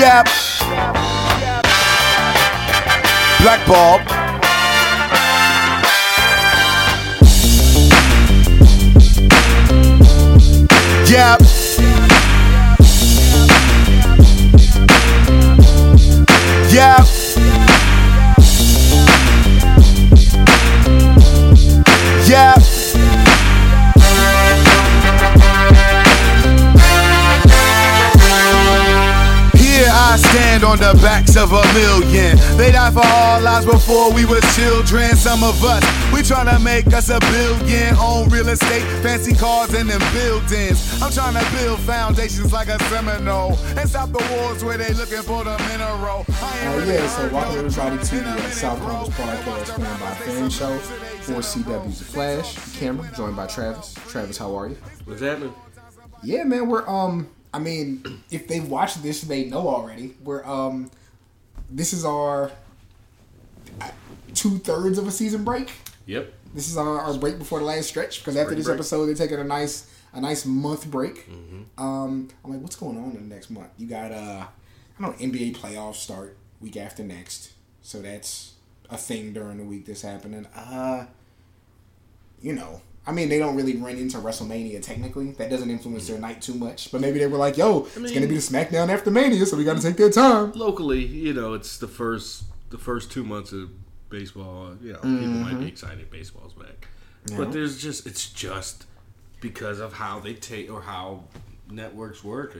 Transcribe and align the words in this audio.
Yep. 0.00 0.28
Black 3.42 3.66
Bob. 3.68 4.00
Yep. 11.06 11.40
Yep. 16.72 17.19
I 30.10 30.16
stand 30.16 30.64
on 30.64 30.78
the 30.78 30.92
backs 31.00 31.36
of 31.36 31.52
a 31.52 31.62
million. 31.72 32.36
They 32.58 32.72
died 32.72 32.94
for 32.94 33.06
our 33.06 33.40
lives 33.40 33.64
before 33.64 34.12
we 34.12 34.24
were 34.24 34.40
children. 34.58 35.14
Some 35.14 35.44
of 35.44 35.62
us, 35.64 35.84
we 36.12 36.18
tryna 36.20 36.60
make 36.64 36.88
us 36.88 37.10
a 37.10 37.20
billion. 37.20 37.94
Own 37.96 38.28
real 38.28 38.48
estate, 38.48 38.82
fancy 39.04 39.34
cars, 39.36 39.72
and 39.72 39.88
them 39.88 40.00
buildings. 40.12 41.00
I'm 41.00 41.12
trying 41.12 41.34
to 41.34 41.50
build 41.56 41.78
foundations 41.80 42.52
like 42.52 42.66
a 42.66 42.78
Seminole 42.90 43.56
and 43.78 43.88
stop 43.88 44.10
the 44.10 44.18
wars 44.34 44.64
where 44.64 44.76
they 44.76 44.92
looking 44.94 45.22
for 45.22 45.44
the 45.44 45.56
mineral. 45.70 46.24
I 46.42 46.58
ain't 46.58 46.74
Uh, 46.74 46.78
really 46.80 46.94
yeah, 46.94 47.06
so 47.06 47.28
welcome 47.28 47.66
everybody 47.66 48.04
to 48.04 48.16
the 48.16 48.30
uh, 48.30 48.34
minute, 48.34 48.52
South 48.52 48.78
bro. 48.80 48.88
Campus 48.88 49.14
Podcast, 49.14 49.74
planned 49.76 50.00
by 50.00 50.10
Fan 50.26 50.50
Show 50.50 50.76
for 51.22 51.40
CW's 51.40 51.98
The 52.00 52.04
Flash. 52.04 52.76
Cameron, 52.80 53.14
joined 53.14 53.36
by 53.36 53.46
Travis. 53.46 53.94
Travis, 54.08 54.36
how 54.38 54.56
are 54.56 54.68
you? 54.70 54.76
What's 55.04 55.20
happening? 55.22 55.54
Yeah, 56.24 56.42
man, 56.42 56.68
we're 56.68 56.86
um. 56.88 57.28
I 57.52 57.58
mean, 57.58 58.22
if 58.30 58.46
they've 58.46 58.66
watched 58.66 59.02
this, 59.02 59.22
they 59.22 59.44
know 59.44 59.68
already. 59.68 60.14
We're 60.22 60.44
um. 60.44 60.90
This 61.72 61.92
is 61.92 62.04
our 62.04 62.50
two 64.34 64.58
thirds 64.58 64.98
of 64.98 65.06
a 65.06 65.10
season 65.10 65.44
break. 65.44 65.70
Yep. 66.06 66.32
This 66.54 66.68
is 66.68 66.76
our, 66.76 67.00
our 67.00 67.14
break 67.14 67.38
before 67.38 67.60
the 67.60 67.64
last 67.64 67.88
stretch 67.88 68.18
because 68.18 68.36
after 68.36 68.54
this 68.54 68.66
break. 68.66 68.76
episode, 68.76 69.06
they're 69.06 69.14
taking 69.14 69.38
a 69.38 69.44
nice 69.44 69.88
a 70.12 70.20
nice 70.20 70.44
month 70.44 70.90
break. 70.90 71.30
Mm-hmm. 71.30 71.82
Um, 71.82 72.28
I'm 72.44 72.52
like, 72.52 72.60
what's 72.60 72.76
going 72.76 72.98
on 72.98 73.12
in 73.12 73.28
the 73.28 73.34
next 73.34 73.50
month? 73.50 73.70
You 73.78 73.86
got 73.86 74.12
uh, 74.12 74.46
I 74.98 75.02
don't 75.02 75.20
know, 75.20 75.26
NBA 75.26 75.56
playoffs 75.56 75.96
start 75.96 76.36
week 76.60 76.76
after 76.76 77.02
next, 77.04 77.52
so 77.82 78.02
that's 78.02 78.54
a 78.88 78.96
thing 78.96 79.32
during 79.32 79.58
the 79.58 79.64
week 79.64 79.86
that's 79.86 80.02
happening. 80.02 80.46
Uh, 80.46 81.06
you 82.42 82.52
know, 82.52 82.82
I 83.06 83.12
mean, 83.12 83.28
they 83.28 83.38
don't 83.38 83.56
really 83.56 83.76
run 83.76 83.96
into 83.96 84.18
WrestleMania 84.18 84.82
technically. 84.82 85.32
That 85.32 85.50
doesn't 85.50 85.70
influence 85.70 86.06
their 86.06 86.18
mm. 86.18 86.22
night 86.22 86.42
too 86.42 86.54
much. 86.54 86.92
But 86.92 87.00
maybe 87.00 87.18
they 87.18 87.26
were 87.26 87.38
like, 87.38 87.56
yo, 87.56 87.86
it's 87.96 88.12
gonna 88.12 88.26
be 88.26 88.34
the 88.34 88.40
SmackDown 88.40 88.88
after 88.88 89.10
Mania, 89.10 89.44
so 89.46 89.56
we 89.56 89.64
got 89.64 89.76
to 89.76 89.82
take 89.82 89.96
their 89.96 90.10
time. 90.10 90.52
Locally, 90.52 91.04
you 91.04 91.32
know, 91.32 91.54
it's 91.54 91.78
the 91.78 91.88
first 91.88 92.44
the 92.70 92.78
first 92.78 93.10
two 93.10 93.24
months 93.24 93.52
of 93.52 93.70
baseball. 94.10 94.76
You 94.82 94.92
know, 94.92 95.00
people 95.00 95.16
might 95.16 95.50
be 95.50 95.56
mm-hmm. 95.56 95.66
excited 95.66 96.10
baseball's 96.10 96.52
back, 96.52 96.88
but 97.36 97.52
there's 97.52 97.80
just 97.80 98.06
it's 98.06 98.30
just 98.30 98.86
because 99.40 99.80
of 99.80 99.94
how 99.94 100.20
they 100.20 100.34
take 100.34 100.70
or 100.70 100.82
how 100.82 101.24
networks 101.70 102.22
work. 102.22 102.56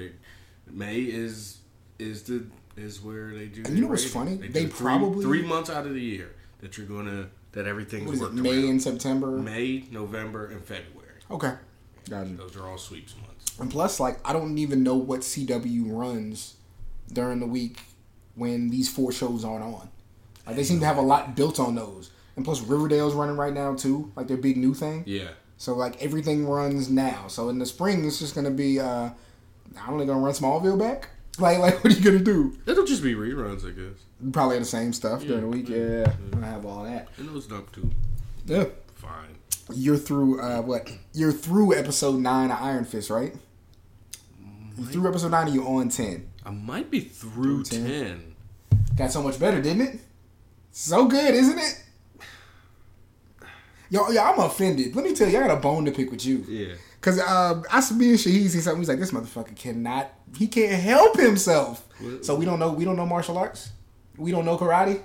May 0.71 1.01
is 1.01 1.59
is 1.99 2.23
the 2.23 2.47
is 2.77 3.03
where 3.03 3.31
they 3.35 3.47
do. 3.47 3.63
And 3.65 3.77
you 3.77 3.83
know 3.83 3.89
what's 3.89 4.05
funny? 4.05 4.37
They 4.37 4.49
three- 4.49 4.69
probably- 4.69 5.25
three 5.25 5.43
months 5.43 5.69
out 5.69 5.87
of 5.87 5.93
the 5.93 6.01
year 6.01 6.35
that 6.61 6.79
you're 6.79 6.87
gonna 6.87 7.29
that 7.53 7.67
everything's 7.67 8.07
What 8.07 8.15
is 8.15 8.23
it, 8.23 8.33
May 8.35 8.51
around. 8.63 8.65
and 8.71 8.83
September? 8.83 9.31
May, 9.33 9.85
November, 9.91 10.47
and 10.47 10.65
February. 10.65 11.09
Okay, 11.31 11.53
got 12.09 12.27
you. 12.27 12.37
Those 12.37 12.57
are 12.57 12.67
all 12.67 12.79
sweeps 12.79 13.15
months. 13.17 13.59
And 13.59 13.71
plus, 13.71 14.01
like, 14.01 14.19
I 14.29 14.33
don't 14.33 14.57
even 14.59 14.83
know 14.83 14.97
what 14.97 15.21
CW 15.21 15.85
runs 15.87 16.57
during 17.13 17.41
the 17.41 17.47
week 17.47 17.81
when 18.35 18.71
these 18.71 18.89
four 18.89 19.13
shows 19.13 19.45
aren't 19.45 19.65
on. 19.65 19.89
Like, 20.47 20.57
they 20.57 20.65
seem 20.65 20.81
to 20.81 20.87
have 20.87 20.97
a 20.97 21.03
lot 21.03 21.37
built 21.37 21.61
on 21.61 21.75
those. 21.75 22.11
And 22.37 22.45
plus, 22.45 22.61
Riverdale's 22.63 23.15
running 23.15 23.37
right 23.37 23.53
now 23.53 23.75
too, 23.75 24.11
like 24.17 24.29
their 24.29 24.37
big 24.39 24.57
new 24.57 24.73
thing. 24.73 25.03
Yeah. 25.07 25.31
So 25.59 25.75
like 25.75 26.01
everything 26.03 26.47
runs 26.47 26.89
now. 26.89 27.27
So 27.29 27.51
in 27.51 27.59
the 27.59 27.67
spring, 27.67 28.05
it's 28.07 28.19
just 28.19 28.35
gonna 28.35 28.51
be. 28.51 28.81
uh 28.81 29.11
I 29.79 29.87
don't 29.87 29.99
know, 29.99 30.07
gonna 30.07 30.21
run 30.21 30.33
Smallville 30.33 30.79
back. 30.79 31.11
Like, 31.41 31.59
like, 31.59 31.83
what 31.85 31.93
are 31.93 31.97
you 31.97 32.05
gonna 32.05 32.19
do? 32.25 32.57
It'll 32.67 32.85
just 32.87 33.03
be 33.03 33.15
reruns, 33.15 33.67
I 33.67 33.71
guess. 33.71 34.01
Probably 34.33 34.59
the 34.59 34.65
same 34.65 34.93
stuff 34.93 35.23
during 35.23 35.43
the 35.43 35.47
week. 35.49 35.69
Yeah, 35.69 36.13
gonna 36.31 36.47
have 36.47 36.67
all 36.67 36.85
that. 36.85 37.09
And 37.17 37.29
those 37.29 37.47
dump 37.47 37.73
too. 37.73 37.91
Yeah. 38.47 38.65
Fine. 38.97 39.37
You're 39.73 39.97
through. 39.97 40.41
uh 40.41 40.63
What? 40.63 40.91
You're 41.13 41.33
through 41.33 41.75
episode 41.77 42.21
nine 42.21 42.51
of 42.51 42.61
Iron 42.61 42.85
Fist, 42.85 43.11
right? 43.11 43.35
You 44.79 44.87
through 44.87 45.09
episode 45.09 45.31
nine, 45.31 45.49
or 45.49 45.51
you 45.51 45.65
on 45.67 45.89
ten? 45.89 46.31
I 46.45 46.51
might 46.51 46.91
be 46.91 47.01
through 47.01 47.65
Through 47.65 47.85
10. 47.85 48.07
10. 48.07 48.35
Got 48.97 49.13
so 49.13 49.23
much 49.23 49.39
better, 49.39 49.61
didn't 49.61 49.83
it? 49.83 50.01
So 50.73 51.07
good, 51.07 51.35
isn't 51.35 51.59
it? 51.59 51.85
Yo, 53.91 54.09
yo, 54.11 54.23
I'm 54.23 54.39
offended. 54.39 54.95
Let 54.95 55.05
me 55.05 55.15
tell 55.15 55.29
you, 55.29 55.37
I 55.39 55.47
got 55.49 55.59
a 55.59 55.61
bone 55.61 55.85
to 55.85 55.91
pick 55.91 56.11
with 56.11 56.25
you. 56.25 56.45
Yeah. 56.49 56.75
Cause 57.01 57.19
uh, 57.19 57.63
I 57.71 57.95
me 57.95 58.11
and 58.11 58.19
Shahid 58.19 58.49
see 58.49 58.61
something. 58.61 58.81
He's 58.81 58.89
like, 58.89 58.99
this 59.01 59.11
motherfucker 59.11 59.57
cannot. 59.57 60.13
He 60.37 60.47
can't 60.49 60.81
help 60.83 61.19
himself. 61.19 61.87
So 62.23 62.35
we 62.35 62.45
don't 62.47 62.59
know. 62.59 62.73
We 62.73 62.85
don't 62.85 62.97
know 62.97 63.07
martial 63.07 63.37
arts. 63.37 63.71
We 64.17 64.31
don't 64.31 64.45
know 64.45 64.57
karate. 64.57 65.01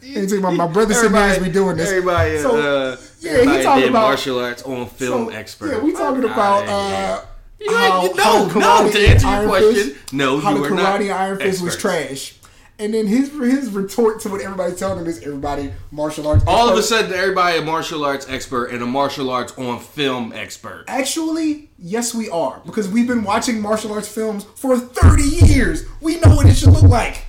You 0.00 0.22
talking 0.26 0.38
about 0.38 0.54
my 0.54 0.66
brother 0.68 0.94
said 0.94 1.12
there 1.12 1.22
as 1.30 1.40
we 1.40 1.50
doing 1.50 1.76
this. 1.76 1.90
Everybody, 1.90 2.38
So, 2.38 2.56
uh, 2.56 2.96
yeah, 3.20 3.38
he 3.56 3.62
talking 3.62 3.88
about- 3.88 4.02
martial 4.02 4.38
arts 4.38 4.62
on 4.62 4.86
film 4.86 5.26
So, 5.26 5.34
expert. 5.34 5.72
Yeah, 5.72 5.78
we 5.80 5.92
talking 5.92 6.24
about 6.24 6.66
uh, 6.68 7.20
You 7.60 7.76
how, 7.76 8.02
no, 8.14 8.48
how 8.48 8.82
no, 8.84 8.90
to 8.90 9.08
answer 9.08 9.28
your 9.28 9.48
question, 9.48 9.96
no, 10.12 10.38
how 10.40 10.54
the 10.54 10.60
karate 10.68 11.00
and 11.02 11.10
Iron 11.10 11.38
Fist 11.38 11.62
was 11.62 11.76
trash. 11.76 12.34
And 12.80 12.94
then 12.94 13.08
his 13.08 13.30
his 13.30 13.70
retort 13.70 14.20
to 14.20 14.28
what 14.28 14.40
everybody's 14.40 14.78
telling 14.78 15.00
him 15.00 15.06
is 15.06 15.20
everybody 15.22 15.72
martial 15.90 16.28
arts. 16.28 16.44
All 16.46 16.68
of 16.68 16.78
a 16.78 16.82
sudden, 16.82 17.12
everybody 17.12 17.58
a 17.58 17.62
martial 17.62 18.04
arts 18.04 18.28
expert 18.28 18.66
and 18.66 18.82
a 18.82 18.86
martial 18.86 19.30
arts 19.30 19.56
on 19.58 19.80
film 19.80 20.32
expert. 20.32 20.84
Actually, 20.86 21.70
yes, 21.76 22.14
we 22.14 22.30
are 22.30 22.62
because 22.64 22.88
we've 22.88 23.08
been 23.08 23.24
watching 23.24 23.60
martial 23.60 23.92
arts 23.92 24.06
films 24.06 24.44
for 24.54 24.78
thirty 24.78 25.24
years. 25.24 25.86
We 26.00 26.20
know 26.20 26.36
what 26.36 26.46
it 26.46 26.54
should 26.54 26.70
look 26.70 26.84
like. 26.84 27.24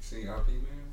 See 0.00 0.22
IP 0.22 0.26
man? 0.28 0.92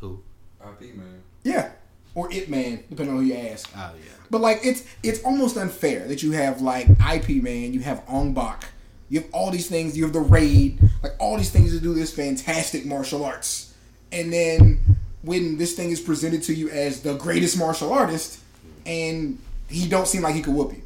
Who? 0.00 0.22
IP 0.62 0.94
man. 0.94 1.22
Yeah, 1.42 1.72
or 2.14 2.32
It 2.32 2.48
Man, 2.48 2.82
depending 2.90 3.14
on 3.14 3.22
who 3.22 3.26
you 3.26 3.34
ask. 3.34 3.70
Oh 3.76 3.92
yeah. 4.02 4.10
But 4.30 4.40
like, 4.40 4.60
it's 4.64 4.84
it's 5.02 5.22
almost 5.22 5.56
unfair 5.56 6.06
that 6.08 6.22
you 6.22 6.32
have 6.32 6.60
like 6.60 6.88
IP 6.90 7.42
Man, 7.42 7.72
you 7.72 7.80
have 7.80 8.02
Ong 8.08 8.34
Bak, 8.34 8.70
you 9.08 9.20
have 9.20 9.30
all 9.32 9.50
these 9.50 9.68
things, 9.68 9.96
you 9.96 10.04
have 10.04 10.12
the 10.12 10.20
Raid, 10.20 10.78
like 11.02 11.12
all 11.18 11.36
these 11.36 11.50
things 11.50 11.72
to 11.72 11.80
do 11.80 11.94
this 11.94 12.12
fantastic 12.12 12.84
martial 12.84 13.24
arts, 13.24 13.74
and 14.12 14.32
then 14.32 14.80
when 15.22 15.58
this 15.58 15.74
thing 15.74 15.90
is 15.90 16.00
presented 16.00 16.42
to 16.44 16.54
you 16.54 16.70
as 16.70 17.02
the 17.02 17.14
greatest 17.16 17.58
martial 17.58 17.92
artist, 17.92 18.40
and 18.86 19.38
he 19.68 19.88
don't 19.88 20.06
seem 20.06 20.22
like 20.22 20.34
he 20.34 20.42
could 20.42 20.54
whoop 20.54 20.72
you, 20.72 20.82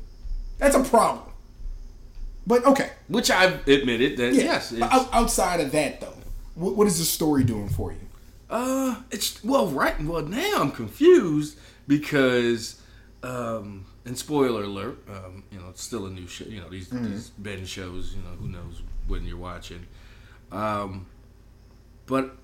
that's 0.58 0.74
a 0.74 0.82
problem. 0.82 1.26
But 2.46 2.64
okay, 2.64 2.90
Which 3.08 3.30
I've 3.30 3.66
admitted 3.68 4.16
that 4.16 4.34
yeah. 4.34 4.42
yes, 4.42 4.74
outside 4.80 5.60
of 5.60 5.70
that 5.72 6.00
though, 6.00 6.14
what, 6.54 6.76
what 6.76 6.86
is 6.86 6.98
the 6.98 7.04
story 7.04 7.44
doing 7.44 7.68
for 7.68 7.92
you? 7.92 7.98
Uh, 8.50 8.96
it's 9.10 9.42
well, 9.42 9.68
right. 9.68 9.98
Well, 10.02 10.22
now 10.22 10.58
I'm 10.60 10.72
confused 10.72 11.58
because, 11.88 12.80
um, 13.22 13.86
and 14.04 14.18
spoiler 14.18 14.64
alert, 14.64 14.98
um, 15.08 15.44
you 15.52 15.58
know, 15.58 15.68
it's 15.70 15.82
still 15.82 16.06
a 16.06 16.10
new 16.10 16.26
show. 16.26 16.44
You 16.44 16.60
know, 16.60 16.68
these 16.68 16.88
these 16.90 17.30
Ben 17.38 17.64
shows. 17.64 18.14
You 18.14 18.22
know, 18.22 18.30
who 18.40 18.48
knows 18.48 18.82
when 19.06 19.24
you're 19.26 19.36
watching. 19.36 19.86
Um, 20.50 21.06
but 22.06 22.36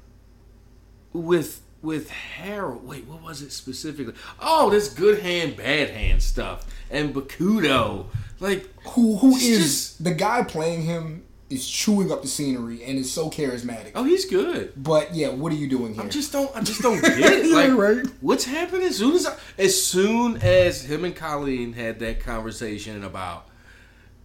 with 1.12 1.60
with 1.82 2.10
Harold, 2.10 2.86
wait, 2.86 3.06
what 3.06 3.22
was 3.22 3.40
it 3.42 3.52
specifically? 3.52 4.14
Oh, 4.40 4.68
this 4.70 4.88
good 4.92 5.20
hand, 5.20 5.56
bad 5.56 5.90
hand 5.90 6.22
stuff, 6.22 6.66
and 6.90 7.14
Bakuto, 7.14 8.06
like 8.40 8.68
Who 8.90 9.16
who 9.18 9.36
is 9.36 9.58
just- 9.58 10.04
the 10.04 10.12
guy 10.14 10.42
playing 10.44 10.82
him? 10.82 11.24
Is 11.50 11.66
chewing 11.66 12.12
up 12.12 12.20
the 12.20 12.28
scenery 12.28 12.84
and 12.84 12.98
is 12.98 13.10
so 13.10 13.30
charismatic. 13.30 13.92
oh, 13.94 14.04
he's 14.04 14.26
good. 14.26 14.72
But 14.76 15.14
yeah, 15.14 15.28
what 15.30 15.50
are 15.50 15.56
you 15.56 15.66
doing 15.66 15.94
here? 15.94 16.02
I 16.04 16.08
just 16.08 16.30
don't. 16.30 16.54
I 16.54 16.60
just 16.62 16.82
don't 16.82 17.00
get 17.00 17.18
it. 17.18 17.46
Yeah, 17.48 17.56
Like, 17.56 17.72
right. 17.72 18.06
what's 18.20 18.44
happening? 18.44 18.82
As 18.88 18.96
soon 18.98 19.14
as, 19.14 19.26
I, 19.26 19.34
as 19.56 19.82
soon 19.82 20.36
as 20.42 20.84
him 20.84 21.06
and 21.06 21.16
Colleen 21.16 21.72
had 21.72 22.00
that 22.00 22.20
conversation 22.20 23.02
about 23.02 23.46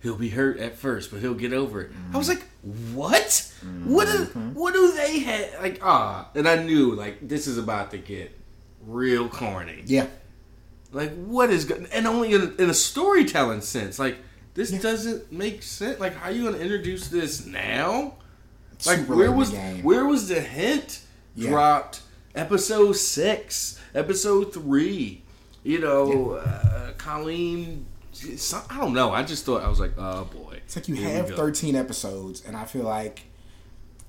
he'll 0.02 0.18
be 0.18 0.28
hurt 0.30 0.60
at 0.60 0.76
first, 0.76 1.12
but 1.12 1.22
he'll 1.22 1.34
get 1.34 1.54
over 1.54 1.82
it. 1.84 1.92
I 2.14 2.18
was 2.18 2.28
like, 2.28 2.44
what? 2.94 3.54
What 3.86 4.06
do 4.08 4.24
what 4.54 4.74
do 4.74 4.92
they 4.92 5.20
have? 5.20 5.62
Like 5.62 5.80
ah, 5.82 6.30
and 6.36 6.46
I 6.46 6.62
knew 6.62 6.94
like 6.94 7.26
this 7.26 7.48
is 7.48 7.58
about 7.58 7.92
to 7.92 7.98
get 7.98 8.38
real 8.86 9.30
corny. 9.30 9.84
yeah, 9.86 10.08
Like 10.92 11.14
what 11.16 11.50
is 11.50 11.64
good? 11.64 11.88
And 11.94 12.06
only 12.06 12.34
in, 12.34 12.54
in 12.60 12.70
a 12.70 12.74
storytelling 12.74 13.62
sense. 13.62 13.98
Like 13.98 14.18
this 14.54 14.72
doesn't 14.72 15.32
make 15.32 15.64
sense. 15.64 16.00
Like 16.00 16.16
how 16.16 16.30
are 16.30 16.32
you 16.32 16.46
gonna 16.46 16.58
introduce 16.58 17.08
this 17.08 17.46
now? 17.46 18.16
Like 18.86 19.06
where 19.08 19.32
was 19.32 19.52
the 19.52 19.58
where 19.82 20.06
was 20.06 20.28
the 20.28 20.42
hint 20.42 21.02
Yeah. 21.36 21.50
dropped? 21.50 22.02
Episode 22.36 22.94
six, 22.94 23.80
episode 23.94 24.54
three. 24.54 25.22
You 25.64 25.80
know, 25.80 26.32
uh, 26.34 26.92
Colleen 26.98 27.86
some, 28.12 28.62
I 28.70 28.78
don't 28.80 28.94
know. 28.94 29.12
I 29.12 29.24
just 29.24 29.46
thought 29.46 29.64
I 29.64 29.70
was 29.70 29.80
like, 29.80 29.94
oh 29.98 30.26
boy. 30.26 30.60
It's 30.66 30.76
like 30.76 30.88
you 30.88 30.96
have 30.96 31.30
13 31.30 31.76
episodes, 31.76 32.44
and 32.46 32.56
I 32.56 32.66
feel 32.66 32.84
like 32.84 33.24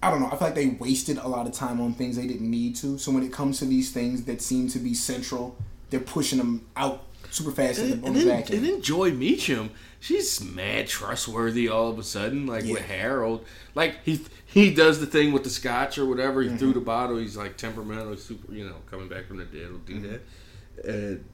I 0.03 0.11
don't 0.11 0.21
know. 0.21 0.27
I 0.27 0.31
feel 0.31 0.41
like 0.49 0.55
they 0.55 0.67
wasted 0.69 1.19
a 1.19 1.27
lot 1.29 1.47
of 1.47 1.53
time 1.53 1.81
on 1.81 1.95
things 1.95 2.17
they 2.17 2.27
didn't 2.27 2.51
need 2.51 2.77
to. 2.77 2.99
So 2.99 3.11
when 3.13 3.23
it 3.23 3.33
comes 3.33 3.59
to 3.61 3.65
these 3.65 3.91
things 3.93 4.25
that 4.25 4.43
seem 4.43 4.69
to 4.69 4.79
be 4.79 4.93
central, 4.95 5.57
they're 5.91 6.01
pushing 6.01 6.39
them 6.39 6.67
out 6.77 7.05
super 7.31 7.51
fast 7.51 7.79
And, 7.81 7.93
on 7.93 8.01
the, 8.01 8.07
on 8.09 8.17
and 8.17 8.23
the 8.23 8.27
back 8.31 8.51
and 8.51 8.65
then 8.65 8.83
Joy 8.83 9.11
Meachum, 9.13 9.71
she's 10.05 10.43
mad 10.45 10.87
trustworthy 10.87 11.67
all 11.69 11.89
of 11.89 11.99
a 11.99 12.03
sudden, 12.03 12.47
like 12.47 12.65
with 12.65 12.83
Harold. 12.83 13.45
Like 13.75 14.05
he 14.05 14.21
he 14.45 14.73
does 14.75 15.01
the 15.01 15.07
thing 15.07 15.33
with 15.33 15.45
the 15.45 15.51
scotch 15.51 15.97
or 15.99 16.05
whatever. 16.07 16.43
He 16.43 16.49
Mm-hmm. 16.49 16.59
threw 16.59 16.73
the 16.75 16.81
bottle. 16.81 17.17
He's 17.17 17.37
like 17.37 17.57
temperamental, 17.57 18.17
super, 18.17 18.53
you 18.53 18.67
know, 18.67 18.77
coming 18.91 19.09
back 19.09 19.27
from 19.27 19.39
the 19.39 19.45
dead 19.45 19.71
will 19.73 19.79
Mm-hmm. 19.79 20.03
do 20.03 20.09
that. 20.09 20.89
And 20.89 21.25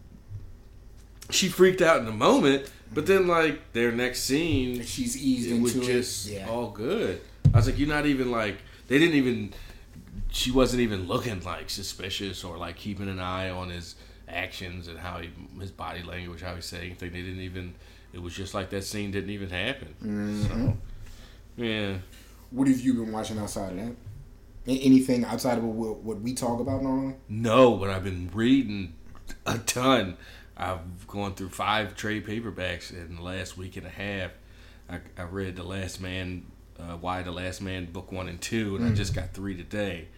she 1.30 1.48
freaked 1.48 1.80
out 1.82 1.98
in 1.98 2.06
the 2.06 2.12
moment, 2.12 2.70
but 2.92 3.06
then 3.06 3.26
like 3.26 3.72
their 3.72 3.92
next 3.92 4.20
scene, 4.22 4.82
She's 4.84 5.16
eased 5.16 5.50
it 5.50 5.60
was 5.60 5.74
just 5.74 6.28
it. 6.28 6.34
Yeah. 6.34 6.48
all 6.48 6.70
good. 6.70 7.20
I 7.52 7.56
was 7.56 7.66
like, 7.66 7.78
you're 7.78 7.88
not 7.88 8.06
even 8.06 8.30
like 8.30 8.58
they 8.88 8.98
didn't 8.98 9.16
even. 9.16 9.52
She 10.32 10.50
wasn't 10.52 10.82
even 10.82 11.08
looking 11.08 11.42
like 11.42 11.70
suspicious 11.70 12.44
or 12.44 12.56
like 12.56 12.76
keeping 12.76 13.08
an 13.08 13.18
eye 13.20 13.50
on 13.50 13.70
his 13.70 13.96
actions 14.28 14.86
and 14.86 14.96
how 14.98 15.18
he 15.18 15.30
his 15.60 15.70
body 15.72 16.02
language, 16.04 16.40
how 16.40 16.54
he's 16.54 16.64
saying 16.66 16.94
things. 16.96 17.12
They 17.12 17.22
didn't 17.22 17.40
even. 17.40 17.74
It 18.12 18.20
was 18.22 18.34
just 18.34 18.54
like 18.54 18.70
that 18.70 18.84
scene 18.84 19.10
didn't 19.10 19.30
even 19.30 19.50
happen. 19.50 19.94
Mm-hmm. 20.02 20.42
So, 20.42 20.76
yeah. 21.56 21.96
What 22.50 22.68
have 22.68 22.80
you 22.80 22.94
been 22.94 23.12
watching 23.12 23.38
outside 23.38 23.72
of 23.72 23.76
that? 23.78 23.96
Anything 24.66 25.24
outside 25.24 25.58
of 25.58 25.64
what, 25.64 25.98
what 25.98 26.20
we 26.20 26.34
talk 26.34 26.60
about 26.60 26.82
normally? 26.82 27.14
No, 27.28 27.76
but 27.76 27.90
I've 27.90 28.04
been 28.04 28.30
reading 28.32 28.94
a 29.46 29.58
ton. 29.58 30.16
I've 30.56 31.06
gone 31.06 31.34
through 31.34 31.50
five 31.50 31.94
trade 31.96 32.26
paperbacks 32.26 32.92
in 32.92 33.16
the 33.16 33.22
last 33.22 33.56
week 33.56 33.76
and 33.76 33.86
a 33.86 33.90
half. 33.90 34.32
I, 34.88 35.00
I 35.16 35.22
read 35.22 35.56
The 35.56 35.62
Last 35.62 36.00
Man, 36.00 36.44
uh, 36.78 36.98
Y 37.00 37.22
the 37.22 37.30
Last 37.30 37.62
Man, 37.62 37.86
book 37.86 38.12
one 38.12 38.28
and 38.28 38.40
two, 38.40 38.76
and 38.76 38.86
I 38.86 38.94
just 38.94 39.14
got 39.14 39.32
three 39.32 39.56
today. 39.56 40.08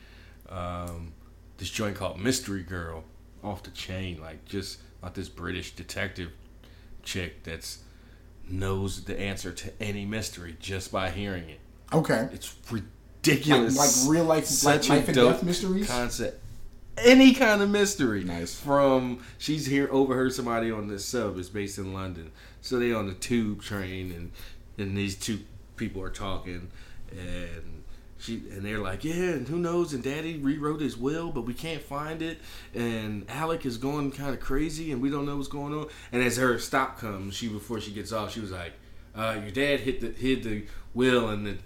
Um, 0.48 1.12
this 1.58 1.70
joint 1.70 1.96
called 1.96 2.18
Mystery 2.18 2.62
Girl, 2.62 3.04
off 3.44 3.62
the 3.62 3.70
chain, 3.70 4.20
like 4.20 4.44
just 4.44 4.80
about 5.00 5.14
this 5.14 5.28
British 5.28 5.72
detective 5.72 6.30
chick 7.02 7.42
that's 7.44 7.78
knows 8.48 9.04
the 9.04 9.18
answer 9.18 9.52
to 9.52 9.72
any 9.80 10.04
mystery 10.04 10.56
just 10.60 10.90
by 10.92 11.10
hearing 11.10 11.48
it. 11.48 11.60
Okay. 11.92 12.28
It's 12.32 12.54
ridiculous. 12.70 13.76
Like- 13.76 14.06
like 14.06 14.16
real 14.16 14.24
life- 14.24 14.46
Such 14.46 14.88
a 14.88 14.94
life 14.94 15.08
and 15.08 15.14
death 15.14 15.42
mysteries? 15.42 15.86
Concept. 15.86 16.38
Any 16.98 17.32
kind 17.34 17.62
of 17.62 17.70
mystery. 17.70 18.22
Nice. 18.24 18.54
From 18.58 19.20
she's 19.38 19.66
here 19.66 19.88
overheard 19.90 20.34
somebody 20.34 20.70
on 20.70 20.88
this 20.88 21.04
sub. 21.04 21.38
It's 21.38 21.48
based 21.48 21.78
in 21.78 21.94
London. 21.94 22.32
So 22.60 22.78
they 22.78 22.92
on 22.92 23.06
the 23.06 23.14
tube 23.14 23.62
train 23.62 24.12
and 24.12 24.32
and 24.78 24.96
these 24.96 25.16
two 25.16 25.40
people 25.76 26.02
are 26.02 26.10
talking 26.10 26.68
and 27.10 27.81
she 28.22 28.42
and 28.52 28.64
they're 28.64 28.78
like, 28.78 29.04
yeah, 29.04 29.32
and 29.32 29.48
who 29.48 29.58
knows? 29.58 29.92
And 29.92 30.02
Daddy 30.02 30.38
rewrote 30.38 30.80
his 30.80 30.96
will, 30.96 31.30
but 31.30 31.42
we 31.42 31.54
can't 31.54 31.82
find 31.82 32.22
it. 32.22 32.38
And 32.74 33.24
Alec 33.28 33.66
is 33.66 33.76
going 33.76 34.12
kind 34.12 34.32
of 34.32 34.40
crazy, 34.40 34.92
and 34.92 35.02
we 35.02 35.10
don't 35.10 35.26
know 35.26 35.36
what's 35.36 35.48
going 35.48 35.74
on. 35.74 35.88
And 36.12 36.22
as 36.22 36.36
her 36.36 36.58
stop 36.58 36.98
comes, 36.98 37.34
she 37.34 37.48
before 37.48 37.80
she 37.80 37.90
gets 37.90 38.12
off, 38.12 38.32
she 38.32 38.40
was 38.40 38.52
like, 38.52 38.72
uh, 39.14 39.38
"Your 39.42 39.50
dad 39.50 39.80
hit 39.80 40.00
the 40.00 40.10
hid 40.10 40.44
the 40.44 40.64
will 40.94 41.30
in 41.30 41.44
the 41.44 41.56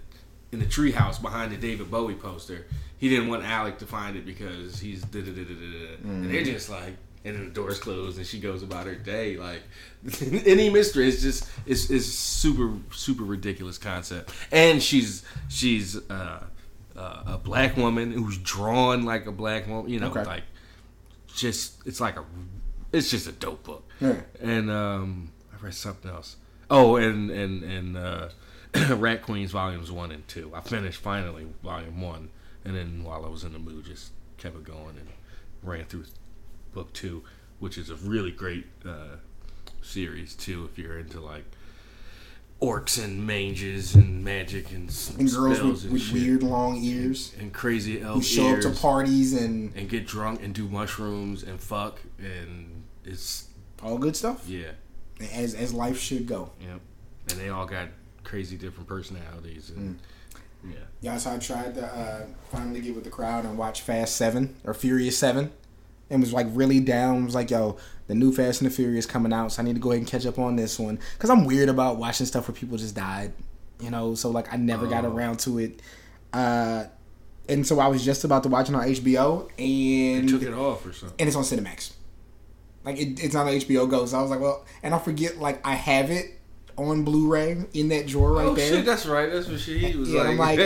in 0.51 0.59
the 0.59 0.65
treehouse 0.65 1.21
behind 1.21 1.51
the 1.51 1.57
David 1.57 1.91
Bowie 1.91 2.15
poster. 2.15 2.65
He 2.97 3.09
didn't 3.09 3.29
want 3.29 3.43
Alec 3.43 3.77
to 3.79 3.85
find 3.85 4.17
it 4.17 4.25
because 4.25 4.79
he's 4.79 5.03
da 5.03 5.21
da 5.21 5.31
da 5.31 5.43
da 5.43 5.53
da." 5.53 5.97
And 6.03 6.33
they're 6.33 6.43
just 6.43 6.69
like. 6.69 6.95
And 7.27 7.35
then 7.37 7.45
the 7.45 7.51
doors 7.51 7.77
close, 7.79 8.17
and 8.17 8.25
she 8.25 8.39
goes 8.39 8.63
about 8.63 8.85
her 8.87 8.95
day. 8.95 9.35
Like 9.37 9.61
any 10.45 10.69
mystery, 10.69 11.07
it's 11.09 11.21
just 11.21 11.49
it's, 11.65 11.89
it's 11.89 12.05
super 12.05 12.73
super 12.91 13.23
ridiculous 13.23 13.77
concept. 13.77 14.31
And 14.51 14.81
she's 14.81 15.23
she's 15.49 15.97
uh, 16.09 16.43
uh, 16.95 17.23
a 17.25 17.37
black 17.37 17.75
woman 17.75 18.11
who's 18.13 18.37
drawn 18.37 19.03
like 19.05 19.25
a 19.25 19.31
black 19.31 19.67
woman. 19.67 19.91
You 19.91 19.99
know, 19.99 20.09
Okay. 20.11 20.23
like 20.23 20.43
just 21.35 21.85
it's 21.85 21.99
like 21.99 22.17
a 22.17 22.23
it's 22.93 23.11
just 23.11 23.27
a 23.27 23.31
dope 23.33 23.63
book. 23.63 23.83
Yeah. 23.99 24.21
And 24.41 24.71
um, 24.71 25.31
I 25.53 25.63
read 25.63 25.73
something 25.73 26.09
else. 26.09 26.37
Oh, 26.69 26.95
and 26.95 27.29
and 27.29 27.63
and 27.63 27.97
uh, 27.97 28.29
Rat 28.95 29.21
Queens 29.23 29.51
volumes 29.51 29.91
one 29.91 30.11
and 30.11 30.27
two. 30.27 30.51
I 30.55 30.61
finished 30.61 30.99
finally 31.01 31.47
volume 31.63 31.99
one, 32.01 32.29
and 32.63 32.75
then 32.75 33.03
while 33.03 33.25
I 33.25 33.29
was 33.29 33.43
in 33.43 33.53
the 33.53 33.59
mood, 33.59 33.85
just 33.85 34.11
kept 34.37 34.55
it 34.55 34.63
going 34.63 34.95
and 34.97 35.07
ran 35.63 35.85
through 35.85 36.05
book 36.77 36.93
two, 36.93 37.23
which 37.57 37.75
is 37.75 37.89
a 37.89 37.95
really 37.95 38.29
great 38.29 38.67
uh, 38.85 39.17
series 39.81 40.35
too. 40.35 40.69
If 40.71 40.77
you're 40.77 40.99
into 40.99 41.19
like 41.19 41.45
orcs 42.61 43.03
and 43.03 43.25
mages 43.25 43.95
and 43.95 44.23
magic 44.23 44.71
and, 44.71 44.89
And 45.17 45.31
girls 45.31 45.61
with, 45.61 45.83
and 45.85 45.93
with 45.93 46.11
weird 46.11 46.43
long 46.43 46.77
ears 46.77 47.33
and 47.39 47.51
crazy 47.51 47.99
elves 48.01 48.29
who 48.29 48.35
show 48.35 48.55
up 48.55 48.61
to 48.61 48.69
parties 48.69 49.33
and 49.33 49.75
and 49.75 49.89
get 49.89 50.05
drunk 50.05 50.43
and 50.43 50.53
do 50.53 50.67
mushrooms 50.67 51.41
and 51.43 51.59
fuck 51.59 51.99
and 52.19 52.83
it's 53.03 53.47
all 53.81 53.97
good 53.97 54.15
stuff. 54.15 54.47
yeah 54.47 54.71
As 55.33 55.55
as 55.55 55.73
life 55.73 55.99
should 55.99 56.27
go. 56.27 56.51
Yep. 56.61 56.81
And 57.31 57.39
they 57.39 57.49
all 57.49 57.65
got 57.65 57.87
crazy 58.23 58.55
different 58.55 58.87
personalities 58.87 59.71
and 59.75 59.99
yeah. 60.63 60.75
Yeah, 61.01 61.17
so 61.17 61.33
I 61.33 61.37
tried 61.37 61.75
to 61.75 61.85
uh, 61.85 62.25
finally 62.51 62.81
get 62.81 62.93
with 62.95 63.03
the 63.03 63.09
crowd 63.11 63.45
and 63.45 63.57
watch 63.57 63.81
Fast 63.81 64.15
Seven 64.15 64.55
or 64.63 64.73
Furious 64.73 65.17
Seven, 65.17 65.51
and 66.09 66.21
was 66.21 66.33
like 66.33 66.47
really 66.51 66.79
down. 66.79 67.25
Was 67.25 67.35
like, 67.35 67.49
yo, 67.51 67.77
the 68.07 68.15
new 68.15 68.31
Fast 68.31 68.61
and 68.61 68.69
the 68.69 68.73
Furious 68.75 69.05
coming 69.05 69.33
out, 69.33 69.51
so 69.51 69.61
I 69.61 69.65
need 69.65 69.75
to 69.75 69.79
go 69.81 69.89
ahead 69.91 69.99
and 70.01 70.07
catch 70.09 70.25
up 70.25 70.39
on 70.39 70.55
this 70.55 70.77
one 70.79 70.99
because 71.15 71.29
I'm 71.29 71.45
weird 71.45 71.69
about 71.69 71.97
watching 71.97 72.25
stuff 72.25 72.47
where 72.47 72.55
people 72.55 72.77
just 72.77 72.95
died, 72.95 73.33
you 73.81 73.89
know. 73.91 74.15
So 74.15 74.29
like, 74.29 74.51
I 74.53 74.57
never 74.57 74.87
got 74.87 75.05
Oh. 75.05 75.13
around 75.13 75.39
to 75.41 75.59
it. 75.59 75.81
Uh, 76.33 76.85
and 77.49 77.65
so 77.65 77.79
I 77.79 77.87
was 77.87 78.03
just 78.03 78.23
about 78.25 78.43
to 78.43 78.49
watch 78.49 78.69
it 78.69 78.75
on 78.75 78.83
HBO, 78.87 79.49
and 79.57 80.27
Took 80.29 80.43
it 80.43 80.53
off 80.53 80.85
or 80.85 80.91
something. 80.93 81.15
and 81.19 81.27
it's 81.27 81.35
on 81.37 81.43
Cinemax. 81.43 81.93
Like 82.83 82.97
it, 82.99 83.21
it's 83.23 83.35
on 83.35 83.47
HBO 83.47 83.89
Go. 83.89 84.05
So 84.05 84.17
I 84.17 84.21
was 84.21 84.31
like, 84.31 84.39
well, 84.39 84.65
and 84.83 84.93
I 84.93 84.99
forget 84.99 85.37
like 85.37 85.65
I 85.65 85.73
have 85.75 86.09
it 86.11 86.39
on 86.77 87.03
Blu-ray 87.03 87.57
in 87.73 87.89
that 87.89 88.05
drawer 88.07 88.33
right 88.33 88.45
oh 88.45 88.53
there. 88.55 88.69
shit, 88.75 88.85
that's 88.85 89.05
right. 89.05 89.31
That's 89.31 89.47
what 89.47 89.59
she 89.59 89.95
was 89.95 90.09
Yeah, 90.11 90.21
I'm 90.23 90.37
like. 90.37 90.59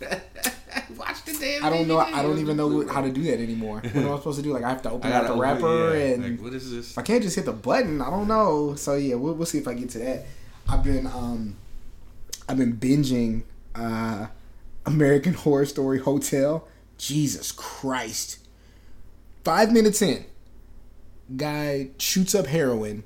like- 0.90 0.98
Watch 0.98 1.24
the 1.24 1.32
damn. 1.32 1.64
I 1.64 1.70
don't 1.70 1.86
know. 1.88 1.98
I 1.98 2.22
don't 2.22 2.38
even 2.38 2.56
know 2.56 2.86
how 2.88 3.00
to 3.02 3.10
do 3.10 3.22
that 3.24 3.40
anymore. 3.40 3.76
What 3.80 3.96
am 3.96 4.12
I 4.12 4.16
supposed 4.16 4.38
to 4.38 4.42
do? 4.42 4.52
Like 4.52 4.64
I 4.64 4.68
have 4.70 4.82
to 4.82 4.90
open 4.90 5.10
up 5.12 5.26
the 5.28 5.34
wrapper, 5.36 5.96
yeah, 5.96 6.04
and 6.14 6.22
like, 6.22 6.40
what 6.42 6.54
is 6.54 6.70
this? 6.70 6.96
I 6.98 7.02
can't 7.02 7.22
just 7.22 7.36
hit 7.36 7.44
the 7.44 7.52
button. 7.52 8.00
I 8.00 8.10
don't 8.10 8.28
know. 8.28 8.74
So 8.76 8.94
yeah, 8.94 9.14
we'll, 9.16 9.34
we'll 9.34 9.46
see 9.46 9.58
if 9.58 9.68
I 9.68 9.74
get 9.74 9.90
to 9.90 9.98
that. 9.98 10.26
I've 10.68 10.82
been 10.84 11.06
um, 11.06 11.56
I've 12.48 12.56
been 12.58 12.76
binging 12.76 13.42
uh, 13.74 14.26
American 14.86 15.34
Horror 15.44 15.66
Story 15.66 15.98
Hotel. 16.00 16.66
Jesus 16.98 17.52
Christ! 17.52 18.38
Five 19.44 19.72
minutes 19.72 20.02
in, 20.02 20.24
guy 21.36 21.90
shoots 21.98 22.34
up 22.34 22.46
heroin, 22.46 23.04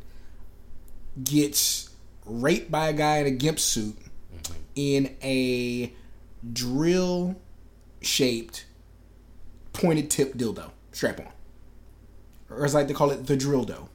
gets 1.22 1.90
raped 2.24 2.70
by 2.70 2.88
a 2.88 2.92
guy 2.92 3.18
in 3.18 3.26
a 3.26 3.30
gimp 3.30 3.58
suit 3.60 3.96
in 4.74 5.14
a 5.22 5.92
drill 6.52 7.36
shaped 8.04 8.66
pointed 9.72 10.10
tip 10.10 10.34
dildo 10.34 10.70
strap 10.92 11.20
on. 11.20 11.28
Or 12.50 12.64
as 12.64 12.74
I 12.74 12.80
like 12.80 12.88
to 12.88 12.94
call 12.94 13.10
it, 13.10 13.26
the 13.26 13.36
drill 13.36 13.64
dough. 13.64 13.88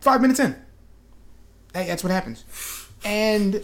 Five 0.00 0.20
minutes 0.20 0.38
in. 0.40 0.54
Hey, 1.74 1.86
that's 1.86 2.04
what 2.04 2.10
happens. 2.12 2.44
And 3.04 3.62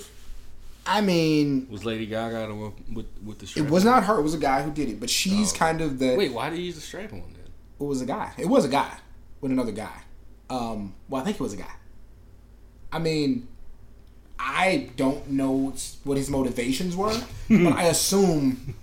I 0.87 1.01
mean, 1.01 1.69
Was 1.71 1.85
Lady 1.85 2.07
Gaga 2.07 2.49
the 2.49 2.55
one 2.55 2.73
with 2.93 3.07
with 3.25 3.39
the 3.39 3.47
Strap 3.47 3.67
it 3.67 3.71
was 3.71 3.85
not 3.85 4.05
her. 4.05 4.19
It 4.19 4.23
was 4.23 4.35
a 4.35 4.39
guy 4.39 4.63
who 4.63 4.73
did 4.73 4.89
it. 4.89 4.99
But 5.01 5.11
she's 5.11 5.53
Oh. 5.53 5.57
kind 5.57 5.81
of 5.81 5.99
the. 5.99 6.17
Wait, 6.17 6.33
why 6.33 6.51
did 6.51 6.59
he 6.59 6.65
use 6.65 6.75
the 6.75 6.81
strap 6.81 7.13
on 7.13 7.21
then? 7.33 7.43
It 7.81 7.85
was 7.85 8.01
a 8.01 8.07
guy. 8.07 8.33
It 8.39 8.47
was 8.49 8.65
a 8.65 8.69
guy 8.69 8.97
with 9.41 9.53
another 9.53 9.73
guy. 9.73 10.03
Um, 10.51 10.95
well, 11.09 11.23
I 11.23 11.25
think 11.25 11.37
it 11.37 11.43
was 11.43 11.53
a 11.53 11.57
guy. 11.57 11.75
I 12.93 12.99
mean, 12.99 13.49
I 14.45 14.91
don't 14.97 15.31
know 15.31 15.73
what 16.05 16.19
his 16.19 16.29
motivations 16.29 16.97
were, 16.97 17.17
but 17.49 17.73
I 17.75 17.85
assume 17.85 18.75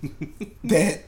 that 0.64 1.02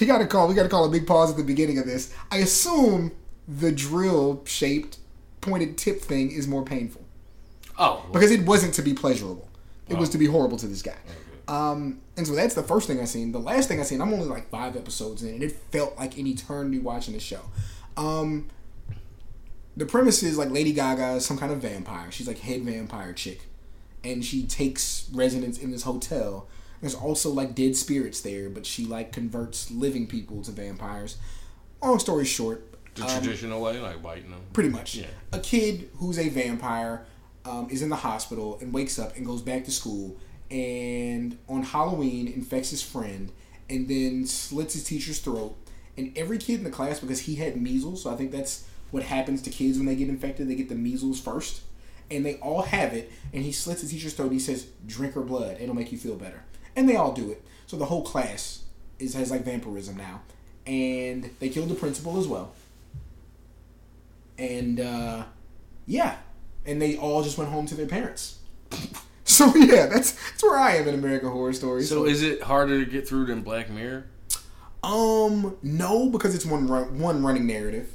we 0.00 0.06
got 0.06 0.18
to 0.18 0.26
call. 0.26 0.48
We 0.48 0.54
got 0.54 0.62
to 0.62 0.68
call 0.70 0.84
a 0.86 0.88
big 0.88 1.06
pause 1.06 1.30
at 1.30 1.36
the 1.36 1.42
beginning 1.44 1.78
of 1.78 1.84
this. 1.86 2.12
I 2.30 2.38
assume 2.38 3.12
the 3.46 3.70
drill 3.70 4.42
shaped 4.46 4.98
pointed 5.40 5.76
tip 5.78 6.00
thing 6.00 6.30
is 6.30 6.46
more 6.48 6.64
painful 6.64 7.02
Oh, 7.78 8.04
because 8.12 8.30
it 8.30 8.44
wasn't 8.44 8.74
to 8.74 8.82
be 8.82 8.92
pleasurable. 8.92 9.46
It 9.88 9.96
was 9.96 10.08
Oh. 10.08 10.12
to 10.12 10.18
be 10.18 10.26
horrible 10.26 10.56
to 10.58 10.66
this 10.66 10.82
guy. 10.82 10.96
Um, 11.46 12.00
and 12.16 12.26
so 12.26 12.34
that's 12.34 12.54
the 12.54 12.62
first 12.62 12.86
thing 12.88 13.00
I 13.00 13.04
seen. 13.04 13.32
The 13.32 13.38
last 13.38 13.68
thing 13.68 13.78
I 13.80 13.82
seen, 13.84 14.00
I'm 14.02 14.12
only 14.12 14.26
like 14.26 14.50
five 14.50 14.76
episodes 14.76 15.22
in, 15.22 15.34
and 15.34 15.42
it 15.42 15.52
felt 15.70 15.96
like 15.98 16.18
an 16.18 16.26
eternity 16.26 16.78
watching 16.78 17.14
the 17.14 17.20
show. 17.20 17.40
Um, 17.96 18.48
the 19.76 19.86
premise 19.86 20.22
is 20.22 20.36
like 20.36 20.50
Lady 20.50 20.72
Gaga 20.72 21.14
is 21.16 21.24
some 21.24 21.38
kind 21.38 21.52
of 21.52 21.58
vampire. 21.62 22.10
She's 22.10 22.26
like 22.28 22.38
head 22.40 22.62
vampire 22.64 23.12
chick, 23.12 23.42
and 24.04 24.24
she 24.24 24.46
takes 24.46 25.08
residence 25.12 25.58
in 25.58 25.70
this 25.70 25.82
hotel. 25.82 26.48
There's 26.80 26.94
also 26.94 27.30
like 27.30 27.54
dead 27.54 27.76
spirits 27.76 28.20
there, 28.20 28.48
but 28.48 28.64
she 28.64 28.84
like 28.84 29.12
converts 29.12 29.70
living 29.70 30.06
people 30.06 30.42
to 30.42 30.52
vampires. 30.52 31.16
Long 31.82 31.98
story 31.98 32.24
short, 32.24 32.64
The 32.94 33.04
traditional 33.04 33.60
way, 33.60 33.78
like 33.80 34.02
biting 34.02 34.30
them. 34.30 34.40
Pretty 34.52 34.70
much. 34.70 34.94
Yeah. 34.94 35.06
A 35.32 35.38
kid 35.38 35.90
who's 35.96 36.18
a 36.18 36.28
vampire 36.28 37.04
um, 37.44 37.68
is 37.70 37.82
in 37.82 37.88
the 37.88 37.96
hospital 37.96 38.58
and 38.60 38.72
wakes 38.72 38.98
up 38.98 39.16
and 39.16 39.26
goes 39.26 39.42
back 39.42 39.64
to 39.64 39.70
school 39.70 40.16
and 40.50 41.36
on 41.48 41.62
Halloween 41.62 42.26
infects 42.28 42.70
his 42.70 42.82
friend 42.82 43.30
and 43.68 43.88
then 43.88 44.26
slits 44.26 44.74
his 44.74 44.84
teacher's 44.84 45.18
throat. 45.18 45.56
And 45.96 46.16
every 46.16 46.38
kid 46.38 46.58
in 46.58 46.64
the 46.64 46.70
class, 46.70 47.00
because 47.00 47.20
he 47.20 47.34
had 47.36 47.60
measles, 47.60 48.04
so 48.04 48.10
I 48.10 48.16
think 48.16 48.30
that's 48.30 48.64
what 48.90 49.02
happens 49.02 49.42
to 49.42 49.50
kids 49.50 49.76
when 49.78 49.86
they 49.86 49.96
get 49.96 50.08
infected, 50.08 50.48
they 50.48 50.54
get 50.54 50.68
the 50.68 50.74
measles 50.74 51.20
first. 51.20 51.62
And 52.10 52.24
they 52.24 52.36
all 52.36 52.62
have 52.62 52.94
it, 52.94 53.12
and 53.32 53.44
he 53.44 53.52
slits 53.52 53.82
the 53.82 53.88
teacher's 53.88 54.14
throat 54.14 54.26
and 54.26 54.34
he 54.34 54.38
says, 54.38 54.68
Drink 54.86 55.14
her 55.14 55.20
blood, 55.20 55.58
it'll 55.60 55.74
make 55.74 55.92
you 55.92 55.98
feel 55.98 56.16
better. 56.16 56.42
And 56.74 56.88
they 56.88 56.96
all 56.96 57.12
do 57.12 57.30
it. 57.30 57.44
So 57.66 57.76
the 57.76 57.84
whole 57.86 58.02
class 58.02 58.64
is 58.98 59.14
has 59.14 59.30
like 59.30 59.44
vampirism 59.44 59.96
now. 59.96 60.22
And 60.66 61.30
they 61.38 61.48
killed 61.48 61.68
the 61.68 61.74
principal 61.74 62.18
as 62.18 62.26
well 62.26 62.52
and 64.38 64.80
uh, 64.80 65.24
yeah, 65.86 66.16
and 66.64 66.80
they 66.80 66.96
all 66.96 67.22
just 67.22 67.36
went 67.36 67.50
home 67.50 67.66
to 67.66 67.74
their 67.74 67.86
parents. 67.86 68.38
so 69.24 69.54
yeah, 69.54 69.86
that's 69.86 70.12
that's 70.12 70.42
where 70.42 70.58
I 70.58 70.76
am 70.76 70.88
in 70.88 70.94
American 70.94 71.30
Horror 71.30 71.52
Story. 71.52 71.82
So 71.82 72.06
is 72.06 72.22
it 72.22 72.42
harder 72.42 72.84
to 72.84 72.90
get 72.90 73.08
through 73.08 73.26
than 73.26 73.42
Black 73.42 73.68
Mirror? 73.68 74.06
um 74.84 75.56
no, 75.62 76.08
because 76.08 76.36
it's 76.36 76.46
one 76.46 76.68
run, 76.68 77.00
one 77.00 77.22
running 77.22 77.46
narrative. 77.46 77.90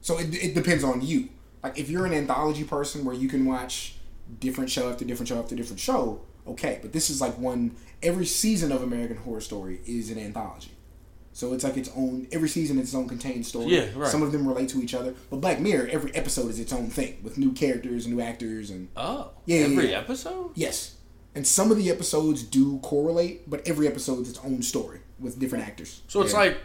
So 0.00 0.18
it, 0.18 0.34
it 0.34 0.54
depends 0.54 0.82
on 0.82 1.02
you. 1.02 1.28
Like 1.62 1.78
if 1.78 1.90
you're 1.90 2.06
an 2.06 2.12
anthology 2.14 2.64
person 2.64 3.04
where 3.04 3.14
you 3.14 3.28
can 3.28 3.44
watch 3.44 3.96
different 4.38 4.70
show 4.70 4.90
after 4.90 5.04
different 5.04 5.28
show 5.28 5.38
after 5.38 5.54
different 5.54 5.80
show, 5.80 6.20
okay. 6.46 6.78
But 6.82 6.92
this 6.92 7.10
is 7.10 7.20
like 7.20 7.36
one 7.38 7.76
every 8.02 8.26
season 8.26 8.72
of 8.72 8.82
American 8.82 9.16
Horror 9.18 9.40
Story 9.40 9.80
is 9.86 10.10
an 10.10 10.18
anthology. 10.18 10.72
So 11.32 11.52
it's 11.52 11.62
like 11.64 11.76
its 11.76 11.90
own 11.96 12.26
every 12.32 12.48
season 12.48 12.78
is 12.78 12.86
its 12.88 12.94
own 12.94 13.08
contained 13.08 13.46
story. 13.46 13.66
Yeah, 13.66 13.86
right. 13.94 14.10
Some 14.10 14.22
of 14.22 14.32
them 14.32 14.46
relate 14.48 14.68
to 14.70 14.82
each 14.82 14.94
other. 14.94 15.14
But 15.30 15.40
Black 15.40 15.60
Mirror, 15.60 15.88
every 15.92 16.14
episode 16.14 16.48
is 16.50 16.58
its 16.58 16.72
own 16.72 16.88
thing 16.88 17.18
with 17.22 17.38
new 17.38 17.52
characters, 17.52 18.04
and 18.06 18.16
new 18.16 18.22
actors 18.22 18.70
and 18.70 18.88
Oh, 18.96 19.30
Yeah, 19.46 19.58
yeah, 19.60 19.64
every 19.66 19.90
yeah. 19.90 19.98
episode. 19.98 20.50
Yes. 20.54 20.96
And 21.34 21.46
some 21.46 21.70
of 21.70 21.76
the 21.76 21.88
episodes 21.90 22.42
do 22.42 22.78
correlate, 22.80 23.48
but 23.48 23.66
every 23.66 23.86
episode 23.86 24.20
is 24.22 24.30
its 24.30 24.38
own 24.44 24.62
story 24.62 24.98
with 25.20 25.38
different 25.38 25.64
actors. 25.66 26.02
So 26.08 26.22
it's 26.22 26.32
Yeah. 26.32 26.38
like. 26.40 26.58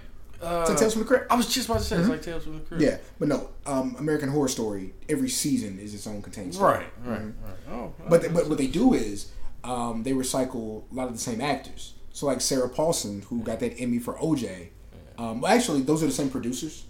Uh, 0.46 0.60
It's 0.62 0.70
like 0.70 0.80
Tales 0.80 0.94
from 0.94 1.02
the 1.02 1.08
Crypt. 1.08 1.32
I 1.32 1.36
was 1.36 1.48
just 1.54 1.68
about 1.68 1.80
to 1.80 1.86
say 1.86 1.98
it's 1.98 2.10
like 2.10 2.22
Tales 2.22 2.44
from 2.44 2.54
the 2.56 2.60
Crypt. 2.66 2.82
Yeah, 2.84 2.98
but 3.20 3.28
no, 3.28 3.50
um, 3.66 3.96
American 4.00 4.30
Horror 4.30 4.48
Story. 4.48 4.94
Every 5.10 5.30
season 5.30 5.80
is 5.80 5.94
its 5.94 6.06
own 6.08 6.22
contained 6.22 6.54
story. 6.54 6.80
Right, 6.80 6.88
right, 7.06 7.22
right. 7.22 7.34
Oh, 7.72 7.94
But 8.10 8.34
but 8.34 8.48
what 8.50 8.58
they 8.58 8.68
do 8.68 8.94
is 8.94 9.32
um, 9.64 10.04
they 10.04 10.12
recycle 10.12 10.84
a 10.92 10.96
lot 10.96 11.08
of 11.08 11.14
the 11.14 11.20
same 11.20 11.42
actors. 11.42 11.94
So 12.14 12.28
like 12.28 12.42
Sarah 12.42 12.70
Paulson, 12.70 13.24
who 13.30 13.42
got 13.44 13.60
that 13.60 13.80
Emmy 13.80 14.00
for 14.00 14.14
OJ. 14.16 14.70
Um, 15.18 15.42
well, 15.42 15.52
actually, 15.52 15.82
those 15.82 16.04
are 16.04 16.08
the 16.08 16.12
same 16.12 16.30
producers 16.30 16.86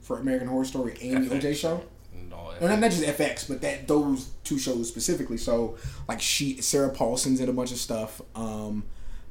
for 0.00 0.18
American 0.18 0.48
Horror 0.48 0.64
Story 0.64 0.96
and 1.02 1.28
the 1.28 1.36
OJ 1.36 1.54
show. 1.56 1.82
No, 2.60 2.68
not 2.76 2.90
just 2.90 3.02
FX, 3.04 3.46
but 3.48 3.60
that 3.62 3.86
those 3.88 4.30
two 4.44 4.58
shows 4.58 4.88
specifically. 4.88 5.36
So, 5.36 5.76
like 6.08 6.20
she, 6.20 6.60
Sarah 6.62 6.90
Paulson's 6.90 7.40
in 7.40 7.48
a 7.48 7.52
bunch 7.52 7.72
of 7.72 7.78
stuff. 7.78 8.20
Um, 8.34 8.84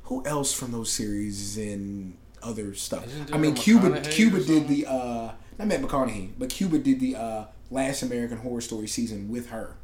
who 0.04 0.26
else 0.26 0.54
from 0.54 0.72
those 0.72 0.92
series 0.92 1.40
is 1.42 1.58
in 1.58 2.18
other 2.44 2.74
stuff? 2.74 3.08
I 3.32 3.38
mean, 3.38 3.56
Cuba. 3.56 4.02
Cuba 4.02 4.44
did 4.44 4.68
the 4.68 4.86
uh, 4.86 5.32
not 5.58 5.68
Matt 5.68 5.82
McConaughey, 5.82 6.32
but 6.38 6.50
Cuba 6.50 6.78
did 6.78 7.00
the 7.00 7.16
uh, 7.16 7.46
last 7.72 8.02
American 8.04 8.38
Horror 8.38 8.62
Story 8.62 8.88
season 8.88 9.30
with 9.30 9.50
her. 9.50 9.78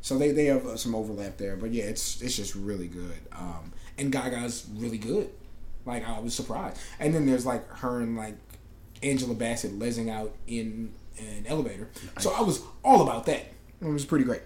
So 0.00 0.16
they, 0.18 0.30
they 0.30 0.44
have 0.46 0.66
uh, 0.66 0.76
some 0.76 0.94
overlap 0.94 1.36
there, 1.36 1.56
but 1.56 1.72
yeah, 1.72 1.84
it's 1.84 2.22
it's 2.22 2.36
just 2.36 2.54
really 2.54 2.86
good. 2.88 3.18
Um, 3.32 3.72
and 3.98 4.12
Gaga's 4.12 4.66
really 4.74 4.98
good. 4.98 5.30
Like 5.84 6.06
I 6.06 6.18
was 6.20 6.34
surprised. 6.34 6.78
And 7.00 7.14
then 7.14 7.26
there's 7.26 7.46
like 7.46 7.68
her 7.78 8.00
and 8.00 8.16
like 8.16 8.36
Angela 9.02 9.34
Bassett 9.34 9.78
lesing 9.78 10.10
out 10.10 10.34
in 10.46 10.92
an 11.18 11.46
elevator. 11.46 11.88
So 12.18 12.32
I 12.32 12.42
was 12.42 12.62
all 12.84 13.02
about 13.02 13.26
that. 13.26 13.46
It 13.80 13.86
was 13.86 14.04
pretty 14.04 14.24
great. 14.24 14.42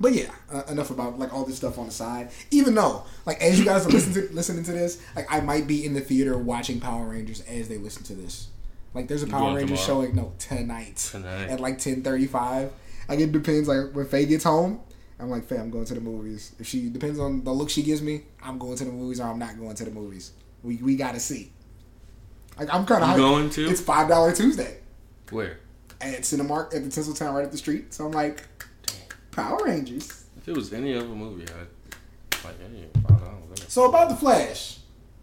But 0.00 0.12
yeah, 0.14 0.30
uh, 0.52 0.62
enough 0.68 0.90
about 0.90 1.18
like 1.18 1.34
all 1.34 1.44
this 1.44 1.56
stuff 1.56 1.76
on 1.78 1.86
the 1.86 1.92
side. 1.92 2.30
Even 2.52 2.74
though, 2.74 3.04
like, 3.26 3.40
as 3.42 3.58
you 3.58 3.64
guys 3.64 3.84
are 3.84 3.90
listening 3.90 4.28
to 4.28 4.32
listening 4.34 4.64
to 4.64 4.72
this, 4.72 5.02
like, 5.16 5.26
I 5.28 5.40
might 5.40 5.66
be 5.66 5.84
in 5.84 5.92
the 5.94 6.00
theater 6.00 6.38
watching 6.38 6.78
Power 6.80 7.06
Rangers 7.08 7.40
as 7.42 7.68
they 7.68 7.78
listen 7.78 8.04
to 8.04 8.14
this. 8.14 8.48
Like, 8.94 9.08
there's 9.08 9.22
a 9.24 9.26
Power 9.26 9.56
Rangers 9.56 9.80
tomorrow? 9.84 10.04
showing 10.04 10.16
no 10.16 10.32
tonight, 10.38 10.96
Tonight. 10.96 11.48
at 11.48 11.60
like 11.60 11.78
ten 11.78 12.02
thirty 12.02 12.26
five. 12.26 12.70
Like, 13.08 13.18
it 13.18 13.32
depends. 13.32 13.66
Like 13.68 13.92
when 13.92 14.06
Faye 14.06 14.26
gets 14.26 14.44
home, 14.44 14.80
I'm 15.18 15.30
like, 15.30 15.46
Faye, 15.46 15.58
I'm 15.58 15.70
going 15.70 15.84
to 15.86 15.94
the 15.94 16.00
movies. 16.00 16.52
If 16.60 16.66
she 16.68 16.88
depends 16.90 17.18
on 17.18 17.42
the 17.42 17.50
look 17.50 17.68
she 17.68 17.82
gives 17.82 18.00
me, 18.00 18.22
I'm 18.40 18.58
going 18.58 18.76
to 18.76 18.84
the 18.84 18.92
movies 18.92 19.20
or 19.20 19.24
I'm 19.24 19.38
not 19.40 19.58
going 19.58 19.74
to 19.74 19.84
the 19.84 19.90
movies. 19.90 20.30
We 20.62 20.76
we 20.76 20.94
gotta 20.94 21.18
see. 21.20 21.52
Like, 22.58 22.72
I'm 22.72 22.86
kind 22.86 23.02
of 23.02 23.16
going 23.16 23.50
to? 23.50 23.68
It's 23.68 23.80
five 23.80 24.08
dollar 24.08 24.32
Tuesday 24.32 24.78
Where? 25.30 25.58
at 26.00 26.20
Cinemark 26.22 26.74
at 26.74 26.84
the 26.84 26.88
Tinseltown 26.88 27.34
right 27.34 27.44
up 27.44 27.50
the 27.50 27.58
street. 27.58 27.92
So 27.94 28.06
I'm 28.06 28.12
like, 28.12 28.44
Power 29.38 29.58
Rangers. 29.64 30.24
If 30.36 30.48
it 30.48 30.56
was 30.56 30.72
any 30.72 30.96
other 30.96 31.06
movie, 31.06 31.44
I'd 31.44 32.44
like, 32.44 32.58
hey, 32.58 32.88
five 33.06 33.20
dollars. 33.20 33.64
So 33.68 33.88
about 33.88 34.08
the 34.08 34.16
Flash, 34.16 34.78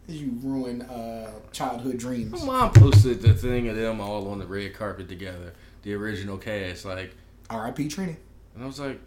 you 0.07 0.31
ruin 0.41 0.83
uh, 0.83 1.31
childhood 1.51 1.97
dreams. 1.97 2.31
My 2.31 2.45
mom 2.45 2.71
posted 2.71 3.21
the 3.21 3.33
thing 3.33 3.67
of 3.67 3.75
them 3.75 3.99
all 3.99 4.29
on 4.29 4.39
the 4.39 4.45
red 4.45 4.73
carpet 4.73 5.09
together, 5.09 5.53
the 5.81 5.93
original 5.95 6.37
cast, 6.37 6.85
like, 6.85 7.13
R.I.P. 7.49 7.89
Trini. 7.89 8.15
and 8.55 8.63
I 8.63 8.67
was 8.67 8.79
like, 8.79 9.01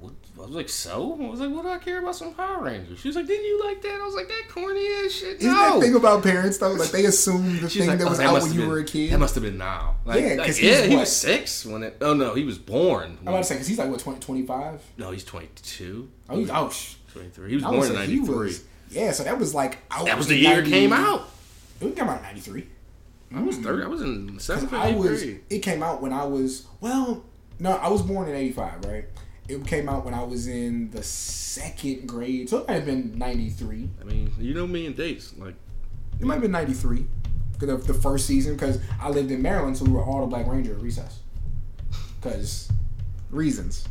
what? 0.00 0.12
I 0.36 0.42
was 0.42 0.50
like, 0.50 0.68
so? 0.68 1.18
I 1.20 1.28
was 1.28 1.40
like, 1.40 1.50
what 1.50 1.62
do 1.62 1.68
I 1.68 1.78
care 1.78 1.98
about 2.00 2.14
some 2.14 2.32
Power 2.32 2.62
Rangers? 2.62 3.00
She 3.00 3.08
was 3.08 3.16
like, 3.16 3.26
didn't 3.26 3.44
you 3.46 3.64
like 3.64 3.82
that? 3.82 4.00
I 4.00 4.04
was 4.06 4.14
like, 4.14 4.28
that 4.28 4.44
corny 4.48 4.86
ass 5.04 5.12
shit. 5.12 5.38
Isn't 5.40 5.52
that 5.52 5.80
thing 5.80 5.94
about 5.96 6.22
parents 6.22 6.58
though? 6.58 6.72
Like 6.72 6.90
they 6.90 7.04
assume 7.06 7.60
the 7.60 7.68
thing 7.68 7.88
like, 7.88 7.98
that 7.98 8.06
oh, 8.06 8.10
was 8.10 8.18
that 8.18 8.26
out 8.28 8.42
when 8.42 8.52
you 8.52 8.60
been- 8.60 8.68
were 8.68 8.78
a 8.78 8.84
kid. 8.84 9.12
That 9.12 9.18
must 9.18 9.34
have 9.34 9.42
been 9.44 9.58
now. 9.58 9.96
Like, 10.04 10.20
Yeah, 10.20 10.34
like, 10.34 10.62
yeah, 10.62 10.82
he 10.86 10.96
was 10.96 11.14
six 11.14 11.66
when 11.66 11.82
it. 11.82 11.96
Oh 12.00 12.14
no, 12.14 12.34
he 12.34 12.44
was 12.44 12.58
born. 12.58 13.18
I'm 13.22 13.28
about 13.28 13.38
to 13.38 13.44
say 13.44 13.54
because 13.56 13.66
he's 13.66 13.78
like 13.78 13.90
what 13.90 14.00
20, 14.00 14.20
25? 14.20 14.82
No, 14.98 15.10
he's 15.10 15.24
22. 15.24 16.08
Oh, 16.28 16.38
he's 16.38 16.50
oh, 16.50 16.70
sh- 16.70 16.94
23. 17.12 17.48
He 17.48 17.54
was 17.56 17.64
I 17.64 17.70
born 17.70 17.86
in 17.88 17.94
93. 17.94 18.56
Yeah, 18.90 19.12
so 19.12 19.24
that 19.24 19.38
was 19.38 19.54
like 19.54 19.78
out. 19.90 20.06
That 20.06 20.16
was 20.16 20.28
the 20.28 20.36
year 20.36 20.60
it 20.60 20.66
came 20.66 20.92
out. 20.92 21.28
It 21.80 21.94
came 21.96 22.08
out 22.08 22.18
in 22.18 22.22
'93. 22.22 22.66
I 23.34 23.42
was 23.42 23.58
30. 23.58 23.82
I 23.84 23.86
was 23.86 24.00
in 24.02 24.38
seventh 24.38 24.72
I 24.72 24.92
was. 24.92 25.22
grade. 25.22 25.40
It 25.50 25.58
came 25.58 25.82
out 25.82 26.00
when 26.00 26.12
I 26.12 26.24
was 26.24 26.66
well. 26.80 27.24
No, 27.60 27.72
I 27.72 27.88
was 27.88 28.02
born 28.02 28.28
in 28.28 28.34
'85, 28.34 28.84
right? 28.86 29.04
It 29.48 29.66
came 29.66 29.88
out 29.88 30.04
when 30.04 30.14
I 30.14 30.22
was 30.22 30.46
in 30.46 30.90
the 30.90 31.02
second 31.02 32.06
grade, 32.06 32.50
so 32.50 32.58
it 32.58 32.68
might 32.68 32.74
have 32.74 32.86
been 32.86 33.16
'93. 33.18 33.88
I 34.00 34.04
mean, 34.04 34.32
you 34.38 34.54
know 34.54 34.66
me 34.66 34.86
and 34.86 34.94
dates. 34.94 35.34
Like, 35.38 35.54
It 36.20 36.26
might 36.26 36.34
have 36.34 36.42
been 36.42 36.52
'93, 36.52 37.06
the, 37.58 37.76
the 37.78 37.94
first 37.94 38.26
season, 38.26 38.54
because 38.54 38.78
I 39.00 39.08
lived 39.08 39.30
in 39.30 39.40
Maryland, 39.40 39.76
so 39.78 39.84
we 39.84 39.92
were 39.92 40.04
all 40.04 40.20
the 40.20 40.26
Black 40.26 40.46
Ranger 40.46 40.72
at 40.74 40.80
recess. 40.80 41.20
Because 42.20 42.70
reasons. 43.30 43.86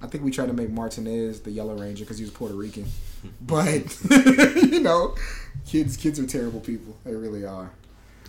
I 0.00 0.06
think 0.06 0.22
we 0.22 0.30
tried 0.30 0.46
to 0.46 0.52
make 0.52 0.70
Martinez 0.70 1.40
the 1.40 1.50
Yellow 1.50 1.76
Ranger 1.76 2.04
because 2.04 2.18
he 2.18 2.24
was 2.24 2.30
Puerto 2.30 2.54
Rican, 2.54 2.86
but 3.40 3.98
you 4.10 4.80
know, 4.80 5.16
kids 5.66 5.96
kids 5.96 6.20
are 6.20 6.26
terrible 6.26 6.60
people. 6.60 6.96
They 7.04 7.14
really 7.14 7.44
are. 7.44 7.70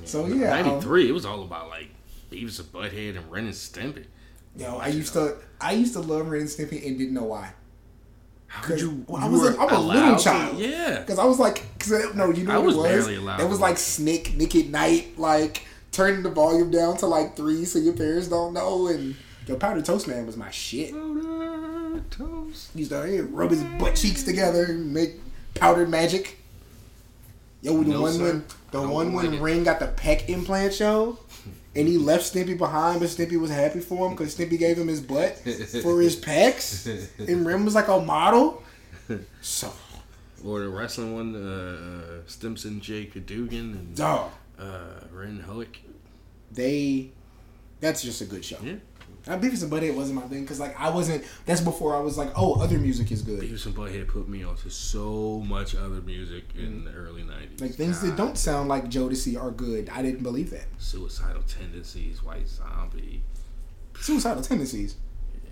So 0.05 0.25
yeah, 0.25 0.57
um, 0.57 0.67
93, 0.67 1.09
it 1.09 1.11
was 1.11 1.25
all 1.25 1.43
about 1.43 1.69
like 1.69 1.89
Beavis 2.31 2.59
and 2.59 2.71
Butthead 2.71 3.17
and 3.17 3.29
Ren 3.31 3.45
and 3.45 3.53
Stimpy. 3.53 4.05
Yo, 4.59 4.77
I 4.77 4.87
used 4.87 5.13
to 5.13 5.35
I 5.61 5.71
used 5.73 5.93
to 5.93 5.99
love 6.01 6.27
Ren 6.29 6.41
and 6.41 6.49
Stimpy 6.49 6.85
and 6.85 6.97
didn't 6.97 7.13
know 7.13 7.23
why. 7.23 7.53
How 8.47 8.61
could 8.63 8.81
you? 8.81 9.05
Well, 9.07 9.23
I 9.23 9.27
was 9.27 9.43
a, 9.55 9.59
I'm 9.59 9.69
a 9.73 9.79
little 9.79 10.15
to- 10.17 10.23
child. 10.23 10.57
Yeah. 10.57 10.99
Because 10.99 11.19
I 11.19 11.25
was 11.25 11.37
like, 11.39 11.63
cause, 11.79 11.91
uh, 11.93 12.11
no, 12.15 12.31
you 12.31 12.43
know 12.45 12.53
I 12.53 12.57
what 12.57 12.65
was 12.67 12.75
it 12.75 12.79
was? 12.79 12.87
barely 12.87 13.15
allowed 13.15 13.39
It 13.41 13.47
was 13.49 13.59
like. 13.59 13.77
Snick, 13.77 14.35
Nick 14.35 14.55
at 14.55 14.67
Night, 14.67 15.17
like 15.19 15.63
turning 15.91 16.23
the 16.23 16.29
volume 16.31 16.71
down 16.71 16.97
to 16.97 17.05
like 17.05 17.35
three 17.35 17.63
so 17.65 17.77
your 17.79 17.93
parents 17.93 18.27
don't 18.27 18.53
know. 18.53 18.87
And 18.87 19.15
yo, 19.47 19.55
Powdered 19.55 19.85
Toast 19.85 20.07
Man 20.07 20.25
was 20.25 20.35
my 20.37 20.49
shit. 20.49 20.93
Toast. 22.11 22.71
He 22.73 22.79
used 22.79 22.91
to 22.91 23.27
rub 23.31 23.51
his 23.51 23.63
butt 23.79 23.95
cheeks 23.95 24.23
together 24.23 24.63
and 24.65 24.93
make 24.93 25.15
powdered 25.53 25.89
magic. 25.89 26.39
Yo, 27.61 27.83
the 27.83 27.89
No, 27.91 28.01
one 28.01 28.13
sir. 28.13 28.23
when 28.23 28.45
the 28.71 28.81
one 28.81 29.13
when 29.13 29.31
like. 29.33 29.41
Ring 29.41 29.63
got 29.63 29.79
the 29.79 29.87
peck 29.87 30.29
implant 30.29 30.73
show, 30.73 31.19
and 31.75 31.87
he 31.87 31.97
left 31.97 32.33
Stimpy 32.33 32.57
behind, 32.57 32.99
but 32.99 33.09
Stimpy 33.09 33.39
was 33.39 33.51
happy 33.51 33.79
for 33.79 34.07
him 34.07 34.15
because 34.15 34.35
Stimpy 34.35 34.57
gave 34.57 34.77
him 34.77 34.87
his 34.87 35.01
butt 35.01 35.37
for 35.83 36.01
his 36.01 36.15
pecs, 36.15 36.87
and 37.19 37.45
Rim 37.45 37.65
was 37.65 37.75
like 37.75 37.87
a 37.87 37.99
model. 37.99 38.63
So, 39.41 39.71
Or 40.45 40.59
the 40.59 40.69
wrestling 40.69 41.13
one, 41.15 41.35
uh, 41.35 42.21
Stimpson 42.27 42.79
J. 42.79 43.05
Cadogan 43.05 43.73
and 43.73 43.95
dog, 43.95 44.31
uh, 44.59 45.01
Ren 45.11 45.39
Hoek. 45.39 45.79
they 46.51 47.11
that's 47.79 48.01
just 48.03 48.21
a 48.21 48.25
good 48.25 48.43
show. 48.43 48.57
Yeah. 48.61 48.75
Now, 49.29 49.37
Beavis 49.37 49.61
and 49.61 49.71
Butthead 49.71 49.93
wasn't 49.93 50.15
my 50.15 50.27
thing 50.27 50.41
because 50.41 50.59
like 50.59 50.77
I 50.79 50.89
wasn't. 50.89 51.23
That's 51.45 51.61
before 51.61 51.95
I 51.95 51.99
was 51.99 52.17
like, 52.17 52.31
oh, 52.35 52.59
other 52.59 52.79
music 52.79 53.11
is 53.11 53.21
good. 53.21 53.41
Beavis 53.41 53.67
and 53.67 53.75
Butthead 53.75 54.07
put 54.07 54.27
me 54.27 54.43
onto 54.43 54.71
so 54.71 55.43
much 55.45 55.75
other 55.75 56.01
music 56.01 56.45
in 56.55 56.81
mm-hmm. 56.81 56.85
the 56.85 56.93
early 56.93 57.21
90s. 57.21 57.61
Like 57.61 57.75
things 57.75 58.01
that 58.01 58.17
don't 58.17 58.39
sound 58.39 58.69
like 58.69 58.89
Jodeci 58.89 59.39
are 59.39 59.51
good. 59.51 59.87
I 59.91 60.01
didn't 60.01 60.23
believe 60.23 60.49
that. 60.49 60.65
Suicidal 60.79 61.43
Tendencies, 61.43 62.23
White 62.23 62.47
Zombie. 62.47 63.21
Suicidal 63.99 64.41
Tendencies. 64.41 64.95
Yeah. 65.43 65.51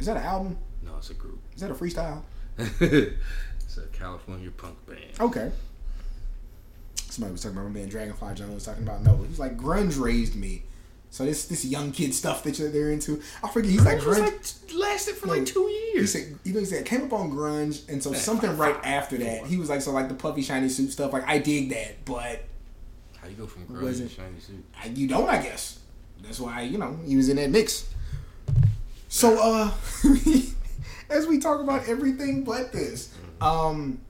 Is 0.00 0.06
that 0.06 0.18
an 0.18 0.24
album? 0.24 0.58
No, 0.82 0.98
it's 0.98 1.08
a 1.08 1.14
group. 1.14 1.40
Is 1.54 1.62
that 1.62 1.70
a 1.70 1.74
freestyle? 1.74 2.24
it's 2.58 3.78
a 3.78 3.86
California 3.94 4.50
punk 4.50 4.84
band. 4.84 5.18
Okay. 5.18 5.50
Somebody 7.08 7.32
was 7.32 7.42
talking 7.42 7.56
about 7.56 7.70
my 7.70 7.80
man 7.80 7.88
Dragonfly 7.88 8.34
John 8.34 8.52
was 8.52 8.66
talking 8.66 8.82
about 8.82 9.02
no. 9.02 9.16
He's 9.26 9.38
like 9.38 9.56
grunge 9.56 9.98
raised 9.98 10.36
me. 10.36 10.64
So 11.14 11.24
this 11.24 11.44
this 11.46 11.64
young 11.64 11.92
kid 11.92 12.12
stuff 12.12 12.42
that 12.42 12.58
you're- 12.58 12.72
they're 12.72 12.90
into. 12.90 13.22
I 13.40 13.48
forget. 13.48 13.70
He's 13.70 13.84
like 13.84 13.98
It 13.98 14.04
was 14.04 14.18
grunge. 14.18 14.22
like 14.72 14.74
lasted 14.74 15.14
for 15.14 15.28
like 15.28 15.38
No, 15.42 15.44
two 15.44 15.66
He 15.94 16.06
said, 16.08 16.36
you 16.42 16.52
know, 16.52 16.58
he 16.58 16.66
said 16.66 16.80
it 16.80 16.86
came 16.86 17.02
up 17.04 17.12
on 17.12 17.30
grunge, 17.30 17.88
and 17.88 18.02
so 18.02 18.10
Yeah, 18.10 18.18
something 18.18 18.50
five, 18.50 18.58
right 18.58 18.74
five, 18.74 18.84
after 18.84 19.16
that, 19.18 19.38
four. 19.38 19.46
he 19.46 19.56
was 19.56 19.68
like, 19.68 19.80
so 19.80 19.92
like 19.92 20.08
the 20.08 20.14
puffy 20.16 20.42
shiny 20.42 20.68
suit 20.68 20.90
stuff. 20.90 21.12
Like 21.12 21.22
I 21.28 21.38
dig 21.38 21.70
that, 21.70 22.04
but 22.04 22.42
How 23.20 23.28
you 23.28 23.36
go 23.36 23.46
from 23.46 23.64
grunge 23.66 23.98
to 23.98 24.08
shiny 24.08 24.40
suit? 24.40 24.64
I, 24.82 24.88
you 24.88 25.06
don't, 25.06 25.28
I 25.28 25.40
guess. 25.40 25.78
That's 26.20 26.40
why 26.40 26.62
you 26.62 26.78
know 26.78 26.98
he 27.06 27.14
was 27.14 27.28
in 27.28 27.36
that 27.36 27.50
mix. 27.50 27.86
So 29.08 29.38
uh, 29.40 29.70
as 31.10 31.28
we 31.28 31.38
talk 31.38 31.60
about 31.60 31.88
everything 31.88 32.42
but 32.42 32.72
this, 32.72 33.14
um, 33.40 34.00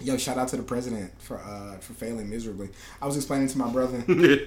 yo, 0.00 0.16
shout 0.16 0.38
out 0.38 0.46
to 0.50 0.56
the 0.56 0.62
president 0.62 1.10
for 1.20 1.38
uh 1.40 1.78
for 1.78 1.94
failing 1.94 2.30
miserably. 2.30 2.68
I 3.02 3.06
was 3.06 3.16
explaining 3.16 3.48
to 3.48 3.58
my 3.58 3.68
brother, 3.72 4.04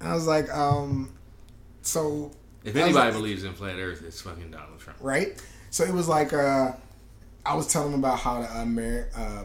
I 0.00 0.14
was 0.14 0.26
like, 0.26 0.48
um, 0.54 1.12
so 1.82 2.30
If 2.64 2.74
anybody 2.76 2.94
like- 3.06 3.12
believes 3.14 3.44
in 3.44 3.52
flat 3.54 3.76
Earth, 3.78 4.02
it's 4.06 4.20
fucking 4.20 4.50
Donald 4.50 4.78
Trump. 4.78 4.98
right? 5.02 5.40
So 5.70 5.84
it 5.84 5.92
was 5.92 6.08
like 6.08 6.32
uh, 6.32 6.72
I 7.46 7.54
was 7.54 7.66
telling 7.72 7.92
him 7.92 8.00
about 8.00 8.18
how 8.18 8.42
the 8.42 9.06
uh, 9.16 9.44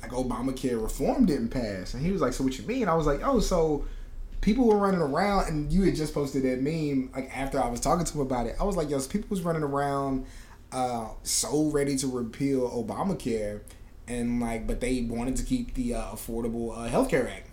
like 0.00 0.10
Obamacare 0.12 0.82
reform 0.82 1.26
didn't 1.26 1.48
pass, 1.50 1.92
and 1.94 2.04
he 2.04 2.10
was 2.12 2.20
like, 2.22 2.32
"So 2.32 2.42
what 2.44 2.56
you 2.58 2.64
mean?" 2.66 2.88
I 2.88 2.94
was 2.94 3.06
like, 3.06 3.20
"Oh, 3.22 3.40
so 3.40 3.84
people 4.40 4.66
were 4.66 4.78
running 4.78 5.02
around, 5.02 5.48
and 5.48 5.70
you 5.70 5.82
had 5.82 5.94
just 5.94 6.14
posted 6.14 6.44
that 6.44 6.62
meme 6.62 7.10
like 7.14 7.30
after 7.36 7.60
I 7.62 7.68
was 7.68 7.78
talking 7.80 8.06
to 8.06 8.14
him 8.14 8.20
about 8.22 8.46
it. 8.46 8.56
I 8.58 8.64
was 8.64 8.74
like, 8.76 8.88
yo, 8.88 8.98
people 9.00 9.26
was 9.28 9.42
running 9.42 9.62
around 9.62 10.24
uh, 10.72 11.08
so 11.24 11.64
ready 11.70 11.94
to 11.98 12.06
repeal 12.06 12.70
Obamacare, 12.70 13.60
and 14.08 14.40
like, 14.40 14.66
but 14.66 14.80
they 14.80 15.02
wanted 15.02 15.36
to 15.36 15.44
keep 15.44 15.74
the 15.74 15.94
uh, 15.94 16.02
Affordable 16.12 16.72
uh, 16.74 16.88
Healthcare 16.90 17.30
Act." 17.30 17.48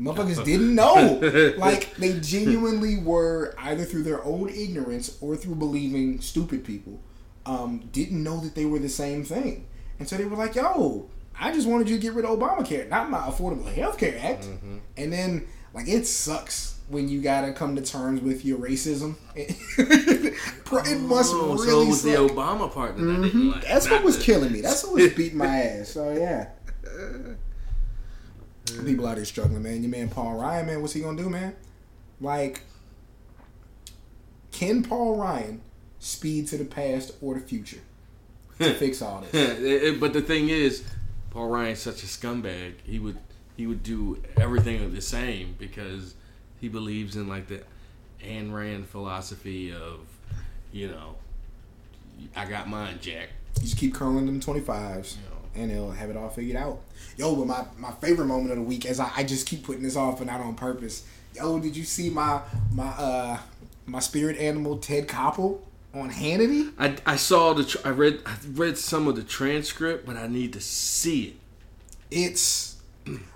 Motherfuckers 0.00 0.44
didn't 0.44 0.74
know. 0.74 1.54
Like 1.56 1.94
they 1.96 2.18
genuinely 2.20 2.98
were 2.98 3.54
either 3.58 3.84
through 3.84 4.02
their 4.02 4.24
own 4.24 4.48
ignorance 4.48 5.16
or 5.20 5.36
through 5.36 5.54
believing 5.56 6.20
stupid 6.20 6.64
people, 6.64 7.00
um, 7.46 7.88
didn't 7.92 8.22
know 8.22 8.40
that 8.40 8.54
they 8.54 8.64
were 8.64 8.78
the 8.80 8.88
same 8.88 9.24
thing. 9.24 9.66
And 9.98 10.08
so 10.08 10.16
they 10.16 10.24
were 10.24 10.36
like, 10.36 10.56
yo, 10.56 11.08
I 11.38 11.52
just 11.52 11.68
wanted 11.68 11.88
you 11.88 11.96
to 11.96 12.02
get 12.02 12.14
rid 12.14 12.24
of 12.24 12.38
Obamacare, 12.38 12.88
not 12.88 13.08
my 13.10 13.18
Affordable 13.18 13.72
Health 13.72 13.98
Care 13.98 14.18
Act. 14.20 14.44
Mm-hmm. 14.44 14.78
And 14.96 15.12
then 15.12 15.46
like 15.72 15.88
it 15.88 16.06
sucks 16.06 16.78
when 16.88 17.08
you 17.08 17.22
gotta 17.22 17.52
come 17.52 17.76
to 17.76 17.82
terms 17.82 18.20
with 18.20 18.44
your 18.44 18.58
racism. 18.58 19.14
it 19.36 21.00
must 21.00 21.32
Oh, 21.34 21.56
so 21.56 21.80
it 21.82 21.86
was 21.88 22.02
the. 22.02 22.10
Obama 22.14 22.70
part 22.72 22.96
that 22.96 23.02
I 23.08 23.22
didn't 23.22 23.50
like. 23.52 23.62
That's 23.64 23.88
what 23.88 24.02
was 24.02 24.18
the- 24.18 24.24
killing 24.24 24.52
me. 24.52 24.60
That's 24.60 24.84
what 24.84 24.94
was 24.94 25.12
beating 25.16 25.38
my 25.38 25.46
ass. 25.46 25.88
So 25.90 26.12
yeah. 26.12 26.48
People 28.84 29.06
out 29.06 29.16
here 29.16 29.24
struggling, 29.24 29.62
man. 29.62 29.82
Your 29.82 29.90
man 29.90 30.08
Paul 30.08 30.34
Ryan, 30.34 30.66
man, 30.66 30.80
what's 30.80 30.94
he 30.94 31.00
gonna 31.00 31.20
do, 31.20 31.28
man? 31.28 31.54
Like, 32.20 32.62
can 34.52 34.82
Paul 34.82 35.16
Ryan 35.16 35.60
speed 35.98 36.48
to 36.48 36.56
the 36.56 36.64
past 36.64 37.12
or 37.20 37.34
the 37.34 37.40
future 37.40 37.80
to 38.58 38.72
fix 38.74 39.02
all 39.02 39.22
this? 39.30 39.98
But 40.00 40.12
the 40.12 40.22
thing 40.22 40.48
is, 40.48 40.84
Paul 41.30 41.48
Ryan's 41.48 41.80
such 41.80 42.02
a 42.02 42.06
scumbag. 42.06 42.74
He 42.84 42.98
would 42.98 43.18
he 43.56 43.66
would 43.66 43.82
do 43.82 44.22
everything 44.36 44.92
the 44.94 45.00
same 45.02 45.54
because 45.58 46.14
he 46.60 46.68
believes 46.68 47.16
in 47.16 47.28
like 47.28 47.48
the 47.48 47.62
Ayn 48.22 48.52
Rand 48.52 48.88
philosophy 48.88 49.72
of, 49.72 50.00
you 50.72 50.88
know, 50.88 51.16
I 52.34 52.46
got 52.46 52.68
mine, 52.68 52.98
Jack. 53.00 53.28
You 53.56 53.62
just 53.62 53.76
keep 53.76 53.94
curling 53.94 54.26
them 54.26 54.40
25s 54.40 55.16
and 55.54 55.70
they'll 55.70 55.92
have 55.92 56.10
it 56.10 56.16
all 56.16 56.30
figured 56.30 56.56
out. 56.56 56.80
Yo, 57.16 57.34
but 57.36 57.46
my, 57.46 57.64
my 57.78 57.92
favorite 58.00 58.26
moment 58.26 58.50
of 58.50 58.56
the 58.56 58.62
week, 58.64 58.86
as 58.86 58.98
I, 59.00 59.10
I 59.16 59.22
just 59.24 59.46
keep 59.46 59.62
putting 59.64 59.82
this 59.82 59.96
off 59.96 60.18
and 60.20 60.28
not 60.28 60.40
on 60.40 60.54
purpose. 60.54 61.06
Yo, 61.34 61.58
did 61.58 61.76
you 61.76 61.84
see 61.84 62.10
my 62.10 62.40
my 62.72 62.86
uh 62.88 63.38
my 63.86 63.98
spirit 64.00 64.36
animal 64.38 64.78
Ted 64.78 65.06
Koppel 65.08 65.58
on 65.92 66.10
Hannity? 66.10 66.72
I, 66.78 66.96
I 67.06 67.16
saw 67.16 67.52
the 67.54 67.64
tr- 67.64 67.78
I 67.84 67.90
read 67.90 68.20
I 68.26 68.36
read 68.52 68.78
some 68.78 69.06
of 69.08 69.16
the 69.16 69.22
transcript, 69.22 70.06
but 70.06 70.16
I 70.16 70.26
need 70.26 70.52
to 70.54 70.60
see 70.60 71.24
it. 71.26 71.34
It's 72.10 72.76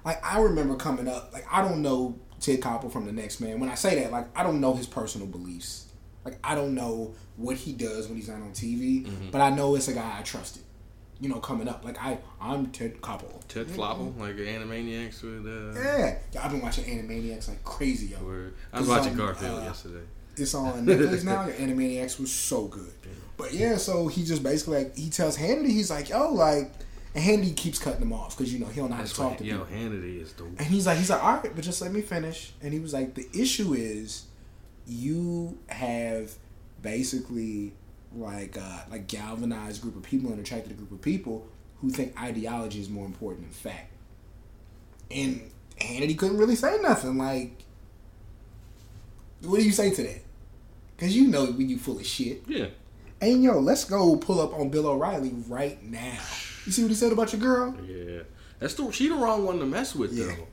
like 0.05 0.25
I 0.25 0.41
remember 0.41 0.77
coming 0.77 1.09
up, 1.09 1.33
like 1.33 1.47
I 1.51 1.61
don't 1.63 1.83
know 1.83 2.17
Ted 2.41 2.61
Koppel 2.61 2.93
from 2.93 3.07
the 3.07 3.13
next 3.13 3.41
man. 3.41 3.59
When 3.61 3.69
I 3.69 3.75
say 3.75 4.01
that, 4.03 4.13
like 4.13 4.27
I 4.37 4.43
don't 4.43 4.61
know 4.61 4.75
his 4.75 4.87
personal 4.87 5.27
beliefs. 5.27 5.87
Like 6.25 6.39
I 6.45 6.55
don't 6.55 6.75
know 6.75 7.15
what 7.37 7.57
he 7.57 7.73
does 7.73 8.07
when 8.09 8.17
he's 8.17 8.29
not 8.29 8.37
on 8.37 8.51
TV, 8.53 9.05
Mm-hmm. 9.07 9.31
but 9.31 9.41
I 9.41 9.51
know 9.51 9.75
it's 9.75 9.89
a 9.89 9.93
guy 9.93 10.17
I 10.19 10.23
trusted. 10.23 10.63
You 11.21 11.29
know, 11.29 11.41
coming 11.41 11.69
up, 11.69 11.85
like 11.85 12.01
I, 12.01 12.19
I'm 12.41 12.67
Ted 12.67 13.01
Koppel. 13.01 13.47
Ted 13.49 13.67
Flopple, 13.67 14.17
like 14.19 14.37
Animaniacs 14.37 15.23
with 15.23 15.47
uh. 15.47 15.81
Yeah, 15.81 16.19
yeah, 16.33 16.45
I've 16.45 16.53
been 16.53 16.61
watching 16.61 16.85
Animaniacs 16.85 17.49
like 17.49 17.65
crazy, 17.65 18.07
yo. 18.07 18.25
Word. 18.25 18.55
I 18.73 18.79
was 18.79 18.89
watching 18.89 19.13
on, 19.13 19.19
Garfield 19.19 19.61
uh, 19.61 19.65
yesterday. 19.65 20.05
It's 20.37 20.55
on 20.55 20.73
Netflix 20.87 21.25
now. 21.25 21.49
Animaniacs 21.49 22.21
was 22.21 22.33
so 22.33 22.67
good. 22.67 22.93
But 23.37 23.53
yeah, 23.53 23.77
so 23.77 24.09
he 24.09 24.25
just 24.25 24.43
basically 24.43 24.85
like 24.85 24.97
he 24.97 25.11
tells 25.11 25.37
Hannity, 25.39 25.69
he's 25.69 25.91
like, 25.91 26.09
yo, 26.09 26.33
like, 26.33 26.73
and 27.15 27.25
Hannity 27.25 27.57
keeps 27.57 27.79
cutting 27.79 28.03
him 28.03 28.13
off 28.13 28.37
because 28.37 28.53
you 28.53 28.59
know 28.59 28.67
he 28.67 28.81
don't 28.81 28.91
know 28.91 28.97
how 28.97 29.05
to 29.05 29.15
talk 29.15 29.31
what, 29.31 29.39
to 29.39 29.45
yo, 29.45 29.61
people. 29.61 29.77
Hannity 29.77 30.23
is 30.23 30.33
the 30.35 30.45
And 30.45 30.61
he's 30.61 30.87
like, 30.87 30.99
he's 30.99 31.11
like, 31.11 31.23
all 31.23 31.37
right, 31.37 31.55
but 31.55 31.65
just 31.65 31.81
let 31.81 31.93
me 31.93 32.01
finish. 32.01 32.53
And 32.63 32.73
he 32.73 32.81
was 32.81 32.93
like, 32.93 33.15
the 33.15 33.27
issue 33.33 33.75
is, 33.75 34.25
you 34.87 35.59
have 35.69 36.33
basically 36.83 37.75
like 38.19 38.57
uh, 38.61 38.79
like 38.91 39.07
galvanized 39.07 39.83
group 39.83 39.97
of 39.97 40.03
people 40.03 40.31
and 40.31 40.41
attracted 40.41 40.73
a 40.73 40.75
group 40.75 40.93
of 40.93 41.01
people 41.03 41.47
who 41.81 41.91
think 41.91 42.21
ideology 42.21 42.81
is 42.81 42.89
more 42.89 43.07
important 43.07 43.45
than 43.47 43.53
fact. 43.53 43.91
And 45.11 45.51
Hannity 45.81 46.19
couldn't 46.19 46.37
really 46.39 46.57
say 46.57 46.79
nothing. 46.83 47.17
Like, 47.19 47.53
what 49.43 49.61
do 49.61 49.65
you 49.65 49.73
say 49.73 49.91
to 49.91 50.03
that? 50.03 50.21
Because 50.97 51.17
you 51.17 51.29
know 51.29 51.47
when 51.47 51.69
you 51.69 51.79
full 51.79 51.99
of 51.99 52.07
shit. 52.07 52.43
yeah. 52.47 52.67
And 53.21 53.43
yo, 53.43 53.59
let's 53.59 53.85
go 53.85 54.15
pull 54.17 54.41
up 54.41 54.55
on 54.55 54.69
Bill 54.69 54.87
O'Reilly 54.87 55.33
right 55.49 55.83
now. 55.83 56.19
You 56.67 56.71
see 56.73 56.83
what 56.83 56.89
he 56.91 56.95
said 56.95 57.11
about 57.13 57.33
your 57.33 57.41
girl? 57.41 57.75
Yeah, 57.85 58.21
that's 58.61 58.75
the 58.75 58.91
she 58.93 59.09
the 59.09 59.15
wrong 59.17 59.45
one 59.45 59.59
to 59.59 59.67
mess 59.67 59.95
with 59.95 60.13
Yeah. 60.13 60.27
though. 60.27 60.47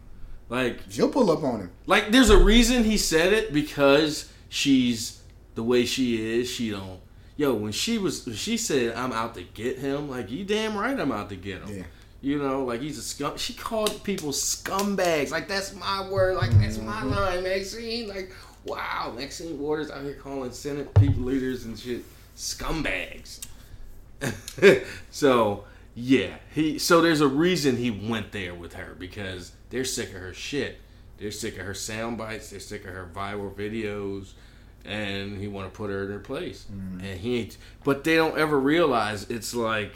Like, 0.48 0.80
She'll 0.90 1.10
pull 1.10 1.30
up 1.32 1.44
on 1.44 1.60
him. 1.62 1.72
like 1.88 2.12
there's 2.12 2.30
a 2.30 2.38
reason 2.38 2.84
he 2.84 2.98
said 2.98 3.34
it 3.34 3.52
because 3.52 4.32
she's 4.50 5.22
the 5.56 5.64
way 5.64 5.86
she 5.86 6.40
is. 6.40 6.50
She 6.50 6.70
don't. 6.72 7.00
Yo, 7.38 7.54
when 7.54 7.72
she 7.72 7.98
was, 7.98 8.26
when 8.26 8.36
she 8.36 8.56
said, 8.58 8.96
"I'm 8.96 9.12
out 9.12 9.36
to 9.36 9.44
get 9.44 9.78
him," 9.80 10.10
like 10.10 10.32
you 10.32 10.44
damn 10.46 10.78
right, 10.78 10.98
I'm 11.00 11.12
out 11.12 11.30
to 11.30 11.36
get 11.36 11.62
him. 11.64 11.78
Yeah. 11.80 11.84
You 12.22 12.40
know, 12.42 12.64
like 12.64 12.82
he's 12.82 12.98
a 12.98 13.02
scum. 13.04 13.38
She 13.38 13.54
called 13.54 14.04
people 14.04 14.30
scumbags. 14.32 15.32
Like 15.32 15.48
that's 15.48 15.76
my 15.76 16.10
word. 16.10 16.38
Like 16.38 16.52
that's 16.60 16.78
my 16.80 16.94
Mm-hmm. 17.02 17.10
line, 17.10 17.44
Maxine. 17.44 18.08
Like 18.08 18.32
wow, 18.64 19.14
Maxine 19.16 19.60
Waters 19.60 19.92
out 19.92 20.02
here 20.04 20.16
calling 20.16 20.52
Senate 20.52 20.92
people 20.96 21.24
leaders 21.24 21.66
and 21.66 21.78
shit 21.78 22.04
scumbags. 22.36 23.42
so 25.12 25.66
yeah, 25.94 26.36
he. 26.54 26.80
So 26.80 27.02
there's 27.02 27.22
a 27.22 27.28
reason 27.28 27.78
he 27.78 27.92
went 27.92 28.32
there 28.32 28.54
with 28.56 28.74
her 28.74 28.96
because 28.98 29.52
they're 29.70 29.86
sick 29.86 30.10
of 30.14 30.22
her 30.22 30.34
shit. 30.34 30.80
They're 31.18 31.32
sick 31.32 31.58
of 31.58 31.66
her 31.66 31.74
sound 31.74 32.18
bites. 32.18 32.50
They're 32.50 32.60
sick 32.60 32.86
of 32.86 32.94
her 32.94 33.10
viral 33.14 33.54
videos, 33.54 34.34
and 34.86 35.38
he 35.40 35.48
want 35.48 35.72
to 35.72 35.76
put 35.76 35.90
her 35.90 36.04
in 36.06 36.12
her 36.12 36.20
place. 36.20 36.66
And 36.70 37.02
he 37.20 37.40
ain't. 37.40 37.58
But 37.84 38.04
they 38.04 38.16
don't 38.16 38.38
ever 38.38 38.60
realize 38.60 39.30
it's 39.30 39.54
like, 39.56 39.94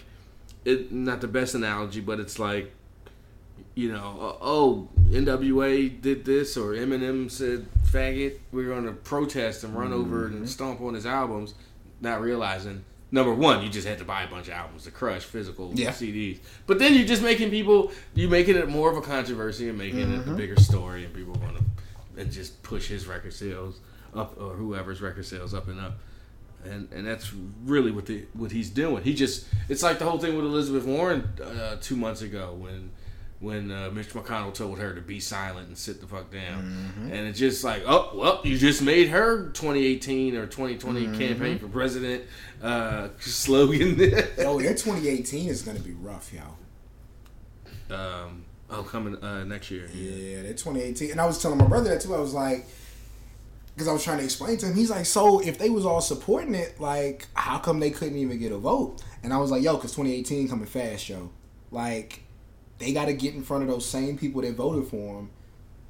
it. 0.65 0.91
Not 0.91 1.21
the 1.21 1.27
best 1.27 1.55
analogy, 1.55 2.01
but 2.01 2.19
it's 2.19 2.39
like, 2.39 2.71
you 3.75 3.91
know, 3.91 4.17
uh, 4.19 4.43
oh, 4.43 4.87
NWA 5.09 6.01
did 6.01 6.25
this 6.25 6.57
or 6.57 6.71
Eminem 6.73 7.29
said 7.31 7.65
faggot. 7.85 8.37
We're 8.51 8.67
going 8.67 8.85
to 8.85 8.91
protest 8.91 9.63
and 9.63 9.75
run 9.75 9.93
over 9.93 10.27
and 10.27 10.49
stomp 10.49 10.81
on 10.81 10.93
his 10.93 11.05
albums, 11.05 11.53
not 12.01 12.21
realizing. 12.21 12.83
Number 13.11 13.33
one, 13.33 13.63
you 13.63 13.69
just 13.69 13.87
had 13.87 13.97
to 13.99 14.05
buy 14.05 14.21
a 14.23 14.27
bunch 14.27 14.47
of 14.49 14.53
albums 14.53 14.83
to 14.83 14.91
crush 14.91 15.23
physical 15.23 15.71
Yeah. 15.73 15.89
CDs. 15.91 16.39
But 16.67 16.77
then 16.77 16.93
you're 16.93 17.07
just 17.07 17.23
making 17.23 17.49
people, 17.49 17.91
you're 18.13 18.29
making 18.29 18.55
it 18.55 18.69
more 18.69 18.91
of 18.91 18.97
a 18.97 19.01
controversy 19.01 19.67
and 19.69 19.77
making 19.77 20.13
it 20.13 20.27
a 20.27 20.31
bigger 20.31 20.57
story, 20.57 21.05
and 21.05 21.13
people 21.13 21.33
want 21.41 21.57
to, 21.57 21.63
and 22.21 22.31
just 22.31 22.61
push 22.61 22.87
his 22.87 23.07
record 23.07 23.33
sales 23.33 23.79
up 24.15 24.39
or 24.39 24.53
whoever's 24.53 25.01
record 25.01 25.25
sales 25.25 25.53
up 25.53 25.67
and 25.67 25.79
up. 25.79 25.93
And 26.65 26.89
and 26.91 27.07
that's 27.07 27.31
really 27.63 27.91
what 27.91 28.05
the 28.05 28.25
what 28.33 28.51
he's 28.51 28.69
doing. 28.69 29.03
He 29.03 29.13
just 29.13 29.45
it's 29.69 29.81
like 29.81 29.97
the 29.99 30.05
whole 30.05 30.19
thing 30.19 30.35
with 30.35 30.45
Elizabeth 30.45 30.83
Warren 30.85 31.29
uh, 31.41 31.77
two 31.79 31.95
months 31.95 32.21
ago 32.21 32.53
when 32.57 32.91
when 33.39 33.71
uh, 33.71 33.89
Mitch 33.93 34.09
McConnell 34.09 34.53
told 34.53 34.79
her 34.79 34.93
to 34.93 34.99
be 34.99 35.21
silent 35.21 35.69
and 35.69 35.77
sit 35.77 36.01
the 36.01 36.07
fuck 36.07 36.29
down, 36.29 36.91
and 37.09 37.27
it's 37.27 37.39
just 37.39 37.63
like 37.63 37.83
oh 37.87 38.11
well 38.13 38.41
you 38.43 38.57
just 38.57 38.81
made 38.81 39.07
her 39.07 39.47
2018 39.51 40.35
or 40.35 40.45
2020 40.47 41.17
campaign 41.17 41.57
for 41.57 41.69
president 41.69 42.25
uh, 42.61 43.07
slogan. 43.19 43.95
oh, 44.39 44.59
their 44.59 44.73
2018 44.73 45.47
is 45.47 45.61
gonna 45.61 45.79
be 45.79 45.93
rough, 45.93 46.33
y'all. 46.33 47.97
um, 47.97 48.43
oh 48.69 48.83
coming 48.83 49.15
uh, 49.23 49.45
next 49.45 49.71
year. 49.71 49.89
Yeah, 49.93 50.41
they're 50.43 50.51
2018. 50.53 51.11
And 51.11 51.21
I 51.21 51.25
was 51.25 51.41
telling 51.41 51.57
my 51.57 51.67
brother 51.67 51.91
that 51.91 52.01
too. 52.01 52.13
I 52.13 52.19
was 52.19 52.33
like, 52.33 52.67
because 53.79 53.87
I 53.87 53.93
was 53.93 54.03
trying 54.03 54.17
to 54.17 54.25
explain 54.25 54.57
to 54.57 54.65
him. 54.65 54.75
He's 54.75 54.89
like, 54.89 55.05
so 55.05 55.39
if 55.39 55.57
they 55.57 55.69
was 55.69 55.85
all 55.85 56.01
supporting 56.01 56.53
it, 56.53 56.81
like, 56.81 57.27
how 57.33 57.59
come 57.59 57.79
they 57.79 57.91
couldn't 57.91 58.17
even 58.17 58.37
get 58.37 58.51
a 58.51 58.57
vote? 58.57 59.01
And 59.23 59.33
I 59.33 59.37
was 59.37 59.51
like, 59.51 59.63
yo, 59.63 59.75
because 59.75 59.91
2018 59.91 60.49
coming 60.49 60.65
fast, 60.65 61.07
yo. 61.07 61.29
Like, 61.71 62.23
they 62.77 62.91
got 62.91 63.05
to 63.05 63.13
get 63.13 63.35
in 63.35 63.41
front 63.41 63.63
of 63.63 63.69
those 63.69 63.85
same 63.85 64.17
people 64.17 64.41
that 64.41 64.53
voted 64.53 64.89
for 64.89 65.19
him 65.19 65.29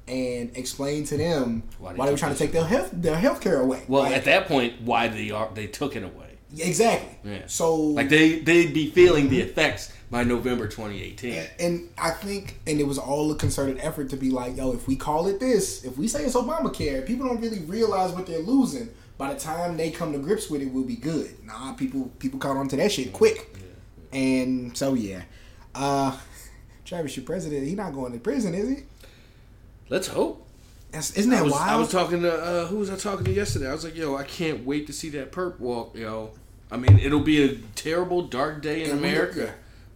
and 0.06 0.56
explain 0.56 1.02
to 1.06 1.16
them 1.16 1.64
Why 1.80 1.94
why 1.94 2.06
they 2.06 2.12
were 2.12 2.18
trying 2.18 2.32
to 2.32 2.38
take 2.38 2.52
their 2.52 2.64
health 2.64 2.90
their 2.92 3.16
health 3.16 3.40
care 3.40 3.60
away. 3.60 3.82
Well, 3.88 4.04
Like, 4.04 4.12
at 4.12 4.24
that 4.26 4.46
point, 4.46 4.82
why 4.82 5.08
they 5.08 5.32
are 5.32 5.50
they 5.52 5.66
took 5.66 5.96
it 5.96 6.04
away? 6.04 6.38
exactly. 6.56 7.32
Yeah. 7.32 7.42
So 7.48 7.74
Like 7.74 8.08
they 8.08 8.38
they'd 8.38 8.72
be 8.72 8.90
feeling 8.90 9.28
the 9.30 9.40
effects 9.40 9.92
by 10.10 10.24
November 10.24 10.66
2018. 10.66 11.46
And 11.60 11.88
I 11.96 12.10
think, 12.10 12.58
and 12.66 12.80
it 12.80 12.86
was 12.86 12.98
all 12.98 13.30
a 13.30 13.36
concerted 13.36 13.78
effort 13.80 14.10
to 14.10 14.16
be 14.16 14.30
like, 14.30 14.56
yo, 14.56 14.72
if 14.72 14.88
we 14.88 14.96
call 14.96 15.28
it 15.28 15.38
this, 15.38 15.84
if 15.84 15.96
we 15.96 16.08
say 16.08 16.24
it's 16.24 16.34
Obamacare, 16.34 17.06
people 17.06 17.28
don't 17.28 17.40
really 17.40 17.60
realize 17.60 18.12
what 18.12 18.26
they're 18.26 18.40
losing. 18.40 18.88
By 19.16 19.34
the 19.34 19.38
time 19.38 19.76
they 19.76 19.90
come 19.90 20.12
to 20.12 20.18
grips 20.18 20.50
with 20.50 20.62
it, 20.62 20.66
we'll 20.66 20.84
be 20.84 20.96
good. 20.96 21.44
Nah, 21.44 21.74
people 21.74 22.10
people 22.18 22.38
caught 22.38 22.56
on 22.56 22.68
to 22.68 22.76
that 22.76 22.90
shit 22.90 23.12
quick. 23.12 23.54
And 24.12 24.76
so 24.76 24.94
yeah, 24.94 25.22
uh, 25.74 26.16
Travis, 26.84 27.16
your 27.16 27.26
president, 27.26 27.66
he 27.66 27.74
not 27.74 27.92
going 27.92 28.12
to 28.12 28.18
prison, 28.18 28.54
is 28.54 28.68
he? 28.68 28.76
Let's 29.90 30.08
hope. 30.08 30.46
That's, 30.90 31.16
isn't 31.16 31.30
that 31.30 31.40
I 31.40 31.42
was, 31.42 31.52
wild? 31.52 31.70
I 31.70 31.76
was 31.76 31.92
talking 31.92 32.22
to 32.22 32.32
uh, 32.32 32.66
who 32.66 32.78
was 32.78 32.90
I 32.90 32.96
talking 32.96 33.24
to 33.26 33.32
yesterday? 33.32 33.68
I 33.68 33.72
was 33.72 33.84
like, 33.84 33.94
yo, 33.94 34.16
I 34.16 34.24
can't 34.24 34.64
wait 34.64 34.86
to 34.88 34.92
see 34.92 35.10
that 35.10 35.30
perp 35.30 35.60
walk, 35.60 35.96
yo. 35.96 36.30
I 36.70 36.76
mean, 36.76 36.98
it'll 36.98 37.20
be 37.20 37.44
a 37.44 37.56
terrible 37.74 38.22
dark 38.22 38.62
day 38.62 38.84
in 38.84 38.90
And 38.90 38.98
America, 39.00 39.40
yeah. 39.40 39.52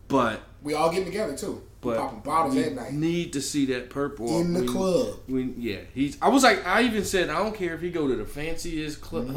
But 0.08 0.40
we 0.62 0.74
all 0.74 0.90
getting 0.90 1.06
together 1.06 1.36
too. 1.36 1.62
We 1.82 1.90
but 1.90 1.98
popping 1.98 2.20
bottles 2.20 2.56
at 2.56 2.72
night 2.74 2.92
need 2.94 3.34
to 3.34 3.42
see 3.42 3.66
that 3.66 3.90
purple 3.90 4.40
in 4.40 4.54
the 4.54 4.64
club. 4.66 5.18
We, 5.28 5.52
yeah, 5.58 5.80
he's. 5.92 6.16
I 6.22 6.28
was 6.28 6.42
like, 6.42 6.66
I 6.66 6.82
even 6.84 7.04
said, 7.04 7.28
I 7.28 7.34
don't 7.34 7.54
care 7.54 7.74
if 7.74 7.82
he 7.82 7.90
go 7.90 8.08
to 8.08 8.16
the 8.16 8.24
fanciest 8.24 9.02
club, 9.02 9.28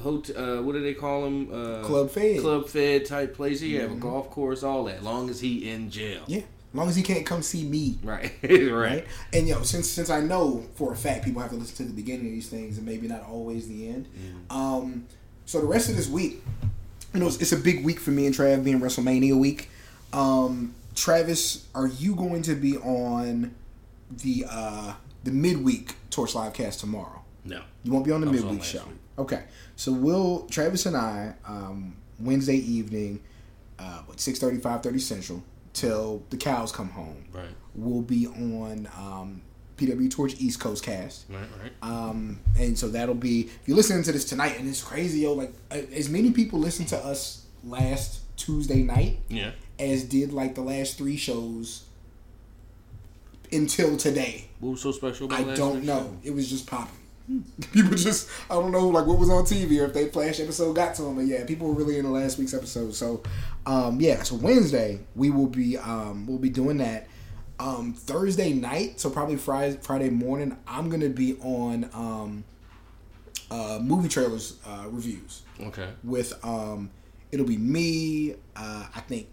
hotel. 0.00 0.58
Uh, 0.58 0.62
what 0.62 0.72
do 0.72 0.82
they 0.82 0.94
call 0.94 1.26
him? 1.26 1.52
Uh, 1.52 1.56
Mm-hmm. 1.56 1.84
Club 1.84 2.10
Fed. 2.10 2.22
Mm-hmm. 2.22 2.40
Club 2.40 2.68
Fed 2.68 3.04
type 3.04 3.34
place. 3.34 3.60
He 3.60 3.74
have 3.74 3.92
a 3.92 3.96
golf 3.96 4.30
course, 4.30 4.62
all 4.62 4.84
that. 4.84 5.02
Long 5.02 5.28
as 5.28 5.40
he 5.40 5.70
in 5.70 5.90
jail. 5.90 6.22
Yeah, 6.26 6.38
as 6.38 6.44
long 6.74 6.88
as 6.88 6.96
he 6.96 7.02
can't 7.02 7.26
come 7.26 7.42
see 7.42 7.64
me. 7.64 7.98
Right. 8.02 8.32
right. 8.42 8.70
right? 8.70 9.06
And 9.34 9.46
yo, 9.46 9.62
since 9.62 9.88
since 9.88 10.08
I 10.08 10.20
know 10.20 10.64
for 10.76 10.92
a 10.92 10.96
fact 10.96 11.24
people 11.26 11.42
have 11.42 11.50
to 11.50 11.56
listen 11.56 11.86
to 11.86 11.92
the 11.92 11.96
beginning 11.96 12.26
of 12.26 12.32
these 12.32 12.48
things 12.48 12.78
and 12.78 12.86
maybe 12.86 13.08
not 13.08 13.22
always 13.24 13.68
the 13.68 13.88
end. 13.88 14.08
Um, 14.48 15.06
so 15.44 15.60
the 15.60 15.66
rest 15.66 15.90
of 15.90 15.96
this 15.96 16.08
week, 16.08 16.42
you 17.12 17.20
know, 17.20 17.26
it's, 17.26 17.36
it's 17.40 17.52
a 17.52 17.56
big 17.56 17.84
week 17.84 18.00
for 18.00 18.10
me 18.10 18.24
and 18.26 18.34
Trav 18.34 18.64
being 18.64 18.80
WrestleMania 18.80 19.38
week. 19.38 19.68
Um, 20.12 20.74
Travis, 20.94 21.66
are 21.74 21.86
you 21.86 22.14
going 22.14 22.42
to 22.42 22.54
be 22.54 22.76
on 22.78 23.54
the 24.10 24.44
uh, 24.48 24.94
the 25.24 25.30
midweek 25.30 25.94
Torch 26.10 26.32
Livecast 26.34 26.80
tomorrow? 26.80 27.22
No. 27.44 27.62
You 27.84 27.92
won't 27.92 28.04
be 28.04 28.12
on 28.12 28.20
the 28.20 28.26
on 28.26 28.34
midweek 28.34 28.58
last 28.60 28.70
show. 28.72 28.84
week. 28.84 28.96
Okay. 29.18 29.42
So 29.76 29.92
we'll 29.92 30.46
Travis 30.46 30.86
and 30.86 30.96
I 30.96 31.34
um, 31.46 31.96
Wednesday 32.18 32.56
evening, 32.56 33.20
uh, 33.78 34.02
what 34.06 34.18
6:30, 34.18 34.60
5:30 34.60 35.00
Central 35.00 35.42
till 35.72 36.22
the 36.30 36.36
cows 36.36 36.72
come 36.72 36.90
home. 36.90 37.24
Right. 37.32 37.44
We'll 37.74 38.02
be 38.02 38.26
on 38.26 38.88
um, 38.98 39.42
PW 39.76 40.10
Torch 40.10 40.34
East 40.38 40.58
Coast 40.60 40.82
Cast. 40.84 41.26
Right. 41.30 41.40
Right. 41.62 41.72
Um, 41.82 42.40
and 42.58 42.76
so 42.78 42.88
that'll 42.88 43.14
be 43.14 43.42
if 43.42 43.60
you're 43.66 43.76
listening 43.76 44.02
to 44.02 44.12
this 44.12 44.24
tonight, 44.24 44.58
and 44.58 44.68
it's 44.68 44.82
crazy, 44.82 45.20
yo. 45.20 45.32
Like 45.34 45.52
uh, 45.70 45.76
as 45.94 46.08
many 46.10 46.32
people 46.32 46.58
listened 46.58 46.88
to 46.88 46.98
us 46.98 47.46
last 47.62 48.20
Tuesday 48.36 48.82
night 48.82 49.18
Yeah. 49.28 49.50
As 49.80 50.04
did 50.04 50.32
like 50.32 50.54
the 50.54 50.60
last 50.60 50.98
three 50.98 51.16
shows 51.16 51.84
until 53.52 53.96
today. 53.96 54.48
What 54.60 54.70
was 54.70 54.82
so 54.82 54.92
special 54.92 55.26
about 55.26 55.48
I 55.48 55.54
don't 55.54 55.84
know. 55.84 56.16
It 56.22 56.32
was 56.32 56.48
just 56.48 56.66
popping. 56.66 56.94
People 57.72 57.96
just, 57.96 58.28
I 58.50 58.54
don't 58.54 58.72
know, 58.72 58.88
like 58.88 59.06
what 59.06 59.18
was 59.18 59.30
on 59.30 59.44
TV 59.44 59.80
or 59.80 59.84
if 59.86 59.94
they 59.94 60.08
flash 60.08 60.40
episode 60.40 60.74
got 60.74 60.94
to 60.96 61.02
them. 61.02 61.16
But 61.16 61.26
yeah, 61.26 61.44
people 61.44 61.68
were 61.68 61.74
really 61.74 61.96
into 61.96 62.10
last 62.10 62.38
week's 62.38 62.54
episode. 62.54 62.94
So, 62.94 63.22
um, 63.66 64.00
yeah, 64.00 64.22
so 64.22 64.34
Wednesday 64.34 65.00
we 65.14 65.30
will 65.30 65.46
be, 65.46 65.78
um, 65.78 66.26
we'll 66.26 66.38
be 66.38 66.50
doing 66.50 66.78
that. 66.78 67.06
Um, 67.60 67.92
Thursday 67.92 68.52
night, 68.52 68.98
so 68.98 69.10
probably 69.10 69.36
Friday, 69.36 69.78
Friday 69.82 70.10
morning, 70.10 70.56
I'm 70.66 70.88
gonna 70.88 71.10
be 71.10 71.36
on 71.40 71.90
um, 71.92 72.44
uh, 73.50 73.78
movie 73.82 74.08
trailers 74.08 74.56
uh, 74.66 74.86
reviews? 74.88 75.42
Okay. 75.60 75.88
with 76.02 76.32
um 76.44 76.90
it'll 77.32 77.46
be 77.46 77.58
me 77.58 78.34
uh 78.56 78.86
i 78.94 79.00
think 79.00 79.26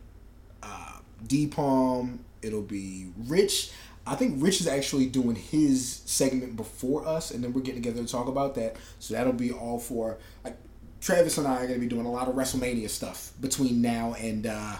uh 0.64 0.94
d 1.28 1.48
palm 1.48 2.20
it'll 2.42 2.62
be 2.62 3.08
rich 3.28 3.72
i 4.06 4.16
think 4.16 4.36
rich 4.42 4.62
is 4.62 4.68
actually 4.68 5.06
doing 5.06 5.36
his 5.36 6.02
segment 6.06 6.56
before 6.56 7.06
us 7.08 7.32
and 7.32 7.44
then 7.44 7.54
we're 7.54 7.62
getting 7.62 7.82
together 7.82 8.04
to 8.04 8.12
talk 8.12 8.28
about 8.28 8.56
that 8.56 8.76
so 9.00 9.14
that'll 9.14 9.34
be 9.34 9.52
all 9.52 9.80
for 9.80 10.18
like 10.44 10.56
travis 11.02 11.38
and 11.38 11.48
i 11.48 11.56
are 11.56 11.68
going 11.68 11.74
to 11.74 11.80
be 11.80 11.88
doing 11.88 12.06
a 12.06 12.12
lot 12.12 12.28
of 12.28 12.36
wrestlemania 12.36 12.90
stuff 12.90 13.32
between 13.42 13.82
now 13.82 14.14
and 14.20 14.46
uh 14.48 14.76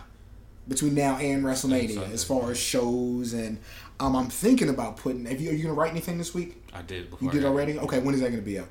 between 0.68 0.94
now 0.96 1.16
and 1.18 1.44
wrestlemania 1.46 1.96
Sunday. 1.96 2.14
as 2.14 2.24
far 2.24 2.52
as 2.52 2.60
shows 2.60 3.34
and 3.34 3.58
um 4.00 4.16
i'm 4.16 4.30
thinking 4.30 4.70
about 4.70 4.98
putting 4.98 5.26
have 5.26 5.40
you 5.40 5.50
are 5.50 5.54
you 5.54 5.64
gonna 5.64 5.74
write 5.74 5.92
anything 5.92 6.18
this 6.18 6.34
week 6.34 6.62
I 6.74 6.82
did 6.82 7.10
before. 7.10 7.26
you 7.26 7.32
did 7.32 7.46
already 7.46 7.80
okay 7.80 8.00
when 8.00 8.14
is 8.16 8.22
that 8.22 8.30
gonna 8.30 8.42
be 8.42 8.60
up 8.60 8.68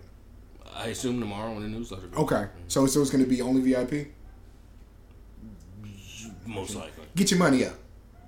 I 0.74 0.88
assume 0.88 1.18
tomorrow 1.20 1.52
when 1.54 1.62
the 1.62 1.68
newsletter. 1.68 2.08
okay 2.16 2.48
so 2.68 2.86
so 2.86 3.00
it's 3.00 3.10
gonna 3.10 3.24
be 3.24 3.40
only 3.40 3.62
vip 3.62 4.08
Most 6.46 6.74
likely. 6.74 7.04
Get 7.14 7.30
your 7.30 7.38
money 7.38 7.64
up. 7.64 7.74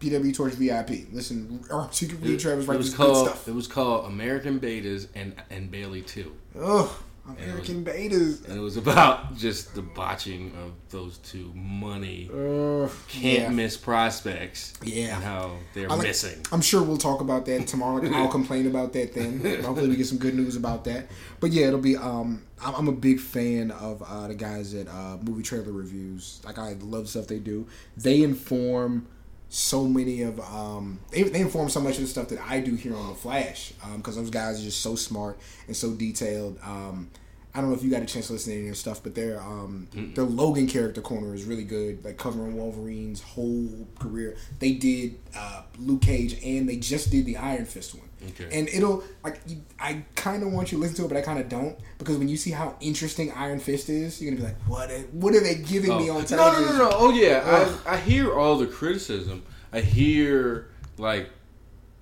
PW 0.00 0.32
Torch 0.34 0.52
VIP. 0.54 1.08
Listen, 1.12 1.64
or 1.70 1.88
you 1.94 2.06
can 2.08 2.20
read 2.20 2.34
It, 2.34 2.40
Travis 2.40 2.64
it 2.64 2.68
write 2.68 2.78
was 2.78 2.90
this 2.90 2.96
good 2.96 3.06
called. 3.06 3.28
stuff. 3.28 3.48
It 3.48 3.54
was 3.54 3.66
called 3.66 4.06
American 4.06 4.60
Betas 4.60 5.08
and 5.14 5.34
and 5.50 5.70
Bailey 5.70 6.02
Two, 6.02 6.36
Ugh, 6.60 6.88
American 7.36 7.84
betas. 7.84 8.44
and 8.48 8.56
it 8.56 8.60
was 8.60 8.76
about 8.76 9.36
just 9.36 9.74
the 9.74 9.82
botching 9.82 10.52
of 10.64 10.72
those 10.90 11.18
two 11.18 11.52
money 11.54 12.30
Ugh, 12.32 12.90
can't 13.08 13.24
yeah. 13.42 13.48
miss 13.50 13.76
prospects. 13.76 14.72
Yeah. 14.82 15.14
and 15.16 15.24
how 15.24 15.56
they're 15.74 15.88
like- 15.88 16.02
missing. 16.02 16.44
I'm 16.52 16.60
sure 16.60 16.82
we'll 16.82 16.96
talk 16.96 17.20
about 17.20 17.44
that 17.46 17.66
tomorrow. 17.66 18.04
I'll 18.14 18.28
complain 18.38 18.66
about 18.66 18.92
that 18.94 19.14
then. 19.14 19.40
Hopefully, 19.62 19.88
we 19.88 19.96
get 19.96 20.06
some 20.06 20.18
good 20.18 20.34
news 20.34 20.56
about 20.56 20.84
that. 20.84 21.08
But 21.40 21.52
yeah, 21.52 21.66
it'll 21.68 21.80
be. 21.80 21.96
Um, 21.96 22.42
I'm, 22.64 22.74
I'm 22.74 22.88
a 22.88 22.92
big 22.92 23.20
fan 23.20 23.70
of 23.70 24.02
uh, 24.02 24.28
the 24.28 24.34
guys 24.34 24.74
at 24.74 24.88
uh, 24.88 25.18
Movie 25.22 25.42
Trailer 25.42 25.72
Reviews. 25.72 26.40
Like 26.44 26.58
I 26.58 26.72
love 26.80 27.08
stuff 27.08 27.26
they 27.26 27.38
do. 27.38 27.66
They 27.96 28.22
inform 28.22 29.06
so 29.50 29.84
many 29.84 30.22
of 30.22 30.38
um 30.40 30.98
they, 31.10 31.22
they 31.22 31.40
inform 31.40 31.68
so 31.70 31.80
much 31.80 31.94
of 31.96 32.02
the 32.02 32.06
stuff 32.06 32.28
that 32.28 32.40
I 32.40 32.60
do 32.60 32.74
here 32.74 32.94
on 32.94 33.08
the 33.08 33.14
Flash 33.14 33.72
because 33.96 34.16
those 34.16 34.30
guys 34.30 34.60
are 34.60 34.64
just 34.64 34.80
so 34.82 34.94
smart 34.94 35.38
and 35.66 35.76
so 35.76 35.92
detailed. 35.92 36.58
Um, 36.62 37.10
I 37.54 37.60
don't 37.60 37.70
know 37.70 37.76
if 37.76 37.82
you 37.82 37.90
got 37.90 38.02
a 38.02 38.06
chance 38.06 38.26
to 38.26 38.34
listen 38.34 38.52
to 38.52 38.58
any 38.58 38.68
of 38.68 38.68
their 38.68 38.74
stuff, 38.74 39.02
but 39.02 39.14
their 39.14 39.40
um 39.40 39.88
their 40.14 40.24
Logan 40.24 40.66
character 40.66 41.00
corner 41.00 41.34
is 41.34 41.44
really 41.44 41.64
good, 41.64 42.04
like 42.04 42.18
covering 42.18 42.56
Wolverine's 42.56 43.22
whole 43.22 43.88
career. 43.98 44.36
They 44.58 44.72
did 44.72 45.18
uh, 45.34 45.62
Luke 45.78 46.02
Cage 46.02 46.38
and 46.44 46.68
they 46.68 46.76
just 46.76 47.10
did 47.10 47.24
the 47.24 47.36
Iron 47.38 47.64
Fist 47.64 47.94
one. 47.94 48.07
Okay. 48.30 48.48
And 48.58 48.68
it'll 48.68 49.04
like 49.22 49.40
you, 49.46 49.58
I 49.78 50.02
kind 50.16 50.42
of 50.42 50.52
want 50.52 50.72
you 50.72 50.78
to 50.78 50.82
listen 50.82 50.96
to 50.96 51.04
it, 51.04 51.08
but 51.08 51.16
I 51.16 51.20
kind 51.20 51.38
of 51.38 51.48
don't 51.48 51.78
because 51.98 52.16
when 52.18 52.28
you 52.28 52.36
see 52.36 52.50
how 52.50 52.74
interesting 52.80 53.30
Iron 53.32 53.60
Fist 53.60 53.88
is, 53.88 54.20
you're 54.20 54.32
gonna 54.32 54.42
be 54.42 54.46
like, 54.48 54.60
what? 54.66 54.90
Are, 54.90 54.98
what 55.12 55.34
are 55.34 55.40
they 55.40 55.54
giving 55.54 55.96
me 55.96 56.10
Oh. 56.10 56.16
on 56.16 56.22
no, 56.22 56.26
television? 56.26 56.66
no, 56.78 56.84
no, 56.84 56.90
no. 56.90 56.96
Oh 56.96 57.10
yeah, 57.12 57.42
Ugh. 57.44 57.80
I, 57.86 57.94
I 57.94 57.96
hear 57.98 58.34
all 58.34 58.58
the 58.58 58.66
criticism. 58.66 59.44
I 59.72 59.80
hear 59.80 60.68
like, 60.96 61.30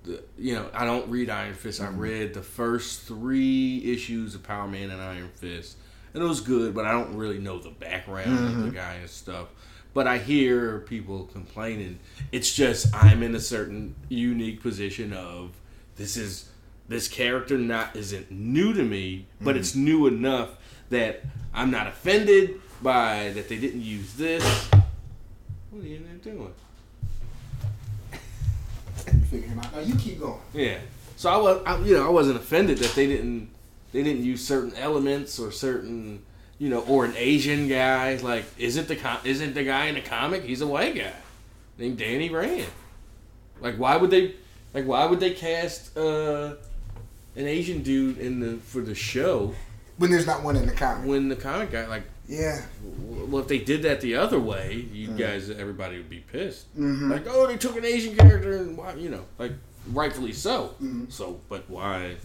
the, 0.03 0.23
you 0.39 0.55
know, 0.55 0.69
I 0.73 0.85
don't 0.85 1.07
read 1.09 1.29
Iron 1.29 1.53
Fist. 1.53 1.81
Mm-hmm. 1.81 1.95
I 1.95 1.97
read 1.99 2.33
the 2.33 2.41
first 2.41 3.01
three 3.03 3.83
issues 3.93 4.33
of 4.35 4.41
Power 4.43 4.67
Man 4.67 4.89
and 4.89 5.01
Iron 5.01 5.29
Fist, 5.35 5.77
and 6.15 6.23
it 6.23 6.25
was 6.25 6.41
good. 6.41 6.73
But 6.73 6.85
I 6.85 6.93
don't 6.93 7.15
really 7.15 7.37
know 7.39 7.59
the 7.59 7.69
background 7.69 8.33
of 8.33 8.39
Mm-hmm. 8.39 8.65
the 8.65 8.71
guy 8.71 8.93
and 8.95 9.09
stuff. 9.09 9.47
But 9.93 10.07
I 10.07 10.17
hear 10.19 10.79
people 10.81 11.25
complaining. 11.25 11.99
It's 12.31 12.53
just 12.53 12.93
I'm 12.93 13.21
in 13.23 13.33
a 13.35 13.39
certain 13.39 13.95
unique 14.09 14.61
position 14.61 15.11
of 15.13 15.51
this 15.97 16.15
is 16.17 16.49
this 16.87 17.07
character 17.07 17.57
not 17.57 17.95
isn't 17.95 18.31
new 18.31 18.73
to 18.73 18.83
me, 18.83 19.25
but 19.41 19.51
Mm-hmm. 19.51 19.59
it's 19.59 19.75
new 19.75 20.07
enough 20.07 20.49
that 20.89 21.23
I'm 21.53 21.69
not 21.71 21.87
offended 21.87 22.61
by 22.81 23.31
that 23.35 23.49
they 23.49 23.57
didn't 23.57 23.81
use 23.81 24.13
this. 24.13 24.43
What 25.71 25.83
are 25.83 25.87
you 25.87 25.97
doing? 26.23 26.53
Figure 29.29 29.47
him 29.47 29.59
out. 29.59 29.73
Now 29.75 29.81
you 29.81 29.95
keep 29.95 30.19
going. 30.19 30.39
Yeah. 30.53 30.77
So 31.17 31.29
I 31.29 31.37
was, 31.37 31.61
I, 31.65 31.77
you 31.79 31.95
know, 31.95 32.05
I 32.05 32.09
wasn't 32.09 32.37
offended 32.37 32.77
that 32.79 32.93
they 32.95 33.07
didn't, 33.07 33.49
they 33.91 34.03
didn't 34.03 34.23
use 34.23 34.45
certain 34.45 34.73
elements 34.75 35.39
or 35.39 35.51
certain, 35.51 36.23
you 36.59 36.69
know, 36.69 36.81
or 36.81 37.05
an 37.05 37.13
Asian 37.17 37.67
guy. 37.67 38.15
Like, 38.17 38.45
isn't 38.57 38.87
the 38.87 38.95
com- 38.95 39.19
isn't 39.23 39.53
the 39.55 39.63
guy 39.63 39.85
in 39.85 39.95
the 39.95 40.01
comic? 40.01 40.43
He's 40.43 40.61
a 40.61 40.67
white 40.67 40.95
guy 40.95 41.11
named 41.77 41.97
Danny 41.97 42.29
Rand. 42.29 42.65
Like, 43.59 43.75
why 43.77 43.97
would 43.97 44.11
they, 44.11 44.35
like, 44.77 44.85
why 44.87 45.05
would 45.05 45.19
they 45.19 45.31
cast 45.31 45.97
uh, 45.97 46.53
an 47.35 47.47
Asian 47.47 47.81
dude 47.81 48.17
in 48.19 48.39
the 48.39 48.57
for 48.57 48.81
the 48.81 48.93
show 48.95 49.53
When 49.97 50.11
there's 50.11 50.27
not 50.27 50.43
one 50.43 50.55
in 50.55 50.65
the 50.67 50.73
comic. 50.73 51.07
when 51.07 51.29
the 51.29 51.35
comic 51.35 51.71
guy 51.71 51.87
like 51.87 52.03
Yeah. 52.27 52.61
Well, 52.83 53.41
if 53.41 53.47
they 53.47 53.57
did 53.59 53.81
that 53.83 54.01
the 54.01 54.15
other 54.15 54.39
way, 54.39 54.85
you 54.93 55.07
guys, 55.09 55.49
everybody 55.49 55.97
would 55.97 56.09
be 56.09 56.19
pissed. 56.19 56.65
Mhm. 56.77 57.09
Like, 57.09 57.25
oh, 57.27 57.47
they 57.47 57.57
took 57.57 57.75
an 57.77 57.85
Asian 57.85 58.15
character 58.15 58.57
and 58.57 58.77
why, 58.77 58.93
you 58.95 59.09
know, 59.09 59.23
like 59.39 59.53
rightfully 59.93 60.33
so. 60.33 60.75
Mm-hmm. 60.83 61.05
So, 61.09 61.39
but 61.49 61.69
why? 61.69 62.17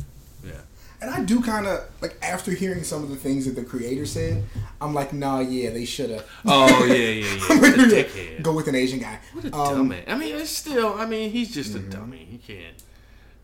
And 1.03 1.11
I 1.11 1.21
do 1.25 1.43
kind 1.43 1.67
of 1.67 1.81
like 2.01 2.17
after 2.23 2.53
hearing 2.53 2.85
some 2.85 3.03
of 3.03 3.09
the 3.11 3.17
things 3.17 3.45
that 3.47 3.57
the 3.57 3.65
creator 3.65 4.07
said, 4.07 4.45
I'm 4.81 4.95
like, 4.95 5.13
nah, 5.13 5.41
yeah, 5.41 5.71
they 5.71 5.85
should 5.85 6.11
have. 6.11 6.25
Oh 6.47 6.85
yeah, 6.85 6.95
yeah, 6.95 8.07
yeah. 8.17 8.39
Go 8.43 8.53
with 8.55 8.69
an 8.69 8.77
Asian 8.77 9.01
guy. 9.01 9.19
What 9.33 9.45
a 9.47 9.55
Um, 9.55 9.91
dumbass. 9.91 10.05
I 10.09 10.17
mean, 10.17 10.37
it's 10.37 10.51
still. 10.51 10.95
I 10.95 11.05
mean, 11.07 11.31
he's 11.31 11.53
just 11.53 11.75
Mm-hmm. 11.75 11.89
a 11.89 11.91
dummy. 11.91 12.25
He 12.31 12.39
can't. 12.39 12.77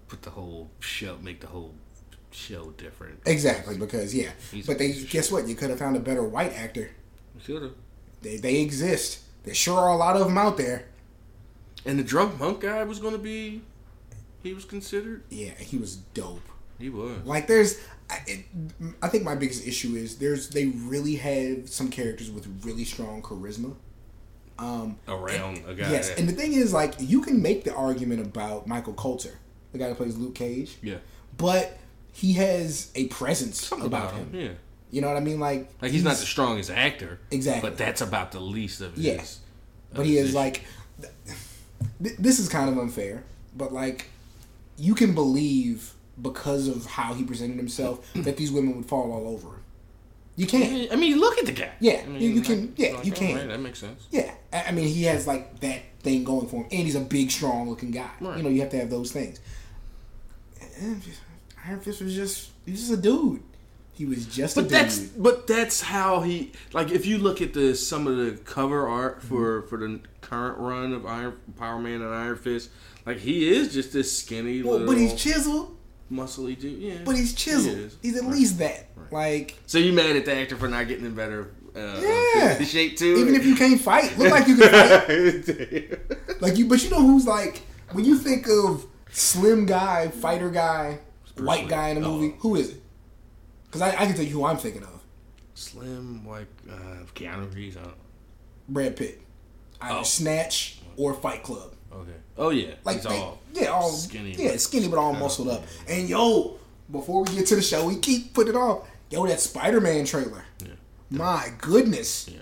put 0.06 0.22
the 0.22 0.30
whole 0.30 0.70
show, 0.78 1.18
make 1.20 1.40
the 1.40 1.48
whole 1.48 1.74
show 2.30 2.70
different. 2.78 3.20
Exactly 3.26 3.76
because 3.76 4.14
yeah, 4.14 4.30
He's 4.52 4.66
but 4.66 4.78
they 4.78 4.92
guess 4.92 5.32
what? 5.32 5.48
You 5.48 5.54
could 5.56 5.70
have 5.70 5.78
found 5.80 5.96
a 5.96 6.00
better 6.00 6.22
white 6.22 6.52
actor. 6.52 6.90
Should 7.44 7.62
have. 7.62 7.72
They 8.22 8.36
they 8.36 8.60
exist. 8.60 9.20
There 9.44 9.54
sure 9.54 9.78
are 9.80 9.88
a 9.88 9.96
lot 9.96 10.14
of 10.16 10.28
them 10.28 10.38
out 10.38 10.56
there. 10.58 10.86
And 11.84 11.98
the 11.98 12.04
drunk 12.04 12.38
monk 12.38 12.60
guy 12.60 12.84
was 12.84 12.98
going 13.00 13.14
to 13.14 13.18
be. 13.18 13.62
He 14.42 14.54
was 14.54 14.64
considered. 14.64 15.24
Yeah, 15.30 15.54
he 15.58 15.76
was 15.76 15.96
dope. 15.96 16.47
He 16.78 16.88
was. 16.90 17.18
Like 17.24 17.46
there's, 17.46 17.78
I, 18.08 18.20
it, 18.26 18.44
I 19.02 19.08
think 19.08 19.24
my 19.24 19.34
biggest 19.34 19.66
issue 19.66 19.94
is 19.94 20.18
there's 20.18 20.48
they 20.50 20.66
really 20.66 21.16
have 21.16 21.68
some 21.68 21.90
characters 21.90 22.30
with 22.30 22.46
really 22.64 22.84
strong 22.84 23.22
charisma. 23.22 23.74
Um, 24.58 24.96
Around 25.06 25.62
a 25.68 25.74
guy. 25.74 25.90
yes, 25.90 26.10
and 26.18 26.28
the 26.28 26.32
thing 26.32 26.52
is, 26.52 26.72
like, 26.72 26.94
you 26.98 27.20
can 27.20 27.40
make 27.40 27.62
the 27.62 27.72
argument 27.72 28.20
about 28.20 28.66
Michael 28.66 28.92
Colter, 28.92 29.38
the 29.70 29.78
guy 29.78 29.88
who 29.88 29.94
plays 29.94 30.16
Luke 30.16 30.34
Cage, 30.34 30.78
yeah. 30.82 30.96
but 31.36 31.78
he 32.12 32.32
has 32.32 32.90
a 32.96 33.06
presence 33.06 33.64
Something 33.64 33.86
about, 33.86 34.14
him. 34.14 34.30
Yeah. 34.32 34.48
You 34.90 35.00
know 35.00 35.06
what 35.06 35.16
I 35.16 35.20
mean? 35.20 35.38
Like, 35.38 35.70
Like 35.80 35.92
he's, 35.92 36.02
not 36.02 36.16
the 36.16 36.26
strongest 36.26 36.70
actor. 36.70 37.20
Exactly. 37.30 37.70
But 37.70 37.78
that's 37.78 38.00
about 38.00 38.32
the 38.32 38.40
least 38.40 38.80
of 38.80 38.94
his. 38.94 39.04
Yeah. 39.04 39.22
but 39.92 40.06
he 40.06 40.18
is 40.18 40.34
like, 40.34 40.64
th- 42.02 42.16
this 42.18 42.40
is 42.40 42.48
kind 42.48 42.68
of 42.68 42.78
unfair, 42.78 43.22
but 43.56 43.72
like, 43.72 44.06
you 44.76 44.96
can 44.96 45.14
believe 45.14 45.92
because 46.20 46.68
of 46.68 46.86
how 46.86 47.14
he 47.14 47.24
presented 47.24 47.56
himself 47.56 48.10
that 48.14 48.36
these 48.36 48.50
women 48.52 48.76
would 48.76 48.86
fall 48.86 49.12
all 49.12 49.28
over 49.28 49.48
him. 49.48 49.62
You 50.36 50.46
can't. 50.46 50.92
I 50.92 50.96
mean, 50.96 51.18
look 51.18 51.36
at 51.38 51.46
the 51.46 51.52
guy. 51.52 51.70
Yeah, 51.80 52.02
I 52.04 52.08
mean, 52.08 52.22
you- 52.22 52.28
you 52.30 52.40
can- 52.42 52.72
yeah, 52.76 52.92
like, 52.94 53.04
you 53.04 53.10
can. 53.12 53.30
alright, 53.32 53.48
that 53.48 53.60
makes 53.60 53.80
sense. 53.80 54.06
Yeah, 54.12 54.32
I 54.52 54.70
mean, 54.70 54.86
he 54.86 55.02
has 55.04 55.26
like 55.26 55.58
that 55.60 55.82
thing 56.00 56.22
going 56.22 56.46
for 56.46 56.56
him, 56.58 56.68
and 56.70 56.80
he's 56.82 56.94
a 56.94 57.00
big, 57.00 57.30
strong-looking 57.32 57.90
guy. 57.90 58.08
Right. 58.20 58.36
You 58.36 58.42
know, 58.44 58.48
you 58.48 58.60
have 58.60 58.70
to 58.70 58.78
have 58.78 58.88
those 58.90 59.10
things. 59.10 59.40
Iron 61.66 61.80
Fist 61.80 62.00
was 62.02 62.14
just 62.14 62.50
he's 62.64 62.80
just 62.80 62.92
a 62.92 62.96
dude. 62.96 63.42
He 63.92 64.04
was 64.06 64.26
just 64.26 64.56
a 64.56 64.60
But 64.62 64.68
dude. 64.68 64.78
that's 64.78 64.98
but 65.00 65.46
that's 65.48 65.80
how 65.80 66.20
he 66.20 66.52
like 66.72 66.90
if 66.92 67.04
you 67.04 67.18
look 67.18 67.42
at 67.42 67.52
the 67.52 67.74
some 67.74 68.06
of 68.06 68.16
the 68.16 68.32
cover 68.44 68.86
art 68.86 69.22
for 69.22 69.62
Mm-hmm. 69.62 69.68
for 69.68 69.78
the 69.78 70.00
current 70.20 70.58
run 70.58 70.92
of 70.92 71.04
Iron 71.06 71.36
Power 71.58 71.78
Man 71.80 72.00
and 72.02 72.14
Iron 72.14 72.36
Fist, 72.36 72.70
like 73.06 73.18
he 73.18 73.48
is 73.48 73.72
just 73.72 73.92
this 73.92 74.16
skinny 74.16 74.62
well, 74.62 74.74
little 74.78 74.86
but 74.86 74.98
he's 74.98 75.14
chiseled. 75.14 75.76
Muscly 76.10 76.58
dude. 76.58 76.78
Yeah, 76.80 76.94
But 77.04 77.16
he's 77.16 77.30
he 77.30 77.36
chiseled. 77.36 77.76
is. 77.78 77.96
he's 78.02 78.16
at 78.16 78.22
Right. 78.22 78.32
least 78.32 78.58
that. 78.58 78.88
Right. 78.96 79.12
Like, 79.12 79.58
So 79.66 79.78
you 79.78 79.92
mad 79.92 80.16
at 80.16 80.24
the 80.24 80.34
actor 80.34 80.56
for 80.56 80.68
not 80.68 80.88
getting 80.88 81.04
in 81.06 81.14
better 81.14 81.50
uh, 81.76 82.00
Yeah. 82.00 82.56
uh, 82.60 82.64
shape 82.64 82.96
too? 82.96 83.16
even 83.18 83.34
if 83.34 83.44
you 83.44 83.54
can't 83.56 83.80
fight, 83.80 84.16
look 84.18 84.30
like 84.30 84.46
you 84.48 84.56
can 84.56 84.70
fight. 84.70 86.00
Like 86.40 86.56
you, 86.56 86.66
but 86.68 86.82
you 86.84 86.90
know 86.90 87.00
who's 87.00 87.26
like 87.26 87.62
when 87.92 88.04
you 88.04 88.16
think 88.18 88.46
of 88.48 88.86
slim 89.10 89.66
guy, 89.66 90.08
fighter 90.08 90.50
guy, 90.50 90.98
Bruce 91.36 91.46
white 91.46 91.64
Lee. 91.64 91.70
guy 91.70 91.88
in 91.88 91.96
a 91.96 92.00
movie, 92.00 92.34
Oh. 92.36 92.40
who 92.40 92.56
is 92.56 92.70
it? 92.70 92.82
Because 93.66 93.82
I, 93.82 93.88
I 93.90 94.06
can 94.06 94.14
tell 94.14 94.24
you 94.24 94.30
who 94.32 94.44
I'm 94.44 94.56
thinking 94.56 94.82
of: 94.84 95.00
Slim 95.54 96.26
like 96.26 96.46
uh, 96.70 97.04
Keanu 97.14 97.52
Reeves. 97.54 97.76
I 97.76 97.82
don't, 97.82 97.94
Brad 98.68 98.96
Pitt, 98.96 99.20
either 99.80 99.98
Oh. 100.00 100.02
Snatch 100.04 100.78
or 100.96 101.12
Fight 101.14 101.42
Club. 101.42 101.74
okay. 101.92 102.12
Oh 102.38 102.50
yeah, 102.50 102.74
Like 102.84 102.96
he's 102.96 103.04
they- 103.04 103.18
all 103.18 103.38
yeah, 103.52 103.66
all 103.66 103.90
skinny. 103.90 104.32
yeah, 104.38 104.56
skinny 104.56 104.88
but 104.88 104.98
all 104.98 105.12
muscled 105.12 105.48
up. 105.48 105.64
And 105.88 106.08
yo, 106.08 106.58
before 106.90 107.24
we 107.24 107.34
get 107.34 107.46
to 107.46 107.56
the 107.56 107.62
show, 107.62 107.86
we 107.86 107.96
keep 107.96 108.32
putting 108.32 108.54
it 108.54 108.56
off. 108.56 108.88
Yo, 109.10 109.26
that 109.26 109.40
Spider-Man 109.40 110.04
trailer. 110.04 110.44
Yeah. 110.64 110.68
My 111.10 111.50
goodness. 111.58 112.28
Yeah. 112.28 112.40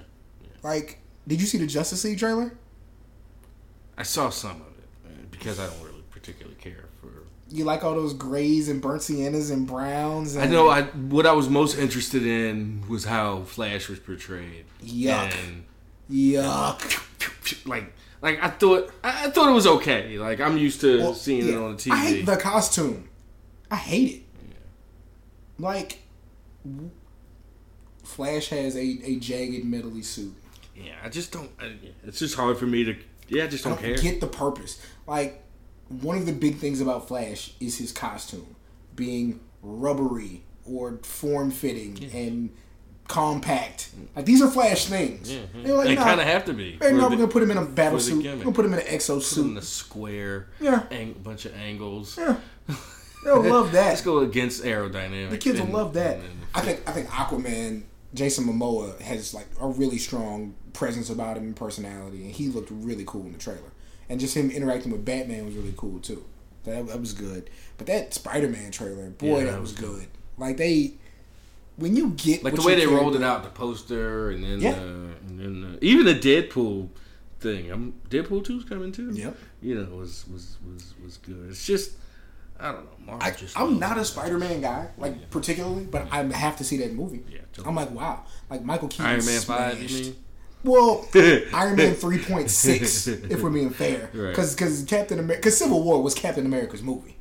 Like, 0.62 0.98
did 1.26 1.40
you 1.40 1.46
see 1.46 1.58
the 1.58 1.66
Justice 1.66 2.04
League 2.04 2.18
trailer? 2.18 2.52
I 3.96 4.02
saw 4.02 4.28
some 4.30 4.60
of 4.60 4.66
it 4.78 4.88
uh, 5.06 5.10
because 5.30 5.58
I 5.60 5.66
don't 5.66 5.82
really 5.82 6.02
particularly 6.10 6.56
care 6.56 6.84
for. 7.00 7.08
You 7.48 7.64
like 7.64 7.84
all 7.84 7.94
those 7.94 8.12
grays 8.12 8.68
and 8.68 8.82
burnt 8.82 9.02
siennas 9.02 9.50
and 9.52 9.66
browns? 9.66 10.34
And 10.34 10.44
I 10.44 10.48
know. 10.48 10.68
I 10.68 10.82
what 10.82 11.24
I 11.26 11.32
was 11.32 11.48
most 11.48 11.78
interested 11.78 12.26
in 12.26 12.82
was 12.88 13.04
how 13.04 13.42
Flash 13.44 13.88
was 13.88 14.00
portrayed. 14.00 14.64
Yuck. 14.84 15.32
And 15.46 15.64
Yuck. 16.10 17.66
like, 17.66 17.92
like 18.22 18.42
I 18.42 18.48
thought, 18.48 18.90
I, 19.04 19.26
I 19.26 19.30
thought 19.30 19.48
it 19.48 19.52
was 19.54 19.66
okay. 19.66 20.18
Like 20.18 20.40
I'm 20.40 20.56
used 20.58 20.80
to 20.82 20.98
Well, 20.98 21.14
seeing 21.14 21.48
it 21.48 21.54
on 21.56 21.76
the 21.76 21.82
TV. 21.82 21.92
I 21.92 21.96
hate 21.96 22.26
the 22.26 22.36
costume. 22.36 23.08
I 23.70 23.76
hate 23.76 24.12
it. 24.14 24.22
Like, 25.58 26.00
Flash 28.04 28.48
has 28.48 28.76
a, 28.76 28.80
a 29.04 29.16
jagged 29.16 29.64
metally 29.64 30.04
suit. 30.04 30.34
yeah, 30.76 30.94
I 31.02 31.08
just 31.08 31.32
don't. 31.32 31.50
I, 31.58 31.72
it's 32.04 32.18
just 32.18 32.34
hard 32.36 32.58
for 32.58 32.66
me 32.66 32.84
to. 32.84 32.96
Yeah, 33.28 33.44
I 33.44 33.46
just 33.48 33.64
don't, 33.64 33.74
don't 33.74 33.82
care. 33.82 33.96
get 33.96 34.20
the 34.20 34.26
purpose. 34.28 34.80
Like, 35.06 35.42
one 35.88 36.16
of 36.16 36.26
the 36.26 36.32
big 36.32 36.56
things 36.56 36.80
about 36.80 37.08
Flash 37.08 37.54
is 37.58 37.78
his 37.78 37.90
costume 37.90 38.54
being 38.94 39.40
rubbery 39.62 40.42
or 40.64 40.98
form 41.02 41.50
fitting 41.50 42.10
and 42.14 42.54
compact. 43.08 43.90
Like 44.14 44.24
these 44.24 44.42
are 44.42 44.50
Flash 44.50 44.86
things. 44.86 45.32
yeah. 45.32 45.40
They're 45.54 45.74
like, 45.74 45.88
they 45.88 45.94
nah, 45.94 46.04
kind 46.04 46.20
of 46.20 46.26
have 46.26 46.44
to 46.46 46.52
be. 46.52 46.72
Hey, 46.72 46.90
for 46.90 46.92
no, 46.92 46.96
the- 47.02 47.08
we're 47.10 47.16
gonna 47.16 47.28
put 47.28 47.42
him 47.42 47.50
in 47.50 47.58
a 47.58 47.64
battle 47.64 48.00
suit. 48.00 48.24
We're 48.24 48.36
gonna 48.36 48.52
put 48.52 48.64
him 48.64 48.72
in 48.74 48.80
an 48.80 48.86
exo 48.86 49.08
put 49.08 49.16
in 49.16 49.20
suit. 49.22 49.56
a 49.58 49.62
square. 49.62 50.48
Yeah. 50.60 50.84
ang- 50.90 51.14
bunch 51.22 51.44
of 51.44 51.54
angles. 51.56 52.16
Yeah, 52.18 52.36
they'll 53.24 53.42
love 53.42 53.72
that. 53.72 53.88
Let's 53.88 54.02
go 54.02 54.18
against 54.20 54.62
aerodynamics. 54.64 55.30
The 55.30 55.38
kids 55.38 55.60
will 55.60 55.68
love 55.68 55.94
that. 55.94 56.16
and- 56.16 56.24
and- 56.24 56.32
I 56.54 56.60
think 56.62 56.80
I 56.88 56.92
think 56.92 57.08
Aquaman, 57.08 57.82
Jason 58.14 58.44
Momoa 58.46 58.98
has 59.00 59.34
like 59.34 59.46
a 59.60 59.66
really 59.68 59.98
strong 59.98 60.54
presence 60.72 61.10
about 61.10 61.36
him 61.36 61.44
and 61.44 61.56
personality, 61.56 62.22
and 62.24 62.32
he 62.32 62.48
looked 62.48 62.70
really 62.70 63.04
cool 63.06 63.22
in 63.26 63.32
the 63.32 63.38
trailer. 63.38 63.72
And 64.08 64.20
just 64.20 64.36
him 64.36 64.50
interacting 64.50 64.92
with 64.92 65.04
Batman 65.04 65.44
was 65.46 65.54
really 65.54 65.74
cool 65.76 65.98
too. 65.98 66.24
That, 66.64 66.86
that 66.86 67.00
was 67.00 67.12
good. 67.12 67.50
But 67.76 67.86
that 67.88 68.14
Spider 68.14 68.48
Man 68.48 68.70
trailer, 68.70 69.10
boy, 69.10 69.26
Yeah, 69.40 69.44
that, 69.46 69.50
that 69.52 69.60
was 69.60 69.72
was 69.72 69.80
good. 69.80 70.06
Like 70.38 70.56
they, 70.56 70.94
when 71.76 71.94
you 71.96 72.10
get 72.10 72.42
like 72.44 72.54
the 72.54 72.62
way 72.62 72.74
they 72.74 72.86
rolled 72.86 73.16
it 73.16 73.22
out, 73.22 73.42
the 73.44 73.50
poster, 73.50 74.30
and 74.30 74.42
then 74.42 74.60
Yeah. 74.60 74.70
uh, 74.72 75.28
and 75.28 75.38
then 75.40 75.74
uh, 75.74 75.78
even 75.80 76.06
the 76.06 76.14
Deadpool 76.14 76.88
thing. 77.40 77.70
I'm 77.70 77.94
Deadpool 78.08 78.44
two's 78.44 78.64
coming 78.64 78.92
too. 78.92 79.10
Yep. 79.12 79.36
You 79.62 79.74
know, 79.82 79.94
was 79.96 80.24
was 80.32 80.56
was 80.66 80.94
was 81.04 81.16
good. 81.18 81.48
It's 81.50 81.66
just 81.66 81.92
I 82.58 82.72
don't 82.72 82.84
know. 82.84 83.06
Marvel 83.12 83.26
I, 83.28 83.30
just 83.32 83.58
I'm 83.58 83.78
not 83.78 83.98
a. 83.98 84.04
Spider 84.04 84.38
Man 84.38 84.60
guy, 84.62 84.88
like 84.96 85.30
particularly, 85.30 85.84
but 85.84 86.08
I 86.10 86.22
have 86.24 86.56
to 86.56 86.64
see 86.64 86.78
that 86.78 86.94
movie. 86.94 87.22
Yeah, 87.30 87.40
I'm 87.66 87.74
like, 87.74 87.90
wow, 87.90 88.24
like 88.48 88.62
Michael 88.64 88.88
Keaton. 88.88 89.06
Iron 89.06 89.26
Man 89.26 89.40
five. 89.42 89.82
You 89.82 89.88
smashed. 89.88 90.04
mean? 90.06 90.16
Well, 90.64 91.06
Iron 91.54 91.76
Man 91.76 91.94
three 91.94 92.18
point 92.18 92.50
six, 92.50 93.06
if 93.06 93.42
we're 93.42 93.50
being 93.50 93.70
fair, 93.70 94.08
Right. 94.14 94.30
because 94.30 94.84
Captain 94.88 95.18
America, 95.18 95.40
because 95.42 95.58
Civil 95.58 95.82
War 95.82 96.02
was 96.02 96.14
Captain 96.14 96.46
America's 96.46 96.82
movie, 96.82 97.16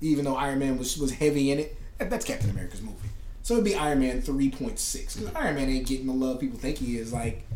even 0.00 0.24
though 0.24 0.36
Iron 0.36 0.60
Man 0.60 0.78
was 0.78 0.96
was 0.96 1.10
heavy 1.10 1.50
in 1.50 1.58
it. 1.58 1.76
That's 1.98 2.24
Captain 2.24 2.48
America's 2.48 2.80
movie, 2.80 3.09
so 3.42 3.54
it'd 3.54 3.64
be 3.64 3.74
Iron 3.74 4.00
Man 4.00 4.22
three 4.22 4.50
point 4.50 4.78
six. 4.78 5.16
Because 5.16 5.34
Iron 5.34 5.56
Man 5.56 5.68
ain't 5.68 5.86
getting 5.86 6.06
the 6.06 6.12
love 6.12 6.40
people 6.40 6.58
think 6.58 6.78
he 6.78 6.98
is. 6.98 7.12
Like, 7.12 7.46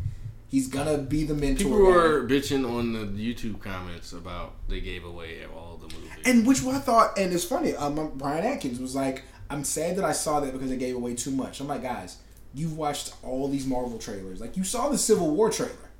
he's 0.48 0.68
gonna 0.68 0.98
be 0.98 1.24
the 1.24 1.34
mentor. 1.34 1.64
People 1.64 1.78
were 1.78 2.26
bitching 2.26 2.68
on 2.68 2.92
the 2.92 3.06
YouTube 3.06 3.60
comments 3.60 4.12
about 4.12 4.54
they 4.68 4.80
gave 4.80 5.04
away 5.04 5.44
all 5.44 5.76
the 5.76 5.94
movies. 5.94 6.10
And 6.24 6.46
which 6.46 6.64
I 6.64 6.78
thought, 6.78 7.18
and 7.18 7.32
it's 7.32 7.44
funny, 7.44 7.74
um, 7.74 8.12
Brian 8.16 8.44
Atkins 8.44 8.78
was 8.80 8.94
like, 8.94 9.24
I'm 9.50 9.64
sad 9.64 9.96
that 9.96 10.04
I 10.04 10.12
saw 10.12 10.40
that 10.40 10.52
because 10.52 10.70
they 10.70 10.76
gave 10.76 10.96
away 10.96 11.14
too 11.14 11.30
much. 11.30 11.60
I'm 11.60 11.68
like, 11.68 11.82
guys, 11.82 12.18
you've 12.54 12.76
watched 12.76 13.14
all 13.22 13.48
these 13.48 13.66
Marvel 13.66 13.98
trailers. 13.98 14.40
Like, 14.40 14.56
you 14.56 14.64
saw 14.64 14.88
the 14.88 14.98
Civil 14.98 15.34
War 15.34 15.50
trailer. 15.50 15.90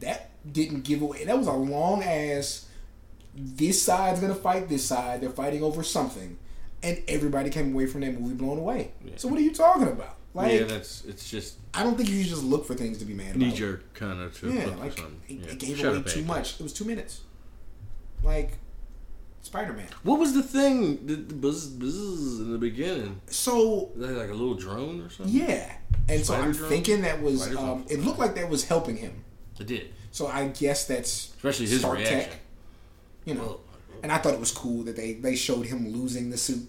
That 0.00 0.30
didn't 0.50 0.82
give 0.82 1.02
away. 1.02 1.24
That 1.24 1.36
was 1.38 1.46
a 1.46 1.52
long 1.52 2.02
ass, 2.02 2.66
this 3.34 3.82
side's 3.82 4.20
gonna 4.20 4.34
fight 4.34 4.68
this 4.68 4.84
side. 4.84 5.20
They're 5.20 5.30
fighting 5.30 5.62
over 5.62 5.82
something. 5.82 6.38
And 6.82 7.00
everybody 7.08 7.48
came 7.50 7.72
away 7.72 7.86
from 7.86 8.00
that 8.00 8.18
movie 8.18 8.34
blown 8.34 8.58
away. 8.58 8.92
Yeah. 9.04 9.12
So 9.16 9.28
what 9.28 9.38
are 9.38 9.42
you 9.42 9.52
talking 9.54 9.88
about? 9.88 10.16
Like, 10.34 10.52
yeah, 10.52 10.64
that's 10.64 11.04
it's 11.04 11.30
just 11.30 11.56
I 11.74 11.82
don't 11.82 11.96
think 11.96 12.08
you 12.08 12.22
should 12.22 12.30
just 12.30 12.42
look 12.44 12.64
for 12.66 12.74
things 12.74 12.98
to 12.98 13.04
be 13.04 13.12
mad 13.14 13.36
about. 13.36 13.38
knee 13.38 13.52
jerk 13.52 13.92
kind 13.94 14.20
of 14.20 14.38
to 14.40 14.50
Yeah, 14.50 14.66
like 14.76 14.98
it, 14.98 15.04
Yeah. 15.28 15.46
it 15.50 15.58
gave 15.58 15.76
Shut 15.76 15.86
away 15.90 15.98
up, 15.98 16.06
too 16.06 16.22
much. 16.24 16.58
It 16.58 16.62
was 16.62 16.72
two 16.72 16.84
minutes. 16.86 17.20
Like, 18.22 18.58
Spider 19.42 19.72
Man. 19.74 19.88
What 20.04 20.18
was 20.18 20.32
the 20.34 20.42
thing? 20.42 21.06
The, 21.06 21.16
the 21.16 21.34
buzz, 21.34 21.66
buzz 21.66 22.40
in 22.40 22.52
the 22.52 22.58
beginning. 22.58 23.20
So 23.26 23.90
like 23.96 24.30
a 24.30 24.32
little 24.32 24.54
drone 24.54 25.02
or 25.02 25.10
something? 25.10 25.34
Yeah, 25.34 25.70
and 26.08 26.24
so 26.24 26.34
I'm 26.34 26.52
drone? 26.52 26.68
thinking 26.68 27.02
that 27.02 27.20
was. 27.20 27.54
Um, 27.56 27.84
it 27.90 28.00
looked 28.00 28.18
like 28.18 28.34
that 28.36 28.48
was 28.48 28.64
helping 28.64 28.96
him. 28.96 29.24
It 29.60 29.66
did. 29.66 29.90
So 30.12 30.26
I 30.28 30.48
guess 30.48 30.86
that's 30.86 31.34
Especially 31.36 31.66
his 31.66 31.80
Stark 31.80 31.98
reaction. 31.98 32.20
Tech, 32.20 32.30
you 33.24 33.34
know. 33.34 33.40
Whoa. 33.42 33.60
And 34.02 34.10
I 34.12 34.18
thought 34.18 34.34
it 34.34 34.40
was 34.40 34.50
cool 34.50 34.82
that 34.84 34.96
they 34.96 35.14
they 35.14 35.36
showed 35.36 35.66
him 35.66 35.88
losing 35.92 36.30
the 36.30 36.36
suit, 36.36 36.68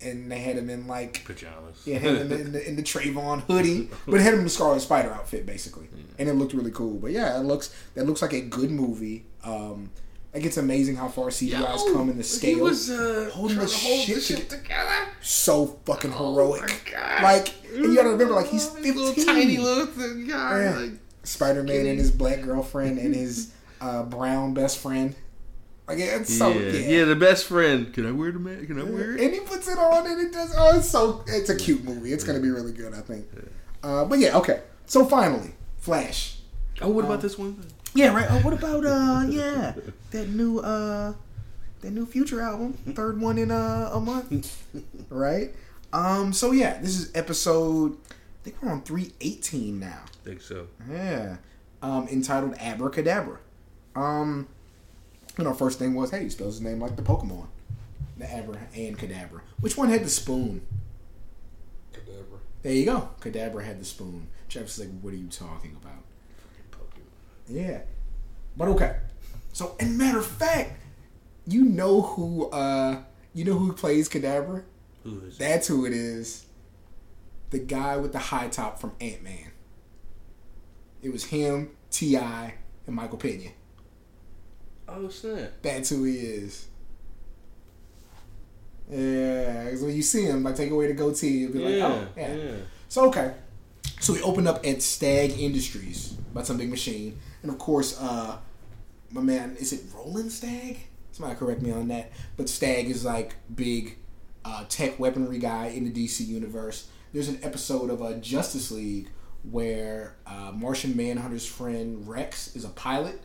and 0.00 0.30
they 0.30 0.38
had 0.38 0.56
him 0.56 0.70
in 0.70 0.86
like 0.86 1.24
Pajamas. 1.24 1.82
yeah, 1.84 1.98
had 1.98 2.16
him 2.16 2.32
in 2.32 2.52
the, 2.52 2.68
in 2.68 2.76
the 2.76 2.82
Trayvon 2.82 3.40
hoodie, 3.42 3.88
but 4.06 4.14
it 4.16 4.22
had 4.22 4.32
him 4.34 4.40
in 4.40 4.44
the 4.44 4.50
Scarlet 4.50 4.80
Spider 4.80 5.12
outfit 5.12 5.46
basically, 5.46 5.88
and 6.18 6.28
it 6.28 6.34
looked 6.34 6.52
really 6.54 6.70
cool. 6.70 6.96
But 6.98 7.10
yeah, 7.12 7.38
it 7.38 7.42
looks 7.44 7.74
that 7.94 8.06
looks 8.06 8.22
like 8.22 8.32
a 8.32 8.40
good 8.40 8.70
movie. 8.70 9.24
Um, 9.44 9.90
like 10.32 10.44
it's 10.44 10.58
amazing 10.58 10.94
how 10.94 11.08
far 11.08 11.26
CGI's 11.26 11.92
come 11.92 12.08
in 12.08 12.16
the 12.16 12.22
scale. 12.22 12.54
He 12.54 12.62
was 12.62 12.88
uh, 12.88 13.30
Holding 13.32 13.58
the 13.58 13.66
to 13.66 13.74
hold 13.76 14.00
shit 14.00 14.14
the 14.14 14.20
shit 14.20 14.48
together. 14.48 15.08
so 15.20 15.66
fucking 15.86 16.12
Oh 16.16 16.34
heroic. 16.34 16.62
my 16.62 16.92
God. 16.92 17.22
Like 17.24 17.54
and 17.74 17.84
you 17.86 17.96
gotta 17.96 18.10
remember, 18.10 18.34
like 18.34 18.46
he's 18.46 18.68
Oh, 18.68 18.74
fifteen. 18.74 18.96
Little 18.96 19.24
tiny 19.24 19.58
little 19.58 19.86
thing 19.86 20.28
guy. 20.28 20.62
Yeah. 20.62 20.78
Like, 20.78 20.90
Spider 21.24 21.64
Man 21.64 21.84
and 21.86 21.98
his 21.98 22.12
black 22.12 22.42
girlfriend 22.42 22.98
and 22.98 23.12
his 23.12 23.50
uh, 23.80 24.04
brown 24.04 24.54
best 24.54 24.78
friend. 24.78 25.16
Like 25.90 25.98
it's 25.98 26.36
so 26.38 26.50
yeah. 26.50 26.70
yeah. 26.72 26.88
yeah, 26.98 27.04
the 27.04 27.16
best 27.16 27.46
friend. 27.46 27.92
Can 27.92 28.06
I 28.06 28.12
wear 28.12 28.30
the 28.32 28.38
mask? 28.38 28.66
Can 28.68 28.80
I 28.80 28.84
wear 28.84 29.14
it? 29.16 29.20
And 29.20 29.34
he 29.34 29.40
puts 29.40 29.66
it 29.68 29.78
on 29.78 30.06
and 30.06 30.20
it 30.20 30.32
does. 30.32 30.54
Oh, 30.56 30.78
it's 30.78 30.88
so. 30.88 31.24
It's 31.26 31.50
a 31.50 31.56
cute 31.56 31.82
movie. 31.84 32.12
It's 32.12 32.24
gonna 32.24 32.40
be 32.40 32.50
really 32.50 32.72
good, 32.72 32.94
I 32.94 33.00
think. 33.00 33.26
Uh, 33.82 34.04
but 34.04 34.18
yeah, 34.18 34.36
okay. 34.38 34.62
So 34.86 35.04
finally, 35.04 35.54
Flash. 35.78 36.38
Oh, 36.80 36.88
what 36.88 37.04
Um, 37.04 37.10
about 37.10 37.22
this 37.22 37.36
one? 37.38 37.60
Yeah, 37.94 38.14
right. 38.14 38.26
Oh, 38.30 38.38
what 38.40 38.54
about 38.54 38.86
uh, 38.86 39.24
yeah, 39.28 39.74
that 40.12 40.28
new 40.28 40.60
uh, 40.60 41.12
that 41.80 41.90
new 41.90 42.06
Future 42.06 42.40
album, 42.40 42.74
third 42.94 43.20
one 43.20 43.36
in 43.36 43.50
uh, 43.50 43.90
a 43.92 44.00
month, 44.00 44.62
right? 45.10 45.52
Um, 45.92 46.32
so 46.32 46.52
yeah, 46.52 46.78
this 46.80 46.96
is 46.98 47.10
episode. 47.16 47.96
I 48.10 48.42
think 48.44 48.62
we're 48.62 48.70
on 48.70 48.82
three 48.82 49.12
eighteen 49.20 49.80
now. 49.80 50.02
I 50.04 50.24
think 50.28 50.40
so. 50.40 50.68
Yeah, 50.88 51.38
um, 51.82 52.06
entitled 52.08 52.54
Abra 52.60 52.90
Kadabra. 52.90 53.38
Um, 53.96 54.46
and 55.38 55.46
our 55.46 55.54
first 55.54 55.78
thing 55.78 55.94
was, 55.94 56.10
hey, 56.10 56.24
he 56.24 56.28
spells 56.30 56.54
his 56.54 56.62
name 56.62 56.80
like 56.80 56.96
the 56.96 57.02
Pokemon, 57.02 57.46
the 58.16 58.26
Abra 58.26 58.58
and 58.74 58.98
Kadabra. 58.98 59.40
Which 59.60 59.76
one 59.76 59.88
had 59.88 60.04
the 60.04 60.10
spoon? 60.10 60.66
Kadabra. 61.92 62.38
There 62.62 62.72
you 62.72 62.84
go. 62.84 63.10
Kadabra 63.20 63.64
had 63.64 63.80
the 63.80 63.84
spoon. 63.84 64.28
Jeff's 64.48 64.78
like, 64.78 64.88
what 65.00 65.14
are 65.14 65.16
you 65.16 65.28
talking 65.28 65.76
about? 65.80 66.04
Yeah. 67.48 67.80
But 68.56 68.68
okay. 68.68 68.96
So, 69.52 69.74
and 69.80 69.98
matter 69.98 70.18
of 70.18 70.26
fact, 70.26 70.72
you 71.46 71.64
know 71.64 72.02
who 72.02 72.48
uh 72.50 73.02
you 73.34 73.44
know 73.44 73.54
who 73.54 73.72
plays 73.72 74.08
Kadabra? 74.08 74.62
Who 75.04 75.20
is 75.26 75.34
it? 75.34 75.38
That's 75.38 75.66
who 75.66 75.84
it 75.86 75.92
is. 75.92 76.46
The 77.50 77.58
guy 77.58 77.96
with 77.96 78.12
the 78.12 78.18
high 78.18 78.48
top 78.48 78.78
from 78.80 78.92
Ant 79.00 79.22
Man. 79.22 79.50
It 81.02 81.12
was 81.12 81.24
him, 81.24 81.70
T.I., 81.90 82.54
and 82.86 82.94
Michael 82.94 83.18
Pena. 83.18 83.50
Oh 84.92 85.08
snap! 85.08 85.52
That's 85.62 85.90
who 85.90 86.04
he 86.04 86.16
is. 86.16 86.66
Yeah, 88.90 89.64
because 89.64 89.82
when 89.82 89.94
you 89.94 90.02
see 90.02 90.24
him, 90.24 90.42
like 90.42 90.56
take 90.56 90.70
away 90.70 90.88
the 90.88 90.94
goatee, 90.94 91.28
you'll 91.28 91.52
be 91.52 91.60
like, 91.60 91.74
oh, 91.74 92.08
yeah. 92.16 92.34
yeah. 92.34 92.52
So 92.88 93.06
okay, 93.08 93.34
so 94.00 94.12
we 94.12 94.22
opened 94.22 94.48
up 94.48 94.66
at 94.66 94.82
Stagg 94.82 95.38
Industries 95.38 96.08
by 96.34 96.42
some 96.42 96.56
big 96.56 96.70
machine, 96.70 97.18
and 97.42 97.52
of 97.52 97.58
course, 97.58 98.00
uh, 98.00 98.38
my 99.10 99.20
man, 99.20 99.56
is 99.60 99.72
it 99.72 99.82
Roland 99.94 100.32
Stagg? 100.32 100.78
Somebody 101.12 101.38
correct 101.38 101.62
me 101.62 101.70
on 101.70 101.88
that. 101.88 102.10
But 102.36 102.48
Stagg 102.48 102.88
is 102.88 103.04
like 103.04 103.36
big 103.54 103.96
uh, 104.44 104.64
tech 104.68 104.98
weaponry 104.98 105.38
guy 105.38 105.66
in 105.66 105.84
the 105.84 105.92
DC 105.92 106.26
universe. 106.26 106.88
There's 107.12 107.28
an 107.28 107.38
episode 107.42 107.90
of 107.90 108.02
uh, 108.02 108.14
Justice 108.14 108.70
League 108.70 109.10
where 109.42 110.16
uh, 110.26 110.52
Martian 110.54 110.96
Manhunter's 110.96 111.46
friend 111.46 112.06
Rex 112.06 112.54
is 112.54 112.64
a 112.64 112.68
pilot, 112.68 113.20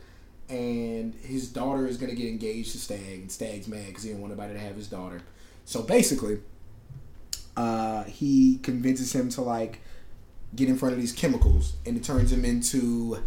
and 0.49 1.15
his 1.15 1.49
daughter 1.49 1.87
is 1.87 1.97
gonna 1.97 2.15
get 2.15 2.27
engaged 2.27 2.71
to 2.73 2.77
Stagg, 2.77 3.21
and 3.21 3.31
Stagg's 3.31 3.67
mad 3.67 3.87
because 3.87 4.03
he 4.03 4.09
didn't 4.09 4.21
want 4.21 4.33
anybody 4.33 4.53
to 4.53 4.59
have 4.59 4.75
his 4.75 4.87
daughter. 4.87 5.21
So 5.65 5.81
basically, 5.81 6.39
uh, 7.57 8.03
he 8.03 8.59
convinces 8.59 9.13
him 9.13 9.29
to 9.29 9.41
like 9.41 9.81
get 10.55 10.69
in 10.69 10.77
front 10.77 10.93
of 10.93 10.99
these 10.99 11.11
chemicals, 11.11 11.73
and 11.85 11.97
it 11.97 12.03
turns 12.03 12.31
him 12.31 12.45
into 12.45 13.17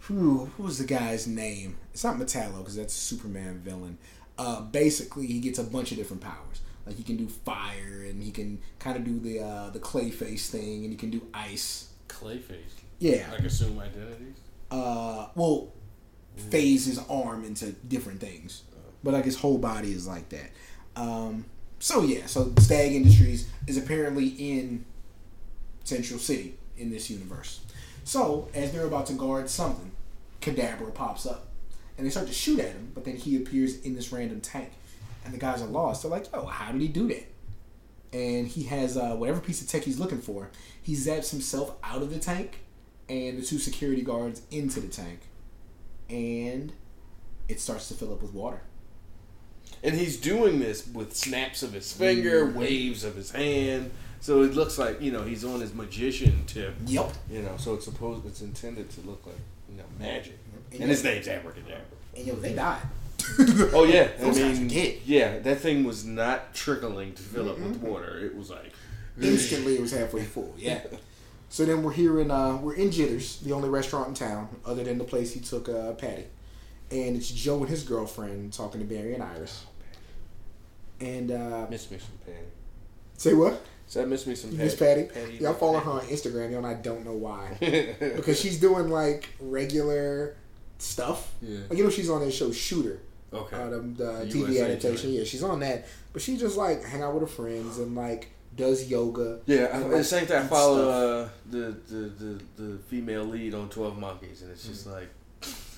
who? 0.00 0.46
Who 0.56 0.62
was 0.64 0.78
the 0.78 0.84
guy's 0.84 1.26
name? 1.26 1.76
It's 1.92 2.04
not 2.04 2.16
Metallo 2.16 2.58
because 2.58 2.76
that's 2.76 2.94
a 2.94 3.00
Superman 3.00 3.60
villain. 3.64 3.98
Uh, 4.38 4.60
basically, 4.62 5.26
he 5.26 5.38
gets 5.38 5.58
a 5.58 5.64
bunch 5.64 5.92
of 5.92 5.98
different 5.98 6.22
powers. 6.22 6.60
Like 6.86 6.96
he 6.96 7.04
can 7.04 7.16
do 7.16 7.28
fire, 7.28 8.04
and 8.08 8.22
he 8.22 8.32
can 8.32 8.58
kind 8.78 8.96
of 8.96 9.04
do 9.04 9.20
the 9.20 9.40
uh, 9.40 9.70
the 9.70 9.78
Clayface 9.78 10.48
thing, 10.48 10.82
and 10.82 10.90
he 10.90 10.96
can 10.96 11.10
do 11.10 11.22
ice. 11.32 11.90
Clayface. 12.08 12.80
Yeah. 12.98 13.28
Like 13.30 13.40
assume 13.40 13.78
identities. 13.78 14.36
Uh, 14.70 15.28
well, 15.34 15.72
phase 16.36 16.86
his 16.86 16.98
arm 17.08 17.44
into 17.44 17.72
different 17.72 18.20
things, 18.20 18.62
but 19.02 19.14
like 19.14 19.24
his 19.24 19.38
whole 19.38 19.58
body 19.58 19.92
is 19.92 20.06
like 20.06 20.28
that. 20.30 20.50
Um, 20.96 21.46
so 21.78 22.02
yeah, 22.02 22.26
so 22.26 22.52
Stagg 22.58 22.92
Industries 22.92 23.48
is 23.66 23.76
apparently 23.76 24.28
in 24.28 24.84
Central 25.84 26.18
City 26.18 26.56
in 26.76 26.90
this 26.90 27.10
universe. 27.10 27.60
So 28.04 28.48
as 28.54 28.72
they're 28.72 28.86
about 28.86 29.06
to 29.06 29.14
guard 29.14 29.48
something, 29.48 29.92
Kadabra 30.40 30.92
pops 30.92 31.26
up, 31.26 31.48
and 31.96 32.06
they 32.06 32.10
start 32.10 32.26
to 32.26 32.32
shoot 32.32 32.58
at 32.60 32.72
him. 32.72 32.92
But 32.94 33.04
then 33.04 33.16
he 33.16 33.36
appears 33.36 33.80
in 33.82 33.94
this 33.94 34.12
random 34.12 34.40
tank, 34.40 34.70
and 35.24 35.32
the 35.32 35.38
guys 35.38 35.62
are 35.62 35.66
lost. 35.66 36.02
They're 36.02 36.10
like, 36.10 36.30
"Yo, 36.32 36.46
how 36.46 36.72
did 36.72 36.80
he 36.80 36.88
do 36.88 37.08
that?" 37.08 37.28
And 38.12 38.46
he 38.46 38.64
has 38.64 38.96
uh, 38.96 39.14
whatever 39.14 39.40
piece 39.40 39.62
of 39.62 39.68
tech 39.68 39.82
he's 39.82 39.98
looking 39.98 40.20
for. 40.20 40.50
He 40.82 40.94
zaps 40.94 41.30
himself 41.30 41.74
out 41.82 42.02
of 42.02 42.10
the 42.10 42.18
tank, 42.18 42.60
and 43.08 43.38
the 43.38 43.42
two 43.42 43.58
security 43.58 44.02
guards 44.02 44.42
into 44.50 44.80
the 44.80 44.88
tank, 44.88 45.20
and 46.12 46.72
it 47.48 47.58
starts 47.60 47.88
to 47.88 47.94
fill 47.94 48.12
up 48.12 48.22
with 48.22 48.32
water. 48.32 48.60
And 49.82 49.94
he's 49.96 50.16
doing 50.16 50.60
this 50.60 50.86
with 50.86 51.16
snaps 51.16 51.62
of 51.62 51.72
his 51.72 51.92
finger, 51.92 52.46
Mm-hmm. 52.46 52.58
waves 52.58 53.02
of 53.04 53.16
his 53.16 53.30
hand. 53.32 53.90
So 54.20 54.42
it 54.42 54.54
looks 54.54 54.78
like 54.78 55.00
you 55.00 55.10
know 55.10 55.22
he's 55.22 55.44
on 55.44 55.60
his 55.60 55.74
magician 55.74 56.44
tip. 56.46 56.74
Yep. 56.86 57.12
You 57.30 57.42
know, 57.42 57.56
so 57.56 57.74
it's 57.74 57.86
supposed 57.86 58.24
it's 58.26 58.40
intended 58.42 58.88
to 58.90 59.00
look 59.00 59.26
like 59.26 59.34
you 59.68 59.76
know 59.78 59.84
magic. 59.98 60.38
And 60.70 60.82
And 60.82 60.90
his 60.90 61.02
name's 61.02 61.26
Abracadabra. 61.26 61.80
And 62.16 62.26
yo, 62.26 62.34
they 62.36 62.54
died. 62.54 62.82
Oh 63.72 63.84
yeah, 63.84 64.08
I 64.20 64.30
mean, 64.30 64.68
yeah, 65.06 65.38
that 65.38 65.60
thing 65.60 65.84
was 65.84 66.04
not 66.04 66.54
trickling 66.54 67.14
to 67.14 67.22
fill 67.22 67.48
up 67.50 67.58
with 67.58 67.76
water. 67.80 68.18
It 68.18 68.36
was 68.36 68.50
like 68.50 68.72
Instantly, 69.20 69.76
it 69.76 69.80
was 69.80 69.92
halfway 69.92 70.22
full. 70.24 70.54
Yeah. 70.58 70.80
So 71.52 71.66
then 71.66 71.82
we're 71.82 71.92
here 71.92 72.18
in 72.18 72.30
uh, 72.30 72.56
we're 72.56 72.76
in 72.76 72.90
Jitters, 72.90 73.36
the 73.40 73.52
only 73.52 73.68
restaurant 73.68 74.08
in 74.08 74.14
town, 74.14 74.48
other 74.64 74.82
than 74.84 74.96
the 74.96 75.04
place 75.04 75.34
he 75.34 75.40
took 75.40 75.68
uh, 75.68 75.92
Patty, 75.92 76.24
and 76.90 77.14
it's 77.14 77.30
Joe 77.30 77.58
and 77.58 77.68
his 77.68 77.82
girlfriend 77.82 78.54
talking 78.54 78.80
to 78.80 78.86
Barry 78.86 79.12
and 79.12 79.22
Iris. 79.22 79.66
And 80.98 81.30
uh, 81.30 81.66
miss 81.68 81.90
me 81.90 81.98
some 81.98 82.16
Patty. 82.24 82.46
say 83.18 83.34
what? 83.34 83.60
So 83.86 84.00
I 84.00 84.06
miss 84.06 84.26
me 84.26 84.34
some 84.34 84.52
Patty. 84.52 84.62
Miss 84.62 84.74
Patty? 84.76 85.02
Patty 85.04 85.38
Yeah, 85.42 85.50
I 85.50 85.52
follow 85.52 85.78
her 85.78 85.90
on 85.90 86.00
Instagram, 86.06 86.52
yo, 86.52 86.56
and 86.56 86.66
I 86.66 86.72
don't 86.72 87.04
know 87.04 87.12
why. 87.12 87.58
because 87.60 88.40
she's 88.40 88.58
doing 88.58 88.88
like 88.88 89.28
regular 89.38 90.36
stuff. 90.78 91.34
Yeah. 91.42 91.58
Like 91.68 91.76
you 91.76 91.84
know, 91.84 91.90
she's 91.90 92.08
on 92.08 92.20
that 92.20 92.32
show 92.32 92.50
Shooter. 92.50 93.00
okay. 93.30 93.56
uh, 93.56 93.68
the, 93.68 93.78
the 93.78 94.04
The 94.04 94.24
TV 94.26 94.34
USA 94.54 94.64
adaptation. 94.64 94.96
joint. 95.10 95.18
Yeah, 95.18 95.24
she's 95.24 95.42
on 95.42 95.60
that, 95.60 95.86
but 96.14 96.22
she 96.22 96.38
just 96.38 96.56
like 96.56 96.82
hang 96.82 97.02
out 97.02 97.12
with 97.12 97.24
her 97.24 97.26
friends 97.28 97.76
and 97.76 97.94
like 97.94 98.31
does 98.56 98.88
yoga. 98.90 99.40
Yeah, 99.46 99.74
and, 99.74 99.84
at 99.84 99.90
like, 99.90 99.90
the 99.98 100.04
same 100.04 100.26
time, 100.26 100.44
I 100.44 100.46
follow 100.48 100.88
uh, 100.90 101.28
the, 101.50 101.76
the, 101.88 101.96
the, 101.96 102.62
the 102.62 102.78
female 102.78 103.24
lead 103.24 103.54
on 103.54 103.68
Twelve 103.68 103.98
Monkeys, 103.98 104.42
and 104.42 104.50
it's 104.50 104.66
just 104.66 104.86
like 104.86 105.08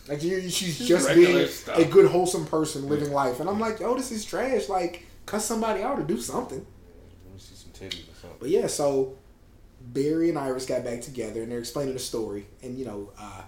Like 0.08 0.22
you, 0.22 0.48
she's 0.50 0.78
just 0.87 1.14
being 1.14 1.46
stuff. 1.46 1.78
a 1.78 1.84
good, 1.84 2.10
wholesome 2.10 2.46
person 2.46 2.88
living 2.88 3.12
life, 3.12 3.40
and 3.40 3.48
I'm 3.48 3.60
like, 3.60 3.80
yo, 3.80 3.94
this 3.96 4.10
is 4.12 4.24
trash. 4.24 4.68
Like, 4.68 5.06
cuss 5.26 5.44
somebody 5.44 5.82
out 5.82 5.98
or 5.98 6.02
do 6.02 6.20
something. 6.20 6.58
let 7.24 7.34
me 7.34 7.38
see 7.40 7.54
some 7.54 7.72
titties 7.72 8.10
or 8.10 8.14
something. 8.14 8.38
But 8.40 8.50
yeah, 8.50 8.66
so 8.66 9.16
Barry 9.80 10.28
and 10.28 10.38
Iris 10.38 10.66
got 10.66 10.84
back 10.84 11.00
together, 11.00 11.42
and 11.42 11.50
they're 11.50 11.58
explaining 11.58 11.94
the 11.94 12.00
story. 12.00 12.46
And 12.62 12.78
you 12.78 12.84
know, 12.84 13.12
uh, 13.18 13.42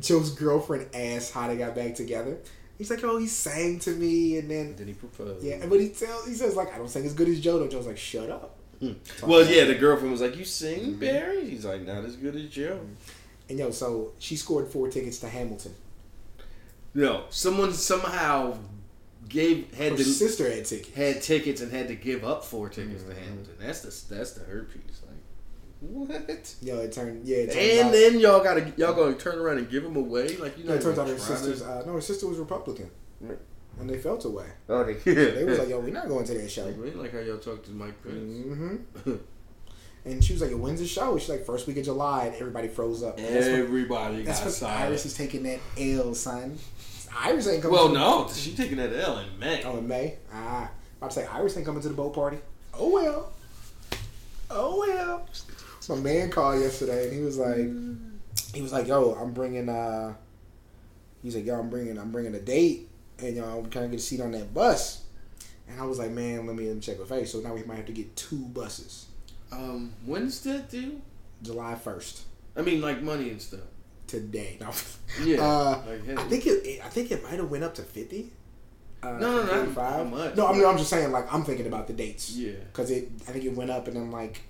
Joe's 0.00 0.30
girlfriend 0.30 0.94
asked 0.94 1.32
how 1.32 1.48
they 1.48 1.56
got 1.56 1.74
back 1.74 1.94
together. 1.94 2.38
He's 2.78 2.90
like, 2.90 3.04
oh, 3.04 3.18
he 3.18 3.28
sang 3.28 3.78
to 3.80 3.90
me, 3.90 4.38
and 4.38 4.50
then 4.50 4.74
Did 4.74 4.88
he 4.88 4.94
propose? 4.94 5.42
yeah, 5.44 5.64
but 5.66 5.80
he 5.80 5.90
tells, 5.90 6.26
he 6.26 6.34
says 6.34 6.56
like, 6.56 6.74
I 6.74 6.78
don't 6.78 6.88
sing 6.88 7.06
as 7.06 7.14
good 7.14 7.28
as 7.28 7.40
Joe. 7.40 7.66
Joe's 7.68 7.86
like, 7.86 7.98
shut 7.98 8.30
up. 8.30 8.56
Hmm. 8.80 8.92
Well, 9.22 9.46
yeah, 9.46 9.64
the 9.64 9.74
girlfriend 9.74 10.12
was 10.12 10.20
like, 10.20 10.36
"You 10.36 10.44
sing, 10.44 10.80
mm-hmm. 10.80 11.00
Barry?" 11.00 11.48
He's 11.48 11.64
like, 11.64 11.82
"Not 11.82 12.04
as 12.04 12.16
good 12.16 12.34
as 12.36 12.48
Joe." 12.48 12.80
And 13.48 13.58
yo, 13.58 13.70
so 13.70 14.12
she 14.18 14.36
scored 14.36 14.68
four 14.68 14.88
tickets 14.88 15.18
to 15.20 15.28
Hamilton. 15.28 15.74
No, 16.92 17.24
someone 17.30 17.72
somehow 17.72 18.58
gave 19.28 19.72
had 19.74 19.92
Her 19.92 19.98
to 19.98 20.04
sister 20.04 20.50
had 20.50 20.64
tickets. 20.64 20.94
had 20.94 21.22
tickets 21.22 21.60
and 21.60 21.72
had 21.72 21.88
to 21.88 21.94
give 21.94 22.24
up 22.24 22.44
four 22.44 22.68
tickets 22.68 23.04
to 23.04 23.10
mm-hmm. 23.10 23.24
Hamilton. 23.24 23.54
That's 23.58 23.80
the 23.80 24.14
that's 24.14 24.32
the 24.32 24.44
hurt 24.44 24.72
piece. 24.72 25.00
What? 25.90 26.54
Yo, 26.62 26.78
it 26.80 26.92
turned 26.92 27.26
yeah. 27.26 27.36
It 27.38 27.52
turns 27.52 27.56
And 27.78 27.86
out, 27.88 27.92
then 27.92 28.18
y'all 28.20 28.42
gotta 28.42 28.72
y'all 28.76 28.94
gonna 28.94 29.14
turn 29.16 29.38
around 29.38 29.58
and 29.58 29.68
give 29.70 29.82
them 29.82 29.96
away? 29.96 30.36
Like 30.36 30.56
you 30.58 30.64
yeah, 30.64 30.70
know, 30.70 30.76
it 30.76 30.82
turns 30.82 30.98
out 30.98 31.08
her 31.08 31.18
sister's 31.18 31.62
uh, 31.62 31.82
no, 31.86 31.94
her 31.94 32.00
sister 32.00 32.26
was 32.26 32.38
Republican, 32.38 32.90
and 33.80 33.90
they 33.90 33.98
felt 33.98 34.24
away. 34.24 34.46
Oh, 34.68 34.84
they, 34.84 34.94
They 34.94 35.44
was 35.48 35.58
like, 35.58 35.68
yo, 35.68 35.80
we're 35.80 35.90
not 35.92 36.08
going 36.08 36.24
to 36.26 36.34
that 36.34 36.50
show. 36.50 36.64
like, 36.66 36.76
we 36.80 36.90
like 36.92 37.12
how 37.12 37.18
y'all 37.20 37.38
talk 37.38 37.64
to 37.64 37.70
Mike 37.72 38.02
Pence. 38.02 38.14
hmm 38.14 38.76
And 40.06 40.22
she 40.22 40.34
was 40.34 40.42
like, 40.42 40.50
yo, 40.50 40.58
when's 40.58 40.80
the 40.80 40.86
show? 40.86 41.16
She's 41.16 41.30
like, 41.30 41.46
first 41.46 41.66
week 41.66 41.78
of 41.78 41.84
July, 41.86 42.26
and 42.26 42.34
everybody 42.36 42.68
froze 42.68 43.02
up. 43.02 43.16
And 43.16 43.26
that's 43.26 43.46
what, 43.46 43.58
Everybody 43.60 44.22
that's 44.22 44.40
got 44.40 44.44
what 44.46 44.54
silent. 44.54 44.80
Iris 44.82 45.06
is 45.06 45.14
taking 45.14 45.44
that 45.44 45.60
L, 45.78 46.14
son. 46.14 46.58
Iris 47.16 47.48
ain't 47.48 47.62
coming. 47.62 47.74
Well, 47.74 47.88
no, 47.88 48.28
she 48.30 48.54
taking 48.54 48.76
that 48.76 48.92
L 48.92 49.18
in 49.18 49.38
May. 49.38 49.62
Oh, 49.64 49.78
in 49.78 49.88
May. 49.88 50.16
Ah, 50.30 50.68
about 50.98 51.10
to 51.10 51.20
say 51.20 51.26
Iris 51.26 51.56
ain't 51.56 51.64
coming 51.64 51.80
to 51.80 51.88
the 51.88 51.94
boat 51.94 52.12
party. 52.12 52.36
Oh 52.74 52.90
well. 52.90 53.32
Oh 54.50 54.80
well. 54.80 55.26
So 55.84 55.94
my 55.96 56.00
man 56.00 56.30
called 56.30 56.60
yesterday, 56.60 57.08
and 57.08 57.12
he 57.12 57.20
was 57.20 57.36
like, 57.36 58.54
he 58.54 58.62
was 58.62 58.72
like, 58.72 58.86
yo, 58.86 59.12
I'm 59.20 59.34
bringing. 59.34 59.68
uh 59.68 60.14
He's 61.22 61.36
like, 61.36 61.44
yo, 61.44 61.58
I'm 61.60 61.68
bringing, 61.68 61.98
I'm 61.98 62.10
bringing 62.10 62.34
a 62.34 62.40
date, 62.40 62.88
and 63.18 63.36
yo, 63.36 63.44
I'm 63.44 63.68
trying 63.68 63.84
to 63.84 63.90
get 63.90 64.00
a 64.00 64.02
seat 64.02 64.22
on 64.22 64.32
that 64.32 64.54
bus. 64.54 65.04
And 65.68 65.78
I 65.78 65.84
was 65.84 65.98
like, 65.98 66.10
man, 66.10 66.46
let 66.46 66.56
me 66.56 66.78
check 66.80 66.98
with 66.98 67.10
face. 67.10 67.32
So 67.32 67.40
now 67.40 67.52
we 67.52 67.64
might 67.64 67.76
have 67.76 67.84
to 67.84 67.92
get 67.92 68.16
two 68.16 68.46
buses. 68.46 69.08
Um, 69.52 69.92
when's 70.06 70.40
that 70.44 70.70
due? 70.70 71.02
July 71.42 71.74
first 71.74 72.22
I 72.56 72.62
mean, 72.62 72.80
like 72.80 73.02
money 73.02 73.28
and 73.28 73.42
stuff. 73.42 73.68
today. 74.06 74.56
No. 74.62 74.70
Yeah. 75.22 75.36
Uh, 75.42 75.82
like. 75.86 76.18
I 76.18 76.24
think 76.30 76.46
it. 76.46 76.80
I 76.82 76.88
think 76.88 77.10
it 77.10 77.22
might 77.22 77.38
have 77.38 77.50
went 77.50 77.62
up 77.62 77.74
to 77.74 77.82
fifty. 77.82 78.32
Uh, 79.02 79.18
No, 79.18 79.44
no, 79.44 80.04
much. 80.06 80.34
No, 80.34 80.46
I 80.46 80.54
mean, 80.54 80.64
I'm 80.64 80.78
just 80.78 80.88
saying, 80.88 81.12
like, 81.12 81.30
I'm 81.30 81.44
thinking 81.44 81.66
about 81.66 81.88
the 81.88 81.92
dates. 81.92 82.30
Yeah. 82.34 82.52
Because 82.72 82.90
it, 82.90 83.10
I 83.28 83.32
think 83.32 83.44
it 83.44 83.54
went 83.54 83.70
up, 83.70 83.86
and 83.86 83.96
then 83.96 84.10
like 84.10 84.40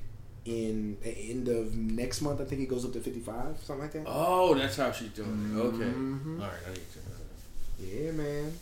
in 0.44 0.96
the 1.02 1.08
end 1.10 1.48
of 1.48 1.74
next 1.76 2.20
month, 2.20 2.40
I 2.40 2.44
think 2.44 2.60
it 2.62 2.68
goes 2.68 2.84
up 2.84 2.92
to 2.92 3.00
55, 3.00 3.58
something 3.62 3.78
like 3.82 3.92
that. 3.92 4.04
Oh, 4.06 4.54
that's 4.54 4.76
how 4.76 4.92
she's 4.92 5.08
doing 5.10 5.52
it. 5.54 5.58
Okay. 5.58 5.84
Mhm. 5.84 6.40
All 6.40 6.46
right, 6.46 6.54
I 6.66 6.70
need 6.70 6.80
to. 6.92 7.84
Yeah, 7.84 8.10
man. 8.12 8.52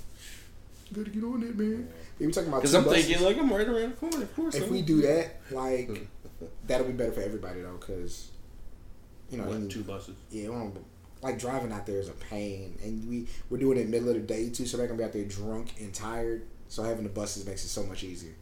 Gotta 0.92 1.10
get 1.10 1.24
on 1.24 1.42
it, 1.42 1.56
man. 1.56 1.88
Yeah, 2.18 2.26
we 2.26 2.32
talking 2.32 2.48
about 2.48 2.60
Because 2.62 2.72
two 2.72 2.78
I'm 2.78 2.84
buses. 2.84 3.06
thinking 3.06 3.24
like 3.24 3.38
I'm 3.38 3.52
right 3.52 3.66
around 3.68 3.90
the 3.92 3.96
corner. 3.96 4.22
Of 4.22 4.36
course. 4.36 4.54
if 4.54 4.62
I'm- 4.64 4.72
we 4.72 4.82
do 4.82 5.00
that, 5.02 5.40
like, 5.50 6.06
that'll 6.66 6.86
be 6.86 6.92
better 6.92 7.12
for 7.12 7.22
everybody 7.22 7.62
though, 7.62 7.76
because 7.80 8.28
you 9.30 9.38
know, 9.38 9.44
What, 9.44 9.56
and- 9.56 9.70
two 9.70 9.82
buses. 9.82 10.14
yeah, 10.30 10.48
we 10.50 10.70
like 11.22 11.38
driving 11.38 11.72
out 11.72 11.86
there 11.86 11.98
is 11.98 12.08
a 12.08 12.12
pain, 12.12 12.76
and 12.82 13.08
we 13.08 13.26
we're 13.48 13.58
doing 13.58 13.78
it 13.78 13.88
middle 13.88 14.08
of 14.10 14.14
the 14.14 14.20
day 14.20 14.50
too, 14.50 14.66
so 14.66 14.76
they're 14.76 14.86
gonna 14.86 14.98
be 14.98 15.04
out 15.04 15.12
there 15.12 15.24
drunk 15.24 15.68
and 15.80 15.92
tired. 15.94 16.42
So 16.68 16.82
having 16.82 17.04
the 17.04 17.10
buses 17.10 17.46
makes 17.46 17.64
it 17.64 17.68
so 17.68 17.82
much 17.84 18.04
easier. 18.04 18.34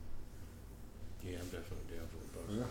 Yeah, 1.22 1.32
I'm 1.41 1.45
definitely 1.47 1.97
down 1.97 2.07
for 2.09 2.49
the 2.49 2.57
bus. 2.59 2.66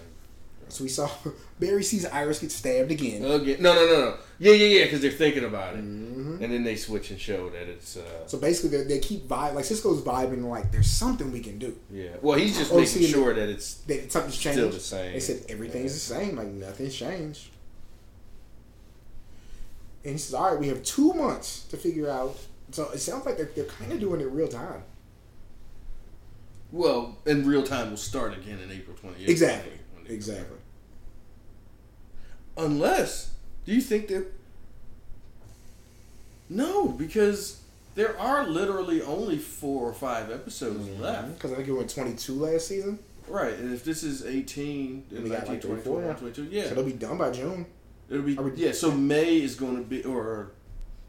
So 0.69 0.83
we 0.83 0.89
saw 0.89 1.09
Barry 1.59 1.83
sees 1.83 2.05
Iris 2.05 2.39
get 2.39 2.51
stabbed 2.51 2.91
again. 2.91 3.23
Okay. 3.25 3.57
No, 3.59 3.73
no, 3.73 3.85
no, 3.85 3.93
no. 3.99 4.17
Yeah, 4.39 4.53
yeah, 4.53 4.77
yeah. 4.79 4.83
Because 4.85 5.01
they're 5.01 5.11
thinking 5.11 5.43
about 5.43 5.75
it, 5.75 5.79
Mhm. 5.83 6.41
and 6.41 6.53
then 6.53 6.63
they 6.63 6.75
switch 6.75 7.11
and 7.11 7.19
show 7.19 7.49
that 7.49 7.67
it's. 7.67 7.97
uh 7.97 8.27
So 8.27 8.37
basically, 8.37 8.77
they, 8.77 8.83
they 8.85 8.99
keep 8.99 9.27
vibe 9.27 9.55
like 9.55 9.65
Cisco's 9.65 10.01
vibing 10.01 10.45
like 10.45 10.71
there's 10.71 10.89
something 10.89 11.31
we 11.31 11.41
can 11.41 11.57
do. 11.59 11.75
Yeah. 11.91 12.09
Well, 12.21 12.37
he's 12.37 12.57
just 12.57 12.71
Oh, 12.71 12.75
making 12.77 12.87
see, 12.87 13.07
sure 13.07 13.33
that 13.33 13.49
it's. 13.49 13.75
That 13.87 14.11
something's 14.11 14.37
changed. 14.37 14.59
Still 14.59 14.69
the 14.71 14.79
same. 14.79 15.13
They 15.13 15.19
said 15.19 15.43
everything's 15.49 15.93
the 15.93 15.99
same, 15.99 16.35
like 16.37 16.47
nothing's 16.47 16.95
changed. 16.95 17.49
And 20.03 20.13
he 20.13 20.17
says, 20.19 20.33
"All 20.33 20.51
right, 20.51 20.59
we 20.59 20.67
have 20.69 20.81
two 20.83 21.13
months 21.13 21.63
to 21.69 21.77
figure 21.77 22.09
out." 22.09 22.37
So 22.71 22.89
it 22.91 22.99
sounds 22.99 23.25
like 23.25 23.35
they're, 23.37 23.49
they're 23.55 23.65
kind 23.65 23.91
of 23.91 23.99
doing 23.99 24.21
it 24.21 24.25
real 24.31 24.47
time. 24.47 24.83
Well, 26.71 27.17
in 27.25 27.45
real 27.47 27.63
time, 27.63 27.89
will 27.89 27.97
start 27.97 28.37
again 28.37 28.59
in 28.63 28.71
April 28.71 28.95
28th. 28.95 29.27
Exactly. 29.27 29.78
Exactly. 30.09 30.57
Unless, 32.57 33.33
do 33.65 33.73
you 33.73 33.81
think 33.81 34.07
that? 34.09 34.25
No, 36.49 36.87
because 36.87 37.61
there 37.95 38.19
are 38.19 38.45
literally 38.45 39.01
only 39.01 39.37
four 39.37 39.87
or 39.87 39.93
five 39.93 40.31
episodes 40.31 40.85
mm-hmm. 40.87 41.01
left. 41.01 41.35
Because 41.35 41.53
I 41.53 41.55
think 41.55 41.67
it 41.67 41.73
went 41.73 41.89
22 41.89 42.33
last 42.33 42.67
season, 42.67 42.99
Right, 43.29 43.53
and 43.53 43.73
if 43.73 43.83
this 43.83 44.03
is 44.03 44.25
18, 44.25 45.05
then 45.11 45.23
We 45.23 45.29
got, 45.29 45.47
19, 45.47 45.53
like, 45.53 45.61
20, 45.61 45.81
three, 45.81 45.91
four, 45.91 46.01
21, 46.01 46.47
yeah. 46.51 46.63
so 46.63 46.75
they'll 46.75 46.85
be 46.85 46.93
done 46.93 47.17
by 47.17 47.29
June. 47.29 47.65
It'll 48.09 48.23
be, 48.23 48.33
we- 48.33 48.55
yeah, 48.55 48.71
so 48.71 48.91
May 48.91 49.39
is 49.39 49.55
going 49.55 49.75
to 49.77 49.83
be, 49.83 50.03
or 50.03 50.51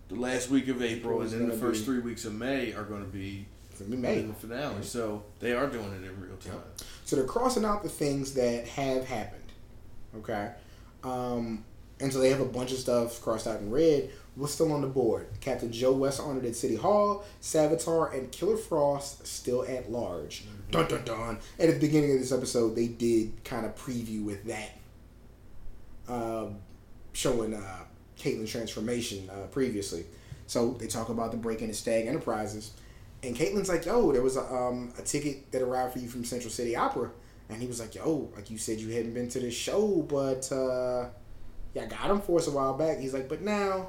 the 0.08 0.16
last 0.16 0.50
week 0.50 0.68
of 0.68 0.82
April, 0.82 1.14
April 1.14 1.20
and 1.22 1.30
then 1.30 1.48
the 1.48 1.56
first 1.56 1.80
be- 1.80 1.86
three 1.86 1.98
weeks 2.00 2.26
of 2.26 2.34
May 2.34 2.74
are 2.74 2.84
going 2.84 3.02
to 3.02 3.10
be 3.10 3.46
be 3.84 3.96
May. 3.96 4.18
in 4.18 4.28
the 4.28 4.34
finale. 4.34 4.82
So 4.82 5.22
they 5.38 5.52
are 5.52 5.66
doing 5.66 5.92
it 5.92 6.04
in 6.04 6.20
real 6.20 6.36
time. 6.36 6.60
So 7.04 7.16
they're 7.16 7.24
crossing 7.24 7.64
out 7.64 7.82
the 7.82 7.88
things 7.88 8.34
that 8.34 8.66
have 8.68 9.06
happened. 9.06 9.44
Okay. 10.18 10.50
Um, 11.02 11.64
and 12.00 12.12
so 12.12 12.18
they 12.18 12.30
have 12.30 12.40
a 12.40 12.46
bunch 12.46 12.72
of 12.72 12.78
stuff 12.78 13.20
crossed 13.22 13.46
out 13.46 13.60
in 13.60 13.70
red. 13.70 14.10
What's 14.36 14.54
still 14.54 14.72
on 14.72 14.80
the 14.80 14.86
board? 14.86 15.28
Captain 15.40 15.70
Joe 15.72 15.92
West 15.92 16.20
honored 16.20 16.44
at 16.44 16.56
City 16.56 16.76
Hall. 16.76 17.24
Savitar 17.42 18.14
and 18.16 18.30
Killer 18.30 18.56
Frost 18.56 19.26
still 19.26 19.64
at 19.66 19.90
large. 19.90 20.44
Dun 20.70 20.86
dun 20.88 21.04
dun. 21.04 21.38
And 21.58 21.68
at 21.68 21.74
the 21.74 21.86
beginning 21.86 22.12
of 22.14 22.20
this 22.20 22.32
episode, 22.32 22.74
they 22.76 22.86
did 22.86 23.44
kind 23.44 23.66
of 23.66 23.76
preview 23.76 24.24
with 24.24 24.44
that, 24.44 24.70
um, 26.08 26.58
showing 27.12 27.54
uh, 27.54 27.84
Caitlin's 28.18 28.50
transformation 28.50 29.28
uh, 29.30 29.46
previously. 29.48 30.04
So 30.46 30.72
they 30.72 30.86
talk 30.86 31.08
about 31.08 31.32
the 31.32 31.36
break 31.36 31.60
into 31.60 31.74
Stagg 31.74 32.06
Enterprises. 32.06 32.72
And 33.22 33.36
Caitlin's 33.36 33.68
like, 33.68 33.84
yo, 33.84 34.12
there 34.12 34.22
was 34.22 34.36
a, 34.36 34.42
um, 34.42 34.92
a 34.98 35.02
ticket 35.02 35.50
that 35.52 35.60
arrived 35.62 35.92
for 35.92 35.98
you 35.98 36.08
from 36.08 36.24
Central 36.24 36.50
City 36.50 36.74
Opera. 36.74 37.10
And 37.50 37.60
he 37.60 37.66
was 37.66 37.80
like, 37.80 37.94
yo, 37.94 38.30
like 38.34 38.50
you 38.50 38.58
said 38.58 38.78
you 38.78 38.90
hadn't 38.90 39.12
been 39.12 39.28
to 39.30 39.40
this 39.40 39.54
show, 39.54 40.02
but 40.08 40.50
uh, 40.52 41.08
yeah, 41.74 41.82
I 41.82 41.86
got 41.86 42.10
him 42.10 42.20
for 42.20 42.38
us 42.38 42.46
a 42.46 42.50
while 42.50 42.74
back. 42.74 42.98
He's 42.98 43.12
like, 43.12 43.28
but 43.28 43.42
now, 43.42 43.88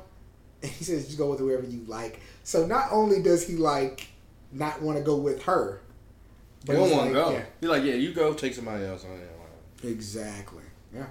and 0.62 0.72
he 0.72 0.84
says, 0.84 1.06
just 1.06 1.18
go 1.18 1.30
with 1.30 1.40
whoever 1.40 1.64
you 1.66 1.84
like. 1.88 2.20
So 2.44 2.66
not 2.66 2.88
only 2.92 3.22
does 3.22 3.48
he 3.48 3.56
like 3.56 4.08
not 4.52 4.82
want 4.82 4.98
to 4.98 5.04
go 5.04 5.16
with 5.16 5.44
her, 5.44 5.82
They 6.66 6.74
don't 6.74 6.92
want 6.92 7.08
to 7.10 7.14
go. 7.14 7.32
yeah, 7.32 7.44
You're 7.62 7.72
like, 7.72 7.84
yeah, 7.84 7.94
you 7.94 8.14
go, 8.14 8.34
take 8.34 8.54
somebody 8.54 8.84
else. 8.86 9.04
Why 9.04 9.12
Exactly. 9.84 10.64
Yeah. 10.94 11.06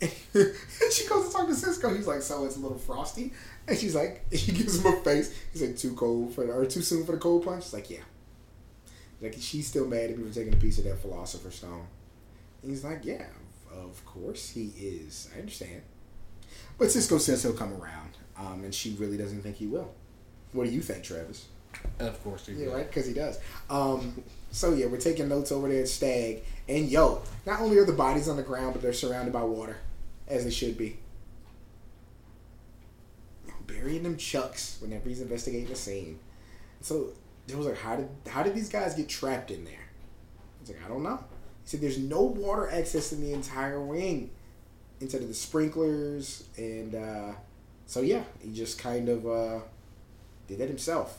and 0.00 0.10
she 0.92 1.06
goes 1.08 1.28
to 1.28 1.32
talk 1.32 1.46
to 1.48 1.54
Cisco. 1.54 1.94
He's 1.94 2.06
like, 2.06 2.22
so 2.22 2.44
it's 2.44 2.56
a 2.56 2.60
little 2.60 2.78
frosty. 2.78 3.32
And 3.68 3.76
she's 3.78 3.94
like, 3.94 4.24
she 4.32 4.52
gives 4.52 4.84
him 4.84 4.92
a 4.92 5.00
face. 5.02 5.34
He's 5.52 5.62
like, 5.62 5.76
too 5.76 5.94
cold 5.94 6.34
for 6.34 6.44
the, 6.46 6.52
or 6.52 6.66
too 6.66 6.82
soon 6.82 7.04
for 7.04 7.12
the 7.12 7.18
cold 7.18 7.44
punch. 7.44 7.64
She's 7.64 7.72
like, 7.74 7.90
yeah. 7.90 7.98
Like 9.20 9.34
she's 9.38 9.66
still 9.66 9.86
mad 9.86 10.10
at 10.10 10.18
me 10.18 10.28
for 10.28 10.34
taking 10.34 10.52
a 10.52 10.56
piece 10.56 10.78
of 10.78 10.84
that 10.84 10.98
philosopher's 11.00 11.54
stone. 11.56 11.86
And 12.62 12.70
he's 12.70 12.84
like, 12.84 13.04
yeah, 13.04 13.26
of 13.72 14.04
course 14.04 14.50
he 14.50 14.72
is. 14.78 15.28
I 15.34 15.40
understand. 15.40 15.82
But 16.78 16.90
Cisco 16.90 17.18
says 17.18 17.42
he'll 17.42 17.54
come 17.54 17.72
around, 17.72 18.10
um, 18.38 18.62
and 18.64 18.74
she 18.74 18.94
really 18.98 19.16
doesn't 19.16 19.40
think 19.42 19.56
he 19.56 19.66
will. 19.66 19.94
What 20.52 20.64
do 20.66 20.70
you 20.70 20.80
think, 20.82 21.02
Travis? 21.04 21.46
Of 21.98 22.22
course, 22.22 22.44
they 22.46 22.52
Yeah, 22.54 22.66
will. 22.66 22.74
right. 22.74 22.86
Because 22.86 23.06
he 23.06 23.14
does. 23.14 23.38
Um, 23.70 24.22
so 24.52 24.74
yeah, 24.74 24.86
we're 24.86 24.98
taking 24.98 25.28
notes 25.28 25.50
over 25.52 25.68
there 25.68 25.80
at 25.82 25.88
Stagg, 25.88 26.42
and 26.68 26.88
yo, 26.88 27.22
not 27.46 27.60
only 27.60 27.78
are 27.78 27.84
the 27.86 27.92
bodies 27.92 28.28
on 28.28 28.36
the 28.36 28.42
ground, 28.42 28.74
but 28.74 28.82
they're 28.82 28.92
surrounded 28.92 29.32
by 29.32 29.42
water, 29.44 29.78
as 30.28 30.44
they 30.44 30.50
should 30.50 30.76
be. 30.76 30.98
Burying 33.66 34.02
them 34.02 34.16
chucks 34.16 34.78
whenever 34.80 35.08
he's 35.08 35.20
investigating 35.20 35.68
the 35.68 35.76
scene. 35.76 36.18
So 36.80 37.12
there 37.46 37.56
was 37.56 37.66
like, 37.66 37.78
how 37.78 37.96
did 37.96 38.08
how 38.28 38.42
did 38.42 38.54
these 38.54 38.68
guys 38.68 38.94
get 38.94 39.08
trapped 39.08 39.50
in 39.50 39.64
there? 39.64 39.88
Was 40.60 40.70
like, 40.70 40.84
I 40.84 40.88
don't 40.88 41.02
know. 41.02 41.16
He 41.62 41.70
said 41.70 41.80
there's 41.80 41.98
no 41.98 42.22
water 42.22 42.70
access 42.70 43.12
in 43.12 43.20
the 43.20 43.32
entire 43.32 43.80
wing, 43.80 44.30
instead 45.00 45.22
of 45.22 45.28
the 45.28 45.34
sprinklers, 45.34 46.44
and 46.56 46.94
uh, 46.94 47.32
so 47.86 48.00
yeah, 48.00 48.22
he 48.40 48.52
just 48.52 48.78
kind 48.78 49.08
of 49.08 49.26
uh, 49.26 49.60
did 50.48 50.58
that 50.58 50.68
himself. 50.68 51.18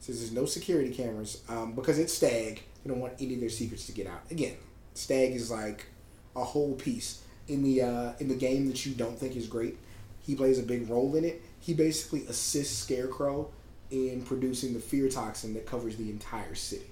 Says 0.00 0.18
there's 0.18 0.32
no 0.32 0.46
security 0.46 0.92
cameras 0.92 1.42
um, 1.48 1.74
because 1.74 1.98
it's 1.98 2.12
Stagg. 2.12 2.62
They 2.82 2.90
don't 2.90 3.00
want 3.00 3.14
any 3.20 3.34
of 3.34 3.40
their 3.40 3.48
secrets 3.48 3.86
to 3.86 3.92
get 3.92 4.08
out. 4.08 4.22
Again, 4.30 4.56
Stagg 4.94 5.32
is 5.32 5.50
like 5.50 5.86
a 6.34 6.42
whole 6.42 6.74
piece 6.74 7.22
in 7.46 7.62
the 7.62 7.82
uh, 7.82 8.12
in 8.18 8.28
the 8.28 8.34
game 8.34 8.66
that 8.66 8.84
you 8.84 8.94
don't 8.94 9.18
think 9.18 9.36
is 9.36 9.46
great. 9.46 9.78
He 10.20 10.34
plays 10.34 10.58
a 10.58 10.62
big 10.62 10.88
role 10.88 11.14
in 11.14 11.24
it. 11.24 11.42
He 11.62 11.74
basically 11.74 12.26
assists 12.26 12.76
Scarecrow 12.76 13.48
in 13.90 14.22
producing 14.22 14.74
the 14.74 14.80
fear 14.80 15.08
toxin 15.08 15.54
that 15.54 15.64
covers 15.64 15.96
the 15.96 16.10
entire 16.10 16.56
city. 16.56 16.90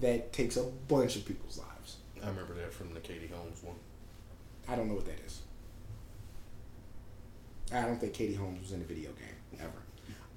That 0.00 0.32
takes 0.32 0.58
a 0.58 0.64
bunch 0.86 1.16
of 1.16 1.24
people's 1.24 1.58
lives. 1.58 1.96
I 2.22 2.28
remember 2.28 2.52
that 2.54 2.72
from 2.72 2.92
the 2.92 3.00
Katie 3.00 3.30
Holmes 3.34 3.62
one. 3.62 3.76
I 4.68 4.76
don't 4.76 4.88
know 4.88 4.94
what 4.94 5.06
that 5.06 5.18
is. 5.24 5.40
I 7.72 7.80
don't 7.80 7.98
think 7.98 8.12
Katie 8.12 8.34
Holmes 8.34 8.60
was 8.60 8.72
in 8.72 8.82
a 8.82 8.84
video 8.84 9.10
game 9.12 9.60
ever. 9.60 9.72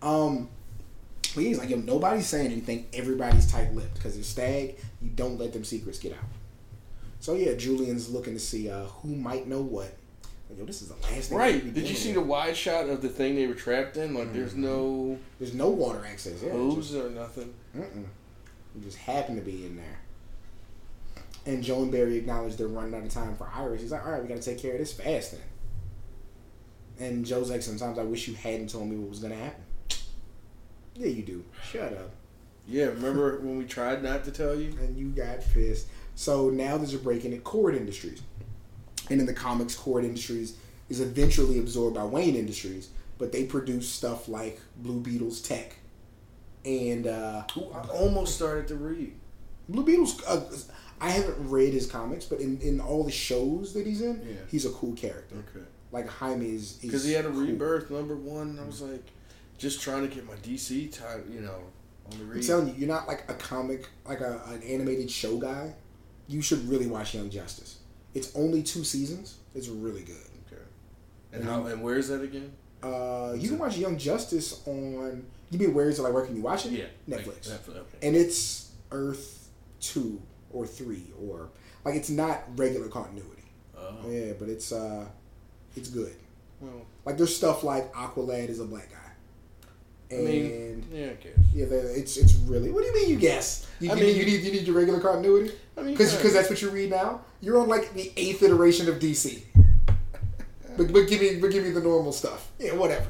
Um, 0.02 0.48
but 1.36 1.44
he's 1.44 1.58
like, 1.58 1.70
yo, 1.70 1.78
nobody's 1.78 2.28
saying 2.28 2.52
anything. 2.52 2.88
Everybody's 2.94 3.52
tight-lipped 3.52 3.96
because 3.96 4.18
it's 4.18 4.30
Stagg. 4.30 4.78
You 5.02 5.10
don't 5.10 5.38
let 5.38 5.52
them 5.52 5.66
secrets 5.66 6.00
get 6.00 6.14
out. 6.14 6.24
So 7.20 7.36
yeah, 7.36 7.54
Julian's 7.56 8.10
looking 8.10 8.34
to 8.34 8.40
see 8.40 8.70
uh, 8.70 8.86
who 8.86 9.10
might 9.10 9.46
know 9.46 9.62
what. 9.62 9.94
Like, 10.52 10.60
yo, 10.60 10.66
this 10.66 10.82
is 10.82 10.90
the 10.90 10.96
last 10.96 11.30
thing. 11.30 11.38
Right. 11.38 11.74
Did 11.74 11.88
you 11.88 11.96
see 11.96 12.10
with. 12.10 12.16
the 12.16 12.22
wide 12.30 12.56
shot 12.58 12.90
of 12.90 13.02
the 13.02 13.10
thing 13.10 13.36
they 13.36 13.48
were 13.48 13.54
trapped 13.54 13.96
in? 13.98 14.14
Like, 14.14 14.34
there's 14.34 14.52
Mm-hmm. 14.52 14.64
no 14.64 15.18
There's 15.40 15.54
no 15.54 15.70
water 15.70 16.06
access. 16.06 16.44
Yeah, 16.44 16.52
hose 16.52 16.94
or 16.96 17.10
nothing. 17.10 17.54
mm-mm. 17.76 18.06
You 18.76 18.82
just 18.84 18.98
happen 18.98 19.36
to 19.36 19.42
be 19.42 19.66
in 19.66 19.76
there. 19.78 20.00
And 21.46 21.64
Joan 21.64 21.84
and 21.84 21.92
Barry 21.92 22.18
acknowledge 22.18 22.56
they're 22.56 22.68
running 22.68 22.94
out 22.94 23.04
of 23.04 23.10
time 23.10 23.36
for 23.36 23.50
Iris. 23.54 23.82
He's 23.82 23.92
like, 23.92 24.06
all 24.06 24.12
right, 24.12 24.22
we 24.22 24.28
got 24.28 24.38
to 24.38 24.44
take 24.44 24.60
care 24.62 24.74
of 24.74 24.80
this 24.80 24.94
fast 24.94 25.32
then. 25.32 25.42
And 27.10 27.26
Joe's 27.26 27.50
like, 27.50 27.62
sometimes 27.64 27.98
I 27.98 28.04
wish 28.04 28.28
you 28.28 28.36
hadn't 28.36 28.70
told 28.70 28.88
me 28.90 28.96
what 28.96 29.10
was 29.10 29.20
going 29.20 29.34
to 29.34 29.40
happen. 29.40 29.64
Yeah, 30.96 31.08
you 31.08 31.24
do. 31.24 31.44
Shut 31.72 31.94
up. 31.94 32.12
Yeah, 32.68 32.86
remember 32.88 33.40
when 33.40 33.58
we 33.58 33.66
tried 33.66 34.04
not 34.04 34.24
to 34.26 34.32
tell 34.32 34.54
you? 34.56 34.78
And 34.80 34.96
you 34.96 35.08
got 35.08 35.40
pissed. 35.54 35.88
So 36.16 36.50
now 36.52 36.78
there's 36.78 36.94
a 36.94 37.00
break 37.00 37.26
in 37.26 37.34
at 37.34 37.44
Kord 37.44 37.76
Industries. 37.76 38.22
And 39.10 39.20
in 39.20 39.26
the 39.26 39.34
comics, 39.34 39.76
Kord 39.76 40.04
Industries 40.04 40.56
is 40.90 41.00
eventually 41.02 41.60
absorbed 41.60 41.96
by 41.96 42.04
Wayne 42.06 42.36
Industries, 42.36 42.90
but 43.18 43.32
they 43.32 43.44
produce 43.46 43.90
stuff 43.90 44.28
like 44.28 44.60
Blue 44.78 45.00
Beetle's 45.00 45.42
tech. 45.42 45.76
And 46.66 47.08
uh, 47.08 47.44
Who 47.54 47.72
I 47.74 47.82
almost 47.90 48.36
started 48.36 48.68
to 48.70 48.76
read. 48.76 49.14
Blue 49.68 49.84
Beetle's. 49.84 50.22
Uh, 50.26 50.44
I 51.00 51.10
haven't 51.10 51.50
read 51.50 51.74
his 51.74 51.88
comics, 51.88 52.26
but 52.26 52.40
in, 52.40 52.60
in 52.62 52.80
all 52.80 53.04
the 53.04 53.12
shows 53.12 53.74
that 53.74 53.88
he's 53.88 54.02
in, 54.02 54.22
Yeah. 54.24 54.36
he's 54.50 54.66
a 54.66 54.70
cool 54.70 54.94
character. 54.94 55.36
Okay. 55.36 55.66
Like 55.92 56.08
Jaime 56.08 56.46
is. 56.56 56.74
Because 56.74 57.04
he 57.04 57.14
had 57.14 57.26
a 57.26 57.32
cool. 57.32 57.42
rebirth 57.42 57.90
number 57.90 58.16
one. 58.16 58.60
I 58.62 58.66
was 58.66 58.82
like, 58.82 59.04
just 59.58 59.82
trying 59.82 60.08
to 60.08 60.14
get 60.14 60.28
my 60.28 60.36
DC 60.36 60.92
title, 60.96 61.24
you 61.34 61.42
know, 61.42 61.58
on 62.12 62.20
the 62.30 62.36
I'm 62.36 62.42
telling 62.42 62.68
you, 62.68 62.74
you're 62.78 62.88
not 62.88 63.08
like 63.08 63.24
a 63.30 63.34
comic, 63.34 63.88
like 64.08 64.22
a, 64.22 64.42
an 64.50 64.62
animated 64.64 65.10
show 65.10 65.38
guy. 65.38 65.74
You 66.28 66.42
should 66.42 66.68
really 66.70 66.88
watch 66.88 67.16
Young 67.16 67.30
Justice. 67.30 67.78
It's 68.14 68.36
only 68.36 68.64
two 68.64 68.84
seasons. 68.84 69.38
It's 69.56 69.68
really 69.68 70.04
good. 70.04 70.16
Okay. 70.48 70.62
And 71.34 71.44
how 71.44 71.66
and 71.66 71.82
where 71.82 71.98
is 71.98 72.10
that 72.10 72.22
again? 72.22 72.52
Uh, 72.84 73.34
you 73.38 73.50
can 73.50 73.60
watch 73.60 73.78
Young 73.78 73.98
Justice 73.98 74.62
on. 74.68 75.26
You 75.50 75.60
mean 75.60 75.74
where 75.74 75.90
is 75.90 76.00
it? 76.00 76.02
Like 76.04 76.14
where 76.14 76.26
can 76.26 76.36
you 76.36 76.42
watch 76.42 76.66
it? 76.66 76.72
Yeah, 76.72 76.86
Netflix. 77.10 77.50
Like, 77.50 77.62
Netflix. 77.66 77.70
Okay. 77.78 78.08
and 78.08 78.16
it's 78.16 78.72
Earth 78.92 79.50
two 79.80 80.22
or 80.52 80.66
three 80.68 81.06
or 81.22 81.50
like 81.86 81.96
it's 81.96 82.10
not 82.10 82.44
regular 82.58 82.88
continuity. 82.88 83.44
Oh. 83.78 83.96
Yeah, 84.10 84.34
but 84.40 84.50
it's 84.50 84.72
uh, 84.72 85.06
it's 85.76 85.90
good. 85.90 86.14
Well, 86.60 86.86
Like 87.06 87.18
there's 87.18 87.36
stuff 87.36 87.64
like 87.64 87.92
Aqualad 87.94 88.50
is 88.50 88.60
a 88.60 88.66
black 88.66 88.90
guy, 88.92 88.98
I 90.12 90.20
and 90.20 90.26
mean, 90.26 90.86
yeah, 90.94 91.06
I 91.08 91.14
guess. 91.16 91.38
yeah, 91.54 91.66
it's 91.72 92.18
it's 92.18 92.36
really. 92.36 92.70
What 92.72 92.82
do 92.84 92.88
you 92.90 92.94
mean 92.96 93.10
you 93.10 93.18
guess? 93.18 93.68
You, 93.80 93.92
I 93.92 93.96
you, 93.96 94.04
mean- 94.06 94.16
you 94.18 94.26
need 94.26 94.42
you 94.44 94.52
need 94.52 94.64
your 94.68 94.76
regular 94.76 95.00
continuity 95.00 95.52
I 95.78 95.82
mean, 95.82 95.92
because 95.94 96.12
yeah. 96.14 96.20
because 96.20 96.34
that's 96.34 96.50
what 96.50 96.62
you 96.62 96.70
read 96.70 96.90
now. 96.90 97.22
You're 97.42 97.60
on 97.60 97.68
like 97.68 97.94
the 97.94 98.12
eighth 98.18 98.44
iteration 98.44 98.88
of 98.90 98.96
DC. 99.00 99.42
But, 100.78 100.94
but 100.94 101.08
give 101.08 101.22
me 101.22 101.36
but 101.40 101.52
give 101.52 101.64
me 101.64 101.72
the 101.72 101.82
normal 101.82 102.12
stuff. 102.12 102.52
Yeah, 102.60 102.74
whatever. 102.76 103.08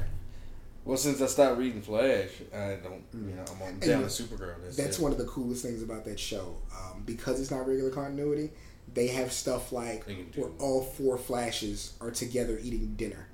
Well, 0.84 0.96
since 0.96 1.20
I 1.22 1.26
stopped 1.26 1.58
reading 1.58 1.80
Flash, 1.80 2.30
I 2.52 2.76
don't. 2.82 3.04
You 3.14 3.34
know, 3.36 3.44
I'm 3.54 3.62
on 3.62 3.78
down 3.78 4.00
you- 4.02 4.08
to 4.08 4.10
Supergirl. 4.22 4.54
That's, 4.62 4.76
That's 4.76 4.98
one 4.98 5.12
of 5.12 5.18
the 5.18 5.24
coolest 5.26 5.62
things 5.64 5.82
about 5.82 6.04
that 6.06 6.18
show. 6.18 6.56
Um, 6.76 7.02
because 7.06 7.40
it's 7.40 7.50
not 7.52 7.68
regular 7.68 7.90
continuity, 7.90 8.50
they 8.92 9.06
have 9.08 9.32
stuff 9.32 9.70
like 9.72 10.06
They 10.06 10.16
can 10.16 10.30
do- 10.30 10.40
where 10.42 10.50
all 10.58 10.82
four 10.82 11.18
Flashes 11.18 11.92
are 12.00 12.10
together 12.10 12.58
eating 12.62 12.94
dinner 12.96 13.28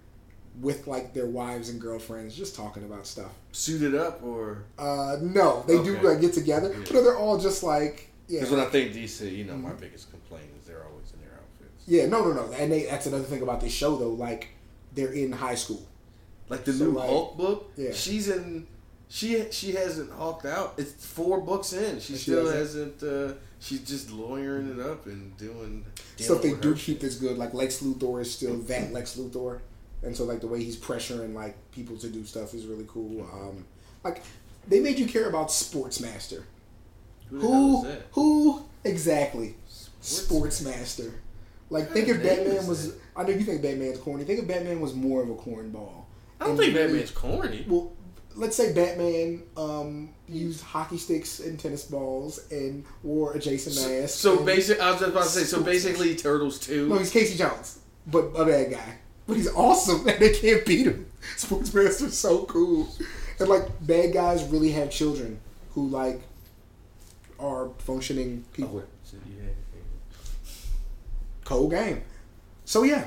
with 0.61 0.87
like 0.87 1.15
their 1.15 1.27
wives 1.27 1.69
and 1.71 1.81
girlfriends, 1.81 2.37
just 2.37 2.55
talking 2.55 2.85
about 2.85 3.07
stuff. 3.07 3.31
suited 3.53 3.95
up, 3.95 4.23
or 4.23 4.65
Uh, 4.79 5.17
no, 5.23 5.65
they 5.67 5.83
do 5.83 5.97
like 6.03 6.21
get 6.21 6.35
together, 6.35 6.71
Yeah. 6.71 6.85
but 6.93 7.03
they're 7.03 7.17
all 7.17 7.39
just 7.39 7.63
like 7.63 8.08
yeah, 8.29 8.41
because 8.41 8.51
when 8.51 8.61
I 8.61 8.67
think 8.67 8.93
DC, 8.93 9.37
you 9.37 9.45
know, 9.45 9.57
my 9.57 9.71
Mm-hmm. 9.71 9.81
biggest 9.81 10.11
complaint 10.11 10.51
is 10.61 10.67
they're 10.67 10.85
always 10.85 11.13
in 11.13 11.21
their 11.21 11.39
outfits. 11.39 11.85
yeah. 11.87 12.07
No, 12.07 12.23
no, 12.25 12.33
no. 12.47 12.53
And 12.53 12.71
they, 12.73 12.85
that's 12.85 13.07
another 13.07 13.25
thing 13.25 13.43
about 13.43 13.61
this 13.61 13.73
show 13.73 13.97
though. 13.97 14.11
Like 14.11 14.49
they're 14.95 15.13
in 15.13 15.33
high 15.33 15.55
school. 15.57 15.87
Like 16.49 16.65
the 16.65 16.73
So, 16.73 16.85
new 16.87 16.91
like- 16.93 17.09
Hulk 17.09 17.37
book, 17.37 17.73
Yeah. 17.77 17.93
she's 17.93 18.29
in. 18.29 18.67
She 19.11 19.51
she 19.51 19.73
hasn't 19.73 20.13
hulked 20.13 20.45
out. 20.45 20.75
It's 20.77 20.93
four 21.07 21.41
books 21.41 21.73
in. 21.73 21.99
She 21.99 22.13
She 22.13 22.19
still 22.19 22.51
hasn't? 22.51 23.03
Uh, 23.03 23.33
she's 23.59 23.81
just 23.81 24.11
lawyering 24.11 24.69
it 24.79 24.81
up 24.85 25.07
and 25.07 25.35
doing 25.39 25.87
Stuff 26.17 26.43
they 26.43 26.53
do 26.53 26.75
keep 26.75 27.01
this 27.01 27.15
good. 27.17 27.39
Like 27.39 27.55
Lex 27.55 27.79
Luthor 27.83 28.21
is 28.21 28.31
still 28.35 28.57
that 28.57 28.93
Lex 28.93 29.17
Luthor, 29.17 29.61
and 30.03 30.15
so 30.15 30.25
like 30.25 30.41
the 30.43 30.47
way 30.47 30.63
he's 30.63 30.77
pressuring 30.77 31.33
like 31.33 31.57
people 31.73 31.97
to 31.97 32.09
do 32.11 32.23
stuff 32.27 32.53
is 32.53 32.67
really 32.67 32.85
cool. 32.87 33.23
Um, 33.33 33.65
like 34.05 34.23
they 34.67 34.81
made 34.81 34.99
you 34.99 35.07
care 35.07 35.27
about 35.31 35.49
Sportsmaster. 35.49 36.43
Who, 37.31 37.83
Who? 37.85 37.87
Who 38.13 38.63
exactly? 38.85 39.55
Sports 40.01 40.61
Sportsmaster. 40.63 41.13
Like 41.71 41.91
think 41.91 42.09
if 42.09 42.17
kind 42.17 42.27
of 42.29 42.37
name 42.37 42.45
Batman 42.47 42.67
was. 42.67 42.95
I 43.17 43.23
know 43.25 43.31
you 43.31 43.41
think 43.41 43.63
Batman's 43.63 43.99
corny. 43.99 44.25
Think 44.25 44.41
if 44.41 44.49
Batman 44.49 44.81
was 44.81 44.95
more 44.95 45.23
of 45.23 45.29
a 45.29 45.35
cornball. 45.35 46.05
I 46.41 46.45
don't 46.45 46.51
And 46.53 46.59
think 46.61 46.75
really- 46.75 46.87
Batman's 46.87 47.11
corny. 47.11 47.67
Well, 47.69 47.93
let's 48.37 48.57
say 48.57 48.73
Batman 48.73 49.43
um, 49.57 50.11
used 50.29 50.63
hockey 50.63 50.97
sticks 50.97 51.41
and 51.41 51.59
tennis 51.59 51.85
balls 51.85 52.41
and 52.51 52.85
wore 53.03 53.33
a 53.35 53.39
Jason 53.41 53.75
mask. 53.75 54.19
So 54.19 54.37
and- 54.39 54.47
basic. 54.47 54.81
I 54.81 54.91
was 54.93 55.01
just 55.01 55.11
about 55.13 55.25
to 55.25 55.29
say. 55.31 55.45
So 55.45 55.63
basically, 55.63 56.15
Turtles 56.17 56.59
two. 56.59 56.89
No, 56.89 56.97
he's 56.99 57.11
Casey 57.11 57.37
Jones, 57.37 57.81
but 58.07 58.27
a 58.37 58.45
bad 58.47 58.71
guy. 58.71 58.99
But 59.27 59.37
he's 59.37 59.53
awesome, 59.53 60.09
and 60.09 60.19
they 60.19 60.33
can't 60.33 60.65
beat 60.65 60.87
him. 60.87 61.07
Sportsmaster's 61.37 62.17
so 62.17 62.45
cool, 62.47 62.89
and 63.39 63.49
like 63.49 63.65
bad 63.87 64.15
guys 64.15 64.43
really 64.45 64.71
have 64.71 64.91
children 64.91 65.39
who 65.75 65.89
like 65.89 66.23
are 67.39 67.71
functioning 67.79 68.45
people. 68.53 68.83
Oh, 68.85 69.17
yeah, 69.27 69.51
Cold 71.45 71.71
game. 71.71 72.03
So 72.65 72.83
yeah, 72.83 73.07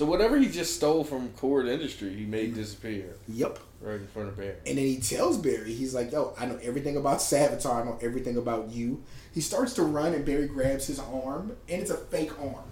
So 0.00 0.06
whatever 0.06 0.38
he 0.38 0.48
just 0.48 0.76
stole 0.76 1.04
from 1.04 1.28
Kord 1.30 1.68
Industry, 1.68 2.14
he 2.14 2.24
made 2.24 2.54
disappear 2.54 3.16
yep. 3.28 3.58
right 3.82 3.96
in 4.00 4.06
front 4.06 4.30
of 4.30 4.36
Barry. 4.38 4.54
And 4.66 4.78
then 4.78 4.86
he 4.86 4.96
tells 4.98 5.36
Barry, 5.36 5.74
he's 5.74 5.92
like, 5.92 6.10
"Yo, 6.10 6.32
I 6.38 6.46
know 6.46 6.58
everything 6.62 6.96
about 6.96 7.18
Savitar. 7.18 7.82
I 7.82 7.84
know 7.84 7.98
everything 8.00 8.38
about 8.38 8.70
you." 8.70 9.02
He 9.34 9.42
starts 9.42 9.74
to 9.74 9.82
run, 9.82 10.14
and 10.14 10.24
Barry 10.24 10.46
grabs 10.48 10.86
his 10.86 10.98
arm, 11.00 11.54
and 11.68 11.82
it's 11.82 11.90
a 11.90 11.98
fake 11.98 12.32
arm. 12.40 12.64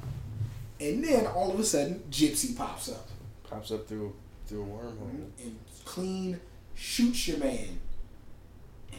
And 0.80 1.04
then 1.04 1.26
all 1.26 1.52
of 1.52 1.60
a 1.60 1.64
sudden, 1.64 2.02
Gypsy 2.10 2.56
pops 2.56 2.88
up 2.88 3.06
Pops 3.50 3.72
up 3.72 3.86
through 3.86 4.14
through 4.46 4.62
a 4.62 4.66
wormhole. 4.66 5.28
and 5.42 5.58
clean 5.84 6.40
shoots 6.74 7.28
your 7.28 7.36
man. 7.36 7.78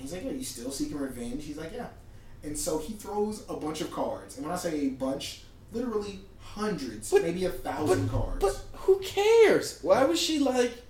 He's 0.01 0.13
like, 0.13 0.23
"Yo, 0.23 0.31
you 0.31 0.43
still 0.43 0.71
seeking 0.71 0.97
revenge?" 0.97 1.43
He's 1.45 1.57
like, 1.57 1.71
"Yeah." 1.73 1.87
And 2.43 2.57
so 2.57 2.77
he 2.79 2.93
throws 2.93 3.43
a 3.49 3.55
bunch 3.55 3.81
of 3.81 3.91
cards, 3.91 4.37
and 4.37 4.45
when 4.45 4.53
I 4.55 4.57
say 4.57 4.87
a 4.87 4.89
bunch, 4.91 5.43
literally 5.73 6.19
hundreds, 6.39 7.11
But- 7.11 7.23
maybe 7.23 7.45
a 7.45 7.49
thousand 7.51 8.09
cards. 8.09 8.37
But 8.39 8.61
who 8.81 8.99
cares? 8.99 9.79
Why 9.81 10.05
was 10.05 10.19
she 10.19 10.39
like? 10.39 10.83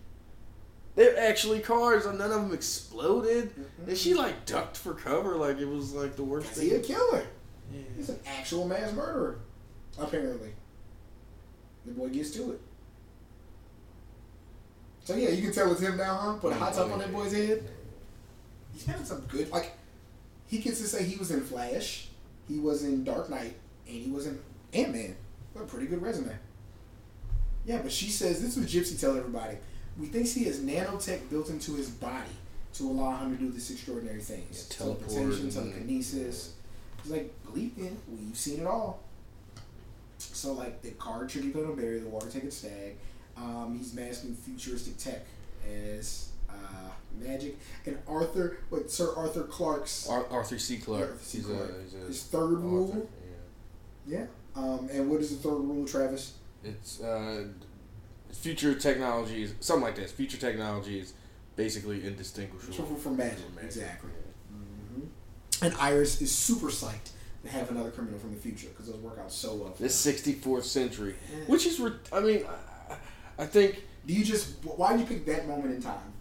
They're 0.95 1.17
actually 1.17 1.59
cards, 1.61 2.05
and 2.05 2.17
none 2.19 2.31
of 2.31 2.41
them 2.43 2.53
exploded. 2.53 3.51
Mm-hmm. 3.51 3.89
And 3.89 3.97
she 3.97 4.13
like 4.13 4.45
ducked 4.45 4.77
for 4.77 4.93
cover, 4.93 5.35
like 5.35 5.57
it 5.59 5.65
was 5.67 5.93
like 5.93 6.15
the 6.15 6.23
worst 6.23 6.51
Is 6.51 6.61
he 6.61 6.69
a 6.69 6.79
thing. 6.79 6.83
killer? 6.95 7.25
Yeah. 7.73 7.81
He's 7.95 8.09
an 8.09 8.19
actual 8.25 8.67
mass 8.67 8.91
murderer, 8.93 9.39
apparently. 9.97 10.49
The 11.85 11.91
boy 11.93 12.09
gets 12.09 12.31
to 12.31 12.51
it. 12.51 12.61
So 15.05 15.15
yeah, 15.15 15.29
you 15.29 15.41
can 15.41 15.53
tell 15.53 15.71
it's 15.71 15.81
him 15.81 15.97
now, 15.97 16.15
huh? 16.17 16.33
Put 16.33 16.51
a 16.53 16.55
hot 16.55 16.73
top 16.73 16.91
on 16.91 16.99
that 16.99 17.11
boy's 17.11 17.31
head. 17.31 17.67
He's 18.79 18.87
having 18.87 19.05
some 19.05 19.19
good 19.27 19.51
like. 19.51 19.73
He 20.47 20.59
gets 20.59 20.79
to 20.79 20.87
say 20.87 21.03
he 21.03 21.17
was 21.17 21.31
in 21.31 21.41
Flash, 21.41 22.07
he 22.47 22.59
was 22.59 22.83
in 22.85 23.03
Dark 23.03 23.29
Knight, 23.29 23.55
and 23.85 23.95
he 23.97 24.09
was 24.09 24.25
in 24.25 24.39
Ant 24.73 24.93
Man. 24.93 25.15
What 25.53 25.63
a 25.63 25.67
pretty 25.67 25.85
good 25.87 26.01
resume. 26.01 26.31
Yeah, 27.65 27.81
but 27.81 27.91
she 27.91 28.09
says 28.09 28.41
this 28.41 28.55
was 28.55 28.65
Gypsy 28.73 28.97
telling 28.99 29.17
everybody. 29.17 29.57
We 29.99 30.07
think 30.07 30.27
he 30.27 30.45
has 30.45 30.61
nanotech 30.61 31.29
built 31.29 31.49
into 31.49 31.73
his 31.73 31.89
body 31.89 32.29
to 32.75 32.83
allow 32.83 33.17
him 33.17 33.35
to 33.37 33.43
do 33.43 33.51
this 33.51 33.69
extraordinary 33.69 34.21
things. 34.21 34.67
Yeah, 34.71 34.77
teleport 34.77 35.09
Teleportation, 35.09 35.43
and- 35.43 35.53
telekinesis. 35.53 36.53
He's 37.03 37.11
like, 37.11 37.33
believe 37.45 37.77
me, 37.77 37.89
we've 38.07 38.35
seen 38.37 38.61
it 38.61 38.65
all. 38.67 39.01
So 40.17 40.53
like 40.53 40.81
the 40.81 40.91
card 40.91 41.27
tricky 41.29 41.49
put 41.49 41.65
on 41.65 41.75
Barry, 41.75 41.99
the 41.99 42.07
water 42.07 42.29
taking 42.29 42.51
stag. 42.51 42.95
Um, 43.37 43.75
he's 43.77 43.93
masking 43.93 44.35
futuristic 44.35 44.97
tech 44.97 45.25
as 45.69 46.28
uh, 46.49 46.89
magic. 47.19 47.57
And 47.85 47.97
Arthur, 48.07 48.57
what 48.69 48.89
Sir 48.91 49.13
Arthur 49.15 49.43
Clarke's 49.43 50.07
Ar- 50.09 50.27
Arthur 50.29 50.59
C. 50.59 50.77
Clarke. 50.77 51.09
Arthur 51.11 51.23
C. 51.23 51.37
He's 51.39 51.47
Clarke. 51.47 51.69
a, 51.77 51.83
he's 51.83 51.93
a 51.93 52.07
his 52.07 52.23
third 52.23 52.53
author, 52.53 52.59
rule. 52.61 53.09
Yeah. 54.07 54.25
Um, 54.55 54.89
and 54.91 55.09
what 55.09 55.21
is 55.21 55.29
the 55.29 55.47
third 55.49 55.59
rule, 55.59 55.85
Travis? 55.87 56.33
It's 56.63 56.99
uh, 57.01 57.45
future 58.31 58.73
technologies, 58.75 59.53
something 59.59 59.83
like 59.83 59.95
this. 59.95 60.11
Future 60.11 60.37
technology 60.37 60.99
is 60.99 61.13
basically 61.55 62.05
indistinguishable 62.05 62.73
From, 62.85 62.95
from 62.95 63.17
magic. 63.17 63.39
from 63.45 63.55
magic. 63.55 63.67
Exactly. 63.69 64.09
And 65.61 65.73
Iris 65.79 66.21
is 66.21 66.31
super 66.33 66.67
psyched 66.67 67.11
to 67.43 67.49
have 67.49 67.69
another 67.69 67.91
criminal 67.91 68.17
from 68.19 68.33
the 68.33 68.39
future 68.39 68.67
because 68.69 68.87
those 68.87 68.95
work 69.01 69.19
out 69.19 69.31
so 69.31 69.55
well. 69.55 69.71
For 69.73 69.83
This 69.83 70.05
64th 70.05 70.63
century, 70.63 71.15
which 71.47 71.65
is, 71.65 71.79
re- 71.79 71.91
I 72.13 72.19
mean, 72.21 72.43
I, 72.89 72.95
I 73.43 73.45
think 73.45 73.83
Do 74.05 74.13
you 74.13 74.23
just 74.23 74.63
why 74.63 74.93
do 74.93 74.99
you 75.01 75.05
pick 75.05 75.25
that 75.25 75.47
moment 75.47 75.73
in 75.75 75.81
time? 75.81 76.13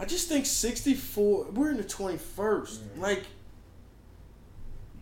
I 0.00 0.06
just 0.06 0.28
think 0.28 0.46
64. 0.46 1.50
We're 1.52 1.70
in 1.70 1.76
the 1.76 1.84
21st. 1.84 2.78
Like 2.96 3.24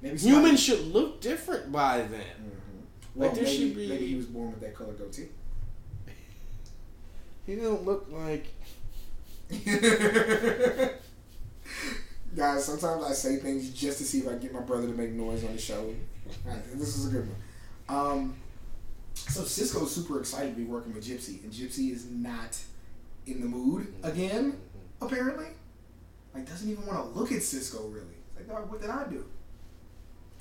Maybe 0.02 0.18
humans 0.18 0.60
should 0.60 0.92
look 0.92 1.20
different 1.20 1.70
by 1.70 2.02
then. 2.02 2.52
Well, 3.14 3.28
like, 3.28 3.36
there 3.36 3.44
maybe, 3.44 3.56
should 3.56 3.76
be- 3.76 3.88
maybe 3.88 4.06
he 4.08 4.16
was 4.16 4.26
born 4.26 4.50
with 4.50 4.60
that 4.60 4.74
color 4.74 4.92
goatee. 4.92 5.28
He 7.46 7.56
don't 7.56 7.84
look 7.86 8.08
like. 8.10 8.46
Guys, 12.36 12.64
sometimes 12.66 13.04
I 13.04 13.12
say 13.12 13.36
things 13.36 13.70
just 13.70 13.96
to 13.98 14.04
see 14.04 14.18
if 14.18 14.26
I 14.26 14.32
can 14.32 14.40
get 14.40 14.52
my 14.52 14.60
brother 14.60 14.86
to 14.86 14.92
make 14.92 15.12
noise 15.12 15.42
on 15.44 15.54
the 15.54 15.58
show. 15.58 15.94
This 16.74 16.98
is 16.98 17.06
a 17.06 17.10
good 17.10 17.26
one. 17.26 17.36
Um, 17.88 18.36
so 19.14 19.44
Cisco's 19.44 19.94
super 19.94 20.20
excited 20.20 20.50
to 20.50 20.56
be 20.56 20.64
working 20.64 20.92
with 20.92 21.06
Gypsy, 21.06 21.42
and 21.42 21.50
Gypsy 21.50 21.90
is 21.90 22.10
not 22.10 22.58
in 23.26 23.40
the 23.40 23.46
mood 23.46 23.94
again. 24.02 24.58
Apparently, 25.00 25.46
like 26.34 26.46
doesn't 26.48 26.68
even 26.70 26.86
want 26.86 27.12
to 27.12 27.18
look 27.18 27.32
at 27.32 27.42
Cisco 27.42 27.86
really. 27.88 28.06
It's 28.36 28.48
like, 28.48 28.48
"Dog, 28.48 28.70
what 28.70 28.80
did 28.80 28.90
I 28.90 29.04
do? 29.08 29.24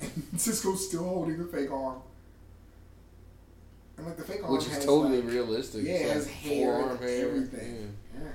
And 0.30 0.40
Cisco's 0.40 0.86
still 0.88 1.04
holding 1.04 1.38
the 1.38 1.44
fake 1.44 1.70
arm, 1.72 2.00
and 3.96 4.06
like 4.06 4.16
the 4.16 4.22
fake 4.24 4.42
arm 4.44 4.52
Which 4.52 4.66
is 4.66 4.74
has, 4.74 4.84
totally 4.84 5.20
like, 5.22 5.30
realistic. 5.32 5.84
Yeah, 5.84 5.92
It's 5.94 6.02
it 6.02 6.06
like 6.08 6.16
has 6.16 6.26
hair 6.28 6.90
and 6.90 7.00
hair. 7.00 7.26
everything. 7.28 7.96
Yeah. 8.14 8.28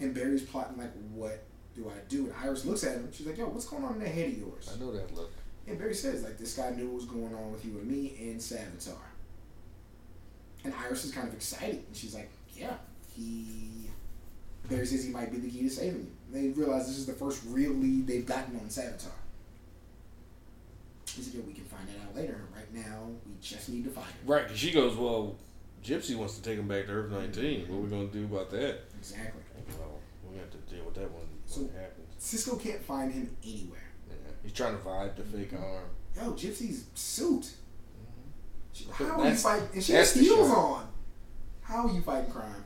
And 0.00 0.14
Barry's 0.14 0.42
plotting 0.42 0.78
like, 0.78 0.92
what 1.14 1.42
do 1.74 1.88
I 1.90 1.98
do? 2.08 2.26
And 2.26 2.34
Iris 2.42 2.64
looks 2.64 2.84
at 2.84 2.92
him. 2.96 3.08
She's 3.12 3.26
like, 3.26 3.36
yo, 3.38 3.46
what's 3.46 3.66
going 3.66 3.84
on 3.84 3.94
in 3.94 3.98
that 4.00 4.08
head 4.08 4.28
of 4.30 4.38
yours? 4.38 4.70
I 4.74 4.78
know 4.78 4.92
that 4.92 5.14
look. 5.14 5.30
And 5.66 5.78
Barry 5.78 5.94
says, 5.94 6.22
like, 6.22 6.38
this 6.38 6.54
guy 6.54 6.70
knew 6.70 6.86
what 6.86 6.94
was 6.96 7.04
going 7.06 7.34
on 7.34 7.50
with 7.52 7.64
you 7.64 7.72
and 7.78 7.86
me 7.90 8.14
and 8.20 8.38
Savitar. 8.40 8.94
And 10.64 10.72
Iris 10.74 11.04
is 11.04 11.12
kind 11.12 11.28
of 11.28 11.34
excited. 11.34 11.82
And 11.86 11.94
she's 11.96 12.14
like, 12.14 12.30
yeah, 12.54 12.74
he. 13.14 13.70
Barry 14.68 14.86
says 14.86 15.04
he 15.04 15.10
might 15.10 15.30
be 15.30 15.38
the 15.38 15.48
key 15.48 15.62
to 15.62 15.70
saving 15.70 16.00
you. 16.00 16.12
They 16.32 16.48
realize 16.48 16.86
this 16.86 16.98
is 16.98 17.06
the 17.06 17.12
first 17.12 17.42
real 17.48 17.72
lead 17.72 18.06
they've 18.06 18.26
gotten 18.26 18.56
on 18.56 18.66
Savitar. 18.66 19.12
He 21.14 21.22
said, 21.22 21.34
yeah, 21.34 21.40
we 21.46 21.52
can 21.52 21.64
find 21.64 21.88
that 21.88 21.96
out 22.04 22.14
later. 22.16 22.40
Right 22.54 22.72
now, 22.74 23.06
we 23.24 23.32
just 23.40 23.68
need 23.68 23.84
to 23.84 23.90
find 23.90 24.06
him. 24.06 24.16
Right, 24.26 24.42
because 24.42 24.58
she 24.58 24.72
goes, 24.72 24.96
well, 24.96 25.36
Gypsy 25.84 26.16
wants 26.16 26.36
to 26.36 26.42
take 26.42 26.58
him 26.58 26.66
back 26.66 26.86
to 26.86 26.92
Earth 26.92 27.10
mm-hmm. 27.10 27.20
19. 27.20 27.68
What 27.68 27.76
are 27.76 27.80
we 27.80 27.88
gonna 27.88 28.06
do 28.08 28.24
about 28.24 28.50
that? 28.50 28.80
Exactly. 28.98 29.42
Well, 29.78 29.98
we 30.30 30.38
have 30.38 30.50
to 30.50 30.58
deal 30.74 30.84
with 30.84 30.94
that 30.94 31.10
when, 31.12 31.22
So- 31.46 31.60
when 31.60 31.70
it 31.70 31.74
happens. 31.74 31.92
Cisco 32.18 32.56
can't 32.56 32.82
find 32.82 33.12
him 33.12 33.36
anywhere. 33.44 33.78
Yeah. 34.08 34.16
He's 34.42 34.52
trying 34.52 34.76
to 34.76 34.82
vibe 34.82 35.16
the 35.16 35.22
fake 35.22 35.52
mm-hmm. 35.52 35.62
arm. 35.62 35.84
Yo, 36.16 36.32
Gypsy's 36.32 36.86
suit. 36.94 37.42
Mm-hmm. 37.42 37.52
She- 38.72 38.86
But 38.86 38.94
How 38.94 39.20
are 39.20 39.28
you 39.28 39.36
fighting? 39.36 39.68
And 39.74 39.82
she 39.84 39.92
has 39.92 40.12
heels 40.14 40.50
on. 40.50 40.88
How 41.62 41.86
are 41.86 41.92
you 41.92 42.00
fighting 42.00 42.30
crime? 42.30 42.64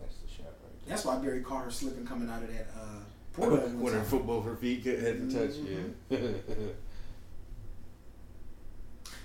That's 0.00 0.16
the 0.16 0.28
shot 0.28 0.46
right 0.62 0.72
there. 0.72 0.75
That's 0.86 1.04
why 1.04 1.16
Barry 1.18 1.40
caught 1.40 1.64
her 1.64 1.70
slipping 1.70 2.06
coming 2.06 2.30
out 2.30 2.42
of 2.42 2.48
that 2.52 2.68
uh, 2.76 3.00
portal. 3.32 3.58
at 3.58 3.70
when 3.72 3.92
her 3.92 3.98
time. 4.00 4.08
football, 4.08 4.40
her 4.42 4.54
feet 4.56 4.84
had 4.84 5.30
to 5.30 5.32
touch. 5.32 5.56
Mhm. 5.56 5.92
Yeah. 6.10 6.18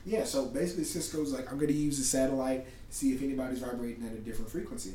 Yeah, 0.06 0.24
so 0.24 0.46
basically 0.48 0.84
Cisco's 0.84 1.32
like, 1.32 1.52
I'm 1.52 1.60
gonna 1.60 1.74
use 1.74 1.98
the 1.98 2.04
satellite 2.04 2.66
to 2.66 2.96
see 2.96 3.14
if 3.14 3.22
anybody's 3.22 3.60
vibrating 3.60 4.06
at 4.08 4.14
a 4.14 4.18
different 4.18 4.50
frequency. 4.50 4.94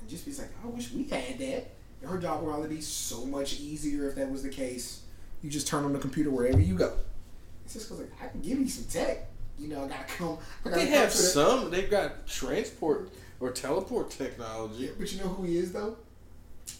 And 0.00 0.08
just 0.08 0.24
be 0.24 0.32
like, 0.32 0.48
I 0.64 0.66
wish 0.68 0.92
we 0.92 1.04
had 1.04 1.38
that. 1.38 1.70
And 2.00 2.10
her 2.10 2.18
job 2.18 2.42
would 2.42 2.50
probably 2.50 2.68
be 2.76 2.80
so 2.80 3.26
much 3.26 3.60
easier 3.60 4.08
if 4.08 4.14
that 4.16 4.30
was 4.30 4.42
the 4.42 4.48
case. 4.48 5.02
You 5.42 5.50
just 5.50 5.66
turn 5.66 5.84
on 5.84 5.92
the 5.92 5.98
computer 5.98 6.30
wherever 6.30 6.58
you 6.60 6.74
go. 6.74 6.88
And 6.92 7.70
Cisco's 7.70 7.98
like, 8.00 8.12
I 8.22 8.28
can 8.28 8.40
give 8.40 8.58
you 8.58 8.68
some 8.68 8.84
tech. 8.84 9.28
You 9.58 9.68
know, 9.68 9.84
I 9.84 9.88
gotta 9.88 10.04
come. 10.04 10.38
I 10.64 10.70
gotta 10.70 10.80
they 10.82 10.86
have 10.90 11.12
some. 11.12 11.70
They've 11.70 11.90
got 11.90 12.26
transport 12.26 13.10
or 13.40 13.50
teleport 13.50 14.10
technology. 14.10 14.84
Yeah, 14.84 14.90
but 14.98 15.12
you 15.12 15.18
know 15.20 15.28
who 15.28 15.44
he 15.44 15.58
is 15.58 15.72
though? 15.72 15.96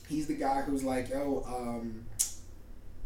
He's 0.08 0.26
the 0.26 0.34
guy 0.34 0.62
who's 0.62 0.84
like, 0.84 1.10
yo, 1.10 1.44
um, 1.46 2.04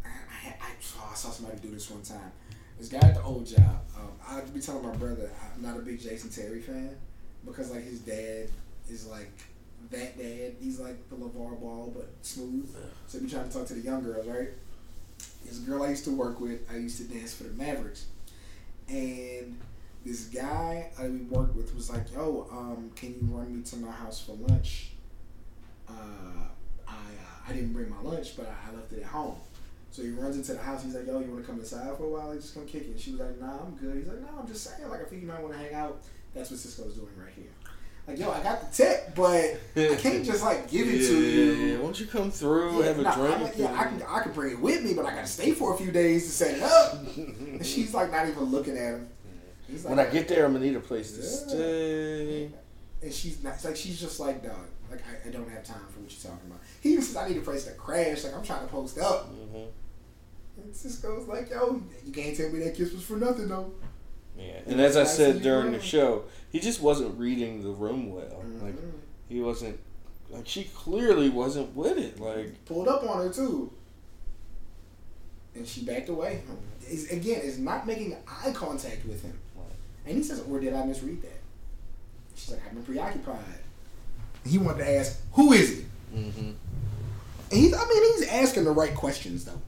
I, 0.05 0.07
I, 0.07 0.47
I, 0.49 0.71
oh, 0.97 1.09
I 1.11 1.15
saw 1.15 1.29
somebody 1.29 1.57
do 1.59 1.71
this 1.71 1.89
one 1.89 2.03
time. 2.03 2.31
This 2.77 2.89
guy 2.89 2.99
at 2.99 3.15
the 3.15 3.23
old 3.23 3.45
job, 3.45 3.81
um, 3.97 4.11
I'd 4.27 4.53
be 4.53 4.59
telling 4.59 4.83
my 4.83 4.95
brother 4.95 5.29
I'm 5.55 5.61
not 5.61 5.77
a 5.77 5.81
big 5.81 5.99
Jason 5.99 6.29
Terry 6.29 6.61
fan 6.61 6.95
because 7.45 7.71
like 7.71 7.83
his 7.83 7.99
dad 7.99 8.49
is 8.89 9.07
like 9.07 9.31
that 9.91 10.17
dad. 10.17 10.53
He's 10.59 10.79
like 10.79 11.09
the 11.09 11.15
LaVar 11.15 11.59
Ball 11.59 11.93
but 11.95 12.09
smooth. 12.21 12.75
So 13.07 13.19
be 13.19 13.29
trying 13.29 13.47
to 13.49 13.53
talk 13.55 13.67
to 13.67 13.73
the 13.73 13.81
young 13.81 14.03
girls, 14.03 14.27
right? 14.27 14.49
This 15.45 15.59
girl 15.59 15.83
I 15.83 15.89
used 15.89 16.05
to 16.05 16.11
work 16.15 16.39
with, 16.39 16.61
I 16.71 16.77
used 16.77 16.97
to 16.97 17.03
dance 17.03 17.33
for 17.33 17.43
the 17.43 17.51
Mavericks, 17.51 18.05
and 18.87 19.57
this 20.05 20.25
guy 20.25 20.89
I 20.99 21.07
we 21.07 21.19
worked 21.21 21.55
with 21.55 21.75
was 21.75 21.89
like, 21.89 22.11
"Yo, 22.13 22.47
um, 22.51 22.91
can 22.95 23.09
you 23.09 23.21
run 23.23 23.55
me 23.55 23.63
to 23.63 23.75
my 23.77 23.91
house 23.91 24.21
for 24.21 24.33
lunch?" 24.33 24.91
Uh, 25.89 26.47
I 26.91 26.93
uh, 26.93 27.49
I 27.49 27.53
didn't 27.53 27.73
bring 27.73 27.89
my 27.89 28.01
lunch, 28.01 28.37
but 28.37 28.47
I, 28.47 28.71
I 28.71 28.75
left 28.75 28.91
it 28.93 28.99
at 28.99 29.05
home. 29.05 29.35
So 29.91 30.03
he 30.03 30.09
runs 30.09 30.37
into 30.37 30.53
the 30.53 30.61
house. 30.61 30.83
He's 30.83 30.95
like, 30.95 31.07
"Yo, 31.07 31.19
you 31.19 31.31
want 31.31 31.43
to 31.43 31.49
come 31.49 31.59
inside 31.59 31.97
for 31.97 32.05
a 32.05 32.09
while? 32.09 32.29
Like, 32.29 32.39
just 32.39 32.53
come 32.53 32.65
kick 32.65 32.87
it." 32.87 32.99
She 32.99 33.11
was 33.11 33.19
like, 33.19 33.39
"Nah, 33.39 33.59
I'm 33.65 33.75
good." 33.75 33.97
He's 33.97 34.07
like, 34.07 34.21
"No, 34.21 34.39
I'm 34.39 34.47
just 34.47 34.63
saying. 34.63 34.89
Like, 34.89 35.01
I 35.01 35.03
think 35.05 35.21
you 35.21 35.27
might 35.27 35.41
want 35.41 35.53
to 35.53 35.59
hang 35.59 35.73
out." 35.73 36.01
That's 36.33 36.49
what 36.49 36.59
Cisco's 36.59 36.95
doing 36.95 37.11
right 37.17 37.33
here. 37.35 37.51
Like, 38.07 38.17
yo, 38.17 38.31
I 38.31 38.41
got 38.41 38.61
the 38.61 38.83
tech, 38.83 39.15
but 39.15 39.59
I 39.75 39.95
can't 39.95 40.25
just 40.31 40.43
like 40.43 40.69
give 40.71 40.87
it 40.87 41.01
yeah, 41.01 41.07
to 41.07 41.21
you. 41.21 41.51
Yeah, 41.51 41.77
Won't 41.79 41.99
you 41.99 42.07
come 42.07 42.31
through, 42.31 42.81
have 42.81 42.99
a 42.99 43.03
nah, 43.03 43.15
drink? 43.15 43.35
I'm 43.35 43.43
like, 43.43 43.57
yeah, 43.57 43.73
I 43.73 43.83
can 43.85 44.01
I 44.07 44.19
can 44.21 44.31
bring 44.31 44.53
it 44.53 44.59
with 44.59 44.83
me, 44.83 44.93
but 44.93 45.05
I 45.05 45.11
gotta 45.11 45.27
stay 45.27 45.51
for 45.51 45.73
a 45.73 45.77
few 45.77 45.91
days 45.91 46.25
to 46.25 46.31
set 46.31 46.57
it 46.57 46.63
up. 46.63 46.93
and 47.15 47.65
she's 47.65 47.93
like 47.93 48.11
not 48.11 48.27
even 48.27 48.43
looking 48.45 48.77
at 48.77 48.95
him. 48.95 49.09
Like, 49.69 49.85
when 49.85 49.99
I 49.99 50.05
get 50.05 50.27
there, 50.27 50.45
I'm 50.45 50.53
gonna 50.53 50.65
need 50.65 50.75
a 50.75 50.79
place 50.79 51.13
to 51.13 51.23
stay. 51.23 52.49
and 53.01 53.13
she's 53.13 53.43
not 53.43 53.63
like 53.63 53.75
she's 53.75 53.99
just 53.99 54.19
like 54.19 54.43
dog. 54.43 54.67
Like 54.89 55.01
I, 55.05 55.29
I 55.29 55.31
don't 55.31 55.49
have 55.49 55.63
time 55.63 55.85
for 55.93 55.99
what 55.99 56.11
you're 56.11 56.31
talking 56.31 56.49
about. 56.49 56.60
He 56.81 56.91
even 56.93 57.03
says 57.03 57.15
I 57.15 57.27
need 57.29 57.37
a 57.37 57.41
place 57.41 57.63
to 57.65 57.71
crash. 57.71 58.23
Like 58.23 58.35
I'm 58.35 58.43
trying 58.43 58.61
to 58.61 58.67
post 58.67 58.97
up. 58.99 59.27
hmm 59.27 59.55
And 60.61 60.75
Cisco's 60.75 61.27
like, 61.27 61.49
yo, 61.49 61.81
you 62.05 62.11
can't 62.11 62.35
tell 62.35 62.49
me 62.49 62.59
that 62.59 62.75
kiss 62.75 62.91
was 62.91 63.03
for 63.03 63.17
nothing 63.17 63.47
though. 63.47 63.71
Yeah, 64.37 64.59
and 64.65 64.79
as 64.81 64.95
I 64.97 65.03
Nice 65.03 65.15
said 65.17 65.41
during 65.41 65.71
the 65.73 65.81
show, 65.81 66.23
he 66.51 66.59
just 66.59 66.81
wasn't 66.81 67.17
reading 67.19 67.63
the 67.63 67.69
room 67.69 68.11
well. 68.11 68.43
Like 68.61 68.75
Mhm. 68.75 68.91
he 69.29 69.41
wasn't. 69.41 69.79
Like 70.29 70.47
she 70.47 70.63
clearly 70.73 71.29
wasn't 71.29 71.75
with 71.75 71.97
it. 71.97 72.19
Like 72.19 72.63
Pulled 72.65 72.87
up 72.87 73.03
on 73.03 73.27
her 73.27 73.33
too. 73.33 73.71
And 75.53 75.67
she 75.67 75.83
backed 75.83 76.07
away. 76.09 76.41
It's, 76.87 77.11
again, 77.11 77.41
is 77.41 77.59
not 77.59 77.85
making 77.85 78.15
eye 78.27 78.51
contact 78.53 79.05
with 79.05 79.21
him. 79.21 79.37
And 80.05 80.17
he 80.17 80.23
says, 80.23 80.41
or 80.49 80.59
did 80.59 80.73
I 80.73 80.85
misread 80.85 81.21
that? 81.21 81.39
She's 82.35 82.51
like, 82.51 82.61
I've 82.65 82.73
been 82.73 82.83
preoccupied. 82.83 83.37
He 84.45 84.57
wanted 84.57 84.79
to 84.79 84.95
ask, 84.97 85.19
who 85.33 85.51
is 85.53 85.69
he? 85.69 85.85
hmm 86.17 86.39
And 86.39 86.57
he's, 87.51 87.73
I 87.73 87.85
mean, 87.85 88.03
he's 88.17 88.27
asking 88.29 88.63
the 88.63 88.71
right 88.71 88.95
questions 88.95 89.45
though. 89.45 89.61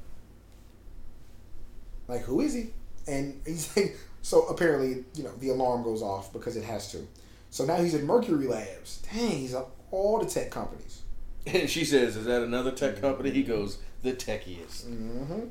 Like, 2.08 2.22
who 2.22 2.42
is 2.42 2.54
he? 2.54 2.68
And 3.08 3.42
he's 3.46 3.76
like, 3.76 3.98
so 4.22 4.48
apparently, 4.48 5.04
you 5.16 5.24
know, 5.24 5.32
the 5.40 5.50
alarm 5.50 5.84
goes 5.84 6.02
off 6.02 6.32
because 6.34 6.56
it 6.56 6.64
has 6.64 6.92
to. 6.92 7.08
So 7.50 7.66
now 7.66 7.76
he's 7.76 7.94
at 7.94 8.04
Mercury 8.04 8.48
Labs. 8.48 9.04
Dang, 9.12 9.32
he's 9.32 9.54
at 9.54 9.66
all 9.92 10.20
the 10.20 10.26
tech 10.26 10.50
companies. 10.50 11.02
And 11.46 11.70
she 11.70 11.86
says, 11.86 12.16
"Is 12.16 12.26
that 12.26 12.42
another 12.42 12.72
tech 12.72 13.00
company?" 13.00 13.30
He 13.32 13.44
goes, 13.44 13.78
"The 14.02 14.14
techiest." 14.14 14.86
Mm-hmm. 14.86 15.42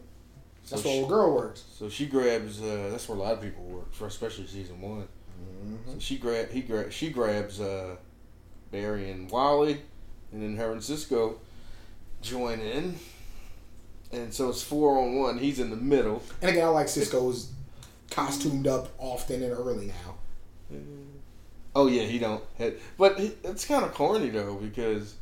So 0.64 0.76
That's 0.76 0.84
where 0.84 0.94
she, 0.94 1.00
old 1.00 1.08
girl 1.08 1.34
works. 1.34 1.64
so 1.78 1.88
she 1.88 2.06
grabs. 2.06 2.60
Uh, 2.60 2.88
that's 2.90 3.08
where 3.08 3.18
a 3.18 3.20
lot 3.20 3.34
of 3.34 3.42
people 3.42 3.62
work, 3.64 3.92
for 3.92 4.06
especially 4.06 4.46
season 4.46 4.80
one. 4.80 5.06
Mm-hmm. 5.40 5.92
So 5.92 5.98
she 5.98 6.16
grab. 6.16 6.50
He 6.50 6.62
grab. 6.62 6.90
She 6.90 7.10
grabs 7.10 7.60
uh, 7.60 7.96
Barry 8.70 9.10
and 9.10 9.30
Wally, 9.30 9.82
and 10.32 10.42
then 10.42 10.56
her 10.56 10.72
and 10.72 10.82
Cisco 10.82 11.38
join 12.22 12.60
in. 12.60 12.96
And 14.12 14.32
so 14.32 14.50
it's 14.50 14.62
four 14.62 14.98
on 14.98 15.16
one. 15.18 15.38
He's 15.38 15.58
in 15.58 15.70
the 15.70 15.76
middle. 15.76 16.22
And 16.42 16.50
again, 16.50 16.64
I 16.66 16.68
like 16.68 16.88
Cisco's 16.88 17.50
costumed 18.10 18.66
up 18.66 18.90
often 18.98 19.42
and 19.42 19.52
early 19.52 19.86
now. 19.86 20.78
Oh 21.74 21.86
yeah, 21.86 22.02
he 22.02 22.18
don't. 22.18 22.42
Have, 22.58 22.74
but 22.98 23.18
it's 23.18 23.64
kind 23.64 23.84
of 23.84 23.94
corny 23.94 24.28
though 24.28 24.56
because 24.56 25.14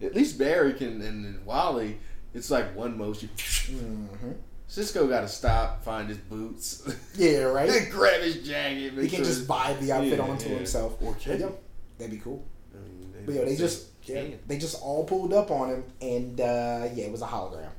at 0.00 0.14
least 0.14 0.36
Barry 0.38 0.74
can 0.74 1.00
and, 1.00 1.44
Wally, 1.46 1.98
it's 2.34 2.50
like 2.50 2.74
one 2.74 2.98
motion. 2.98 3.28
Mm-hmm. 3.36 4.32
Cisco 4.66 5.06
got 5.06 5.20
to 5.20 5.28
stop, 5.28 5.84
find 5.84 6.08
his 6.08 6.18
boots, 6.18 6.82
Yeah, 7.14 7.42
right. 7.42 7.68
and 7.68 7.90
grab 7.92 8.22
his 8.22 8.36
jacket. 8.46 8.94
He 8.94 9.06
can 9.08 9.18
sure 9.18 9.24
just 9.26 9.46
buy 9.46 9.76
the 9.80 9.92
outfit 9.92 10.18
Yeah, 10.18 10.24
onto 10.24 10.48
yeah. 10.48 10.54
himself. 10.56 10.96
Or 11.02 11.14
can 11.14 11.38
yo, 11.38 11.54
that'd 11.98 12.10
be 12.10 12.18
cool. 12.18 12.42
I 12.74 12.78
mean, 12.78 13.12
But 13.26 13.34
yo, 13.34 13.44
they 13.44 13.54
just. 13.54 13.88
Yeah, 14.04 14.24
they 14.46 14.58
just 14.58 14.80
all 14.82 15.04
pulled 15.04 15.32
up 15.32 15.50
on 15.50 15.68
him, 15.70 15.84
and 16.00 16.40
uh, 16.40 16.88
yeah, 16.94 17.04
it 17.04 17.12
was 17.12 17.22
a 17.22 17.26
hologram 17.26 17.70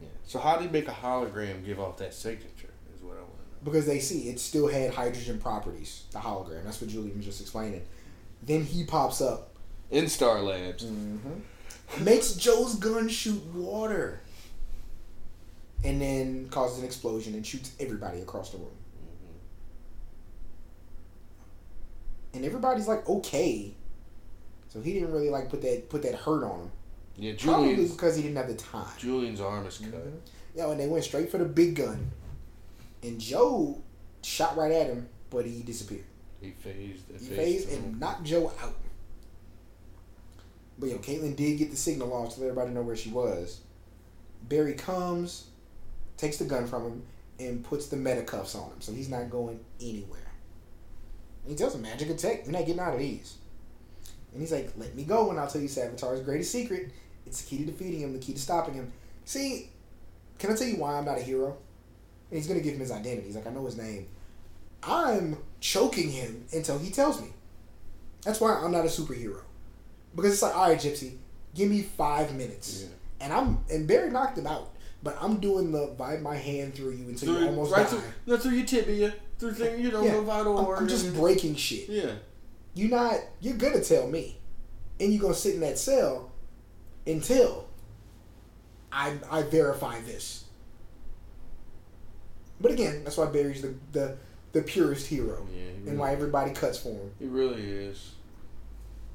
Yeah. 0.00 0.08
So 0.24 0.38
how 0.38 0.56
do 0.56 0.64
you 0.64 0.70
make 0.70 0.88
a 0.88 0.92
hologram 0.92 1.64
give 1.64 1.80
off 1.80 1.96
that 1.98 2.14
signature? 2.14 2.68
Is 2.94 3.02
what 3.02 3.16
I 3.16 3.20
want 3.20 3.32
to 3.32 3.64
know. 3.64 3.64
because 3.64 3.86
they 3.86 3.98
see 3.98 4.28
it 4.28 4.38
still 4.40 4.68
had 4.68 4.92
hydrogen 4.94 5.38
properties. 5.40 6.04
The 6.12 6.18
hologram. 6.18 6.64
That's 6.64 6.80
what 6.80 6.90
Julian 6.90 7.16
was 7.16 7.26
just 7.26 7.40
explaining. 7.40 7.82
Then 8.44 8.64
he 8.64 8.84
pops 8.84 9.20
up, 9.20 9.50
In 9.90 10.08
Star 10.08 10.40
Labs, 10.42 10.84
Mm-hmm. 10.84 12.04
makes 12.04 12.34
Joe's 12.34 12.74
gun 12.76 13.08
shoot 13.08 13.42
water, 13.54 14.20
and 15.84 16.00
then 16.00 16.48
causes 16.50 16.78
an 16.80 16.84
explosion 16.84 17.34
and 17.34 17.44
shoots 17.46 17.72
everybody 17.80 18.20
across 18.20 18.50
the 18.50 18.58
room. 18.58 18.68
And 22.34 22.44
everybody's 22.44 22.88
like 22.88 23.06
okay, 23.08 23.74
so 24.72 24.80
he 24.80 24.94
didn't 24.94 25.12
really 25.12 25.28
like 25.28 25.50
put 25.50 25.60
that 25.62 25.90
put 25.90 26.02
that 26.02 26.14
hurt 26.14 26.44
on 26.44 26.60
him. 26.60 26.70
yeah, 27.16 27.32
Probably 27.38 27.74
because 27.86 28.16
he 28.16 28.22
didn't 28.22 28.36
have 28.36 28.48
the 28.48 28.54
time. 28.54 28.86
Julian's 28.98 29.40
arm 29.40 29.66
is 29.66 29.76
cut. 29.78 29.92
Mhm. 29.92 30.12
Yo, 30.56 30.70
and 30.70 30.80
they 30.80 30.86
went 30.86 31.04
straight 31.04 31.30
for 31.30 31.36
the 31.38 31.44
big 31.44 31.74
gun. 31.76 32.10
And 33.02 33.20
Joe 33.20 33.82
shot 34.22 34.56
right 34.56 34.72
at 34.72 34.86
him, 34.86 35.08
but 35.28 35.44
he 35.44 35.62
disappeared. 35.62 36.04
He 36.40 36.50
phased. 36.52 37.04
He 37.20 37.26
phased 37.26 37.70
and 37.72 38.00
knocked 38.00 38.24
Joe 38.24 38.50
out. 38.62 38.74
But 40.78 40.88
yo, 40.88 40.98
Caitlin 40.98 41.36
did 41.36 41.58
get 41.58 41.70
the 41.70 41.76
signal 41.76 42.12
off 42.12 42.34
to 42.34 42.40
let 42.40 42.48
everybody 42.50 42.72
know 42.72 42.82
where 42.82 42.96
she 42.96 43.10
was. 43.10 43.60
Barry 44.48 44.72
comes, 44.74 45.48
takes 46.16 46.38
the 46.38 46.44
gun 46.44 46.66
from 46.66 46.82
him, 46.84 47.02
and 47.38 47.62
puts 47.64 47.86
the 47.88 47.96
meta 47.96 48.22
cuffs 48.22 48.54
on 48.54 48.70
him, 48.70 48.80
so 48.80 48.92
he's 48.92 49.08
not 49.08 49.30
going 49.30 49.60
anywhere. 49.80 50.30
And 51.42 51.50
he 51.52 51.56
tells 51.56 51.74
him, 51.74 51.82
"Magic 51.82 52.08
attack, 52.10 52.42
you're 52.44 52.52
not 52.52 52.66
getting 52.66 52.80
out 52.80 52.94
of 52.94 53.00
these." 53.00 53.34
And 54.32 54.40
he's 54.40 54.52
like, 54.52 54.70
"Let 54.76 54.94
me 54.94 55.04
go, 55.04 55.30
and 55.30 55.38
I'll 55.38 55.46
tell 55.48 55.60
you 55.60 55.68
Savitar's 55.68 56.20
greatest 56.20 56.50
secret. 56.52 56.90
It's 57.26 57.42
the 57.42 57.48
key 57.48 57.64
to 57.64 57.70
defeating 57.70 58.00
him, 58.00 58.12
the 58.12 58.18
key 58.18 58.32
to 58.32 58.38
stopping 58.40 58.74
him." 58.74 58.92
See, 59.24 59.70
can 60.38 60.50
I 60.50 60.54
tell 60.56 60.66
you 60.66 60.76
why 60.76 60.94
I'm 60.98 61.04
not 61.04 61.18
a 61.18 61.22
hero? 61.22 61.56
And 62.30 62.38
he's 62.38 62.46
gonna 62.48 62.60
give 62.60 62.74
him 62.74 62.80
his 62.80 62.90
identity. 62.90 63.26
He's 63.26 63.36
like, 63.36 63.46
"I 63.46 63.50
know 63.50 63.64
his 63.66 63.76
name." 63.76 64.08
I'm 64.82 65.36
choking 65.60 66.10
him 66.10 66.44
until 66.52 66.78
he 66.78 66.90
tells 66.90 67.20
me. 67.20 67.28
That's 68.24 68.40
why 68.40 68.54
I'm 68.54 68.72
not 68.72 68.84
a 68.84 68.88
superhero. 68.88 69.42
Because 70.14 70.32
it's 70.32 70.42
like, 70.42 70.56
all 70.56 70.68
right, 70.68 70.78
Gypsy, 70.78 71.16
give 71.54 71.70
me 71.70 71.82
five 71.82 72.34
minutes. 72.34 72.82
Yeah. 72.82 72.88
And 73.20 73.32
I'm 73.32 73.64
and 73.70 73.86
Barry 73.86 74.10
knocked 74.10 74.38
him 74.38 74.46
out. 74.46 74.70
But 75.04 75.16
I'm 75.20 75.38
doing 75.40 75.72
the 75.72 75.88
vibe 75.98 76.22
my 76.22 76.36
hand 76.36 76.74
through 76.74 76.92
you 76.92 77.08
until 77.08 77.30
you 77.32 77.38
Through, 77.38 77.46
almost 77.48 77.72
right 77.72 77.90
die. 77.90 78.00
through, 78.24 78.36
through 78.38 78.52
your 78.52 78.66
tibia, 78.66 79.14
through 79.38 79.54
thing, 79.54 79.80
you 79.82 79.90
know, 79.90 80.02
Yeah. 80.04 80.20
vital 80.20 80.56
I'm, 80.58 80.82
I'm 80.82 80.88
just 80.88 81.12
breaking 81.14 81.56
shit. 81.56 81.88
Yeah. 81.88 82.12
You're 82.74 82.90
not 82.90 83.20
you're 83.40 83.56
gonna 83.56 83.82
tell 83.82 84.06
me. 84.06 84.38
And 85.00 85.12
you're 85.12 85.22
gonna 85.22 85.34
sit 85.34 85.54
in 85.54 85.60
that 85.60 85.78
cell 85.78 86.30
until 87.06 87.68
I 88.90 89.14
I 89.30 89.42
verify 89.42 90.00
this. 90.00 90.44
But 92.60 92.70
again, 92.72 93.02
that's 93.04 93.16
why 93.16 93.26
Barry's 93.26 93.62
the 93.62 93.74
the 93.92 94.16
the 94.52 94.62
purest 94.62 95.06
hero, 95.06 95.46
Yeah, 95.50 95.62
he 95.82 95.88
and 95.88 95.98
why 95.98 96.12
everybody 96.12 96.52
cuts 96.52 96.78
for 96.78 96.90
him. 96.90 97.10
He 97.18 97.26
really 97.26 97.62
is. 97.62 98.12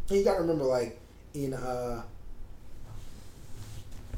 And 0.09 0.17
you 0.17 0.25
gotta 0.25 0.41
remember, 0.41 0.65
like 0.65 0.99
in 1.33 1.53
uh, 1.53 2.01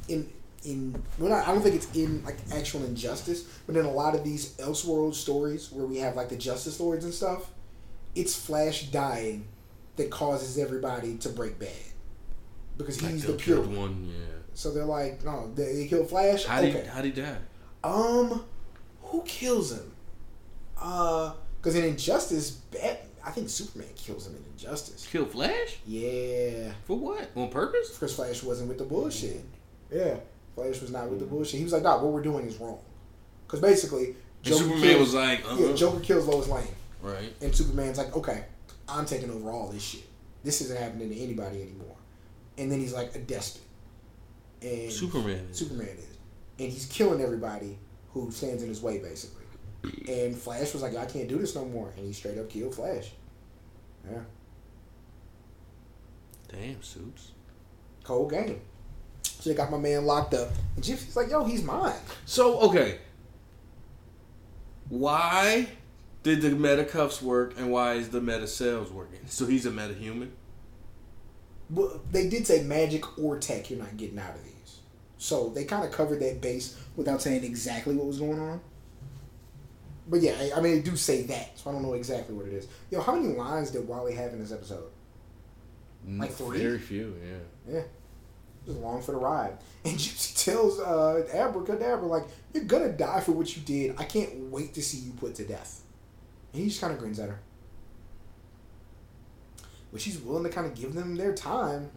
in 0.07 0.29
in 0.63 1.03
well, 1.17 1.29
not, 1.29 1.47
I 1.47 1.51
don't 1.51 1.61
think 1.61 1.75
it's 1.75 1.93
in 1.95 2.23
like 2.23 2.37
actual 2.53 2.83
injustice, 2.85 3.43
but 3.67 3.75
in 3.75 3.85
a 3.85 3.91
lot 3.91 4.15
of 4.15 4.23
these 4.23 4.55
Elseworld 4.57 5.13
stories 5.13 5.71
where 5.71 5.85
we 5.85 5.97
have 5.97 6.15
like 6.15 6.29
the 6.29 6.37
Justice 6.37 6.79
Lords 6.79 7.05
and 7.05 7.13
stuff, 7.13 7.49
it's 8.19 8.35
Flash 8.35 8.83
dying 8.87 9.47
that 9.95 10.09
causes 10.09 10.57
everybody 10.57 11.17
to 11.17 11.29
break 11.29 11.57
bad 11.59 11.69
because 12.77 12.99
he's 12.99 13.25
the 13.25 13.33
pure 13.33 13.61
one. 13.61 13.77
one. 13.77 14.13
Yeah. 14.13 14.25
So 14.53 14.71
they're 14.71 14.85
like, 14.85 15.23
no, 15.23 15.51
they, 15.55 15.73
they 15.73 15.87
kill 15.87 16.03
Flash. 16.03 16.45
How 16.45 16.59
okay. 16.59 16.71
did 16.71 16.87
how 16.87 17.01
did 17.01 17.15
he 17.15 17.21
die? 17.21 17.37
Um, 17.83 18.43
who 19.03 19.21
kills 19.23 19.71
him? 19.71 19.91
Uh, 20.79 21.33
because 21.61 21.75
in 21.75 21.83
Injustice, 21.83 22.51
Bat, 22.51 23.05
I 23.25 23.31
think 23.31 23.49
Superman 23.49 23.87
kills 23.95 24.27
him 24.27 24.35
in 24.35 24.43
Injustice. 24.53 25.07
Kill 25.11 25.25
Flash 25.25 25.77
Yeah, 25.85 26.71
for 26.85 26.97
what? 26.97 27.29
On 27.35 27.49
purpose? 27.49 27.91
because 27.91 28.15
Flash 28.15 28.43
wasn't 28.43 28.69
with 28.69 28.77
the 28.77 28.85
bullshit. 28.85 29.43
Yeah, 29.91 30.17
Flash 30.55 30.81
was 30.81 30.91
not 30.91 31.09
with 31.09 31.19
the 31.19 31.25
bullshit. 31.25 31.57
He 31.57 31.63
was 31.63 31.73
like, 31.73 31.83
"Nah, 31.83 32.01
what 32.01 32.11
we're 32.11 32.21
doing 32.21 32.45
is 32.47 32.57
wrong." 32.57 32.79
Because 33.45 33.59
basically, 33.61 34.15
Joker 34.41 34.63
Superman 34.63 34.81
kills, 34.81 34.99
was 34.99 35.13
like, 35.15 35.43
uh 35.49 35.55
yeah, 35.59 35.73
Joker 35.73 35.99
kills 35.99 36.27
Lois 36.27 36.47
Lane, 36.47 36.67
right. 37.01 37.33
and 37.41 37.55
Superman's 37.55 37.97
like, 37.97 38.15
"Okay, 38.15 38.43
I'm 38.87 39.05
taking 39.05 39.29
over 39.31 39.51
all 39.51 39.69
this 39.69 39.83
shit. 39.83 40.03
This 40.43 40.61
isn't 40.61 40.77
happening 40.79 41.09
to 41.09 41.17
anybody 41.19 41.61
anymore." 41.61 41.95
And 42.57 42.71
then 42.71 42.79
he's 42.79 42.93
like 42.93 43.15
a 43.15 43.19
despot, 43.19 43.61
and 44.61 44.91
Superman. 44.91 45.47
is. 45.51 45.57
Superman 45.57 45.87
is, 45.97 46.17
and 46.59 46.71
he's 46.71 46.85
killing 46.87 47.21
everybody 47.21 47.77
who 48.13 48.31
stands 48.31 48.63
in 48.63 48.69
his 48.69 48.81
way, 48.81 48.97
basically. 48.99 49.45
And 50.07 50.35
Flash 50.35 50.73
was 50.73 50.81
like, 50.81 50.95
"I 50.95 51.05
can't 51.05 51.27
do 51.29 51.37
this 51.37 51.55
no 51.55 51.65
more," 51.65 51.91
and 51.95 52.05
he 52.05 52.11
straight 52.13 52.37
up 52.37 52.49
killed 52.49 52.75
Flash. 52.75 53.11
Yeah, 54.09 54.19
Damn 56.49 56.81
suits. 56.81 57.31
cold 58.03 58.31
game. 58.31 58.59
So 59.23 59.49
they 59.49 59.55
got 59.55 59.71
my 59.71 59.77
man 59.77 60.05
locked 60.05 60.33
up, 60.33 60.49
and 60.75 60.83
Gypsy's 60.83 61.15
like, 61.15 61.29
"Yo, 61.29 61.43
he's 61.45 61.63
mine." 61.63 61.95
So 62.25 62.59
okay, 62.61 62.97
why 64.89 65.67
did 66.23 66.41
the 66.41 66.51
meta 66.51 66.83
cuffs 66.83 67.21
work, 67.21 67.53
and 67.57 67.71
why 67.71 67.93
is 67.93 68.09
the 68.09 68.21
meta 68.21 68.47
cells 68.47 68.91
working? 68.91 69.19
So 69.27 69.45
he's 69.45 69.65
a 69.65 69.71
meta 69.71 69.93
human. 69.93 70.33
But 71.69 72.11
they 72.11 72.27
did 72.27 72.47
say 72.47 72.63
magic 72.63 73.17
or 73.19 73.37
tech, 73.37 73.69
you're 73.69 73.79
not 73.79 73.95
getting 73.95 74.19
out 74.19 74.35
of 74.35 74.43
these. 74.43 74.79
So 75.17 75.49
they 75.49 75.65
kind 75.65 75.85
of 75.85 75.91
covered 75.91 76.19
that 76.21 76.41
base 76.41 76.77
without 76.95 77.21
saying 77.21 77.43
exactly 77.43 77.95
what 77.95 78.07
was 78.07 78.19
going 78.19 78.39
on. 78.39 78.59
But 80.07 80.21
yeah, 80.21 80.35
I, 80.39 80.57
I 80.57 80.61
mean, 80.61 80.73
they 80.73 80.81
do 80.81 80.95
say 80.95 81.23
that, 81.23 81.59
so 81.59 81.69
I 81.69 81.73
don't 81.73 81.83
know 81.83 81.93
exactly 81.93 82.33
what 82.33 82.47
it 82.47 82.53
is. 82.53 82.67
Yo, 82.89 82.99
how 83.01 83.15
many 83.15 83.35
lines 83.35 83.69
did 83.69 83.87
Wally 83.87 84.15
have 84.15 84.33
in 84.33 84.39
this 84.39 84.51
episode? 84.51 84.89
Like 86.07 86.31
three? 86.31 86.57
Very 86.57 86.79
few. 86.79 87.15
Yeah. 87.23 87.73
Yeah. 87.73 87.79
It 87.79 88.67
was 88.67 88.77
long 88.77 89.01
for 89.01 89.11
the 89.11 89.17
ride. 89.17 89.57
And 89.85 89.97
Gypsy 89.97 90.43
tells 90.43 90.77
uh, 90.79 91.25
Abracadabra, 91.33 92.05
like, 92.05 92.25
you're 92.53 92.65
gonna 92.65 92.91
die 92.91 93.21
for 93.21 93.31
what 93.31 93.55
you 93.55 93.61
did. 93.61 93.95
I 93.97 94.03
can't 94.03 94.35
wait 94.51 94.73
to 94.73 94.81
see 94.81 94.97
you 94.97 95.11
put 95.11 95.35
to 95.35 95.45
death. 95.45 95.83
And 96.53 96.61
he 96.63 96.69
just 96.69 96.81
kind 96.81 96.93
of 96.93 96.99
grins 96.99 97.19
at 97.19 97.29
her. 97.29 97.39
But 99.91 100.01
she's 100.01 100.19
willing 100.19 100.43
to 100.43 100.49
kind 100.49 100.67
of 100.67 100.75
give 100.75 100.93
them 100.93 101.15
their 101.15 101.33
time. 101.33 101.89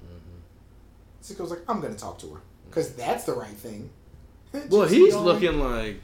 Cisco's 1.21 1.51
like, 1.51 1.61
I'm 1.69 1.81
gonna 1.81 1.95
talk 1.95 2.19
to 2.21 2.35
her. 2.35 2.41
Because 2.69 2.95
that's 2.95 3.25
the 3.25 3.33
right 3.35 3.49
thing. 3.51 3.91
Well, 4.69 4.87
he's 4.87 5.15
looking 5.15 5.61
like 5.61 6.03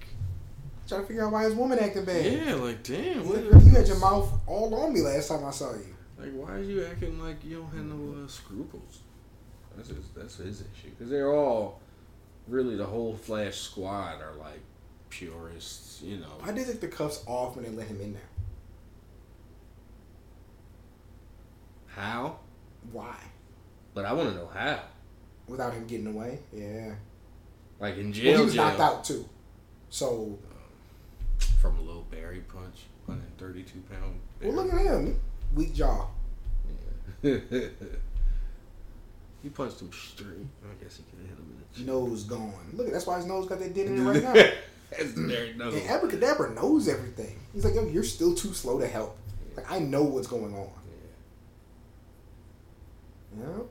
Trying 0.88 1.02
to 1.02 1.06
figure 1.06 1.26
out 1.26 1.32
why 1.32 1.44
his 1.44 1.54
woman 1.54 1.78
acting 1.78 2.06
bad. 2.06 2.24
yeah, 2.24 2.54
like 2.54 2.82
damn. 2.82 3.20
He's 3.20 3.26
What 3.28 3.52
like, 3.52 3.64
you 3.64 3.70
had 3.72 3.86
your 3.86 3.98
mouth 3.98 4.32
all 4.46 4.74
on 4.74 4.94
me 4.94 5.02
last 5.02 5.28
time 5.28 5.44
I 5.44 5.50
saw 5.50 5.72
you. 5.74 5.94
Like, 6.18 6.32
why 6.32 6.54
are 6.54 6.62
you 6.62 6.82
acting 6.86 7.22
like 7.22 7.44
you 7.44 7.58
don't 7.58 7.66
have 7.76 7.84
no 7.84 8.24
uh, 8.24 8.26
scruples? 8.26 9.00
That's 9.76 9.90
his, 9.90 10.08
that's 10.16 10.36
his 10.36 10.60
issue. 10.62 10.88
Because 10.96 11.10
they're 11.10 11.30
all, 11.30 11.80
really, 12.46 12.74
the 12.74 12.86
whole 12.86 13.14
Flash 13.14 13.56
squad 13.56 14.22
are 14.22 14.32
like 14.38 14.60
purists, 15.10 16.00
you 16.02 16.16
know. 16.16 16.32
Why 16.40 16.52
did 16.52 16.66
they 16.66 16.72
take 16.72 16.80
the 16.80 16.88
cuffs 16.88 17.22
off 17.26 17.54
when 17.56 17.66
they 17.66 17.70
let 17.70 17.86
him 17.86 18.00
in 18.00 18.14
there? 18.14 18.22
How? 21.98 22.38
Why? 22.92 23.16
But 23.94 24.04
I 24.04 24.12
want 24.12 24.30
to 24.30 24.36
know 24.36 24.48
how. 24.54 24.80
Without 25.48 25.72
him 25.72 25.86
getting 25.86 26.06
away? 26.06 26.38
Yeah. 26.52 26.92
Like 27.80 27.96
in 27.96 28.04
Well, 28.06 28.12
jail, 28.12 28.38
he 28.38 28.44
was 28.44 28.54
jail, 28.54 28.64
knocked 28.64 28.80
out 28.80 29.04
too. 29.04 29.28
So, 29.90 30.38
from 31.60 31.78
a 31.78 31.82
little 31.82 32.06
Barry 32.10 32.40
punch, 32.52 32.84
132 33.06 33.80
pound. 33.90 34.20
well, 34.42 34.52
look 34.64 34.72
at 34.72 34.80
him. 34.86 35.18
Weak 35.54 35.74
jaw. 35.74 36.06
Yeah. 37.22 37.38
he 39.42 39.48
punched 39.48 39.80
him 39.80 39.90
straight. 39.92 40.28
I 40.62 40.82
guess 40.84 40.98
he 40.98 41.02
could 41.04 41.18
have 41.20 41.28
hit 41.30 41.38
him 41.38 41.50
in 41.50 41.58
the 41.58 41.76
chin. 41.76 41.86
Nose 41.86 42.24
gone. 42.24 42.52
Look 42.74 42.86
at 42.88 42.92
that's 42.92 43.06
why 43.06 43.16
his 43.16 43.26
nose 43.26 43.48
got 43.48 43.58
that 43.60 43.74
dent 43.74 43.88
in 43.88 43.98
it 44.06 44.10
right 44.10 44.22
now. 44.22 44.32
That's 44.90 45.12
Barry 45.12 45.54
nose. 45.56 45.74
And 45.74 45.88
Abracadabra 45.88 46.54
knows 46.54 46.88
everything. 46.88 47.38
He's 47.54 47.64
like, 47.64 47.74
yo, 47.74 47.86
you're 47.86 48.04
still 48.04 48.34
too 48.34 48.52
slow 48.52 48.78
to 48.78 48.86
help. 48.86 49.16
Like, 49.56 49.70
I 49.70 49.78
know 49.80 50.02
what's 50.04 50.26
going 50.28 50.54
on. 50.54 50.68
Know? 53.38 53.68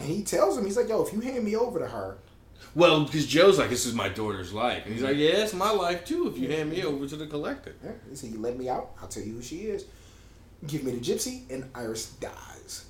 And 0.00 0.08
he 0.08 0.22
tells 0.22 0.56
him, 0.56 0.64
he's 0.64 0.76
like, 0.76 0.88
yo, 0.88 1.02
if 1.02 1.12
you 1.12 1.20
hand 1.20 1.44
me 1.44 1.56
over 1.56 1.78
to 1.78 1.86
her, 1.88 2.18
Well, 2.74 3.04
because 3.04 3.26
Joe's 3.26 3.58
like, 3.58 3.70
this 3.70 3.86
is 3.86 3.94
my 3.94 4.08
daughter's 4.08 4.52
life. 4.52 4.84
And 4.84 4.92
he's 4.94 5.02
like, 5.02 5.16
yeah, 5.16 5.30
it's 5.42 5.54
my 5.54 5.70
life 5.70 6.04
too 6.04 6.28
if 6.28 6.38
you 6.38 6.48
hand 6.50 6.70
me 6.70 6.84
over 6.84 7.06
to 7.06 7.16
the 7.16 7.26
collector. 7.26 7.74
yeah, 7.84 7.92
he 8.08 8.14
said, 8.16 8.30
you 8.30 8.38
let 8.40 8.58
me 8.58 8.68
out, 8.68 8.90
I'll 9.00 9.08
tell 9.08 9.22
you 9.22 9.34
who 9.34 9.42
she 9.42 9.56
is. 9.62 9.86
Give 10.66 10.82
me 10.84 10.92
the 10.92 11.00
gypsy, 11.00 11.48
and 11.50 11.70
Iris 11.74 12.10
dies. 12.14 12.84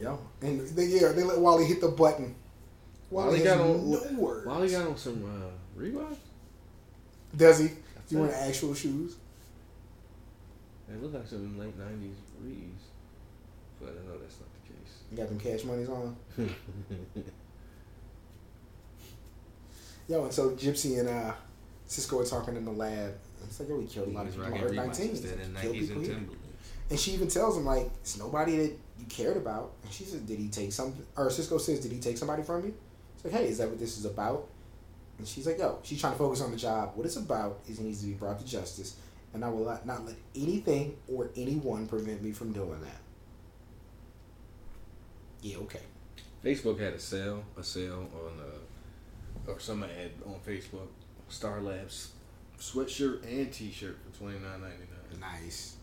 Yo. 0.00 0.18
And 0.40 0.60
they, 0.68 0.86
yeah, 0.86 1.12
they 1.12 1.22
let 1.22 1.38
Wally 1.38 1.66
hit 1.66 1.80
the 1.80 1.88
button. 1.88 2.34
Wally, 3.10 3.28
Wally 3.28 3.44
got 3.44 3.60
on- 3.60 3.90
no 3.90 4.20
words. 4.20 4.46
Wally 4.46 4.70
got 4.70 4.86
on 4.86 4.96
some 4.96 5.24
uh, 5.24 5.80
Reebok? 5.80 6.16
Does 7.36 7.58
he? 7.58 7.68
Do 7.68 7.74
you 8.08 8.18
wearing 8.20 8.34
actual 8.34 8.74
shoes? 8.74 9.16
They 10.90 10.96
look 11.00 11.14
like 11.14 11.26
some 11.26 11.58
late 11.58 11.78
90s 11.78 12.14
Reeves. 12.42 12.84
But 13.80 13.90
I 13.90 14.08
know 14.08 14.18
that's 14.20 14.36
not 14.40 14.48
the 14.52 14.72
case. 14.72 15.02
You 15.10 15.16
got 15.16 15.28
them 15.28 15.38
cash 15.38 15.64
monies 15.64 15.88
on? 15.88 16.16
Yo, 20.08 20.24
and 20.24 20.32
so 20.32 20.50
Gypsy 20.50 20.98
and 20.98 21.08
uh, 21.08 21.32
Cisco 21.86 22.20
are 22.20 22.24
talking 22.24 22.56
in 22.56 22.64
the 22.64 22.72
lab. 22.72 23.14
It's 23.44 23.60
like, 23.60 23.68
yo, 23.68 23.76
we 23.76 23.86
killed 23.86 24.08
a 24.08 24.10
lot 24.10 24.26
of 24.26 24.32
people 24.32 24.46
on 24.46 24.52
rocking 24.52 24.66
Earth 24.66 24.74
19. 24.74 25.10
instead 25.10 25.38
He's 25.38 25.46
of 25.46 25.54
like, 25.54 25.62
Kill 25.62 25.72
90s 25.72 25.80
people 25.80 25.96
and 25.96 26.06
here. 26.06 26.20
And 26.90 26.98
she 26.98 27.12
even 27.12 27.28
tells 27.28 27.56
him, 27.56 27.64
like, 27.64 27.86
it's 28.00 28.18
nobody 28.18 28.56
that 28.56 28.76
you 28.98 29.06
cared 29.08 29.36
about. 29.36 29.72
And 29.84 29.92
she 29.92 30.04
said, 30.04 30.26
did 30.26 30.38
he 30.38 30.48
take 30.48 30.72
something? 30.72 31.06
Or 31.16 31.30
Cisco 31.30 31.58
says, 31.58 31.80
did 31.80 31.92
he 31.92 32.00
take 32.00 32.18
somebody 32.18 32.42
from 32.42 32.64
you? 32.64 32.74
It's 33.14 33.24
like, 33.24 33.34
hey, 33.34 33.48
is 33.48 33.58
that 33.58 33.68
what 33.68 33.78
this 33.78 33.96
is 33.96 34.04
about? 34.04 34.48
And 35.18 35.28
she's 35.28 35.46
like, 35.46 35.58
yo, 35.58 35.78
she's 35.84 36.00
trying 36.00 36.14
to 36.14 36.18
focus 36.18 36.40
on 36.40 36.50
the 36.50 36.56
job. 36.56 36.92
What 36.96 37.06
it's 37.06 37.16
about 37.16 37.60
is 37.68 37.78
he 37.78 37.84
needs 37.84 38.00
to 38.00 38.06
be 38.06 38.14
brought 38.14 38.40
to 38.40 38.44
justice. 38.44 38.96
And 39.32 39.44
I 39.44 39.48
will 39.48 39.64
not, 39.84 40.06
let 40.06 40.16
anything 40.34 40.96
or 41.08 41.30
anyone 41.36 41.86
prevent 41.86 42.22
me 42.22 42.32
from 42.32 42.52
doing 42.52 42.80
that. 42.80 43.00
Yeah, 45.40 45.58
okay. 45.58 45.82
Facebook 46.44 46.80
had 46.80 46.94
a 46.94 46.98
sale, 46.98 47.44
a 47.56 47.62
sale 47.62 48.08
on, 48.14 48.40
uh, 48.40 49.52
or 49.52 49.60
somebody 49.60 49.92
had 49.94 50.10
on 50.26 50.40
Facebook, 50.46 50.88
Star 51.28 51.60
Labs 51.60 52.12
sweatshirt 52.60 53.24
and 53.24 53.50
T-shirt 53.52 53.96
for 54.04 54.18
twenty 54.18 54.38
nine 54.38 54.60
ninety 54.60 54.84
nine. 55.10 55.20
Nice. 55.20 55.76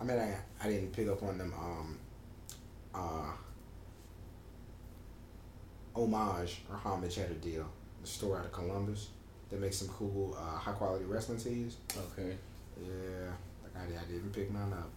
I 0.00 0.04
mean, 0.04 0.18
I 0.18 0.36
I 0.62 0.68
didn't 0.68 0.92
pick 0.92 1.08
up 1.08 1.22
on 1.22 1.38
them. 1.38 1.52
Um, 1.58 1.98
uh, 2.94 3.32
homage 5.94 6.62
or 6.70 6.76
homage 6.76 7.16
had 7.16 7.30
a 7.30 7.34
deal. 7.34 7.68
The 8.02 8.08
store 8.08 8.38
out 8.38 8.46
of 8.46 8.52
Columbus 8.52 9.08
that 9.50 9.60
makes 9.60 9.76
some 9.78 9.88
cool, 9.88 10.36
uh, 10.38 10.58
high 10.58 10.72
quality 10.72 11.04
wrestling 11.04 11.38
tees. 11.38 11.76
Okay. 11.96 12.36
Yeah, 12.80 13.30
like 13.62 13.76
I, 13.76 14.00
I 14.02 14.04
didn't 14.12 14.32
pick 14.32 14.50
mine 14.52 14.72
up. 14.72 14.88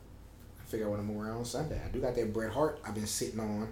I 0.62 0.66
figure 0.70 0.86
I 0.88 0.90
want 0.90 1.06
to 1.08 1.12
wear 1.14 1.32
on 1.34 1.46
Sunday. 1.46 1.82
I 1.84 1.90
do 1.90 2.00
got 2.00 2.16
that 2.16 2.32
Bret 2.34 2.52
Hart 2.52 2.80
I've 2.86 2.94
been 2.96 3.08
sitting 3.08 3.40
on. 3.40 3.72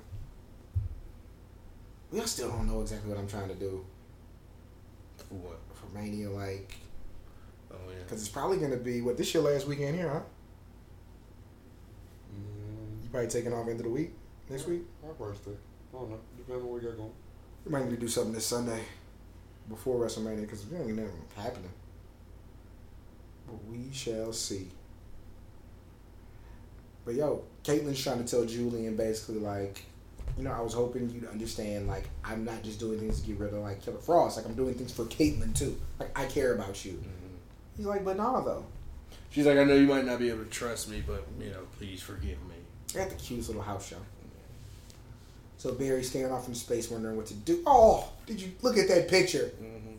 We 2.11 2.19
still 2.21 2.49
don't 2.49 2.67
know 2.67 2.81
exactly 2.81 3.09
what 3.11 3.19
I'm 3.19 3.27
trying 3.27 3.49
to 3.49 3.55
do 3.55 3.85
For 5.17 5.35
what? 5.35 5.59
for 5.73 5.95
Mania, 5.95 6.29
like, 6.31 6.73
Oh 7.71 7.75
yeah. 7.89 7.95
because 8.03 8.21
it's 8.21 8.29
probably 8.29 8.57
gonna 8.57 8.77
be 8.77 9.01
what 9.01 9.15
this 9.17 9.31
your 9.33 9.43
last 9.43 9.67
weekend 9.67 9.95
here, 9.95 10.09
huh? 10.09 10.21
Mm, 12.33 13.03
You 13.03 13.09
probably 13.11 13.29
taking 13.29 13.53
off 13.53 13.67
into 13.67 13.83
the 13.83 13.89
week 13.89 14.11
next 14.49 14.67
week. 14.67 14.81
My 15.03 15.11
birthday. 15.13 15.51
I 15.93 15.97
don't 15.97 16.09
know. 16.09 16.19
Depends 16.37 16.63
on 16.63 16.69
what 16.71 16.81
we 16.81 16.87
got 16.87 16.97
going. 16.97 17.11
We 17.65 17.71
might 17.71 17.85
need 17.85 17.91
to 17.91 17.97
do 17.97 18.07
something 18.07 18.33
this 18.33 18.45
Sunday 18.47 18.81
before 19.69 20.03
WrestleMania 20.03 20.41
because 20.41 20.63
it 20.63 20.73
even 20.73 20.97
know 20.97 21.09
happening. 21.35 21.69
But 23.47 23.63
we 23.65 23.89
shall 23.93 24.33
see. 24.33 24.67
But 27.05 27.15
yo, 27.15 27.43
Caitlin's 27.63 28.03
trying 28.03 28.23
to 28.23 28.29
tell 28.29 28.45
Julian 28.45 28.95
basically 28.95 29.39
like, 29.39 29.85
you 30.37 30.43
know, 30.43 30.51
I 30.51 30.61
was 30.61 30.73
hoping 30.73 31.09
you'd 31.09 31.27
understand, 31.27 31.87
like, 31.87 32.09
I'm 32.23 32.45
not 32.45 32.63
just 32.63 32.79
doing 32.79 32.99
things 32.99 33.19
to 33.19 33.27
get 33.27 33.39
rid 33.39 33.53
of, 33.53 33.59
like, 33.61 33.81
Killer 33.83 33.97
Frost. 33.97 34.37
Like, 34.37 34.45
I'm 34.45 34.53
doing 34.53 34.73
things 34.73 34.91
for 34.91 35.03
Caitlin, 35.05 35.57
too. 35.57 35.77
Like, 35.99 36.17
I 36.17 36.25
care 36.25 36.53
about 36.53 36.85
you. 36.85 36.93
Mm-hmm. 36.93 37.35
He's 37.75 37.85
like, 37.85 38.05
but 38.05 38.15
nah, 38.15 38.39
though. 38.41 38.63
She's 39.31 39.45
like, 39.45 39.57
I 39.57 39.63
know 39.63 39.75
you 39.75 39.87
might 39.87 40.05
not 40.05 40.19
be 40.19 40.29
able 40.29 40.43
to 40.43 40.49
trust 40.49 40.89
me, 40.89 41.03
but 41.05 41.25
you 41.39 41.51
know, 41.51 41.61
please 41.77 42.01
forgive 42.01 42.37
me. 42.47 42.55
At 42.99 43.09
the 43.09 43.15
cutest 43.15 43.49
little 43.49 43.63
house 43.63 43.87
show. 43.87 43.97
So 45.59 45.73
Barry's 45.73 46.09
staring 46.09 46.31
off 46.31 46.47
in 46.47 46.55
space, 46.55 46.89
wondering 46.89 47.17
what 47.17 47.27
to 47.27 47.33
do. 47.35 47.61
Oh, 47.67 48.09
did 48.25 48.41
you 48.41 48.51
look 48.61 48.77
at 48.77 48.87
that 48.87 49.07
picture 49.09 49.51
Mm-hmm. 49.61 49.93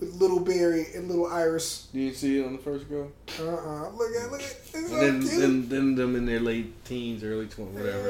with 0.00 0.14
little 0.20 0.40
Barry 0.40 0.86
and 0.94 1.08
little 1.08 1.26
Iris? 1.26 1.88
You 1.92 2.06
didn't 2.06 2.16
see 2.18 2.40
it 2.40 2.44
on 2.44 2.52
the 2.52 2.58
first 2.58 2.90
go? 2.90 3.10
Uh 3.40 3.44
uh 3.44 3.90
Look 3.92 4.10
at 4.16 4.30
look 4.32 4.40
at. 4.42 4.46
It's 4.50 4.74
And 4.74 4.88
so 4.88 4.96
then, 4.96 5.20
cute. 5.20 5.40
then, 5.40 5.68
then 5.68 5.94
them 5.94 6.16
in 6.16 6.26
their 6.26 6.40
late 6.40 6.84
teens, 6.84 7.22
early 7.24 7.46
twenties, 7.46 7.76
whatever. 7.76 8.08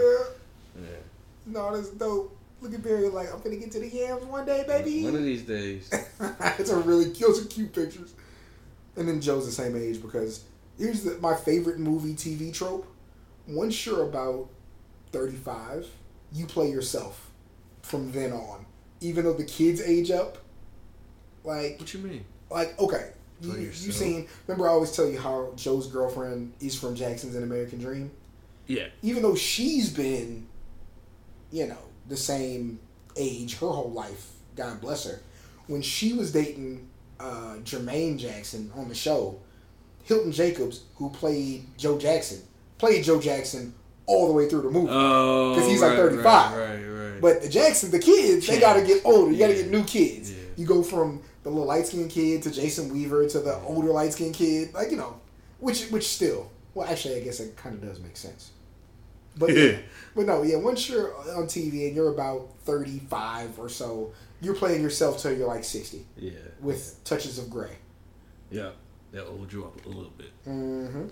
Yeah. 0.74 0.82
Yeah. 0.82 0.96
No, 1.46 1.76
that's 1.76 1.90
dope. 1.90 2.34
Look 2.62 2.72
at 2.72 2.82
Barry 2.82 3.08
like 3.10 3.30
I'm 3.32 3.40
gonna 3.42 3.56
get 3.56 3.70
to 3.72 3.80
the 3.80 3.88
yams 3.88 4.24
one 4.24 4.46
day, 4.46 4.64
baby. 4.66 5.04
One 5.04 5.14
of 5.16 5.22
these 5.22 5.42
days. 5.42 5.90
it's 6.58 6.70
a 6.70 6.78
really 6.78 7.10
those 7.10 7.44
are 7.44 7.48
cute 7.48 7.74
pictures. 7.74 8.14
And 8.96 9.06
then 9.06 9.20
Joe's 9.20 9.44
the 9.44 9.52
same 9.52 9.76
age 9.76 10.00
because 10.00 10.44
here's 10.78 11.02
the, 11.04 11.18
my 11.18 11.34
favorite 11.34 11.78
movie 11.78 12.14
TV 12.14 12.50
trope. 12.54 12.86
Once 13.46 13.84
you're 13.84 14.02
about 14.04 14.48
35, 15.12 15.86
you 16.32 16.46
play 16.46 16.70
yourself 16.70 17.30
from 17.82 18.12
then 18.12 18.32
on. 18.32 18.66
Even 19.00 19.24
though 19.24 19.32
the 19.34 19.44
kids 19.44 19.80
age 19.80 20.10
up, 20.10 20.38
like 21.44 21.78
What 21.78 21.92
you 21.94 22.00
mean? 22.00 22.24
like 22.50 22.78
okay, 22.80 23.10
you, 23.40 23.52
you 23.54 23.70
seen? 23.72 24.28
Remember 24.46 24.68
I 24.68 24.72
always 24.72 24.92
tell 24.92 25.06
you 25.08 25.18
how 25.18 25.52
Joe's 25.56 25.86
girlfriend 25.88 26.52
is 26.60 26.78
from 26.78 26.94
Jackson's 26.94 27.34
An 27.34 27.42
American 27.42 27.78
Dream. 27.78 28.10
Yeah. 28.66 28.86
Even 29.02 29.22
though 29.22 29.34
she's 29.36 29.90
been, 29.92 30.46
you 31.52 31.66
know, 31.66 31.78
the 32.08 32.16
same 32.16 32.80
age 33.16 33.58
her 33.58 33.68
whole 33.68 33.92
life, 33.92 34.30
God 34.56 34.80
bless 34.80 35.04
her. 35.04 35.20
When 35.66 35.82
she 35.82 36.12
was 36.14 36.32
dating 36.32 36.88
uh, 37.20 37.56
Jermaine 37.62 38.18
Jackson 38.18 38.72
on 38.74 38.88
the 38.88 38.94
show, 38.94 39.38
Hilton 40.04 40.32
Jacobs, 40.32 40.84
who 40.96 41.10
played 41.10 41.66
Joe 41.76 41.98
Jackson, 41.98 42.42
played 42.78 43.04
Joe 43.04 43.20
Jackson 43.20 43.74
all 44.06 44.26
the 44.28 44.32
way 44.32 44.48
through 44.48 44.62
the 44.62 44.70
movie. 44.70 44.88
Oh, 44.90 45.54
'Cause 45.56 45.66
he's 45.68 45.80
like 45.82 45.96
35. 45.96 46.24
Right, 46.24 46.58
right, 46.58 47.12
right. 47.12 47.20
But 47.20 47.42
the 47.42 47.48
Jackson, 47.48 47.90
the 47.90 47.98
kids, 47.98 48.46
they 48.46 48.60
gotta 48.60 48.82
get 48.82 49.02
older. 49.04 49.32
You 49.32 49.38
gotta 49.38 49.54
Yeah. 49.56 49.62
get 49.62 49.70
new 49.70 49.84
kids. 49.84 50.30
Yeah. 50.30 50.36
You 50.56 50.66
go 50.66 50.82
from 50.82 51.20
the 51.42 51.50
little 51.50 51.66
light 51.66 51.86
skinned 51.86 52.10
kid 52.10 52.42
to 52.42 52.50
Jason 52.50 52.92
Weaver 52.92 53.28
to 53.28 53.40
the 53.40 53.56
older 53.60 53.88
light 53.88 54.12
skinned 54.12 54.34
kid, 54.34 54.72
like 54.74 54.90
you 54.90 54.96
know, 54.96 55.20
which 55.60 55.88
which 55.90 56.08
still, 56.08 56.50
well, 56.74 56.88
actually, 56.88 57.16
I 57.16 57.20
guess 57.20 57.40
it 57.40 57.56
kind 57.56 57.74
of 57.74 57.88
does 57.88 58.00
make 58.00 58.16
sense. 58.16 58.50
But 59.38 59.54
yeah, 59.54 59.76
but 60.14 60.26
no, 60.26 60.42
yeah. 60.42 60.56
Once 60.56 60.88
you're 60.88 61.14
on 61.36 61.46
TV 61.46 61.86
and 61.88 61.94
you're 61.96 62.08
about 62.08 62.48
thirty 62.64 63.00
five 63.10 63.58
or 63.58 63.68
so, 63.68 64.12
you're 64.40 64.54
playing 64.54 64.82
yourself 64.82 65.20
till 65.20 65.36
you're 65.36 65.46
like 65.46 65.62
sixty 65.64 66.06
yeah. 66.16 66.32
with 66.60 67.02
touches 67.04 67.38
of 67.38 67.50
gray. 67.50 67.76
Yeah. 68.50 68.70
that'll 69.12 69.32
old 69.38 69.52
you 69.52 69.64
up 69.64 69.84
a 69.84 69.88
little 69.88 70.12
bit. 70.16 70.30
hmm 70.44 71.06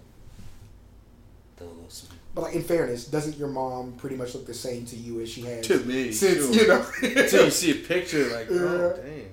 sm- 1.88 2.07
But 2.35 2.43
like 2.43 2.55
in 2.55 2.62
fairness, 2.62 3.05
doesn't 3.07 3.37
your 3.39 3.49
mom 3.49 3.93
pretty 3.93 4.16
much 4.16 4.35
look 4.35 4.47
the 4.47 4.55
same 4.55 4.85
to 4.87 4.97
you 4.97 5.20
as 5.20 5.28
she 5.30 5.43
has 5.43 5.66
To 5.68 5.78
me, 5.85 6.11
since 6.12 6.45
sure. 6.45 6.53
you 6.55 6.66
know? 6.66 6.85
Until 7.22 7.45
you 7.45 7.51
see 7.51 7.70
a 7.70 7.74
picture, 7.87 8.24
like, 8.35 8.49
oh, 8.51 8.95
damn. 8.97 9.26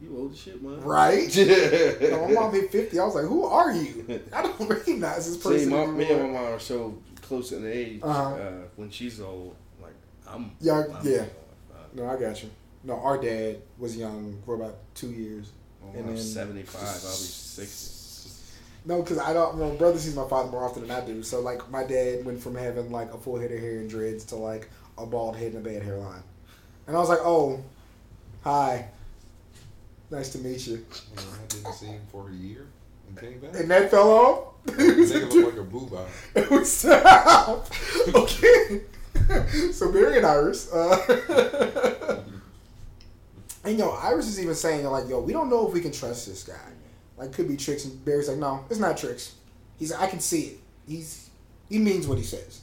You 0.00 0.16
old 0.18 0.32
as 0.32 0.40
shit, 0.40 0.62
man. 0.62 0.80
right? 0.82 1.34
Yeah. 1.34 2.10
No, 2.10 2.28
my 2.28 2.32
mom 2.34 2.52
hit 2.52 2.70
50. 2.70 2.98
I 2.98 3.04
was 3.04 3.14
like, 3.16 3.24
who 3.24 3.44
are 3.46 3.72
you? 3.72 4.20
I 4.32 4.42
don't 4.42 4.68
recognize 4.68 5.26
this 5.26 5.36
person. 5.42 5.68
See, 5.70 5.74
my, 5.74 5.86
me 5.86 6.10
and 6.12 6.22
my 6.22 6.28
mom 6.28 6.52
are 6.54 6.58
so 6.60 6.96
close 7.22 7.50
in 7.52 7.66
age. 7.66 8.00
Uh-huh. 8.02 8.34
uh 8.34 8.52
when 8.76 8.90
she's 8.90 9.20
old, 9.20 9.56
like 9.82 9.94
I'm. 10.28 10.52
Yeah, 10.60 10.84
I'm 10.94 11.06
yeah. 11.08 11.24
Uh, 11.72 11.76
No, 11.94 12.06
I 12.06 12.16
got 12.20 12.40
you. 12.42 12.50
No, 12.84 13.00
our 13.00 13.16
dad 13.18 13.62
was 13.78 13.96
young 13.96 14.40
for 14.44 14.54
about 14.56 14.76
two 14.94 15.10
years. 15.10 15.50
when 15.80 15.96
And 15.96 16.10
I'm 16.10 16.14
then- 16.16 16.22
75. 16.24 16.80
I'll 16.82 16.88
be 16.90 16.96
60. 16.98 17.93
No, 18.86 19.00
because 19.00 19.18
I 19.18 19.32
don't. 19.32 19.58
My 19.58 19.70
brother 19.76 19.98
sees 19.98 20.14
my 20.14 20.28
father 20.28 20.50
more 20.50 20.64
often 20.64 20.86
than 20.86 20.90
I 20.90 21.04
do. 21.04 21.22
So, 21.22 21.40
like, 21.40 21.70
my 21.70 21.84
dad 21.84 22.24
went 22.24 22.42
from 22.42 22.54
having 22.54 22.90
like 22.92 23.12
a 23.14 23.18
full 23.18 23.38
head 23.38 23.50
of 23.50 23.58
hair 23.58 23.78
and 23.78 23.88
dreads 23.88 24.24
to 24.26 24.36
like 24.36 24.68
a 24.98 25.06
bald 25.06 25.36
head 25.36 25.54
and 25.54 25.66
a 25.66 25.70
bad 25.70 25.82
hairline. 25.82 26.22
And 26.86 26.96
I 26.96 27.00
was 27.00 27.08
like, 27.08 27.20
oh, 27.22 27.62
hi, 28.42 28.88
nice 30.10 30.30
to 30.30 30.38
meet 30.38 30.66
you. 30.66 30.84
And 31.16 31.18
I 31.18 31.46
didn't 31.48 31.72
see 31.72 31.86
him 31.86 32.02
for 32.12 32.28
a 32.28 32.32
year 32.32 32.66
and 33.08 33.18
came 33.18 33.40
back. 33.40 33.58
And 33.58 33.70
that 33.70 33.90
fell 33.90 34.10
off. 34.10 34.66
Nigga 34.66 35.32
look 35.32 35.46
like 35.46 35.60
a 35.60 35.62
boob 35.62 35.98
It 36.34 36.50
was 36.50 36.72
stop. 36.72 37.68
okay. 38.14 38.82
so 39.72 39.92
Barry 39.92 40.18
and 40.18 40.26
Iris. 40.26 40.72
Uh, 40.72 42.22
and 43.64 43.78
yo, 43.78 43.90
Iris 43.90 44.26
is 44.26 44.40
even 44.40 44.54
saying 44.54 44.84
like, 44.84 45.08
yo, 45.08 45.20
we 45.20 45.32
don't 45.32 45.48
know 45.48 45.66
if 45.66 45.74
we 45.74 45.80
can 45.80 45.92
trust 45.92 46.26
this 46.26 46.44
guy. 46.44 46.54
Like, 47.16 47.32
could 47.32 47.48
be 47.48 47.56
tricks. 47.56 47.84
And 47.84 48.04
Barry's 48.04 48.28
like, 48.28 48.38
no, 48.38 48.64
it's 48.68 48.80
not 48.80 48.96
tricks. 48.96 49.34
He's 49.78 49.92
like, 49.92 50.00
I 50.00 50.06
can 50.06 50.20
see 50.20 50.42
it. 50.42 50.58
He's 50.86 51.30
he 51.68 51.78
means 51.78 52.06
what 52.06 52.18
he 52.18 52.24
says. 52.24 52.60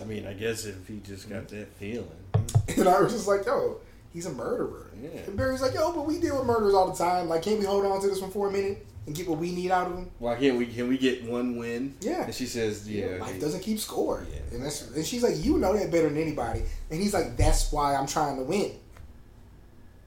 I 0.00 0.04
mean, 0.04 0.26
I 0.26 0.32
guess 0.32 0.64
if 0.64 0.86
he 0.88 1.00
just 1.00 1.28
got 1.28 1.48
that 1.48 1.68
feeling. 1.74 2.08
And 2.76 2.88
I 2.88 3.00
was 3.00 3.12
just 3.12 3.28
like, 3.28 3.44
yo, 3.44 3.76
he's 4.12 4.26
a 4.26 4.32
murderer. 4.32 4.90
Yeah. 5.00 5.20
And 5.26 5.36
Barry's 5.36 5.60
like, 5.60 5.74
yo, 5.74 5.92
but 5.92 6.06
we 6.06 6.18
deal 6.18 6.38
with 6.38 6.46
murderers 6.46 6.74
all 6.74 6.90
the 6.90 6.96
time. 6.96 7.28
Like, 7.28 7.42
can't 7.42 7.58
we 7.58 7.66
hold 7.66 7.84
on 7.84 8.00
to 8.00 8.08
this 8.08 8.20
one 8.20 8.30
for 8.30 8.48
a 8.48 8.50
minute 8.50 8.84
and 9.06 9.14
get 9.14 9.28
what 9.28 9.38
we 9.38 9.52
need 9.52 9.70
out 9.70 9.88
of 9.88 9.98
him? 9.98 10.10
Why 10.18 10.34
can't 10.34 10.56
we? 10.56 10.66
Can 10.66 10.88
we 10.88 10.98
get 10.98 11.24
one 11.24 11.56
win? 11.56 11.94
Yeah. 12.00 12.24
And 12.24 12.34
she 12.34 12.46
says, 12.46 12.88
yeah. 12.88 13.18
life 13.20 13.38
doesn't 13.40 13.60
keep 13.60 13.78
score. 13.78 14.26
Yeah. 14.32 14.56
And 14.56 14.64
that's 14.64 14.90
and 14.90 15.04
she's 15.04 15.22
like, 15.22 15.34
you 15.44 15.58
know 15.58 15.76
that 15.76 15.92
better 15.92 16.08
than 16.08 16.20
anybody. 16.20 16.62
And 16.90 17.00
he's 17.00 17.14
like, 17.14 17.36
that's 17.36 17.70
why 17.70 17.94
I'm 17.94 18.06
trying 18.06 18.38
to 18.38 18.44
win. 18.44 18.72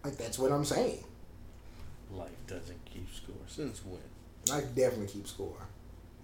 Like 0.03 0.17
that's 0.17 0.39
what 0.39 0.51
I'm 0.51 0.65
saying. 0.65 1.03
Life 2.49 2.61
doesn't 2.61 2.85
keep 2.85 3.07
score. 3.13 3.35
Since 3.47 3.79
hmm. 3.79 3.91
when? 3.91 4.01
I 4.51 4.61
definitely 4.61 5.07
keep 5.07 5.27
score. 5.27 5.67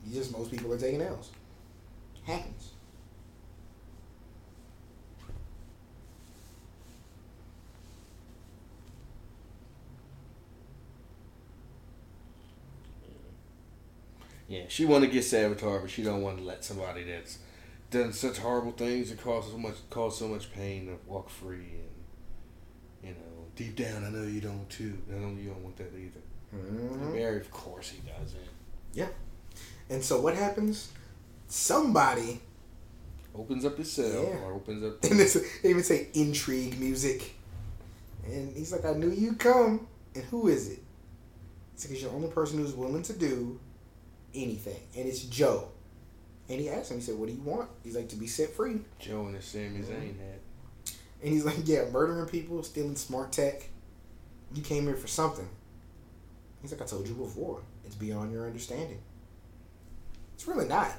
You 0.06 0.16
just 0.16 0.38
most 0.38 0.52
people 0.52 0.72
are 0.72 0.78
taking 0.78 1.02
L's. 1.02 1.32
Happens. 2.26 2.72
Yeah, 14.48 14.66
she 14.68 14.86
want 14.86 15.04
to 15.04 15.10
get 15.10 15.24
Savitar, 15.24 15.82
but 15.82 15.90
she 15.90 16.04
don't 16.04 16.22
want 16.22 16.38
to 16.38 16.44
let 16.44 16.64
somebody 16.64 17.04
that's 17.04 17.40
done 17.90 18.14
such 18.14 18.38
horrible 18.38 18.72
things 18.72 19.10
and 19.10 19.20
caused 19.20 19.50
so 19.50 19.58
much 19.58 19.76
caused 19.90 20.20
so 20.20 20.28
much 20.28 20.54
pain 20.54 20.86
to 20.86 20.98
walk 21.08 21.30
free. 21.30 21.56
And 21.56 21.66
you 21.66 21.78
know, 21.78 21.93
deep 23.56 23.76
down, 23.76 24.04
I 24.04 24.10
know 24.10 24.24
you 24.24 24.42
don't 24.42 24.70
too. 24.70 24.98
I 25.12 25.16
know 25.20 25.36
you 25.40 25.50
don't 25.50 25.64
want 25.64 25.78
that 25.78 25.92
either. 25.96 26.22
Mhm. 26.56 27.14
Barry, 27.14 27.38
of 27.42 27.50
course, 27.52 27.90
he 27.90 28.00
doesn't. 28.08 28.40
Yeah. 28.94 29.10
And 29.90 30.04
so 30.04 30.22
what 30.22 30.36
happens? 30.36 30.90
Somebody 31.48 32.42
Opens 33.36 33.66
up 33.66 33.78
his 33.80 33.92
cell 33.92 34.06
Yeah. 34.30 34.44
or 34.44 34.54
opens 34.54 34.84
up. 34.84 35.04
and 35.10 35.20
this, 35.20 35.34
they 35.64 35.70
even 35.72 35.82
say 35.84 36.08
intrigue 36.14 36.80
music. 36.80 37.34
And 38.26 38.56
he's 38.56 38.72
like, 38.72 38.86
I 38.86 38.94
knew 38.94 39.10
you'd 39.10 39.40
come. 39.40 39.88
And 40.14 40.24
who 40.26 40.48
is 40.50 40.70
it? 40.70 40.80
It's 41.74 41.84
because 41.86 42.00
you're 42.04 42.12
the 42.12 42.16
only 42.16 42.30
person 42.30 42.60
who's 42.60 42.76
willing 42.76 43.02
to 43.02 43.14
do 43.14 43.60
anything. 44.36 44.80
And 44.96 45.08
it's 45.08 45.22
Joe. 45.24 45.70
And 46.48 46.60
he 46.62 46.70
asked 46.70 46.92
him, 46.92 46.98
he 46.98 47.04
said, 47.04 47.16
What 47.18 47.28
do 47.28 47.34
you 47.34 47.42
want? 47.42 47.70
He's 47.84 47.96
like, 47.96 48.08
To 48.10 48.16
be 48.16 48.28
set 48.28 48.52
free. 48.52 48.82
Joe 49.00 49.26
and 49.26 49.36
his 49.36 49.46
Sami 49.46 49.80
Zayn 49.80 50.16
hat. 50.20 50.40
And 51.24 51.32
he's 51.32 51.46
like, 51.46 51.56
Yeah, 51.66 51.86
murdering 51.92 52.28
people, 52.28 52.62
stealing 52.64 52.96
smart 52.96 53.32
tech. 53.32 53.70
You 54.54 54.62
came 54.62 54.84
here 54.84 54.96
for 54.96 55.08
something. 55.08 55.48
He's 56.62 56.72
like, 56.72 56.82
I 56.82 56.86
told 56.86 57.08
you 57.08 57.16
before. 57.16 57.62
It's 57.86 57.96
beyond 57.96 58.32
your 58.32 58.46
understanding. 58.46 59.00
It's 60.36 60.48
really 60.48 60.68
not. 60.68 60.92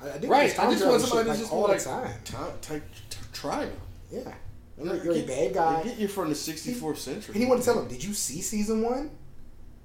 I, 0.00 0.08
I 0.08 0.18
Right, 0.18 0.58
I 0.58 0.70
just 0.70 0.86
want 0.86 1.02
somebody 1.02 1.30
to 1.30 1.36
just 1.36 1.52
all 1.52 1.68
like 1.68 1.78
the 1.78 1.84
time. 2.24 2.50
Take, 2.60 2.82
t- 3.10 3.18
try 3.32 3.64
him. 3.64 3.76
Yeah. 4.10 4.34
You're, 4.82 5.04
you're 5.04 5.14
a 5.16 5.22
bad 5.22 5.54
guy. 5.54 5.82
Get 5.84 5.98
you 5.98 6.08
from 6.08 6.28
the 6.28 6.34
64th 6.34 6.98
century. 6.98 7.34
And 7.34 7.42
he 7.42 7.48
wanted 7.48 7.62
to 7.62 7.66
tell 7.66 7.80
him, 7.80 7.88
"Did 7.88 8.04
you 8.04 8.12
see 8.12 8.42
season 8.42 8.82
one? 8.82 9.10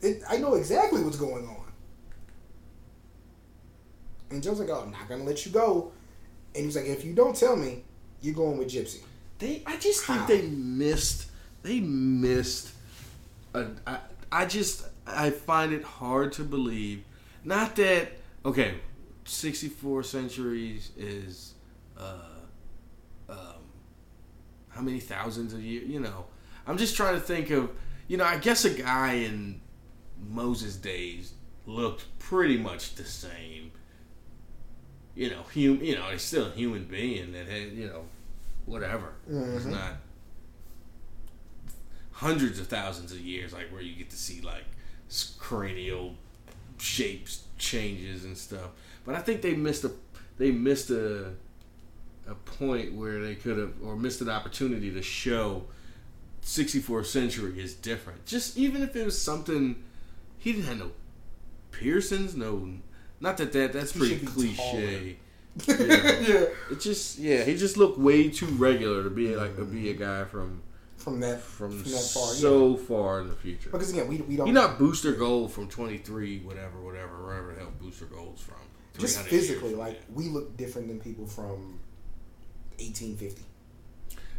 It, 0.02 0.22
I 0.30 0.38
know 0.38 0.56
exactly 0.56 1.02
what's 1.02 1.18
going 1.18 1.48
on." 1.48 1.72
And 4.30 4.44
Joe's 4.44 4.60
like, 4.60 4.70
"Oh, 4.70 4.82
I'm 4.86 4.92
not 4.92 5.08
gonna 5.08 5.24
let 5.24 5.46
you 5.46 5.52
go." 5.52 5.94
And 6.56 6.66
he's 6.66 6.76
like, 6.76 6.86
"If 6.86 7.06
you 7.06 7.14
don't 7.14 7.36
tell 7.36 7.56
me, 7.56 7.84
you're 8.22 8.36
going 8.36 8.58
with 8.58 8.70
Gypsy." 8.70 9.00
They, 9.42 9.64
I 9.66 9.76
just 9.78 10.06
How? 10.06 10.24
think 10.26 10.28
they 10.28 10.48
missed. 10.48 11.32
They 11.64 11.80
missed. 11.80 12.70
A, 13.56 13.66
I, 13.88 13.98
I 14.32 14.46
just, 14.46 14.88
I 15.08 15.32
find 15.32 15.74
it 15.74 15.84
hard 15.84 16.32
to 16.34 16.44
believe. 16.44 17.04
Not 17.44 17.76
that 17.78 18.12
okay, 18.46 18.76
sixty 19.26 19.68
four 19.68 20.04
centuries 20.04 20.92
is, 20.96 21.56
uh, 21.98 22.20
um, 23.30 23.64
how 24.70 24.82
many 24.82 25.00
thousands 25.00 25.54
of 25.54 25.62
years? 25.62 25.90
You 25.90 26.02
know, 26.02 26.26
I'm 26.68 26.78
just 26.78 26.96
trying 26.96 27.16
to 27.16 27.22
think 27.22 27.50
of. 27.50 27.72
You 28.08 28.18
know, 28.18 28.26
I 28.26 28.38
guess 28.38 28.64
a 28.64 28.70
guy 28.70 29.14
in 29.14 29.60
Moses' 30.30 30.76
days 30.76 31.34
looked 31.66 32.06
pretty 32.20 32.58
much 32.58 32.94
the 32.96 33.06
same 33.06 33.72
you 35.16 35.30
know, 35.30 35.44
hum, 35.54 35.80
you 35.82 35.96
know, 35.96 36.04
he's 36.12 36.22
still 36.22 36.48
a 36.48 36.52
human 36.52 36.86
being 36.86 37.34
that 37.34 37.48
had, 37.48 37.74
you 37.74 37.88
know, 37.88 38.06
whatever. 38.66 39.14
It's 39.28 39.66
Mhm. 39.66 39.72
not 39.72 39.98
hundreds 42.14 42.60
of 42.60 42.68
thousands 42.68 43.12
of 43.12 43.20
years, 43.20 43.54
like 43.54 43.72
where 43.72 43.82
you 43.82 43.96
get 43.96 44.10
to 44.10 44.16
see 44.18 44.42
like 44.42 44.66
cranial 45.38 46.16
shapes 46.78 47.44
changes 47.58 48.24
and 48.26 48.38
stuff. 48.38 48.72
But 49.06 49.16
I 49.16 49.22
think 49.22 49.42
they 49.42 49.54
missed 49.56 49.84
a 49.84 49.92
they 50.38 50.52
missed 50.52 50.90
a 50.90 51.34
a 52.28 52.36
point 52.36 52.94
where 52.94 53.22
they 53.24 53.36
could 53.36 53.58
have 53.58 53.74
or 53.84 53.96
missed 53.96 54.22
an 54.22 54.30
opportunity 54.30 54.92
to 54.92 55.02
show 55.02 55.66
64th 56.44 57.08
century 57.08 57.60
is 57.60 57.74
different. 57.74 58.26
Just 58.26 58.58
even 58.58 58.82
if 58.84 58.96
it 58.96 59.04
was 59.06 59.20
something 59.20 59.84
he 60.38 60.54
didn't 60.54 60.66
have 60.68 60.80
no 60.80 60.92
piercings, 61.72 62.36
no 62.36 62.78
not 63.20 63.38
that 63.38 63.52
that 63.54 63.74
that's 63.74 63.92
He 63.94 64.00
pretty 64.00 64.20
should 64.20 65.18
yeah. 65.68 65.76
Yeah. 65.78 66.46
It 66.72 66.80
just 66.80 67.20
yeah, 67.20 67.44
he 67.44 67.56
just 67.58 67.78
looked 67.78 68.00
way 68.00 68.30
too 68.30 68.46
regular 68.48 69.04
to 69.04 69.10
be 69.10 69.36
like 69.36 69.56
to 69.58 69.66
be 69.66 69.90
a 69.90 69.94
guy 69.94 70.24
from 70.26 70.62
From 70.98 71.20
that 71.22 71.42
from, 71.42 71.82
from, 71.84 71.92
that 71.92 72.00
far. 72.14 72.28
yeah. 72.34 72.40
so 72.40 72.76
far 72.78 73.22
in 73.22 73.28
the 73.30 73.36
future. 73.36 73.70
Because 73.72 73.92
again, 73.92 74.08
we, 74.08 74.18
we 74.22 74.36
don't 74.38 74.48
You're 74.48 74.54
not 74.54 74.78
Booster 74.80 75.14
Gold 75.14 75.52
from 75.52 75.68
23, 75.68 76.40
whatever, 76.40 76.80
whatever, 76.82 77.24
wherever 77.26 77.54
the 77.54 77.60
hell 77.60 77.72
Booster 77.82 78.06
Gold's 78.06 78.42
from. 78.42 78.56
just 78.98 79.20
physically 79.22 79.76
like 79.76 80.00
we 80.14 80.26
look 80.30 80.56
different 80.58 80.88
than 80.88 81.00
people 81.00 81.26
from 81.28 81.80
1850. 82.80 83.44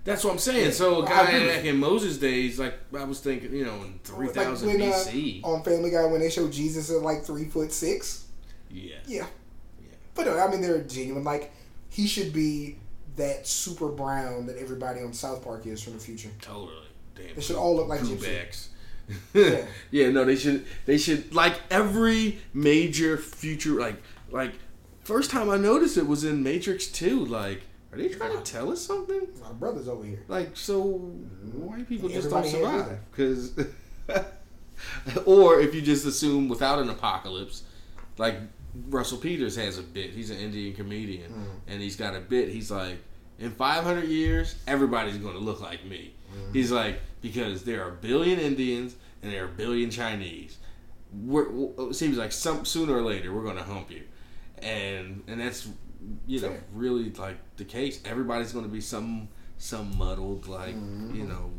That's 0.05 0.25
what 0.25 0.33
I'm 0.33 0.39
saying. 0.39 0.67
Yeah. 0.67 0.71
So 0.73 1.03
a 1.03 1.07
guy 1.07 1.47
back 1.47 1.65
in 1.65 1.77
Moses' 1.79 2.17
days, 2.19 2.59
like 2.59 2.75
I 2.99 3.05
was 3.05 3.21
thinking, 3.21 3.55
you 3.55 3.65
know, 3.65 3.83
in 3.83 4.01
3000 4.03 4.69
Like 4.69 4.79
when, 4.79 4.89
uh, 4.89 4.95
BC. 4.95 5.45
on 5.45 5.63
Family 5.63 5.91
Guy 5.91 6.05
when 6.07 6.21
they 6.21 6.31
show 6.31 6.49
Jesus 6.49 6.91
at 6.91 7.03
like 7.03 7.23
three 7.23 7.45
foot 7.45 7.71
six. 7.73 8.27
yeah. 8.71 8.97
Yeah. 9.07 9.27
Yeah. 10.17 10.25
But 10.25 10.27
no, 10.27 10.39
I 10.39 10.51
mean 10.51 10.61
they're 10.61 10.83
genuine. 10.83 11.25
Like 11.25 11.53
he 11.89 12.07
should 12.07 12.33
be 12.33 12.79
that 13.17 13.47
super 13.47 13.89
brown 13.89 14.47
that 14.47 14.57
everybody 14.57 15.01
on 15.01 15.13
South 15.13 15.45
Park 15.45 15.67
is 15.67 15.83
from 15.83 15.95
the 15.95 15.99
future. 15.99 16.31
Totally. 16.41 16.87
Damn. 17.15 17.35
They 17.35 17.41
should 17.41 17.57
all 17.57 17.77
look 17.77 17.89
like 17.89 18.01
Drew 18.01 18.17
Gypsy. 18.17 18.39
backs. 18.39 18.69
Yeah. 19.35 19.67
yeah, 19.91 20.11
no, 20.11 20.25
they 20.25 20.37
should. 20.37 20.65
They 20.87 20.97
should 20.97 21.35
like 21.35 21.61
every 21.71 22.39
major 22.55 23.19
future. 23.19 23.73
Like, 23.73 23.97
like 24.31 24.53
first 25.03 25.31
time 25.31 25.51
I 25.51 25.57
noticed 25.57 25.99
it 25.99 26.07
was 26.07 26.25
in 26.25 26.43
Matrix 26.43 26.87
Two. 26.87 27.25
Like, 27.27 27.63
are 27.93 27.99
they 27.99 28.09
trying 28.09 28.37
to 28.37 28.43
tell 28.43 28.71
us 28.71 28.81
something? 28.81 29.27
My 29.43 29.53
brother's 29.53 29.89
over 29.89 30.05
here. 30.05 30.23
Like, 30.29 30.57
so 30.57 30.83
white 30.83 31.89
people 31.89 32.07
And 32.07 32.15
just 32.15 32.31
don't 32.31 32.47
survive 32.47 32.99
because, 33.11 33.53
or 35.27 35.61
if 35.61 35.75
you 35.75 35.83
just 35.83 36.07
assume 36.07 36.49
without 36.49 36.79
an 36.79 36.89
apocalypse, 36.89 37.65
like 38.17 38.37
Russell 38.89 39.19
Peters 39.19 39.57
has 39.57 39.79
a 39.79 39.83
bit. 39.83 40.11
He's 40.11 40.31
an 40.31 40.39
Indian 40.39 40.75
comedian, 40.75 41.33
Mm. 41.33 41.45
and 41.73 41.83
he's 41.83 41.97
got 41.97 42.15
a 42.15 42.21
bit. 42.21 42.49
He's 42.49 42.71
like, 42.71 42.99
in 43.39 43.51
500 43.51 44.05
years, 44.09 44.55
everybody's 44.67 45.19
going 45.19 45.35
to 45.35 45.41
look 45.41 45.61
like 45.61 45.85
me. 45.85 46.15
Mm-hmm. 46.35 46.53
He's 46.53 46.71
like, 46.73 47.01
because 47.21 47.65
there 47.65 47.85
are 47.85 47.91
a 47.91 47.95
billion 47.97 48.39
Indians 48.39 48.95
and 49.23 49.33
there 49.33 49.43
are 49.43 49.49
a 49.49 49.53
billion 49.53 49.91
Chinese. 49.91 50.59
We're, 51.13 51.47
it 51.91 51.95
seems 51.95 52.17
like 52.17 52.33
some 52.33 52.65
sooner 52.65 52.95
or 52.97 53.03
later 53.03 53.33
we're 53.35 53.43
going 53.45 53.57
to 53.59 53.63
hump 53.63 53.91
you, 53.91 54.03
and 54.63 55.23
and 55.27 55.41
that's 55.41 55.69
you 56.27 56.41
know 56.41 56.49
Fair. 56.49 56.65
really 56.73 57.11
like 57.11 57.37
the 57.59 57.65
case. 57.67 58.01
Everybody's 58.07 58.53
going 58.53 58.65
to 58.65 58.71
be 58.71 58.81
some 58.81 59.29
some 59.59 59.97
muddled 59.99 60.49
like 60.49 60.75
Mm-hmm. 60.75 61.15
you 61.15 61.25
know 61.25 61.51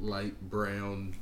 light 0.00 0.40
brown, 0.50 1.14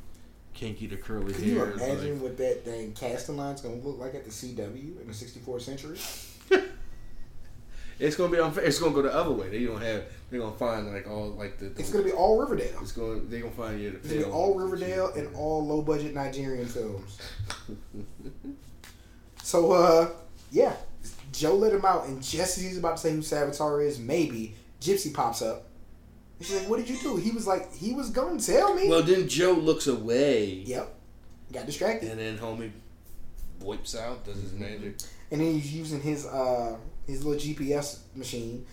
kinky 0.54 0.88
to 0.88 0.96
curly 0.96 1.32
Can 1.32 1.44
you 1.44 1.62
imagine 1.62 2.14
like- 2.14 2.22
what 2.22 2.36
that 2.38 2.64
dang 2.64 2.92
casting 2.92 3.36
line's 3.36 3.60
gonna 3.60 3.76
look 3.76 3.98
like 3.98 4.14
at 4.14 4.24
the 4.24 4.30
CW 4.30 5.00
in 5.00 5.06
the 5.06 5.12
64th 5.12 5.62
century? 5.62 5.98
it's 7.98 8.16
going 8.16 8.30
to 8.30 8.36
be 8.36 8.42
unfair. 8.42 8.64
It's 8.64 8.78
going 8.78 8.92
to 8.94 9.02
go 9.02 9.08
the 9.08 9.14
other 9.14 9.30
way. 9.30 9.48
They 9.48 9.64
don't 9.64 9.80
have. 9.80 10.04
They're 10.30 10.40
going 10.40 10.52
to 10.52 10.58
find 10.58 10.92
like 10.92 11.08
all 11.08 11.30
like 11.30 11.58
the. 11.58 11.66
the 11.68 11.80
It's 11.80 11.90
gonna 11.90 12.04
be 12.04 12.12
all 12.12 12.38
Riverdale. 12.38 12.78
It's 12.80 12.92
going. 12.92 13.28
They're 13.28 13.40
going 13.40 13.52
to 13.52 13.58
find 13.58 13.80
you. 13.80 13.90
It's 14.02 14.08
gonna 14.08 14.24
be 14.24 14.30
all 14.30 14.54
Riverdale 14.54 15.12
and 15.14 15.34
all 15.36 15.64
low 15.64 15.82
budget 15.82 16.14
Nigerian 16.14 16.66
films. 16.66 17.18
so 19.42 19.72
uh 19.72 20.10
yeah. 20.50 20.74
Joe 21.32 21.54
let 21.54 21.72
him 21.72 21.84
out 21.84 22.06
and 22.06 22.22
just 22.22 22.58
as 22.58 22.64
he's 22.64 22.78
about 22.78 22.98
to 22.98 23.02
say 23.02 23.12
who 23.12 23.20
Savitar 23.20 23.84
is, 23.84 23.98
maybe, 23.98 24.54
Gypsy 24.82 25.12
pops 25.14 25.40
up. 25.40 25.66
And 26.42 26.48
she's 26.48 26.58
like, 26.60 26.68
What 26.68 26.78
did 26.80 26.90
you 26.90 26.98
do? 26.98 27.16
He 27.18 27.30
was 27.30 27.46
like, 27.46 27.72
he 27.72 27.92
was 27.92 28.10
gonna 28.10 28.40
tell 28.40 28.74
me. 28.74 28.88
Well, 28.88 29.04
then 29.04 29.28
Joe 29.28 29.52
looks 29.52 29.86
away, 29.86 30.64
yep. 30.66 30.92
Got 31.52 31.66
distracted. 31.66 32.10
and 32.10 32.18
then 32.18 32.36
homie 32.36 32.72
wipes 33.60 33.94
out, 33.94 34.24
does 34.24 34.42
his 34.42 34.52
magic. 34.52 34.96
and 35.30 35.40
then 35.40 35.52
he's 35.52 35.72
using 35.72 36.00
his 36.00 36.26
uh 36.26 36.76
his 37.06 37.24
little 37.24 37.40
GPS 37.40 38.00
machine, 38.16 38.66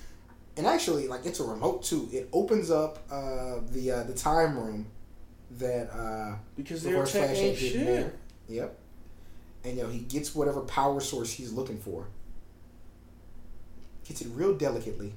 and 0.57 0.65
actually 0.65 1.07
like 1.07 1.27
it's 1.27 1.39
a 1.39 1.43
remote 1.43 1.83
too. 1.83 2.09
It 2.11 2.27
opens 2.33 2.71
up 2.71 3.03
uh 3.11 3.59
the 3.71 3.91
uh, 3.91 4.03
the 4.03 4.15
time 4.15 4.57
room 4.57 4.87
that 5.59 5.91
uh 5.93 6.37
Because 6.57 6.81
they're 6.81 6.93
Reverse 6.93 7.11
Flash 7.11 7.27
checking 7.27 7.43
ain't 7.49 7.57
hidden 7.59 7.77
shit. 7.79 7.85
there. 7.85 8.13
Yep. 8.47 8.79
And 9.65 9.77
you 9.77 9.83
know 9.83 9.89
he 9.89 9.99
gets 9.99 10.33
whatever 10.33 10.61
power 10.61 10.99
source 11.01 11.31
he's 11.33 11.53
looking 11.53 11.77
for. 11.77 12.07
Gets 14.07 14.21
it 14.21 14.29
real 14.33 14.55
delicately. 14.55 15.13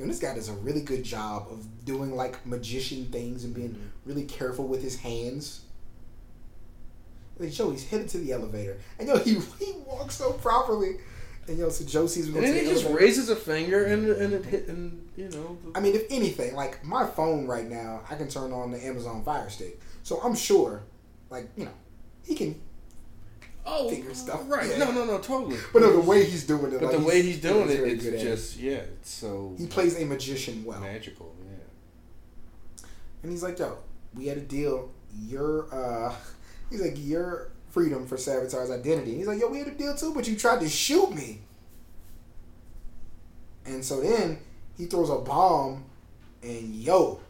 You 0.00 0.06
know, 0.06 0.12
this 0.12 0.18
guy 0.20 0.34
does 0.34 0.48
a 0.48 0.54
really 0.54 0.80
good 0.80 1.02
job 1.04 1.48
of 1.50 1.84
doing 1.84 2.16
like 2.16 2.46
magician 2.46 3.04
things 3.12 3.44
and 3.44 3.52
being 3.54 3.68
Mm-hmm. 3.70 4.08
really 4.08 4.24
careful 4.24 4.66
with 4.66 4.82
his 4.82 4.96
hands. 5.00 5.60
Like 7.38 7.50
Joe, 7.52 7.70
he's 7.70 7.86
headed 7.88 8.08
to 8.08 8.18
the 8.18 8.32
elevator, 8.32 8.78
and 8.98 9.08
yo, 9.08 9.18
he 9.18 9.34
he 9.58 9.74
walks 9.86 10.14
so 10.14 10.32
properly, 10.32 10.96
and 11.48 11.58
yo, 11.58 11.68
so 11.68 11.84
Joe 11.84 12.06
sees 12.06 12.28
him 12.28 12.36
And 12.36 12.46
to 12.46 12.52
then 12.52 12.64
the 12.64 12.68
he 12.68 12.72
just 12.74 12.84
elevator. 12.86 13.04
raises 13.04 13.28
a 13.30 13.36
finger 13.36 13.84
and 13.84 14.08
and 14.08 14.32
it 14.32 14.44
hit 14.46 14.68
and 14.68 15.06
you 15.16 15.28
know. 15.30 15.56
the- 15.64 15.78
I 15.78 15.80
mean, 15.80 15.94
if 15.94 16.04
anything, 16.10 16.54
like 16.54 16.82
my 16.84 17.06
phone 17.06 17.46
right 17.46 17.66
now, 17.68 18.00
I 18.10 18.14
can 18.14 18.28
turn 18.28 18.52
on 18.52 18.70
the 18.70 18.82
Amazon 18.84 19.22
Fire 19.22 19.48
Stick, 19.50 19.80
so 20.02 20.20
I'm 20.22 20.34
sure, 20.34 20.82
like 21.30 21.48
you 21.56 21.64
know, 21.66 21.72
he 22.24 22.34
can. 22.34 22.60
Oh, 23.72 23.88
figure 23.88 24.12
stuff. 24.14 24.42
Right? 24.46 24.68
Yeah. 24.68 24.78
No, 24.78 24.90
no, 24.90 25.04
no, 25.04 25.18
totally. 25.18 25.56
But 25.72 25.82
no, 25.82 25.92
the 25.92 26.00
way 26.00 26.24
he's 26.24 26.44
doing 26.46 26.72
it, 26.72 26.80
But 26.80 26.88
like, 26.88 26.98
the 26.98 27.04
way 27.04 27.22
he's 27.22 27.40
doing 27.40 27.68
he's 27.68 27.78
it, 27.78 27.88
it's 27.88 28.04
good 28.04 28.14
at 28.14 28.20
just 28.20 28.56
yeah, 28.58 28.72
it's 28.78 29.10
so 29.10 29.54
He 29.58 29.66
plays 29.66 30.00
a 30.00 30.04
magician 30.04 30.64
well, 30.64 30.80
magical. 30.80 31.34
Yeah. 31.44 32.86
and 33.22 33.30
he's 33.32 33.42
like, 33.42 33.58
"Yo, 33.58 33.78
we 34.14 34.26
had 34.26 34.38
a 34.38 34.42
deal. 34.42 34.90
Your, 35.26 35.72
uh, 35.74 36.14
he's 36.70 36.80
like, 36.80 36.94
your 36.96 37.50
freedom 37.70 38.06
for 38.06 38.16
Savitar's 38.16 38.70
identity." 38.70 39.16
He's 39.16 39.26
like, 39.26 39.40
"Yo, 39.40 39.48
we 39.48 39.58
had 39.58 39.68
a 39.68 39.72
deal 39.74 39.94
too, 39.94 40.12
but 40.14 40.26
you 40.26 40.36
tried 40.36 40.60
to 40.60 40.68
shoot 40.68 41.14
me." 41.14 41.40
And 43.66 43.84
so 43.84 44.00
then 44.00 44.38
he 44.76 44.86
throws 44.86 45.10
a 45.10 45.16
bomb, 45.18 45.84
and 46.42 46.74
yo, 46.74 47.20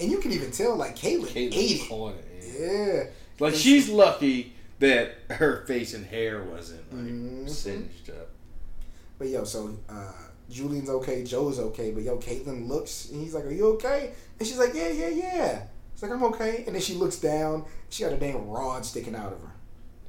and 0.00 0.10
you 0.10 0.18
can 0.18 0.32
even 0.32 0.50
tell 0.50 0.74
like 0.76 0.96
Caitlin, 0.96 1.26
Caitlin 1.26 1.54
ate 1.54 1.80
it. 1.82 1.90
it. 1.90 2.60
Yeah. 2.60 2.94
Yeah, 2.94 3.04
Like 3.38 3.54
she's 3.54 3.88
lucky 3.88 4.54
that 4.78 5.14
her 5.30 5.64
face 5.66 5.94
and 5.94 6.06
hair 6.06 6.42
wasn't 6.44 6.92
like 6.92 7.02
Mhm. 7.12 7.48
singed 7.50 8.10
up. 8.10 8.28
But 9.18 9.28
yo, 9.28 9.44
so 9.44 9.76
uh, 9.88 10.12
Julian's 10.48 10.88
okay, 10.88 11.24
Joe's 11.24 11.58
okay, 11.58 11.90
but 11.90 12.02
yo, 12.04 12.18
Caitlin 12.18 12.68
looks 12.68 13.10
and 13.10 13.20
he's 13.20 13.34
like, 13.34 13.44
"Are 13.44 13.50
you 13.52 13.66
okay?" 13.74 14.12
And 14.38 14.46
she's 14.48 14.58
like, 14.58 14.74
"Yeah, 14.74 14.88
yeah, 14.88 15.08
yeah." 15.08 15.62
She's 15.94 16.02
like, 16.04 16.12
"I'm 16.12 16.22
okay." 16.24 16.64
And 16.66 16.74
then 16.74 16.82
she 16.82 16.94
looks 16.94 17.16
down. 17.18 17.64
She 17.90 18.04
got 18.04 18.12
a 18.12 18.16
damn 18.16 18.46
rod 18.48 18.84
sticking 18.86 19.14
out 19.16 19.32
of 19.32 19.40
her. 19.40 19.52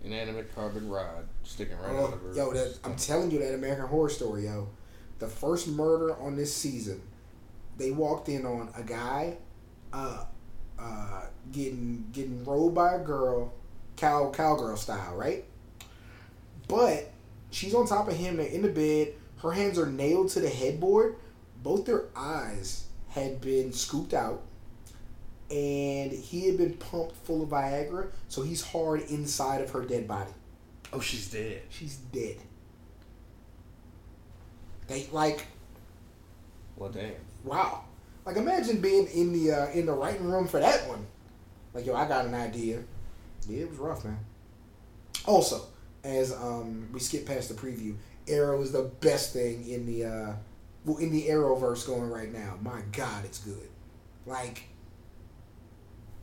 Inanimate 0.03 0.53
carbon 0.55 0.87
rod 0.87 1.27
sticking 1.43 1.77
right 1.79 1.91
Oh, 1.91 2.05
out 2.05 2.13
of 2.13 2.21
her. 2.21 2.33
yo, 2.33 2.53
that, 2.53 2.77
I'm 2.83 2.95
telling 2.95 3.31
you 3.31 3.39
that 3.39 3.53
American 3.53 3.85
Horror 3.87 4.09
Story, 4.09 4.45
yo. 4.45 4.69
The 5.17 5.27
first 5.27 5.67
murder 5.67 6.15
on 6.17 6.37
this 6.37 6.53
season, 6.55 7.01
they 7.77 7.91
walked 7.91 8.29
in 8.29 8.45
on 8.45 8.69
a 8.77 8.83
guy, 8.83 9.37
uh, 9.91 10.23
uh, 10.77 11.23
getting 11.51 12.05
getting 12.13 12.45
rolled 12.45 12.73
by 12.75 12.93
a 12.93 12.99
girl, 13.03 13.51
cow 13.99 14.31
cowgirl 14.31 14.77
style, 14.77 15.15
right? 15.15 15.43
But 16.67 17.11
she's 17.51 17.73
on 17.73 17.87
top 17.87 18.07
of 18.07 18.15
him. 18.15 18.37
They're 18.37 18.47
in 18.47 18.61
the 18.61 18.69
bed. 18.69 19.13
Her 19.41 19.51
hands 19.51 19.77
are 19.79 19.85
nailed 19.87 20.29
to 20.29 20.39
the 20.39 20.49
headboard. 20.49 21.15
Both 21.63 21.85
their 21.85 22.05
eyes 22.15 22.85
had 23.09 23.41
been 23.41 23.73
scooped 23.73 24.13
out, 24.13 24.41
and 25.49 26.11
he 26.11 26.45
had 26.47 26.57
been 26.57 26.73
pumped 26.73 27.15
full 27.25 27.41
of 27.43 27.49
Viagra. 27.49 28.09
So 28.27 28.41
he's 28.43 28.61
hard 28.61 29.01
inside 29.09 29.61
of 29.61 29.71
her 29.71 29.81
dead 29.83 30.07
body. 30.07 30.31
oh, 30.93 30.99
she's 30.99 31.29
dead. 31.31 31.61
She's 31.69 31.95
dead. 31.95 32.37
They 34.87 35.07
like 35.11 35.45
Well, 36.77 36.89
damn. 36.89 37.13
wow. 37.43 37.83
Like 38.25 38.37
imagine 38.37 38.79
being 38.81 39.07
in 39.07 39.33
the 39.33 39.51
uh, 39.51 39.67
in 39.71 39.85
the 39.85 39.93
writing 39.93 40.29
room 40.29 40.47
for 40.47 40.59
that 40.59 40.87
one. 40.87 41.05
Like 41.73 41.85
yo, 41.85 41.95
I 41.95 42.07
got 42.07 42.25
an 42.25 42.35
idea. 42.35 42.83
Yeah, 43.47 43.61
it 43.63 43.69
was 43.69 43.77
rough, 43.79 44.03
man. 44.05 44.19
Also, 45.25 45.61
as 46.03 46.31
um, 46.33 46.89
we 46.93 46.99
skip 46.99 47.25
past 47.25 47.49
the 47.49 47.55
preview, 47.55 47.95
Arrow 48.27 48.61
is 48.61 48.71
the 48.71 48.83
best 49.01 49.33
thing 49.33 49.67
in 49.67 49.85
the 49.85 50.05
uh, 50.05 50.33
well 50.85 50.97
in 50.97 51.11
the 51.11 51.27
Arrowverse 51.27 51.85
going 51.87 52.09
right 52.09 52.31
now. 52.31 52.55
My 52.61 52.81
God, 52.91 53.25
it's 53.25 53.39
good. 53.39 53.69
Like 54.25 54.63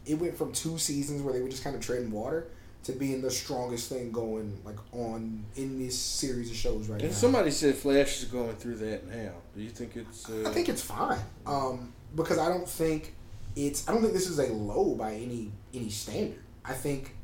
it 0.04 0.14
went 0.14 0.36
from 0.36 0.52
two 0.52 0.78
seasons 0.78 1.22
where 1.22 1.32
they 1.34 1.42
were 1.42 1.48
just 1.48 1.64
kind 1.64 1.74
of 1.74 1.82
treading 1.82 2.10
water 2.12 2.46
to 2.84 2.92
being 2.92 3.20
the 3.20 3.30
strongest 3.30 3.88
thing 3.88 4.12
going 4.12 4.56
like 4.64 4.78
on 4.92 5.44
in 5.56 5.78
this 5.78 5.98
series 5.98 6.48
of 6.50 6.56
shows 6.56 6.88
right 6.88 7.00
And 7.00 7.10
now. 7.10 7.16
somebody 7.16 7.50
said 7.50 7.74
Flash 7.74 8.18
is 8.22 8.24
going 8.26 8.54
through 8.56 8.76
that 8.76 9.08
now. 9.08 9.32
Do 9.56 9.62
you 9.62 9.70
think 9.70 9.96
it's? 9.96 10.30
Uh, 10.30 10.44
I 10.46 10.52
think 10.52 10.68
it's 10.68 10.82
fine. 10.82 11.18
Um, 11.46 11.92
because 12.14 12.38
I 12.38 12.48
don't 12.48 12.68
think 12.68 13.12
it's 13.56 13.88
I 13.88 13.92
don't 13.92 14.02
think 14.02 14.14
this 14.14 14.28
is 14.28 14.38
a 14.38 14.46
low 14.52 14.94
by 14.94 15.12
any 15.14 15.50
any 15.74 15.90
standard. 15.90 16.38
I 16.68 16.72
think 16.72 17.14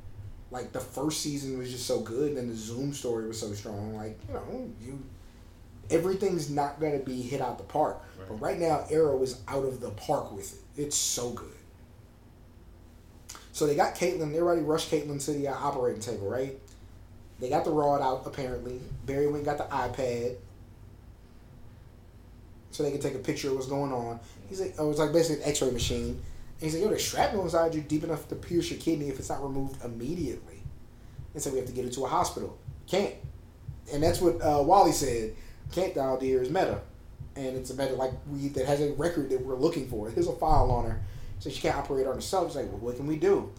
like 0.51 0.73
the 0.73 0.81
first 0.81 1.21
season 1.21 1.59
was 1.59 1.71
just 1.71 1.87
so 1.87 2.01
good 2.01 2.33
and 2.37 2.51
the 2.51 2.55
Zoom 2.55 2.93
story 2.93 3.27
was 3.27 3.41
so 3.41 3.53
strong. 3.53 3.97
Like, 3.97 4.19
you 4.29 4.35
know, 4.35 4.71
you 4.81 5.03
everything's 5.91 6.49
not 6.51 6.81
gonna 6.81 6.99
be 6.99 7.23
hit 7.23 7.41
out 7.41 7.59
the 7.59 7.65
park. 7.65 8.01
But 8.29 8.41
right 8.41 8.59
now 8.59 8.85
Arrow 8.91 9.23
is 9.23 9.41
out 9.49 9.65
of 9.65 9.81
the 9.81 9.91
park 9.91 10.33
with 10.33 10.55
it. 10.55 10.83
It's 10.83 10.97
so 10.97 11.31
good. 11.31 11.49
So 13.53 13.67
they 13.67 13.75
got 13.75 13.95
Caitlin, 13.95 14.33
they 14.33 14.41
already 14.41 14.63
rushed 14.63 14.91
Caitlin 14.91 15.23
to 15.27 15.33
the 15.33 15.49
uh, 15.49 15.55
operating 15.55 16.01
table, 16.01 16.29
right? 16.29 16.59
They 17.41 17.49
got 17.49 17.65
the 17.65 17.71
rod 17.71 18.01
out 18.01 18.23
apparently. 18.25 18.81
Barry 19.05 19.27
went 19.27 19.45
got 19.45 19.59
the 19.59 19.65
iPad 19.65 20.37
so 22.71 22.83
they 22.83 22.91
could 22.91 23.03
take 23.03 23.15
a 23.15 23.19
picture 23.19 23.49
of 23.49 23.55
what's 23.55 23.67
going 23.67 23.93
on. 23.93 24.19
He's 24.49 24.61
like, 24.61 24.75
oh, 24.79 24.91
it's 24.91 24.99
like 24.99 25.13
basically 25.13 25.43
an 25.43 25.51
X-ray 25.51 25.71
machine. 25.71 26.23
He's 26.63 26.75
like, 26.75 26.83
yo, 26.83 26.89
there's 26.89 27.03
shrapnel 27.03 27.43
inside 27.43 27.75
you 27.75 27.81
deep 27.83 28.05
enough 28.05 28.29
to 28.29 28.35
pierce 28.37 28.71
your 28.71 28.79
kidney 28.81 29.09
if 29.09 29.19
it's 29.19 29.29
not 29.29 29.43
removed 29.43 29.85
immediately. 29.85 30.63
And 31.35 31.43
so 31.43 31.51
we 31.51 31.59
have 31.59 31.67
to 31.67 31.73
get 31.73 31.85
it 31.85 31.93
to 31.95 32.05
a 32.05 32.09
hospital. 32.09 32.59
Can't. 32.87 33.15
And 33.93 34.03
that's 34.03 34.21
what 34.21 34.41
uh, 34.41 34.63
Wally 34.63 34.93
said. 34.93 35.35
Can't 35.73 35.95
dial 35.95 36.19
dear 36.19 36.43
is 36.43 36.51
meta, 36.51 36.81
and 37.35 37.57
it's 37.57 37.71
a 37.71 37.75
meta 37.75 37.95
like 37.95 38.13
we 38.31 38.49
that 38.49 38.67
has 38.67 38.81
a 38.81 38.93
record 38.93 39.31
that 39.31 39.41
we're 39.41 39.57
looking 39.57 39.89
for. 39.89 40.11
There's 40.11 40.29
a 40.29 40.35
file 40.35 40.71
on 40.71 40.85
her, 40.85 41.01
so 41.39 41.49
she 41.51 41.61
can't 41.63 41.77
operate 41.77 42.07
on 42.07 42.15
herself. 42.15 42.49
She's 42.49 42.57
like, 42.57 42.69
well, 42.69 42.79
what 42.79 42.97
can 42.97 43.07
we 43.07 43.17
do? 43.17 43.51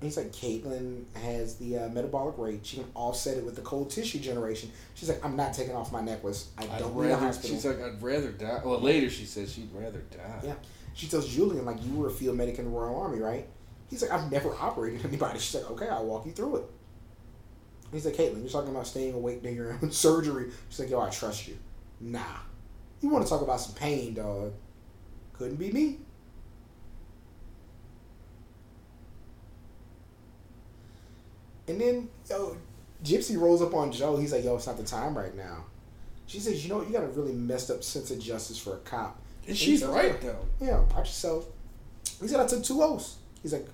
And 0.00 0.04
he's 0.08 0.16
like, 0.16 0.30
Caitlin 0.30 1.02
has 1.16 1.56
the 1.56 1.78
uh, 1.78 1.88
metabolic 1.88 2.38
rate. 2.38 2.64
She 2.64 2.76
can 2.76 2.86
offset 2.94 3.36
it 3.36 3.44
with 3.44 3.56
the 3.56 3.62
cold 3.62 3.90
tissue 3.90 4.20
generation. 4.20 4.70
She's 4.94 5.08
like, 5.08 5.24
I'm 5.24 5.34
not 5.34 5.52
taking 5.52 5.74
off 5.74 5.90
my 5.90 6.00
necklace. 6.00 6.50
I 6.56 6.62
I'd 6.62 6.78
don't 6.78 6.92
a 6.92 7.00
rather. 7.00 7.16
hospital. 7.16 7.56
She's 7.56 7.64
like, 7.66 7.82
I'd 7.82 8.00
rather 8.00 8.30
die. 8.30 8.60
Well, 8.64 8.80
later 8.80 9.10
she 9.10 9.24
says 9.24 9.52
she'd 9.52 9.70
rather 9.74 9.98
die. 10.16 10.40
Yeah. 10.44 10.54
She 10.98 11.06
tells 11.06 11.28
Julian, 11.28 11.64
like, 11.64 11.76
you 11.84 11.94
were 11.94 12.08
a 12.08 12.10
field 12.10 12.36
medic 12.36 12.58
in 12.58 12.64
the 12.64 12.70
Royal 12.72 13.00
Army, 13.00 13.20
right? 13.20 13.46
He's 13.88 14.02
like, 14.02 14.10
I've 14.10 14.32
never 14.32 14.52
operated 14.56 15.04
anybody. 15.06 15.38
She's 15.38 15.54
like, 15.54 15.70
okay, 15.70 15.88
I'll 15.88 16.04
walk 16.04 16.26
you 16.26 16.32
through 16.32 16.56
it. 16.56 16.64
He's 17.92 18.04
like, 18.04 18.16
Caitlin, 18.16 18.40
you're 18.40 18.50
talking 18.50 18.72
about 18.72 18.84
staying 18.84 19.14
awake 19.14 19.40
during 19.40 19.56
your 19.56 19.78
own 19.80 19.90
surgery. 19.92 20.50
She's 20.68 20.80
like, 20.80 20.90
yo, 20.90 21.00
I 21.00 21.08
trust 21.08 21.46
you. 21.46 21.56
Nah. 22.00 22.38
You 23.00 23.10
want 23.10 23.24
to 23.24 23.30
talk 23.30 23.42
about 23.42 23.60
some 23.60 23.76
pain, 23.76 24.14
dog. 24.14 24.52
Couldn't 25.34 25.54
be 25.54 25.70
me. 25.70 25.98
And 31.68 31.80
then, 31.80 32.08
yo, 32.28 32.56
Gypsy 33.04 33.40
rolls 33.40 33.62
up 33.62 33.72
on 33.72 33.92
Joe. 33.92 34.16
He's 34.16 34.32
like, 34.32 34.42
yo, 34.42 34.56
it's 34.56 34.66
not 34.66 34.76
the 34.76 34.82
time 34.82 35.16
right 35.16 35.36
now. 35.36 35.64
She 36.26 36.40
says, 36.40 36.64
you 36.64 36.70
know, 36.70 36.82
you 36.82 36.92
got 36.92 37.04
a 37.04 37.08
really 37.08 37.34
messed 37.34 37.70
up 37.70 37.84
sense 37.84 38.10
of 38.10 38.18
justice 38.18 38.58
for 38.58 38.74
a 38.74 38.78
cop. 38.78 39.22
And 39.48 39.56
she's 39.56 39.80
He's 39.80 39.88
right 39.88 40.10
like, 40.10 40.20
though. 40.20 40.46
Yeah, 40.60 40.80
watch 40.94 41.08
yourself. 41.08 41.46
He 42.20 42.28
said, 42.28 42.38
I 42.38 42.46
took 42.46 42.62
two 42.62 42.82
oaths. 42.82 43.16
He's 43.42 43.52
like, 43.52 43.66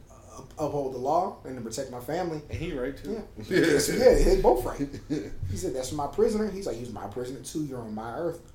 uphold 0.58 0.94
the 0.94 0.98
law 0.98 1.36
and 1.44 1.56
to 1.56 1.62
protect 1.62 1.90
my 1.90 2.00
family. 2.00 2.40
And 2.48 2.58
he 2.58 2.72
right 2.72 2.96
too. 2.96 3.12
Yeah. 3.12 3.44
Yes, 3.48 3.88
yeah, 3.88 4.14
they 4.34 4.40
both 4.40 4.64
right. 4.64 4.88
He 5.50 5.56
said, 5.56 5.74
that's 5.74 5.92
my 5.92 6.06
prisoner. 6.06 6.50
He's 6.50 6.66
like, 6.66 6.76
he's 6.76 6.92
my 6.92 7.06
prisoner 7.06 7.40
too. 7.40 7.64
You're 7.64 7.80
on 7.80 7.94
my 7.94 8.14
earth. 8.14 8.40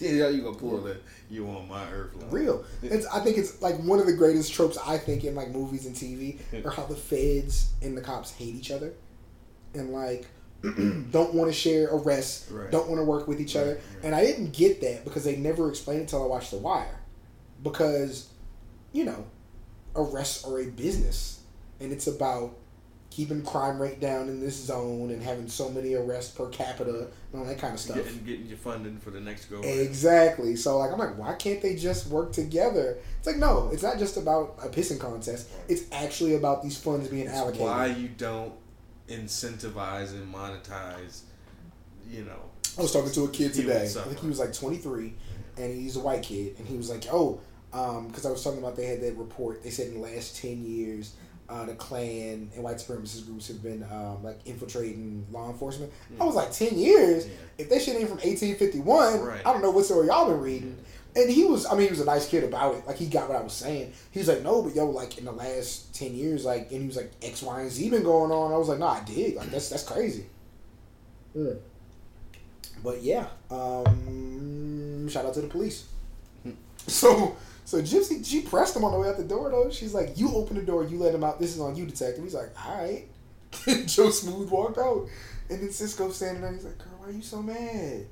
Yeah, 0.00 0.28
you 0.28 0.42
gonna 0.42 0.56
pull 0.56 0.80
that? 0.82 1.02
You 1.28 1.48
on 1.48 1.68
my 1.68 1.84
earth? 1.90 2.14
Line. 2.14 2.30
Real. 2.30 2.64
It's, 2.80 3.06
I 3.08 3.20
think 3.20 3.36
it's 3.36 3.60
like 3.60 3.76
one 3.80 3.98
of 3.98 4.06
the 4.06 4.12
greatest 4.12 4.52
tropes 4.54 4.78
I 4.78 4.96
think 4.96 5.24
in 5.24 5.34
like 5.34 5.50
movies 5.50 5.84
and 5.84 5.96
TV 5.96 6.38
are 6.64 6.70
how 6.70 6.84
the 6.86 6.94
feds 6.94 7.70
and 7.82 7.96
the 7.96 8.00
cops 8.00 8.30
hate 8.30 8.54
each 8.54 8.70
other 8.70 8.94
and 9.74 9.90
like 9.90 10.28
don't 11.10 11.34
want 11.34 11.50
to 11.50 11.56
share 11.56 11.88
arrests, 11.90 12.50
Right. 12.50 12.70
don't 12.70 12.88
want 12.88 12.98
to 13.00 13.04
work 13.04 13.26
with 13.28 13.40
each 13.40 13.56
other. 13.56 13.72
Right, 13.74 13.80
right. 13.96 14.04
And 14.04 14.14
I 14.14 14.22
didn't 14.24 14.52
get 14.52 14.80
that 14.82 15.04
because 15.04 15.24
they 15.24 15.36
never 15.36 15.68
explained 15.68 16.00
it 16.00 16.02
until 16.04 16.22
I 16.22 16.26
watched 16.26 16.50
The 16.50 16.58
Wire. 16.58 17.00
Because, 17.62 18.28
you 18.92 19.04
know, 19.04 19.24
arrests 19.96 20.44
are 20.44 20.60
a 20.60 20.66
business 20.66 21.40
and 21.80 21.92
it's 21.92 22.06
about 22.06 22.56
keeping 23.10 23.42
crime 23.42 23.80
rate 23.82 23.98
down 23.98 24.28
in 24.28 24.38
this 24.40 24.54
zone 24.54 25.10
and 25.10 25.20
having 25.20 25.48
so 25.48 25.68
many 25.68 25.94
arrests 25.94 26.30
per 26.32 26.46
capita 26.48 27.08
and 27.32 27.42
all 27.42 27.44
that 27.44 27.58
kind 27.58 27.74
of 27.74 27.80
stuff. 27.80 27.96
Getting, 27.96 28.24
getting 28.24 28.46
your 28.46 28.56
funding 28.56 28.98
for 28.98 29.10
the 29.10 29.18
next 29.20 29.46
go. 29.46 29.60
Exactly. 29.62 30.54
So 30.54 30.78
like 30.78 30.92
I'm 30.92 30.98
like, 30.98 31.18
why 31.18 31.34
can't 31.34 31.60
they 31.60 31.74
just 31.74 32.06
work 32.06 32.32
together? 32.32 32.98
It's 33.18 33.26
like 33.26 33.36
no, 33.36 33.68
it's 33.72 33.82
not 33.82 33.98
just 33.98 34.16
about 34.16 34.54
a 34.62 34.68
pissing 34.68 35.00
contest. 35.00 35.48
It's 35.68 35.82
actually 35.90 36.36
about 36.36 36.62
these 36.62 36.78
funds 36.78 37.08
being 37.08 37.26
It's 37.26 37.34
allocated. 37.34 37.66
why 37.66 37.86
you 37.86 38.08
don't 38.08 38.52
incentivize 39.10 40.12
and 40.12 40.32
monetize. 40.32 41.22
You 42.08 42.24
know. 42.24 42.40
I 42.78 42.82
was 42.82 42.92
talking 42.92 43.10
to 43.12 43.24
a 43.24 43.28
kid 43.28 43.52
today. 43.52 43.82
I 43.84 43.86
think 43.86 44.20
he 44.20 44.28
was 44.28 44.38
like 44.38 44.52
23, 44.52 45.12
and 45.58 45.74
he's 45.74 45.96
a 45.96 46.00
white 46.00 46.22
kid, 46.22 46.54
and 46.58 46.66
he 46.66 46.76
was 46.76 46.88
like, 46.88 47.04
oh, 47.12 47.40
because 47.70 48.24
I 48.26 48.30
was 48.30 48.42
talking 48.42 48.58
about 48.60 48.76
they 48.76 48.86
had 48.86 49.00
that 49.02 49.16
report. 49.16 49.62
They 49.62 49.70
said 49.70 49.88
in 49.88 49.94
the 49.94 50.00
last 50.00 50.36
10 50.40 50.64
years. 50.64 51.14
Uh, 51.48 51.64
the 51.64 51.74
Klan 51.74 52.48
and 52.54 52.62
white 52.62 52.76
supremacist 52.76 53.26
groups 53.26 53.48
have 53.48 53.60
been 53.60 53.82
um, 53.90 54.22
like 54.22 54.38
infiltrating 54.44 55.26
law 55.32 55.50
enforcement. 55.50 55.92
I 56.20 56.24
was 56.24 56.36
like, 56.36 56.52
10 56.52 56.78
years? 56.78 57.26
Yeah. 57.26 57.32
If 57.58 57.70
that 57.70 57.82
shit 57.82 57.96
ain't 57.96 58.08
from 58.08 58.18
1851, 58.18 59.20
Right. 59.20 59.40
I 59.44 59.52
don't 59.52 59.60
know 59.60 59.72
what 59.72 59.84
story 59.84 60.06
y'all 60.06 60.30
been 60.30 60.40
reading. 60.40 60.78
And 61.16 61.28
he 61.28 61.44
was, 61.44 61.66
I 61.66 61.72
mean, 61.72 61.82
he 61.82 61.88
was 61.88 62.00
a 62.00 62.04
nice 62.04 62.28
kid 62.28 62.44
about 62.44 62.76
it. 62.76 62.86
Like, 62.86 62.96
he 62.96 63.06
got 63.06 63.28
what 63.28 63.36
I 63.36 63.42
was 63.42 63.52
saying. 63.52 63.92
He 64.12 64.20
was 64.20 64.28
like, 64.28 64.42
no, 64.42 64.62
but 64.62 64.74
yo, 64.74 64.86
like, 64.86 65.18
in 65.18 65.24
the 65.24 65.32
last 65.32 65.94
10 65.94 66.14
years, 66.14 66.44
like, 66.44 66.70
and 66.70 66.80
he 66.80 66.86
was 66.86 66.96
like, 66.96 67.10
X, 67.22 67.42
Y, 67.42 67.60
and 67.60 67.70
Z 67.70 67.90
been 67.90 68.04
going 68.04 68.30
on. 68.30 68.52
I 68.52 68.56
was 68.56 68.68
like, 68.68 68.78
no, 68.78 68.86
I 68.86 69.02
dig. 69.04 69.36
Like, 69.36 69.50
that's, 69.50 69.68
that's 69.70 69.82
crazy. 69.82 70.26
But 72.82 73.02
yeah, 73.02 73.26
um, 73.50 75.08
shout 75.08 75.26
out 75.26 75.34
to 75.34 75.40
the 75.40 75.48
police. 75.48 75.86
So, 76.86 77.36
so 77.66 77.80
Gypsy, 77.82 78.26
she 78.26 78.40
pressed 78.40 78.74
him 78.74 78.84
on 78.84 78.92
the 78.92 78.98
way 78.98 79.08
out 79.08 79.18
the 79.18 79.22
door, 79.22 79.50
though. 79.50 79.70
She's 79.70 79.92
like, 79.92 80.18
you 80.18 80.34
open 80.34 80.56
the 80.56 80.62
door, 80.62 80.82
you 80.82 80.98
let 80.98 81.14
him 81.14 81.22
out. 81.22 81.38
This 81.38 81.54
is 81.54 81.60
on 81.60 81.76
you, 81.76 81.84
detective. 81.84 82.24
He's 82.24 82.34
like, 82.34 82.50
all 82.66 82.82
right. 82.82 83.06
Joe 83.86 84.10
Smooth 84.10 84.48
walked 84.48 84.78
out. 84.78 85.06
And 85.50 85.60
then 85.60 85.70
Cisco 85.70 86.10
standing 86.10 86.42
there. 86.42 86.52
He's 86.52 86.64
like, 86.64 86.78
girl, 86.78 86.94
why 86.98 87.08
are 87.08 87.12
you 87.12 87.22
so 87.22 87.42
mad? 87.42 88.06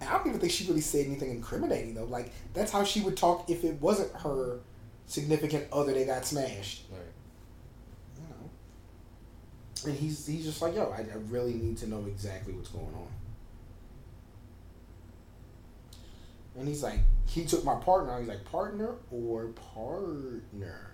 And 0.00 0.08
I 0.08 0.16
don't 0.16 0.28
even 0.28 0.40
think 0.40 0.52
she 0.52 0.66
really 0.66 0.80
said 0.80 1.06
anything 1.06 1.30
incriminating 1.30 1.94
though. 1.94 2.04
Like 2.04 2.32
that's 2.54 2.72
how 2.72 2.84
she 2.84 3.00
would 3.02 3.16
talk 3.16 3.50
if 3.50 3.64
it 3.64 3.80
wasn't 3.80 4.12
her 4.16 4.60
significant 5.06 5.66
other 5.72 5.92
that 5.92 6.06
got 6.06 6.24
smashed. 6.24 6.84
Right. 6.90 7.00
You 8.16 8.28
know. 8.28 9.90
And 9.90 9.98
he's 9.98 10.26
he's 10.26 10.44
just 10.44 10.62
like, 10.62 10.74
yo, 10.74 10.90
I, 10.90 11.00
I 11.00 11.16
really 11.28 11.54
need 11.54 11.76
to 11.78 11.88
know 11.88 12.04
exactly 12.06 12.54
what's 12.54 12.70
going 12.70 12.86
on. 12.86 13.08
And 16.58 16.66
he's 16.66 16.82
like, 16.82 16.98
he 17.26 17.44
took 17.44 17.64
my 17.64 17.76
partner. 17.76 18.18
He's 18.18 18.28
like, 18.28 18.44
partner 18.44 18.94
or 19.10 19.46
partner? 19.74 20.90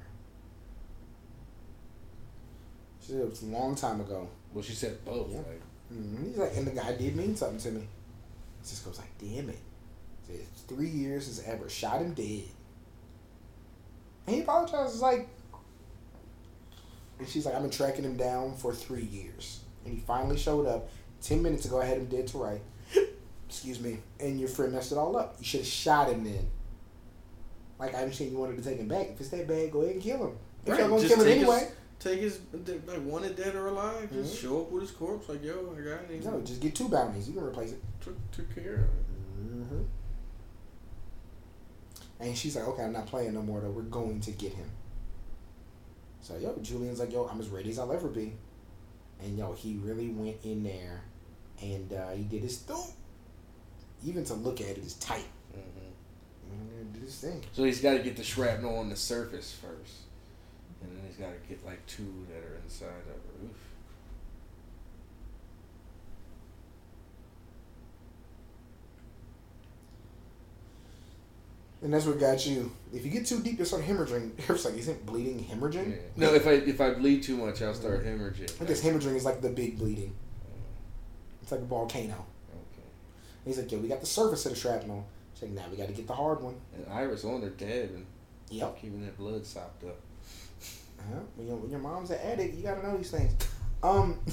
She 3.00 3.12
said 3.12 3.20
it 3.20 3.30
was 3.30 3.42
a 3.42 3.46
long 3.46 3.74
time 3.74 4.00
ago. 4.00 4.28
Well, 4.53 4.62
she 4.62 4.72
said 4.72 5.04
both. 5.04 5.30
Yeah. 5.30 5.38
Like, 5.38 5.62
hmm 5.88 6.26
He's 6.26 6.37
like, 6.37 6.57
and 6.57 6.66
the 6.66 6.72
guy 6.72 6.92
did 6.96 7.16
mean 7.16 7.37
something 7.37 7.58
to 7.58 7.70
me. 7.70 7.88
Cisco's 8.67 8.99
like, 8.99 9.17
damn 9.18 9.49
it. 9.49 9.59
It's 10.29 10.63
three 10.63 10.88
years 10.88 11.26
since 11.26 11.47
ever 11.47 11.68
shot 11.68 12.01
him 12.01 12.13
dead. 12.14 12.43
And 14.26 14.34
he 14.37 14.43
apologizes 14.43 15.01
like, 15.01 15.29
and 17.18 17.29
she's 17.29 17.47
like, 17.47 17.55
I've 17.55 17.63
been 17.63 17.71
tracking 17.71 18.05
him 18.05 18.17
down 18.17 18.57
for 18.57 18.72
three 18.75 19.05
years. 19.05 19.61
And 19.84 19.95
he 19.95 20.01
finally 20.01 20.37
showed 20.37 20.67
up. 20.67 20.88
Ten 21.22 21.43
minutes 21.43 21.64
ago, 21.64 21.80
I 21.80 21.84
had 21.87 21.97
him 21.99 22.07
dead 22.07 22.26
to 22.29 22.38
right. 22.38 22.61
Excuse 23.49 23.80
me. 23.80 23.99
And 24.21 24.38
your 24.41 24.49
friend 24.49 24.72
messed 24.72 24.93
it 24.93 24.99
all 24.99 25.17
up. 25.17 25.37
You 25.38 25.45
should 25.45 25.61
have 25.61 25.68
shot 25.68 26.11
him 26.11 26.25
then. 26.25 26.47
Like, 27.79 27.95
I 27.95 27.99
understand 28.03 28.33
you 28.33 28.38
wanted 28.38 28.57
to 28.63 28.68
take 28.68 28.79
him 28.79 28.88
back. 28.88 29.11
If 29.13 29.21
it's 29.21 29.29
that 29.30 29.47
bad, 29.47 29.71
go 29.71 29.83
ahead 29.83 29.95
and 29.95 30.03
kill 30.03 30.18
him. 30.26 30.37
If 30.64 30.71
Right, 30.71 30.79
you're 30.80 30.88
going 30.88 31.03
to 31.03 31.09
kill 31.09 31.21
him 31.21 31.26
his- 31.26 31.37
anyway, 31.37 31.68
take 31.99 32.21
his 32.21 32.41
like 32.87 33.05
wanted 33.05 33.37
dead 33.37 33.55
or 33.55 33.68
alive. 33.68 34.11
Just 34.13 34.35
Mhm. 34.37 34.41
show 34.43 34.61
up 34.63 34.71
with 34.71 34.83
his 34.83 34.91
corpse. 34.93 35.29
Like 35.29 35.43
yo, 35.43 35.75
I 35.77 35.81
got 35.81 36.11
it. 36.11 36.25
no, 36.25 36.41
just 36.43 36.61
get 36.61 36.75
two 36.75 36.89
bounties. 36.89 37.29
You 37.29 37.35
can 37.35 37.45
replace 37.45 37.73
it. 37.73 37.83
took 38.01 38.17
took 38.33 38.55
care 38.55 38.75
of 38.75 38.81
it. 38.81 38.87
hmm 39.68 39.83
And 42.18 42.37
she's 42.37 42.57
like, 42.57 42.67
okay, 42.68 42.83
I'm 42.83 42.93
not 42.93 43.07
playing 43.07 43.35
no 43.35 43.43
more 43.43 43.61
though. 43.61 43.71
We're 43.71 43.83
going 43.83 44.21
to 44.21 44.31
get 44.33 44.53
him. 44.53 44.71
So 46.23 46.37
yo, 46.37 46.57
Julian's 46.63 46.99
like, 47.01 47.13
yo, 47.13 47.27
I'm 47.27 47.41
as 47.41 47.49
ready 47.49 47.71
as 47.71 47.79
I'll 47.79 47.93
ever 47.93 48.09
be. 48.09 48.35
And 49.23 49.39
yo, 49.39 49.53
he 49.53 49.77
really 49.77 50.09
went 50.09 50.37
in 50.45 50.63
there, 50.63 51.03
and 51.63 51.91
uh, 51.93 52.11
he 52.11 52.25
did 52.25 52.43
his 52.43 52.59
thing. 52.59 52.93
Even 54.05 54.25
to 54.25 54.35
look 54.35 54.61
at 54.61 54.67
it 54.68 54.79
is 54.79 54.95
tight. 54.95 55.25
hmm 55.55 55.61
And 56.83 56.93
did 56.93 57.03
his 57.03 57.17
thing. 57.17 57.43
So 57.53 57.64
he's 57.64 57.81
got 57.81 57.93
to 57.95 58.01
get 58.01 58.17
the 58.17 58.25
shrapnel 58.25 58.77
on 58.79 58.89
the 58.91 58.97
surface 58.97 59.53
first, 59.53 59.93
and 60.82 60.90
then 60.96 61.04
he's 61.07 61.16
got 61.16 61.30
to 61.30 61.48
get 61.48 61.64
like 61.64 61.84
two 61.86 62.26
that 62.30 62.42
are 62.46 62.57
inside 62.64 62.88
of 63.08 63.20
her. 63.20 63.44
Oof. 63.46 63.57
And 71.82 71.92
that's 71.92 72.07
what 72.07 72.18
got 72.18 72.46
you. 72.46 72.72
If 72.92 73.04
you 73.04 73.11
get 73.11 73.26
too 73.26 73.40
deep, 73.40 73.58
you 73.58 73.64
start 73.64 73.84
hemorrhaging. 73.84 74.30
It's 74.50 74.64
like, 74.64 74.76
isn't 74.76 75.04
bleeding 75.04 75.44
hemorrhaging? 75.44 75.90
Yeah. 75.90 75.96
No, 76.16 76.34
if 76.34 76.46
I 76.46 76.53
if 76.53 76.80
I 76.80 76.94
bleed 76.94 77.22
too 77.22 77.36
much, 77.36 77.61
I'll 77.62 77.74
start 77.74 78.04
hemorrhaging. 78.04 78.61
I 78.61 78.64
guess 78.64 78.82
hemorrhaging 78.82 79.14
is 79.16 79.24
like 79.24 79.42
the 79.42 79.50
big 79.50 79.78
bleeding. 79.78 80.14
Oh. 80.46 80.54
It's 81.42 81.53
like 81.53 81.61
a 81.61 81.64
volcano. 81.64 82.14
Okay. 82.14 82.88
He's 83.44 83.58
like, 83.58 83.70
yo, 83.70 83.78
we 83.78 83.88
got 83.88 84.00
the 84.00 84.07
surface 84.07 84.46
of 84.46 84.53
the 84.53 84.58
shrapnel. 84.58 85.07
She's 85.34 85.42
like, 85.42 85.53
nah, 85.53 85.68
we 85.70 85.76
got 85.76 85.88
to 85.88 85.92
get 85.92 86.07
the 86.07 86.14
hard 86.14 86.40
one. 86.40 86.57
And 86.74 86.86
Iris 86.90 87.24
on 87.24 87.42
her 87.42 87.50
dead 87.50 87.90
and 87.90 88.07
Yep. 88.48 88.80
keeping 88.80 89.04
that 89.04 89.18
blood 89.18 89.44
sopped 89.44 89.84
up. 89.84 89.98
Uh-huh. 91.07 91.20
When, 91.37 91.46
your, 91.46 91.57
when 91.57 91.70
your 91.70 91.80
mom's 91.80 92.11
an 92.11 92.18
addict, 92.22 92.54
you 92.57 92.62
gotta 92.62 92.87
know 92.87 92.96
these 92.96 93.11
things. 93.11 93.33
Um, 93.83 94.18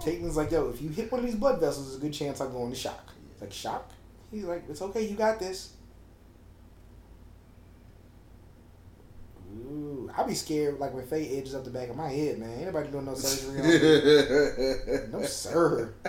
Caitlin's 0.00 0.36
like, 0.36 0.50
yo, 0.50 0.70
if 0.70 0.80
you 0.80 0.88
hit 0.88 1.10
one 1.10 1.20
of 1.20 1.26
these 1.26 1.34
blood 1.34 1.60
vessels, 1.60 1.86
there's 1.86 1.98
a 1.98 2.00
good 2.00 2.12
chance 2.12 2.40
I'll 2.40 2.48
go 2.48 2.64
into 2.64 2.76
shock. 2.76 3.12
It's 3.32 3.42
like, 3.42 3.52
shock? 3.52 3.90
He's 4.30 4.44
like, 4.44 4.64
it's 4.68 4.82
okay, 4.82 5.02
you 5.06 5.16
got 5.16 5.38
this. 5.38 5.72
Ooh, 9.68 10.10
I'd 10.16 10.26
be 10.26 10.34
scared 10.34 10.78
like 10.78 10.92
when 10.94 11.06
Faye 11.06 11.38
edges 11.38 11.54
up 11.54 11.64
the 11.64 11.70
back 11.70 11.88
of 11.88 11.96
my 11.96 12.08
head, 12.08 12.38
man. 12.38 12.50
Ain't 12.50 12.66
nobody 12.66 12.90
doing 12.90 13.06
no 13.06 13.14
surgery 13.14 13.60
on 13.60 13.66
me. 13.66 14.98
No, 15.12 15.22
sir. 15.26 15.94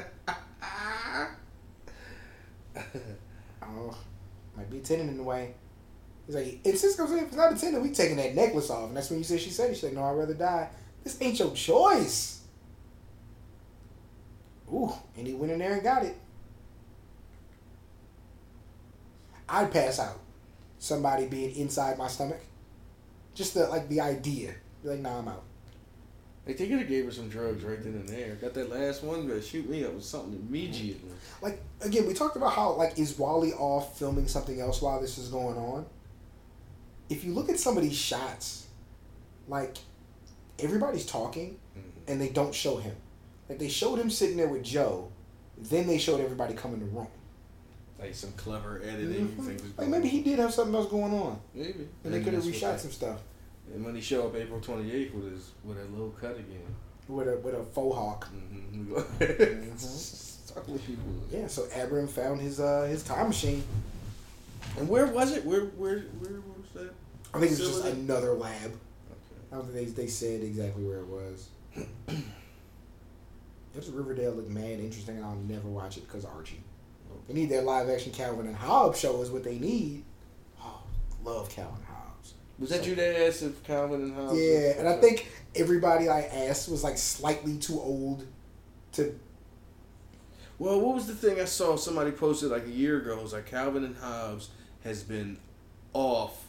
Oh, 3.69 3.97
might 4.55 4.69
be 4.69 4.77
a 4.77 4.81
tendon 4.81 5.09
in 5.09 5.18
the 5.18 5.23
way. 5.23 5.53
He's 6.28 6.36
like, 6.36 6.60
and 6.64 6.78
Cisco 6.78 7.08
said, 7.08 7.20
if 7.20 7.28
it's 7.30 7.38
not 7.38 7.54
a 7.54 7.56
tendon, 7.56 7.82
we 7.82 7.90
taking 7.90 8.18
that 8.18 8.36
necklace 8.36 8.70
off. 8.70 8.90
And 8.90 8.98
that's 8.98 9.10
when 9.10 9.20
you 9.20 9.26
said 9.26 9.40
she 9.40 9.49
said 9.49 9.72
it. 9.72 9.76
She's 9.76 9.86
like, 9.86 9.94
no, 9.94 10.04
I'd 10.04 10.12
rather 10.12 10.34
die. 10.34 10.70
This 11.04 11.18
ain't 11.22 11.40
your 11.40 11.54
choice. 11.54 12.41
Ooh, 14.72 14.91
and 15.16 15.26
he 15.26 15.34
went 15.34 15.54
in 15.54 15.60
there 15.60 15.74
and 15.74 15.84
got 15.84 16.04
it. 16.04 16.18
I'd 19.48 19.72
pass 19.72 19.99
out. 19.99 20.20
Somebody 20.80 21.28
being 21.28 21.56
inside 21.56 21.98
my 21.98 22.08
stomach. 22.08 22.41
Just 23.34 23.54
the 23.54 23.68
like 23.68 23.88
the 23.88 24.02
idea. 24.02 24.54
Be 24.84 24.90
like, 24.90 24.99
nah, 24.99 25.20
I'm 25.20 25.28
out. 25.30 25.44
Like 26.45 26.58
they 26.58 26.68
could 26.68 26.80
have 26.80 26.88
gave 26.88 27.06
her 27.06 27.12
some 27.12 27.30
drugs 27.30 27.64
right 27.64 27.82
then 27.82 27.94
and 27.94 28.10
there. 28.10 28.36
Got 28.36 28.54
that 28.56 28.70
last 28.70 29.04
one, 29.04 29.28
but 29.28 29.44
shoot 29.44 29.70
me 29.70 29.86
up 29.86 29.94
with 29.94 30.04
something 30.04 30.34
immediately. 30.34 31.10
Like 31.41 31.62
again, 31.82 32.06
we 32.06 32.14
talked 32.14 32.36
about 32.36 32.54
how 32.54 32.74
like 32.74 32.99
is 32.99 33.18
Wally 33.18 33.54
off 33.54 33.98
filming 33.98 34.28
something 34.28 34.60
else 34.60 34.82
while 34.82 34.99
this 34.99 35.18
is 35.18 35.30
going 35.30 35.58
on. 35.58 35.86
If 37.09 37.23
you 37.23 37.34
look 37.34 37.49
at 37.49 37.59
some 37.59 37.77
of 37.77 37.84
these 37.84 37.95
shots, 37.97 38.67
like 39.47 39.77
everybody's 40.59 41.05
talking 41.05 41.57
Mhm. 41.77 41.81
and 42.11 42.21
they 42.21 42.29
don't 42.29 42.53
show 42.53 42.77
him. 42.77 42.95
Like 43.49 43.59
they 43.59 43.69
showed 43.69 43.97
him 43.99 44.09
sitting 44.09 44.38
there 44.38 44.49
with 44.49 44.63
Joe, 44.63 45.09
then 45.57 45.88
they 45.88 45.97
showed 45.97 46.19
everybody 46.19 46.53
come 46.53 46.73
in 46.73 46.79
the 46.81 46.85
room. 46.88 47.07
Like 47.99 48.13
some 48.13 48.31
clever 48.34 48.81
editing. 48.84 49.27
Mhm. 49.29 49.45
Things 49.45 49.61
Like 49.77 49.88
maybe 49.88 50.07
he 50.09 50.21
did 50.21 50.38
have 50.39 50.53
something 50.53 50.75
else 50.75 50.89
going 50.89 51.13
on, 51.13 51.39
Maybe. 51.53 51.88
and 52.03 52.13
they 52.13 52.21
could 52.21 52.34
have 52.34 52.43
reshot 52.43 52.71
what 52.73 52.79
some 52.81 52.91
stuff 52.91 53.19
And 53.73 53.84
when 53.84 53.95
he 53.95 54.01
showed 54.01 54.25
up 54.27 54.35
April 54.35 54.59
twenty 54.61 54.91
eighth 54.91 55.13
with 55.13 55.31
his 55.31 55.51
with 55.63 55.77
a 55.77 55.85
little 55.85 56.11
cut 56.11 56.35
again. 56.38 56.75
with 57.07 57.27
a 57.29 57.38
with 57.38 57.55
a 57.55 57.63
faux 57.63 57.95
hawk. 57.95 58.27
Mm-hmm. 58.34 58.93
Mhm. 58.93 60.13
With 60.67 60.85
people. 60.88 61.03
Yeah, 61.31 61.47
so 61.47 61.67
Abra 61.75 62.07
found 62.07 62.41
his 62.41 62.59
uh 62.59 62.84
his 62.89 63.03
time 63.03 63.27
machine. 63.27 63.63
And 64.77 64.89
where 64.89 65.05
was 65.07 65.31
it? 65.34 65.45
Where 65.45 65.65
where 65.77 65.99
where 66.19 66.31
that? 66.31 66.56
I 67.34 67.40
think 67.40 67.52
it's 67.52 67.60
just 67.60 67.74
Facility? 67.82 68.02
another 68.02 68.34
lab. 68.34 68.72
Okay. 68.72 68.76
I 69.52 69.56
don't 69.56 69.72
think 69.72 69.95
they, 69.95 70.04
they 70.04 70.08
said 70.08 70.41
exactly 70.41 70.84
where 70.84 70.99
it 70.99 71.08
was. 71.08 71.49
If 73.76 73.90
Riverdale 73.94 74.32
look 74.32 74.49
mad 74.49 74.80
interesting, 74.80 75.18
and 75.18 75.26
I'll 75.26 75.36
never 75.36 75.68
watch 75.68 75.98
it 75.98 76.08
because 76.08 76.26
Archie. 76.26 76.64
They 77.28 77.34
need 77.36 77.49
their 77.49 77.62
live 77.62 77.90
action 77.90 78.12
Calvin 78.12 78.48
and 78.48 78.56
Hobbes 78.56 78.99
show 78.99 79.22
is 79.22 79.30
what 79.30 79.44
they 79.44 79.60
need. 79.60 80.04
Oh, 80.60 80.82
love 81.24 81.49
Calvin 81.49 81.84
Hobbes. 81.88 82.34
Was 82.58 82.70
that 82.72 82.88
you 82.88 82.95
that 82.95 83.28
asked 83.28 83.44
if 83.44 83.62
Calvin 83.64 84.02
and 84.02 84.16
Hobbes? 84.16 84.40
Yeah, 84.40 84.74
and 84.80 84.88
I 84.90 84.98
think 84.99 85.30
everybody 85.56 86.10
I 86.10 86.22
asked 86.22 86.70
was 86.70 86.84
like 86.84 86.98
slightly 86.98 87.58
too 87.58 87.80
old 87.80 88.26
to. 88.94 89.18
Well, 90.58 90.82
what 90.82 90.95
was 90.95 91.06
the 91.06 91.14
thing 91.14 91.40
I 91.40 91.45
saw 91.45 91.76
somebody 91.76 92.10
posted 92.12 92.49
like 92.49 92.66
a 92.66 92.72
year 92.72 92.98
ago? 92.98 93.18
It 93.20 93.22
was 93.22 93.34
like 93.34 93.45
Calvin 93.45 93.84
and 93.84 93.95
Hobbes 93.95 94.49
has 94.84 95.04
been 95.04 95.38
off, 95.94 96.47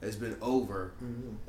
has 0.00 0.16
been 0.16 0.34
over 0.40 0.92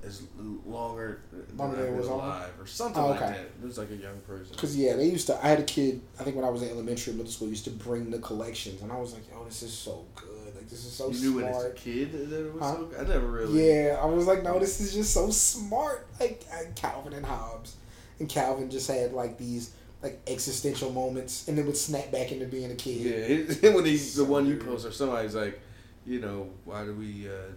as 0.05 0.23
longer 0.65 1.21
than 1.31 1.57
Longer 1.57 1.77
than 1.77 1.85
I've 1.87 1.93
it 1.93 1.97
was 1.97 2.07
been 2.07 2.13
on? 2.15 2.19
alive 2.19 2.49
or 2.59 2.65
something 2.67 3.01
Oh, 3.01 3.07
like 3.09 3.21
okay. 3.21 3.31
that. 3.31 3.39
It 3.39 3.63
was 3.65 3.77
like 3.77 3.91
a 3.91 3.95
young 3.95 4.19
person. 4.27 4.47
Because 4.51 4.75
yeah, 4.75 4.95
they 4.95 5.05
used 5.05 5.27
to. 5.27 5.37
I 5.43 5.47
had 5.49 5.59
a 5.59 5.63
kid. 5.63 6.01
I 6.19 6.23
think 6.23 6.35
when 6.35 6.43
I 6.45 6.49
was 6.49 6.61
in 6.61 6.69
elementary, 6.69 7.13
middle 7.13 7.31
school, 7.31 7.47
used 7.47 7.63
to 7.65 7.69
bring 7.71 8.09
the 8.11 8.19
collections, 8.19 8.81
and 8.81 8.91
I 8.91 8.97
was 8.99 9.13
like, 9.13 9.23
"Yo, 9.31 9.43
this 9.45 9.63
is 9.63 9.71
so 9.73 10.05
good! 10.15 10.53
Like 10.55 10.69
this 10.69 10.85
is 10.85 10.91
so 10.91 11.11
smart. 11.11 11.21
you 11.23 11.31
knew 11.31 11.39
it 11.39 11.49
as 11.49 11.63
a 11.65 11.69
kid 11.71 12.11
that 12.11 12.45
it 12.47 12.53
was 12.53 12.61
Huh? 12.61 12.75
so 12.75 12.85
good? 12.87 12.99
I 12.99 13.13
never 13.13 13.27
really. 13.27 13.67
Yeah, 13.71 13.99
I 14.01 14.05
was 14.05 14.27
like, 14.27 14.43
"No, 14.43 14.59
this 14.59 14.81
is 14.81 14.93
just 14.93 15.13
so 15.13 15.29
smart!" 15.29 16.07
Like 16.19 16.43
Calvin 16.75 17.13
and 17.13 17.25
Hobbes, 17.25 17.75
and 18.19 18.27
Calvin 18.27 18.69
just 18.69 18.89
had 18.89 19.13
like 19.13 19.37
these 19.37 19.73
like 20.03 20.19
existential 20.27 20.91
moments, 20.91 21.47
and 21.47 21.57
then 21.57 21.65
would 21.67 21.77
snap 21.77 22.11
back 22.11 22.31
into 22.33 22.47
being 22.47 22.71
a 22.71 22.75
kid. 22.75 23.57
Yeah, 23.63 23.69
when 23.75 23.85
he's 23.85 24.13
the 24.15 24.25
So 24.25 24.29
one 24.29 24.45
you 24.45 24.57
post 24.57 24.85
or 24.85 24.91
somebody's 24.91 25.35
like, 25.35 25.59
you 26.05 26.19
know, 26.19 26.49
why 26.65 26.83
do 26.83 26.93
we? 26.95 27.29
uh 27.29 27.53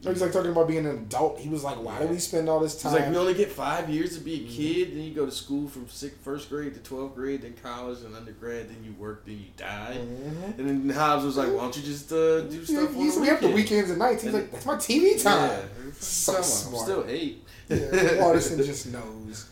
He 0.00 0.08
was 0.08 0.20
like 0.20 0.30
talking 0.30 0.52
about 0.52 0.68
being 0.68 0.86
an 0.86 0.96
adult. 0.98 1.40
He 1.40 1.48
was 1.48 1.64
like, 1.64 1.76
"Why 1.82 1.98
do 1.98 2.06
we 2.06 2.18
spend 2.18 2.48
all 2.48 2.60
this 2.60 2.80
time?" 2.80 2.92
like 2.92 3.10
we 3.10 3.16
only 3.16 3.34
get 3.34 3.50
five 3.50 3.90
years 3.90 4.14
to 4.16 4.20
be 4.22 4.34
a 4.34 4.38
Mhm. 4.38 4.48
kid, 4.56 4.92
then 4.92 5.02
you 5.02 5.12
go 5.12 5.26
to 5.26 5.32
school 5.32 5.66
from 5.68 5.88
sixth, 5.88 6.18
first 6.22 6.48
grade 6.50 6.74
to 6.74 6.80
twelfth 6.80 7.16
grade, 7.16 7.42
then 7.42 7.54
college 7.60 8.02
and 8.04 8.14
undergrad, 8.14 8.68
then 8.68 8.76
you 8.84 8.92
work, 8.92 9.26
then 9.26 9.34
you 9.38 9.46
die. 9.56 9.98
Mhm. 10.00 10.58
And 10.58 10.68
then 10.88 10.88
Hobbes 10.96 11.24
was 11.24 11.36
like, 11.36 11.48
"Why 11.48 11.58
don't 11.62 11.76
you 11.76 11.82
just 11.82 12.12
uh, 12.12 12.42
do 12.42 12.64
stuff 12.64 12.90
he 12.92 12.96
on 12.96 13.04
used 13.04 13.16
the 13.16 13.20
to 13.22 13.26
be 13.26 13.30
up 13.32 13.40
the 13.40 13.48
weekends 13.50 13.90
and 13.90 13.98
nights. 13.98 14.22
He's 14.22 14.32
And- 14.32 14.42
like, 14.44 14.52
"That's 14.52 14.66
my 14.66 14.76
TV 14.76 15.20
time." 15.20 15.50
Yeah, 15.50 15.92
So 15.98 16.36
on, 16.36 16.44
smart. 16.44 16.76
I'm 16.76 16.82
still 16.84 17.04
eight. 17.08 17.44
Yeah, 17.68 18.22
Watterson 18.24 18.58
just 18.64 18.86
knows. 18.86 19.46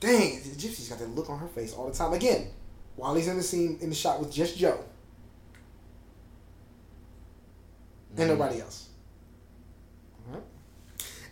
Dang, 0.00 0.40
the 0.42 0.56
gypsy's 0.56 0.88
got 0.88 0.98
that 0.98 1.14
look 1.14 1.30
on 1.30 1.38
her 1.38 1.46
face 1.48 1.72
all 1.74 1.86
the 1.88 1.94
time. 1.94 2.12
Again, 2.14 2.48
while 2.96 3.14
he's 3.14 3.28
in 3.28 3.36
the 3.36 3.42
scene 3.42 3.78
in 3.80 3.90
the 3.90 3.94
shot 3.94 4.18
with 4.18 4.32
just 4.32 4.56
Joe 4.56 4.82
and 8.10 8.18
Mm-hmm. 8.18 8.28
nobody 8.38 8.60
else. 8.60 8.86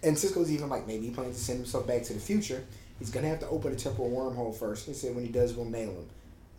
And 0.03 0.17
Cisco's 0.17 0.51
even 0.53 0.69
like 0.69 0.87
maybe 0.87 1.07
he 1.07 1.11
plans 1.13 1.37
to 1.37 1.43
send 1.43 1.59
himself 1.59 1.87
back 1.87 2.05
to 2.05 2.13
the 2.15 2.21
future. 2.21 2.65
He's 3.01 3.11
gonna 3.11 3.29
have 3.29 3.41
to 3.41 3.49
open 3.49 3.73
a 3.73 3.77
temporal 3.77 4.11
wormhole 4.11 4.55
first. 4.57 4.87
He 4.87 4.93
said 4.95 5.13
when 5.15 5.25
he 5.25 5.31
does, 5.33 5.55
we'll 5.55 5.67
nail 5.67 5.91
him. 5.91 6.07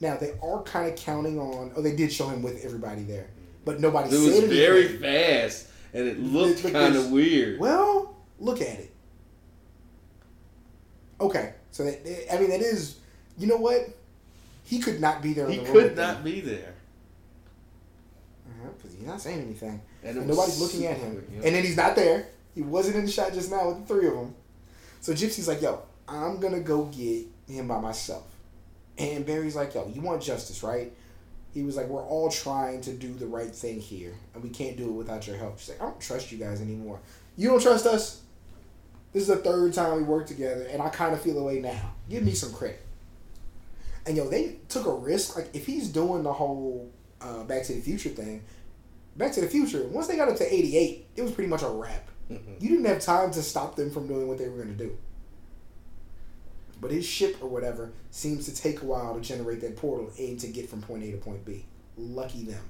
Now 0.02 0.18
they 0.18 0.34
are 0.44 0.62
kind 0.64 0.92
of 0.92 0.98
counting 0.98 1.40
on. 1.40 1.72
Oh, 1.76 1.82
they 1.82 1.96
did 1.96 2.12
show 2.12 2.28
him 2.28 2.42
with 2.44 2.64
everybody 2.66 3.04
there, 3.04 3.28
but 3.64 3.80
nobody 3.80 4.10
It 4.14 4.20
was 4.20 4.36
said 4.40 4.50
very 4.50 4.80
anything. 4.90 5.02
fast, 5.02 5.68
and 5.94 6.06
it 6.08 6.20
looked 6.20 6.66
Look, 6.66 6.74
kind 6.74 6.96
of 6.98 7.12
weird. 7.12 7.60
Well, 7.62 8.14
look 8.40 8.60
at 8.62 8.78
it. 8.80 8.92
Okay, 11.22 11.54
so 11.72 11.84
that, 11.86 12.34
I 12.34 12.40
mean 12.40 12.50
that 12.50 12.62
is, 12.62 12.98
you 13.38 13.48
know 13.48 13.58
what? 13.58 13.88
He 14.66 14.80
could 14.80 15.00
not 15.02 15.22
be 15.22 15.34
there. 15.34 15.50
he 15.50 15.58
the 15.60 15.66
could 15.72 15.96
not 15.98 16.24
be 16.26 16.42
there, 16.42 16.74
because 18.82 18.96
he's 18.96 19.06
not 19.08 19.22
saying 19.22 19.42
anything, 19.42 19.82
and, 20.04 20.18
and 20.18 20.28
nobody's 20.28 20.60
looking 20.60 20.86
at 20.86 20.98
him. 20.98 21.14
weird, 21.14 21.28
yeah. 21.32 21.42
And 21.46 21.56
then 21.56 21.64
he's 21.64 21.78
not 21.78 21.96
there. 21.96 22.28
He 22.56 22.62
wasn't 22.62 22.98
in 22.98 23.06
the 23.06 23.12
shot 23.12 23.34
just 23.34 23.52
now 23.52 23.68
with 23.70 23.88
the 23.88 23.94
three 23.94 24.08
of 24.08 24.16
them. 24.16 24.36
So 25.02 25.14
Gypsy's 25.14 25.48
like, 25.48 25.62
"Yo, 25.62 25.82
I'm 26.08 26.40
gonna 26.40 26.60
go 26.60 26.86
get 26.86 27.28
him 27.48 27.68
by 27.68 27.80
myself." 27.80 28.26
And 28.98 29.26
Barry's 29.26 29.56
like, 29.56 29.74
"Yo, 29.74 29.88
you 29.88 30.02
want 30.02 30.22
justice, 30.22 30.64
right?" 30.64 30.92
He 31.54 31.64
was 31.64 31.76
like, 31.78 31.88
"We're 31.88 32.06
all 32.06 32.30
trying 32.30 32.82
to 32.82 32.94
do 32.94 33.14
the 33.14 33.28
right 33.28 33.54
thing 33.54 33.80
here, 33.80 34.14
and 34.34 34.44
we 34.44 34.50
can't 34.50 34.78
do 34.78 34.86
it 34.86 34.94
without 34.94 35.26
your 35.28 35.38
help." 35.38 35.60
She's 35.60 35.70
like, 35.70 35.82
"I 35.82 35.86
don't 35.86 36.00
trust 36.00 36.32
you 36.32 36.38
guys 36.38 36.62
anymore. 36.62 37.00
You 37.38 37.50
don't 37.50 37.62
trust 37.62 37.86
us. 37.86 38.22
This 39.14 39.24
is 39.24 39.28
the 39.30 39.38
third 39.38 39.74
time 39.74 39.98
we 39.98 40.04
work 40.04 40.28
together, 40.28 40.64
and 40.64 40.82
I 40.82 40.90
kind 40.90 41.14
of 41.14 41.22
feel 41.22 41.38
away 41.40 41.60
now. 41.60 41.94
Give 42.10 42.24
me 42.24 42.34
some 42.34 42.54
credit." 42.54 42.82
And 44.06 44.18
yo, 44.18 44.28
they 44.28 44.58
took 44.68 44.86
a 44.86 44.94
risk. 44.94 45.36
Like 45.36 45.50
if 45.54 45.66
he's 45.66 45.90
doing 45.90 46.24
the 46.24 46.34
whole 46.34 46.92
uh, 47.22 47.44
Back 47.44 47.64
to 47.64 47.74
the 47.74 47.82
Future 47.82 48.10
thing, 48.10 48.44
Back 49.20 49.34
to 49.34 49.42
the 49.42 49.48
Future. 49.48 49.84
Once 49.90 50.08
they 50.08 50.16
got 50.16 50.30
up 50.30 50.38
to 50.38 50.52
eighty 50.54 50.78
eight, 50.78 51.06
it 51.16 51.22
was 51.22 51.32
pretty 51.34 51.50
much 51.50 51.62
a 51.62 51.68
wrap. 51.70 52.08
Mhm. 52.32 52.62
You 52.62 52.70
didn't 52.70 52.86
have 52.86 53.02
time 53.02 53.32
to 53.32 53.44
stop 53.44 53.76
them 53.76 53.92
from 53.92 54.08
doing 54.08 54.28
what 54.28 54.38
they 54.38 54.48
were 54.48 54.56
going 54.56 54.76
to 54.76 54.84
do. 54.84 54.98
But 56.82 56.92
his 56.92 57.06
ship 57.06 57.38
or 57.42 57.50
whatever 57.50 57.92
seems 58.12 58.46
to 58.46 58.56
take 58.56 58.82
a 58.82 58.86
while 58.86 59.14
to 59.16 59.20
generate 59.20 59.60
that 59.62 59.76
portal 59.76 60.10
and 60.18 60.40
to 60.40 60.48
get 60.48 60.70
from 60.70 60.82
point 60.82 61.04
A 61.04 61.12
to 61.12 61.18
point 61.18 61.44
B. 61.44 61.66
Lucky 61.98 62.44
them. 62.46 62.64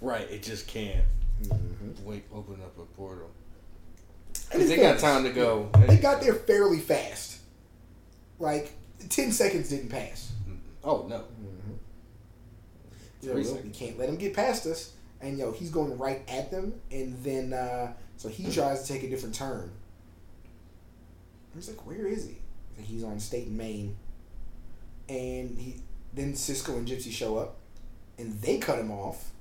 right, 0.00 0.28
it 0.30 0.42
just 0.42 0.66
can't 0.66 1.04
Mm-hmm. 1.42 2.04
wait 2.04 2.24
open 2.34 2.54
up 2.62 2.76
a 2.78 2.84
portal. 2.96 3.30
And 4.50 4.62
they 4.62 4.76
got 4.76 4.98
time 4.98 5.22
to 5.22 5.30
go. 5.30 5.68
They 5.86 5.98
got 5.98 6.20
there 6.20 6.34
fairly 6.34 6.80
fast. 6.80 7.38
Like 8.40 8.72
ten 9.10 9.30
seconds 9.32 9.68
didn't 9.68 9.90
pass. 9.90 10.32
Oh 10.82 11.06
no, 11.08 11.24
Well, 13.22 13.34
we 13.62 13.70
can't 13.70 13.98
let 13.98 14.08
him 14.08 14.16
get 14.16 14.34
past 14.34 14.66
us. 14.66 14.92
And 15.20 15.36
yo, 15.36 15.50
he's 15.50 15.70
going 15.70 15.98
right 15.98 16.22
at 16.28 16.50
them, 16.50 16.74
and 16.92 17.16
then 17.24 17.52
uh, 17.52 17.92
so 18.16 18.28
he 18.28 18.50
tries 18.52 18.82
to 18.82 18.92
take 18.92 19.02
a 19.02 19.10
different 19.10 19.34
turn. 19.34 19.72
He's 21.54 21.68
like, 21.68 21.84
"Where 21.84 22.06
is 22.06 22.26
he?" 22.26 22.36
He's, 22.76 22.78
like, 22.78 22.86
he's 22.86 23.04
on 23.04 23.18
State 23.18 23.48
and 23.48 23.58
Main, 23.58 23.96
and 25.08 25.58
he 25.58 25.80
then 26.14 26.36
Cisco 26.36 26.76
and 26.76 26.86
Gypsy 26.86 27.10
show 27.10 27.36
up, 27.36 27.56
and 28.16 28.40
they 28.40 28.58
cut 28.58 28.78
him 28.78 28.90
off. 28.90 29.32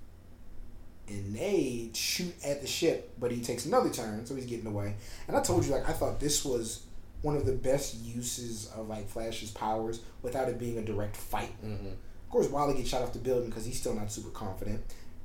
And 1.10 1.34
they 1.34 1.90
shoot 1.94 2.36
at 2.44 2.60
the 2.60 2.68
ship, 2.68 3.14
but 3.18 3.32
he 3.32 3.40
takes 3.40 3.66
another 3.66 3.90
turn, 3.90 4.26
so 4.26 4.36
he's 4.36 4.46
getting 4.46 4.68
away. 4.68 4.96
And 5.30 5.38
I 5.38 5.42
told 5.42 5.64
you, 5.64 5.72
like, 5.72 5.88
I 5.88 5.94
thought 5.94 6.20
this 6.20 6.44
was 6.44 6.84
one 7.22 7.36
of 7.36 7.46
the 7.46 7.54
best 7.54 7.96
uses 8.02 8.70
of 8.76 8.88
like 8.88 9.08
Flash's 9.10 9.52
powers 9.52 10.02
without 10.22 10.50
it 10.50 10.60
being 10.60 10.78
a 10.78 10.82
direct 10.82 11.16
fight. 11.16 11.54
Mm-hmm. 11.64 11.92
Of 12.28 12.32
course, 12.32 12.48
Wally 12.50 12.76
gets 12.76 12.90
shot 12.90 13.02
off 13.02 13.14
the 13.14 13.20
building 13.20 13.50
because 13.50 13.66
he's 13.66 13.80
still 13.80 13.94
not 13.96 14.12
super 14.12 14.30
confident, 14.30 14.82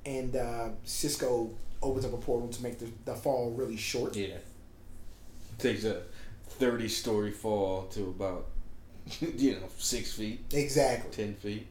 and 0.06 0.36
uh, 0.36 0.68
Cisco 0.84 1.50
opens 1.82 2.04
up 2.04 2.12
a 2.12 2.16
portal 2.16 2.48
to 2.48 2.62
make 2.62 2.78
the, 2.78 2.86
the 3.04 3.14
fall 3.14 3.50
really 3.50 3.76
short. 3.76 4.14
Yeah. 4.16 4.36
Takes 5.58 5.84
a 5.84 6.02
thirty 6.46 6.88
story 6.88 7.32
fall 7.32 7.84
to 7.92 8.04
about 8.04 8.46
you 9.20 9.54
know, 9.54 9.66
six 9.78 10.12
feet, 10.14 10.40
Exactly. 10.52 11.10
ten 11.10 11.34
feet. 11.34 11.66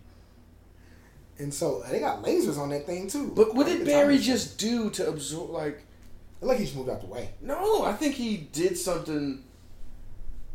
And 1.40 1.54
so 1.54 1.82
they 1.90 2.00
got 2.00 2.22
lasers 2.24 2.58
on 2.60 2.70
that 2.70 2.86
thing 2.86 3.08
too. 3.08 3.32
But 3.36 3.56
what 3.56 3.68
Like 3.68 3.78
did 3.80 3.88
Barry 3.88 4.18
just 4.18 4.60
do 4.60 4.90
to 4.92 5.08
absorb 5.10 5.50
like 5.50 5.82
Like 6.42 6.58
he 6.60 6.66
just 6.66 6.76
moved 6.76 6.90
out 6.90 7.00
the 7.02 7.08
way. 7.08 7.30
no, 7.42 7.84
I 7.84 7.94
think 7.94 8.16
he 8.16 8.38
did 8.52 8.78
something 8.78 9.44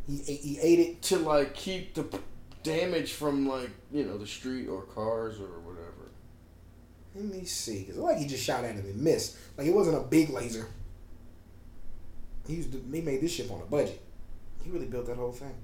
He 0.07 0.23
ate, 0.29 0.41
he 0.41 0.59
ate 0.61 0.79
it. 0.81 1.03
to 1.03 1.19
like 1.19 1.55
keep 1.55 1.95
the 1.95 2.05
p- 2.05 2.19
damage 2.67 3.13
from 3.13 3.49
like, 3.49 3.71
you 3.93 4.05
know, 4.05 4.19
the 4.19 4.27
street 4.27 4.67
or 4.69 4.83
cars 4.83 5.39
or 5.39 5.61
whatever. 5.61 6.11
Let 7.15 7.25
me 7.25 7.45
see, 7.45 7.81
because 7.85 7.97
like 7.97 8.19
he 8.19 8.27
just 8.27 8.45
shot 8.45 8.65
at 8.65 8.75
him 8.75 8.85
and 8.85 9.01
missed. 9.01 9.37
Like 9.57 9.67
it 9.67 9.75
wasn't 9.75 9.97
a 9.97 10.01
big 10.01 10.31
laser. 10.31 10.67
He 12.47 12.55
used 12.57 12.73
to, 12.73 12.85
he 12.93 13.01
made 13.01 13.21
this 13.21 13.33
ship 13.33 13.51
on 13.51 13.61
a 13.61 13.65
budget. 13.65 14.01
He 14.63 14.71
really 14.71 14.87
built 14.87 15.07
that 15.07 15.17
whole 15.17 15.33
thing. 15.33 15.55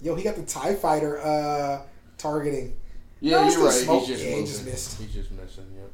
Yo, 0.00 0.14
he 0.14 0.24
got 0.24 0.34
the 0.36 0.42
Tie 0.42 0.74
Fighter 0.74 1.20
uh, 1.20 1.82
targeting. 2.18 2.74
Yeah, 3.20 3.42
No, 3.42 3.48
you're 3.50 3.64
right. 3.64 3.72
smoke. 3.72 4.00
He's 4.00 4.08
just 4.08 4.24
Yeah, 4.24 4.36
he 4.36 4.42
just 4.42 4.64
missed. 4.64 5.00
He's 5.00 5.14
just 5.14 5.30
missing, 5.30 5.66
yep. 5.76 5.90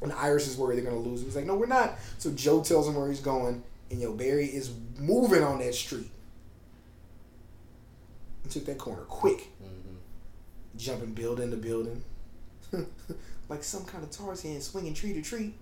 And 0.00 0.12
Iris 0.12 0.46
is 0.46 0.56
worried 0.56 0.78
they're 0.78 0.84
gonna 0.84 1.02
lose. 1.02 1.22
He's 1.22 1.34
like, 1.34 1.44
no, 1.44 1.56
we're 1.56 1.66
not. 1.66 1.98
So 2.18 2.30
Joe 2.30 2.62
tells 2.62 2.86
him 2.86 2.94
where 2.94 3.08
he's 3.08 3.20
going, 3.20 3.64
and 3.90 4.00
yo, 4.00 4.12
Barry 4.12 4.46
is 4.46 4.70
moving 4.98 5.42
on 5.42 5.58
that 5.58 5.74
street. 5.74 6.10
He 8.48 8.60
took 8.60 8.66
that 8.66 8.78
corner 8.78 9.02
quick, 9.02 9.48
hmm 9.62 9.74
jumping 10.76 11.12
building 11.12 11.50
to 11.50 11.56
building, 11.68 12.04
like 13.48 13.64
some 13.64 13.84
kind 13.84 14.04
of 14.04 14.10
Tarzan 14.10 14.60
swinging 14.60 14.94
tree 14.94 15.12
to 15.12 15.22
tree. 15.22 15.54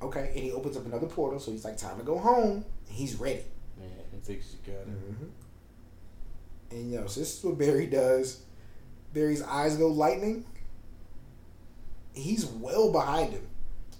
Okay, 0.00 0.32
and 0.34 0.42
he 0.42 0.50
opens 0.50 0.76
up 0.76 0.86
another 0.86 1.06
portal, 1.06 1.38
so 1.38 1.52
he's 1.52 1.64
like, 1.64 1.76
time 1.76 1.98
to 1.98 2.04
go 2.04 2.18
home. 2.18 2.64
And 2.88 2.96
he's 2.96 3.14
ready. 3.16 3.42
Yeah, 3.80 3.86
he 4.10 4.18
thinks 4.18 4.50
he 4.50 4.70
got 4.70 4.80
it. 4.80 4.88
Mm-hmm. 4.88 5.26
And 6.72 6.92
yo, 6.92 7.06
so 7.06 7.20
this 7.20 7.38
is 7.38 7.44
what 7.44 7.58
Barry 7.58 7.86
does. 7.86 8.42
Barry's 9.12 9.42
eyes 9.42 9.76
go 9.76 9.88
lightning. 9.88 10.44
He's 12.14 12.46
well 12.46 12.90
behind 12.90 13.32
him. 13.32 13.46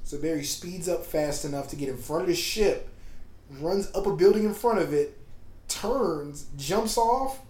So 0.02 0.18
Barry 0.18 0.42
speeds 0.42 0.88
up 0.88 1.04
fast 1.04 1.44
enough 1.44 1.68
to 1.68 1.76
get 1.76 1.88
in 1.88 1.98
front 1.98 2.22
of 2.22 2.28
the 2.28 2.34
ship, 2.34 2.88
runs 3.60 3.88
up 3.94 4.06
a 4.06 4.16
building 4.16 4.44
in 4.44 4.54
front 4.54 4.80
of 4.80 4.92
it, 4.92 5.18
turns, 5.74 6.46
jumps 6.56 6.96
off, 6.98 7.40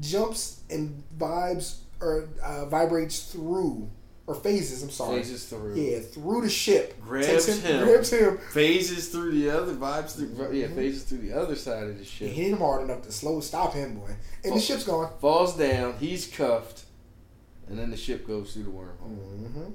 jumps 0.00 0.60
and 0.70 1.02
vibes 1.18 1.78
or 2.00 2.28
uh, 2.42 2.66
vibrates 2.66 3.32
through 3.32 3.88
or 4.26 4.34
phases. 4.34 4.82
I'm 4.82 4.90
sorry. 4.90 5.18
Phases 5.18 5.46
through. 5.46 5.76
Yeah, 5.76 6.00
through 6.00 6.42
the 6.42 6.48
ship. 6.50 7.00
Grabs 7.00 7.26
takes 7.26 7.46
him. 7.60 7.84
Grabs 7.86 8.10
him. 8.12 8.38
Phases 8.52 9.08
through 9.08 9.32
the 9.32 9.50
other 9.50 9.74
vibes 9.74 10.16
through 10.16 10.52
yeah, 10.52 10.66
Mhm. 10.66 10.74
phases 10.74 11.04
through 11.04 11.18
the 11.18 11.32
other 11.32 11.54
side 11.54 11.84
of 11.84 11.90
the 11.90 11.98
And 11.98 12.06
ship. 12.06 12.32
hit 12.32 12.50
him 12.52 12.58
hard 12.58 12.82
enough 12.82 13.02
to 13.02 13.12
slow 13.12 13.40
stop 13.40 13.72
him, 13.74 13.94
boy. 14.00 14.16
And 14.44 14.54
the 14.56 14.60
ship's 14.60 14.84
gone. 14.84 15.10
Falls 15.20 15.56
down, 15.56 15.94
he's 15.98 16.26
cuffed, 16.26 16.84
and 17.68 17.78
then 17.78 17.90
the 17.90 17.96
ship 17.96 18.26
goes 18.26 18.52
through 18.52 18.64
the 18.64 18.70
wormhole. 18.70 19.46
hmm 19.48 19.70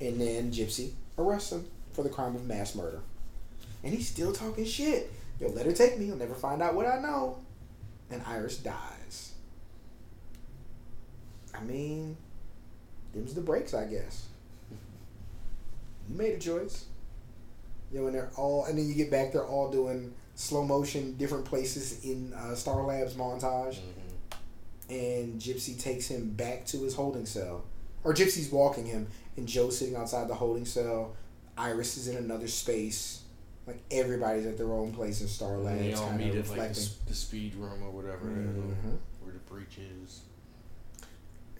And 0.00 0.20
then 0.20 0.52
Gypsy 0.52 0.92
arrests 1.18 1.52
him 1.52 1.66
for 1.92 2.02
the 2.02 2.10
crime 2.10 2.36
of 2.36 2.44
mass 2.44 2.74
murder. 2.74 3.00
And 3.82 3.94
he's 3.94 4.06
still 4.08 4.32
talking 4.34 4.66
shit. 4.66 5.10
Yo, 5.40 5.48
let 5.48 5.66
her 5.66 5.72
take 5.72 5.98
me. 5.98 6.06
You'll 6.06 6.16
never 6.16 6.34
find 6.34 6.62
out 6.62 6.74
what 6.74 6.86
I 6.86 6.98
know. 6.98 7.38
And 8.10 8.22
Iris 8.26 8.58
dies. 8.58 9.32
I 11.54 11.62
mean, 11.62 12.16
them's 13.12 13.34
the 13.34 13.40
breaks, 13.40 13.74
I 13.74 13.84
guess. 13.86 14.26
You 16.08 16.16
made 16.16 16.34
a 16.34 16.38
choice. 16.38 16.86
Yo, 17.92 18.06
and 18.06 18.14
they're 18.14 18.30
all, 18.36 18.64
and 18.66 18.78
then 18.78 18.88
you 18.88 18.94
get 18.94 19.10
back, 19.10 19.32
they're 19.32 19.46
all 19.46 19.70
doing 19.70 20.12
slow 20.34 20.64
motion, 20.64 21.16
different 21.16 21.44
places 21.44 22.04
in 22.04 22.32
uh, 22.34 22.54
Star 22.54 22.82
Labs 22.82 23.14
montage 23.14 23.78
Mm-hmm. 23.78 24.92
and 24.94 25.40
Gypsy 25.40 25.78
takes 25.80 26.08
him 26.08 26.30
back 26.30 26.64
to 26.66 26.78
his 26.82 26.94
holding 26.94 27.26
cell. 27.26 27.64
Or 28.04 28.12
Gypsy's 28.14 28.50
walking 28.52 28.86
him, 28.86 29.08
and 29.36 29.48
Joe's 29.48 29.78
sitting 29.78 29.96
outside 29.96 30.28
the 30.28 30.34
holding 30.34 30.64
cell. 30.64 31.16
Iris 31.58 31.96
is 31.96 32.06
in 32.08 32.16
another 32.16 32.46
space. 32.48 33.22
Like 33.66 33.82
everybody's 33.90 34.46
at 34.46 34.56
their 34.56 34.72
own 34.72 34.92
place 34.92 35.20
in 35.22 35.28
Star 35.28 35.54
And 35.56 35.66
they 35.80 35.92
all 35.94 36.06
kind 36.06 36.18
meet 36.18 36.34
of 36.36 36.50
at 36.52 36.56
like 36.58 36.74
the, 36.74 36.88
the 37.08 37.14
speed 37.14 37.54
room 37.56 37.82
or 37.82 37.90
whatever, 37.90 38.26
Mhm. 38.26 38.96
where 39.22 39.32
the 39.32 39.40
breach 39.52 39.78
is. 39.78 40.20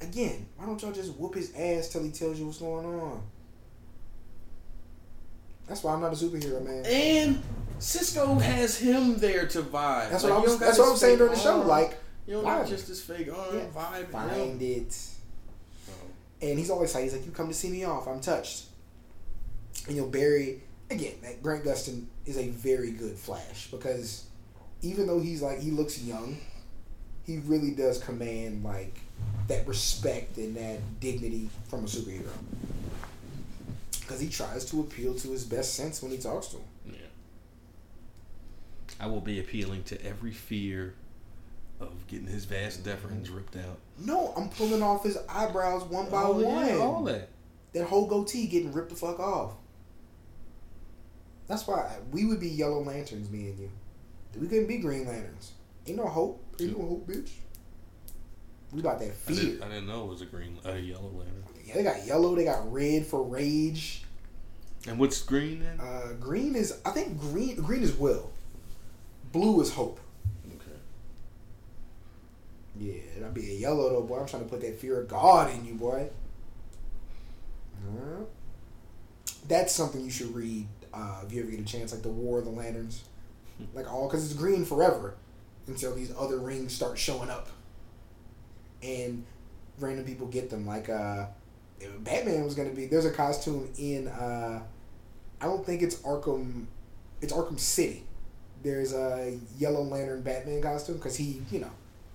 Again, 0.01 0.47
why 0.57 0.67
don't 0.67 0.81
y'all 0.83 0.93
just 0.93 1.15
whoop 1.15 1.35
his 1.35 1.53
ass 1.57 1.89
till 1.89 2.03
he 2.05 2.11
tells 2.11 2.39
you 2.39 2.47
what's 2.47 2.59
going 2.59 2.87
on? 2.87 3.23
That's 5.67 5.83
why 5.83 5.95
I'm 5.95 6.01
not 6.01 6.13
a 6.13 6.17
superhero, 6.17 6.63
man. 6.65 6.85
And 6.87 7.43
Cisco 7.81 8.35
has 8.39 8.79
him 8.79 9.17
there 9.17 9.49
to 9.49 9.63
vibe. 9.63 10.11
That's 10.11 10.23
Like, 10.23 10.33
what 10.33 10.33
I 10.33 10.37
you 10.37 10.43
was. 10.43 10.51
don't 10.53 10.61
got 10.61 10.67
That's 10.67 10.79
what 10.79 10.89
I'm 10.91 10.97
saying 10.97 11.19
during 11.19 11.33
the 11.33 11.39
show. 11.39 11.59
arm. 11.59 11.67
Like, 11.69 11.99
you 12.27 12.35
don't 12.35 12.45
vibe. 12.45 12.69
just 12.69 12.87
his 12.89 13.03
fake 13.03 13.29
arm 13.35 13.57
Yeah, 13.59 13.65
vibe. 13.75 13.97
him. 14.03 14.07
find 14.07 14.63
it. 14.63 14.93
So, 14.93 15.13
And 16.41 16.59
he's 16.59 16.71
always 16.71 16.95
like, 16.95 17.03
he's 17.05 17.15
like, 17.15 17.27
you 17.27 17.33
come 17.33 17.49
to 17.49 17.55
see 17.55 17.71
me 17.71 17.83
off. 17.85 18.07
I'm 18.07 18.21
touched. 18.21 18.67
And 19.89 19.97
you'll 19.97 20.09
Barry, 20.09 20.63
again, 20.91 21.15
that 21.23 21.43
Grant 21.43 21.65
Gustin 21.65 22.05
is 22.25 22.37
a 22.39 22.49
very 22.49 22.91
good 22.91 23.17
Flash 23.17 23.69
because 23.71 24.25
even 24.83 25.07
though 25.07 25.21
he's 25.21 25.43
like, 25.43 25.61
he 25.61 25.71
looks 25.71 26.03
young, 26.03 26.37
he 27.25 27.39
really 27.47 27.73
does 27.73 27.99
command 28.03 28.63
like 28.65 28.97
that 29.49 29.67
respect 29.67 30.37
and 30.37 30.57
that 30.57 30.79
dignity 31.01 31.49
from 31.69 31.81
a 31.85 31.87
superhero. 31.89 32.29
Because 34.01 34.21
he 34.21 34.29
tries 34.29 34.65
to 34.67 34.81
appeal 34.81 35.15
to 35.15 35.31
his 35.33 35.45
best 35.45 35.75
sense 35.75 36.03
when 36.03 36.13
he 36.13 36.19
talks 36.19 36.49
to 36.49 36.57
him. 36.59 36.65
yeah. 36.93 36.97
I 39.01 39.07
will 39.09 39.21
be 39.21 39.41
appealing 39.41 39.83
to 39.85 40.05
every 40.07 40.31
fear 40.33 40.95
of 41.81 41.93
getting 42.07 42.29
his 42.29 42.45
vas 42.45 42.79
deferens 42.79 43.35
ripped 43.35 43.57
out. 43.57 43.79
No, 43.99 44.33
I'm 44.37 44.49
pulling 44.49 44.83
off 44.83 45.03
his 45.05 45.19
eyebrows 45.29 45.83
one 45.85 46.09
by 46.09 46.23
Oh, 46.23 46.33
one. 46.33 46.67
yeah, 46.69 46.77
all 46.77 47.03
that. 47.05 47.29
that 47.73 47.85
whole 47.87 48.07
goatee 48.07 48.47
getting 48.47 48.73
ripped 48.73 48.91
the 48.91 48.97
fuck 48.97 49.19
off. 49.21 49.53
That's 51.47 51.67
why 51.67 51.97
we 52.11 52.25
would 52.25 52.41
be 52.41 52.49
yellow 52.49 52.83
lanterns, 52.83 53.31
me 53.31 53.51
and 53.51 53.59
you. 53.59 53.71
We 54.39 54.49
couldn't 54.49 54.67
be 54.67 54.79
green 54.79 55.07
lanterns. 55.07 55.53
Ain't 55.87 55.97
no 55.97 56.09
hope. 56.09 56.43
Ain't 56.61 56.77
no 56.79 56.85
hope, 56.87 57.09
bitch. 57.09 57.31
We 58.73 58.81
about 58.81 58.99
that 58.99 59.09
I 59.09 59.13
fear. 59.13 59.37
didn't, 59.37 59.63
I 59.63 59.69
didn't 59.69 59.87
know 59.87 60.05
it 60.05 60.09
was 60.09 60.23
a 60.23 60.27
green, 60.27 60.59
a 60.65 60.77
yellow 60.77 61.11
lantern. 61.15 61.45
Yeah, 61.65 61.75
they 61.77 61.83
got 61.85 62.05
yellow. 62.05 62.35
They 62.35 62.45
got 62.45 62.71
red 62.73 63.07
for 63.07 63.23
rage. 63.23 64.03
And 64.89 64.99
what's 64.99 65.23
green 65.23 65.61
then? 65.61 65.81
Uh, 65.81 66.13
green 66.21 66.55
is, 66.55 66.79
I 66.85 66.91
think 66.91 67.19
green. 67.19 67.57
Green 67.57 67.83
is 67.83 67.95
will. 67.97 68.31
Blue 69.33 69.61
is 69.61 69.73
hope. 69.73 70.01
Okay. 70.49 70.79
Yeah, 72.79 73.01
that'd 73.19 73.35
be 73.35 73.51
a 73.51 73.55
yellow 73.55 73.89
though, 73.91 74.03
boy. 74.03 74.21
I'm 74.21 74.27
trying 74.27 74.45
to 74.45 74.49
put 74.49 74.61
that 74.61 74.79
fear 74.79 75.01
of 75.01 75.09
God 75.09 75.51
in 75.55 75.65
you, 75.65 75.75
boy. 75.75 76.09
Uh, 77.87 78.25
That's 79.49 79.73
something 79.73 80.05
you 80.05 80.11
should 80.11 80.35
read 80.35 80.67
uh, 80.97 81.21
if 81.27 81.33
you 81.33 81.43
ever 81.43 81.51
get 81.51 81.61
a 81.61 81.65
chance, 81.65 81.93
like 81.93 82.03
the 82.03 82.09
War 82.09 82.39
of 82.39 82.45
the 82.45 82.51
Lanterns, 82.51 83.05
like 83.75 83.91
all 83.93 84.09
because 84.09 84.25
it's 84.25 84.35
green 84.35 84.65
forever 84.65 85.15
until 85.67 85.95
these 85.95 86.13
other 86.19 86.39
rings 86.39 86.75
start 86.75 86.99
showing 86.99 87.29
up, 87.29 87.49
and 88.83 89.25
random 89.79 90.05
people 90.05 90.27
get 90.27 90.49
them. 90.49 90.67
Like 90.67 90.89
uh, 90.89 91.27
Batman 91.99 92.45
was 92.45 92.55
gonna 92.55 92.71
be 92.71 92.87
there's 92.87 93.05
a 93.05 93.13
costume 93.13 93.69
in 93.79 94.09
uh, 94.09 94.63
I 95.41 95.45
don't 95.45 95.65
think 95.65 95.83
it's 95.83 95.97
Arkham, 95.97 96.67
it's 97.21 97.33
Arkham 97.33 97.59
City. 97.59 98.05
There's 98.63 98.95
a 98.95 99.39
Yellow 99.59 99.83
Lantern 99.83 100.23
Batman 100.23 100.63
costume 100.63 100.97
because 100.97 101.17
he, 101.17 101.43
you 101.51 101.61
know, 101.61 101.71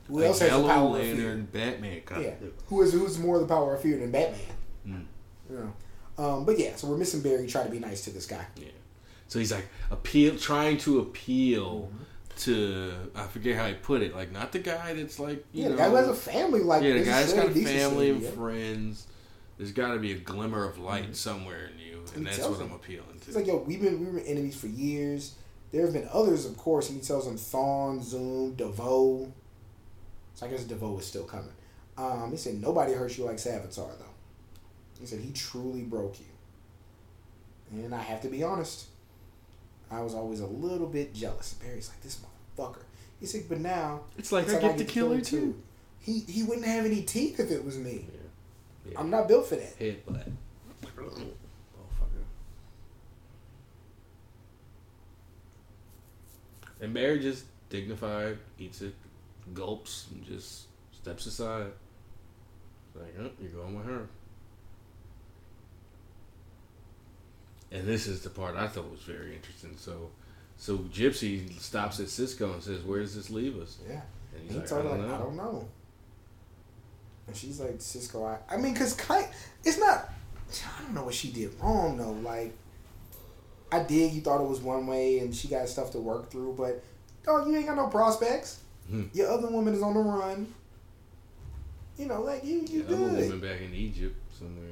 who 0.07 0.21
a 0.21 0.25
else 0.25 0.39
has 0.39 0.49
the 0.49 0.55
yellow 0.57 0.67
power 0.67 0.97
of 0.97 1.03
fear? 1.03 1.15
lantern 1.15 1.47
Batman 1.51 2.01
kind 2.01 2.23
Yeah, 2.23 2.33
who 2.67 2.81
is 2.81 2.93
who's 2.93 3.19
more 3.19 3.39
the 3.39 3.45
power 3.45 3.75
of 3.75 3.81
fear 3.81 3.97
than 3.97 4.11
Batman? 4.11 4.39
Mm. 4.87 5.05
You 5.49 5.55
know. 5.57 5.73
Um, 6.23 6.45
but 6.45 6.59
yeah, 6.59 6.75
so 6.75 6.87
we're 6.87 6.97
missing 6.97 7.21
Barry. 7.21 7.47
Try 7.47 7.63
to 7.63 7.69
be 7.69 7.79
nice 7.79 8.03
to 8.05 8.11
this 8.11 8.25
guy. 8.27 8.45
Yeah. 8.55 8.65
So 9.27 9.39
he's 9.39 9.51
like 9.51 9.67
appeal, 9.89 10.37
trying 10.37 10.77
to 10.79 10.99
appeal 10.99 11.89
Mm-hmm. 11.91 12.03
to 12.37 12.93
I 13.15 13.27
forget 13.27 13.55
how 13.57 13.67
he 13.67 13.73
put 13.75 14.01
it. 14.01 14.15
Like 14.15 14.31
not 14.31 14.51
the 14.51 14.59
guy 14.59 14.93
that's 14.93 15.19
like 15.19 15.45
you 15.53 15.63
Yeah, 15.63 15.69
know. 15.69 15.75
the 15.75 15.81
guy 15.81 15.89
who 15.89 15.95
has 15.95 16.07
a 16.09 16.13
family. 16.13 16.61
Like 16.61 16.83
yeah, 16.83 16.93
the 16.93 17.03
guy's 17.05 17.33
got 17.33 17.47
a 17.47 17.51
family 17.51 18.09
and 18.11 18.21
yeah. 18.21 18.29
friends. 18.31 19.07
There's 19.57 19.71
got 19.73 19.93
to 19.93 19.99
be 19.99 20.11
a 20.13 20.17
glimmer 20.17 20.63
of 20.65 20.79
light 20.79 21.15
somewhere 21.15 21.69
in 21.71 21.79
you, 21.79 21.99
and 22.15 22.27
He 22.27 22.33
that's 22.35 22.47
what 22.47 22.59
him. 22.59 22.67
I'm 22.69 22.73
appealing 22.73 23.19
to. 23.19 23.25
He's 23.25 23.35
like, 23.35 23.47
yo, 23.47 23.57
we've 23.57 23.81
been 23.81 23.99
we've 23.99 24.13
been 24.13 24.25
enemies 24.25 24.55
for 24.59 24.67
years. 24.67 25.35
There 25.71 25.83
have 25.85 25.93
been 25.93 26.07
others, 26.11 26.45
of 26.45 26.57
course, 26.57 26.89
and 26.89 26.99
he 26.99 27.05
tells 27.05 27.25
them 27.25 27.37
Thawne, 27.37 28.01
Zoom, 28.03 28.55
Devoe. 28.55 29.31
So 30.35 30.45
I 30.45 30.49
guess 30.49 30.63
Devoe 30.63 30.97
is 30.99 31.05
still 31.05 31.23
coming. 31.25 31.53
Um, 31.97 32.31
he 32.31 32.37
said 32.37 32.59
nobody 32.61 32.93
hurt 32.93 33.17
you 33.17 33.25
like 33.25 33.37
Savitar 33.37 33.91
though. 33.99 34.10
He 35.01 35.07
said 35.07 35.19
he 35.19 35.31
truly 35.31 35.81
broke 35.81 36.19
you. 36.19 36.25
And 37.71 37.93
I 37.93 38.01
have 38.01 38.21
to 38.21 38.27
be 38.27 38.43
honest, 38.43 38.85
I 39.89 40.01
was 40.01 40.13
always 40.13 40.39
a 40.39 40.45
little 40.45 40.87
bit 40.87 41.13
jealous. 41.13 41.55
Barry's 41.55 41.89
like 41.89 42.01
this 42.01 42.19
motherfucker. 42.57 42.83
He 43.19 43.25
said, 43.25 43.43
but 43.49 43.59
now 43.59 44.01
It's 44.17 44.31
like 44.31 44.45
it's 44.45 44.53
I 44.53 44.61
get 44.61 44.77
to 44.77 44.85
kill 44.85 45.11
her 45.13 45.21
too. 45.21 45.59
He 45.99 46.19
he 46.19 46.43
wouldn't 46.43 46.65
have 46.65 46.85
any 46.85 47.01
teeth 47.01 47.39
if 47.39 47.51
it 47.51 47.65
was 47.65 47.77
me. 47.77 48.05
Yeah. 48.89 48.99
I'm 48.99 49.09
not 49.09 49.27
built 49.27 49.47
for 49.47 49.55
that. 49.55 49.79
Headbutt. 49.79 50.31
Motherfucker. 50.83 51.33
And 56.79 56.93
Barry 56.93 57.19
just 57.19 57.45
dignified, 57.69 58.37
eats 58.57 58.81
it, 58.81 58.95
gulps, 59.53 60.07
and 60.11 60.25
just 60.25 60.65
steps 60.93 61.25
aside. 61.25 61.71
Like, 62.95 63.15
oh, 63.19 63.29
you're 63.39 63.51
going 63.51 63.75
with 63.75 63.85
her. 63.85 64.07
And 67.71 67.87
this 67.87 68.07
is 68.07 68.21
the 68.21 68.29
part 68.29 68.55
I 68.55 68.67
thought 68.67 68.89
was 68.91 69.01
very 69.01 69.33
interesting. 69.35 69.75
So, 69.77 70.09
so 70.57 70.77
Gypsy 70.79 71.57
stops 71.59 71.99
at 71.99 72.09
Cisco 72.09 72.53
and 72.53 72.61
says, 72.61 72.81
"Where 72.83 72.99
does 72.99 73.15
this 73.15 73.29
leave 73.29 73.57
us?" 73.59 73.77
Yeah. 73.87 74.01
And 74.33 74.41
And 74.49 74.61
he's 74.61 74.69
he 74.69 74.75
like, 74.75 74.85
"I 74.85 74.89
don't 74.89 74.99
like, 75.01 75.07
I 75.07 75.17
know." 75.17 75.23
don't 75.23 75.35
know. 75.37 75.67
And 77.27 77.35
she's 77.35 77.59
like, 77.61 77.75
Cisco, 77.79 78.25
I 78.25 78.39
I 78.49 78.57
mean, 78.57 78.75
cause 78.75 78.93
kind 78.93 79.25
it's 79.63 79.77
not 79.79 80.09
I 80.51 80.81
don't 80.83 80.93
know 80.93 81.05
what 81.05 81.13
she 81.13 81.31
did 81.31 81.53
wrong 81.61 81.97
though. 81.97 82.11
Like 82.11 82.53
I 83.71 83.83
did, 83.83 84.11
you 84.11 84.19
thought 84.21 84.41
it 84.41 84.47
was 84.49 84.59
one 84.59 84.85
way 84.85 85.19
and 85.19 85.33
she 85.33 85.47
got 85.47 85.69
stuff 85.69 85.91
to 85.93 85.99
work 85.99 86.29
through, 86.29 86.55
but 86.57 86.83
dog, 87.23 87.47
you 87.47 87.55
ain't 87.55 87.67
got 87.67 87.77
no 87.77 87.87
prospects. 87.87 88.59
Hmm. 88.89 89.03
Your 89.13 89.29
other 89.31 89.49
woman 89.49 89.73
is 89.73 89.81
on 89.81 89.93
the 89.93 90.01
run. 90.01 90.53
You 91.97 92.07
know, 92.07 92.21
like 92.21 92.43
you 92.43 92.65
you 92.67 92.81
Yeah, 92.81 92.87
good. 92.87 92.99
woman 92.99 93.39
back 93.39 93.61
in 93.61 93.73
Egypt 93.73 94.15
somewhere 94.37 94.65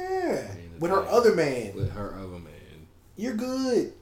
Yeah. 0.00 0.54
With 0.78 0.90
her 0.90 1.04
other 1.06 1.34
man. 1.34 1.74
with 1.74 1.90
her 1.92 2.14
other 2.14 2.38
man. 2.38 2.86
You're 3.16 3.34
good. 3.34 3.92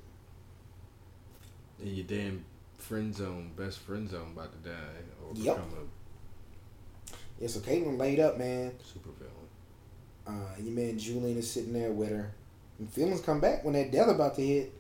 And 1.81 1.89
your 1.97 2.07
damn 2.07 2.45
friend 2.79 3.15
zone, 3.15 3.53
best 3.57 3.79
friend 3.81 4.09
zone, 4.11 4.33
about 4.35 4.53
to 4.63 4.69
die 4.69 4.77
or 5.23 5.35
Yep. 5.37 5.57
become 5.57 5.91
Yeah, 7.41 7.49
so 7.49 7.61
Caitlin 7.61 7.99
laid 7.99 8.21
up, 8.21 8.39
man. 8.39 8.73
super 8.83 9.11
villain. 9.19 9.33
Uh, 10.27 10.55
your 10.61 10.73
man 10.73 10.99
Julian 10.99 11.39
is 11.39 11.51
sitting 11.51 11.73
there 11.73 11.93
with 11.93 12.11
her. 12.11 12.33
And 12.79 12.91
feelings 12.91 13.21
come 13.21 13.41
back 13.41 13.65
when 13.65 13.75
that 13.75 13.91
death 13.93 14.09
about 14.09 14.35
to 14.37 14.47
hit. 14.47 14.73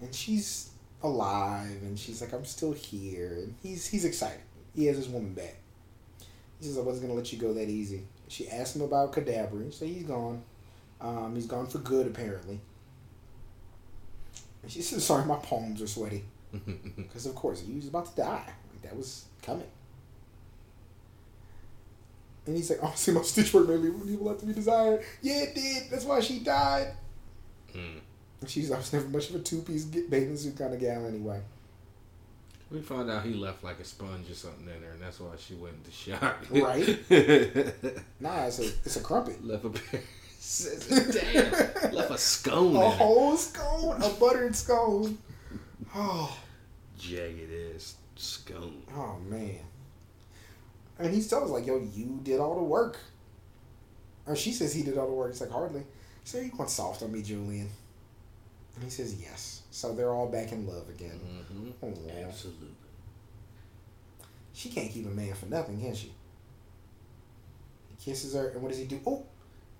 And 0.00 0.14
she's 0.14 0.70
alive, 1.02 1.82
and 1.82 1.98
she's 1.98 2.20
like, 2.20 2.32
"I'm 2.32 2.44
still 2.44 2.72
here," 2.72 3.34
and 3.42 3.54
he's 3.62 3.86
he's 3.86 4.04
excited. 4.04 4.40
He 4.74 4.86
has 4.86 4.96
his 4.96 5.08
woman 5.08 5.34
back. 5.34 5.56
He 6.62 6.68
says, 6.68 6.78
"I 6.78 6.82
wasn't 6.82 7.08
gonna 7.08 7.18
let 7.18 7.32
you 7.32 7.38
go 7.40 7.52
that 7.54 7.68
easy." 7.68 8.02
She 8.28 8.48
asked 8.48 8.76
him 8.76 8.82
about 8.82 9.12
Kadabra. 9.12 9.64
He 9.64 9.72
said 9.72 9.88
he's 9.88 10.04
gone. 10.04 10.44
Um, 11.00 11.34
he's 11.34 11.46
gone 11.46 11.66
for 11.66 11.78
good, 11.78 12.06
apparently. 12.06 12.60
And 14.62 14.70
she 14.70 14.80
said, 14.80 15.02
"Sorry, 15.02 15.24
my 15.24 15.36
palms 15.36 15.82
are 15.82 15.88
sweaty." 15.88 16.24
Because 16.96 17.26
of 17.26 17.34
course 17.34 17.62
he 17.62 17.74
was 17.74 17.88
about 17.88 18.14
to 18.14 18.22
die. 18.22 18.52
Like, 18.72 18.82
that 18.82 18.96
was 18.96 19.24
coming. 19.42 19.66
And 22.46 22.56
he's 22.56 22.70
like, 22.70 22.78
"Oh, 22.80 22.92
see, 22.96 23.10
my 23.10 23.22
stitch 23.22 23.52
work 23.52 23.68
made 23.68 23.80
me 23.82 23.90
leave 23.90 24.20
left 24.20 24.40
to 24.40 24.46
be 24.46 24.52
desired." 24.52 25.04
Yeah, 25.20 25.42
it 25.42 25.54
did. 25.56 25.90
That's 25.90 26.04
why 26.04 26.20
she 26.20 26.38
died. 26.38 26.94
Mm. 27.74 27.98
She's 28.46 28.70
I 28.70 28.76
was 28.76 28.92
never 28.92 29.08
much 29.08 29.30
of 29.30 29.36
a 29.36 29.38
two 29.40 29.62
piece 29.62 29.84
bathing 29.84 30.36
suit 30.36 30.56
kind 30.56 30.72
of 30.72 30.78
gal 30.78 31.06
anyway. 31.06 31.40
We 32.72 32.80
found 32.80 33.10
out 33.10 33.24
he 33.24 33.34
left 33.34 33.62
like 33.62 33.78
a 33.80 33.84
sponge 33.84 34.30
or 34.30 34.34
something 34.34 34.66
in 34.74 34.80
there, 34.80 34.92
and 34.92 35.02
that's 35.02 35.20
why 35.20 35.28
she 35.38 35.54
went 35.54 35.74
into 35.76 35.90
shock. 35.90 36.46
Right. 36.50 37.04
Nah, 38.20 38.46
it's 38.46 38.60
a 38.60 38.64
it's 38.84 38.96
a 38.96 39.00
crumpet. 39.00 39.44
left 39.44 39.64
a. 39.64 39.70
Damn. 41.12 41.92
left 41.92 42.10
a 42.10 42.18
scone. 42.18 42.76
A 42.76 42.88
whole 42.90 43.36
scone, 43.36 44.00
a 44.02 44.08
buttered 44.10 44.56
scone. 44.56 45.18
Oh, 45.94 46.36
Jagged 46.98 47.50
ass 47.74 47.96
scone. 48.16 48.82
oh 48.96 49.18
man. 49.28 49.58
And 50.98 51.12
he 51.14 51.20
tells 51.22 51.50
like, 51.50 51.66
"Yo, 51.66 51.76
you 51.94 52.20
did 52.22 52.38
all 52.40 52.54
the 52.56 52.62
work." 52.62 52.98
Or 54.26 54.36
she 54.36 54.52
says 54.52 54.72
he 54.72 54.82
did 54.82 54.96
all 54.96 55.08
the 55.08 55.12
work. 55.14 55.30
It's 55.30 55.40
like 55.40 55.50
hardly. 55.50 55.82
So 56.24 56.38
you 56.38 56.52
want 56.56 56.70
soft 56.70 57.02
on 57.02 57.12
me, 57.12 57.22
Julian? 57.22 57.68
And 58.74 58.84
he 58.84 58.90
says 58.90 59.20
yes. 59.20 59.62
So 59.70 59.94
they're 59.94 60.12
all 60.12 60.28
back 60.28 60.52
in 60.52 60.66
love 60.66 60.88
again. 60.88 61.20
Mm-hmm. 61.52 61.70
Oh, 61.82 62.26
Absolutely. 62.26 62.68
She 64.54 64.68
can't 64.68 64.90
keep 64.90 65.06
a 65.06 65.10
man 65.10 65.34
for 65.34 65.46
nothing, 65.46 65.80
can 65.80 65.94
she? 65.94 66.12
He 67.88 68.04
kisses 68.04 68.34
her, 68.34 68.48
and 68.48 68.62
what 68.62 68.68
does 68.70 68.78
he 68.78 68.84
do? 68.84 69.00
Oh, 69.06 69.24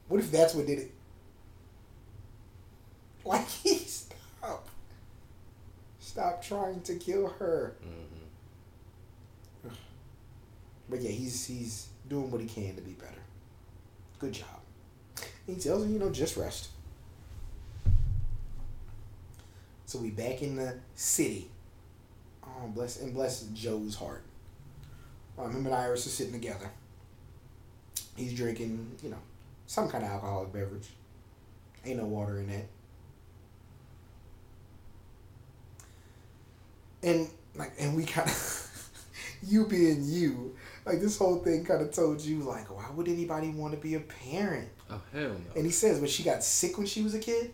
what 0.09 0.21
if 0.21 0.31
that's 0.31 0.55
what 0.55 0.67
did 0.67 0.79
it? 0.79 0.91
Like 3.25 3.49
he 3.49 3.77
stop, 3.77 4.69
stop 6.01 6.43
trying 6.43 6.81
to 6.81 6.97
kill 6.97 7.29
her. 7.29 7.77
Mm-hmm. 7.87 9.69
But 10.91 11.01
yeah, 11.01 11.11
he's 11.11 11.47
he's 11.47 11.87
doing 12.09 12.31
what 12.33 12.41
he 12.41 12.49
can 12.49 12.75
to 12.75 12.83
be 12.83 12.93
better. 12.93 13.23
Good 14.19 14.33
job. 14.33 15.27
He 15.47 15.55
tells 15.55 15.85
her, 15.85 15.91
you 15.91 15.99
know, 16.01 16.11
just 16.11 16.37
rest. 16.37 16.69
So 19.93 19.99
we 19.99 20.09
back 20.09 20.41
in 20.41 20.57
the 20.57 20.75
city. 20.95 21.51
Oh, 22.43 22.67
bless 22.69 23.03
and 23.03 23.13
bless 23.13 23.43
Joe's 23.53 23.95
heart. 23.95 24.23
Um, 25.39 25.53
him 25.53 25.67
and 25.67 25.75
Iris 25.75 26.07
are 26.07 26.09
sitting 26.09 26.33
together. 26.33 26.71
He's 28.17 28.33
drinking, 28.33 28.97
you 29.03 29.11
know, 29.11 29.19
some 29.67 29.91
kind 29.91 30.03
of 30.03 30.11
alcoholic 30.11 30.51
beverage. 30.51 30.89
Ain't 31.85 31.99
no 31.99 32.07
water 32.07 32.39
in 32.39 32.47
that. 32.47 32.65
And 37.03 37.29
like, 37.55 37.73
and 37.79 37.95
we 37.95 38.07
kind 38.07 38.31
of, 38.31 38.93
you 39.43 39.67
being 39.67 40.05
you, 40.07 40.57
like 40.87 41.01
this 41.03 41.19
whole 41.19 41.37
thing 41.37 41.67
kind 41.67 41.83
of 41.83 41.93
told 41.93 42.19
you 42.23 42.39
like, 42.39 42.75
why 42.75 42.87
would 42.95 43.09
anybody 43.09 43.51
want 43.51 43.75
to 43.75 43.79
be 43.79 43.97
a 43.97 44.01
parent? 44.01 44.71
Oh 44.89 45.03
hell 45.13 45.29
no. 45.29 45.37
And 45.55 45.67
he 45.67 45.71
says 45.71 46.01
when 46.01 46.09
she 46.09 46.23
got 46.23 46.43
sick 46.43 46.79
when 46.79 46.87
she 46.87 47.03
was 47.03 47.13
a 47.13 47.19
kid, 47.19 47.53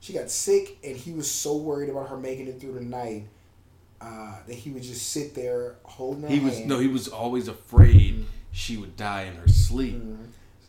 she 0.00 0.12
got 0.12 0.30
sick 0.30 0.78
and 0.84 0.96
he 0.96 1.12
was 1.12 1.30
so 1.30 1.56
worried 1.56 1.88
about 1.90 2.08
her 2.08 2.16
making 2.16 2.46
it 2.48 2.60
through 2.60 2.74
the 2.74 2.80
night 2.80 3.24
uh, 4.00 4.36
that 4.46 4.54
he 4.54 4.70
would 4.70 4.82
just 4.82 5.10
sit 5.10 5.34
there 5.34 5.76
holding 5.82 6.22
her 6.22 6.28
He 6.28 6.38
was 6.40 6.56
hand. 6.56 6.68
no, 6.68 6.78
he 6.78 6.86
was 6.88 7.08
always 7.08 7.48
afraid 7.48 8.24
she 8.52 8.76
would 8.76 8.96
die 8.96 9.22
in 9.24 9.34
her 9.36 9.48
sleep. 9.48 9.96
Mhm. 9.96 10.28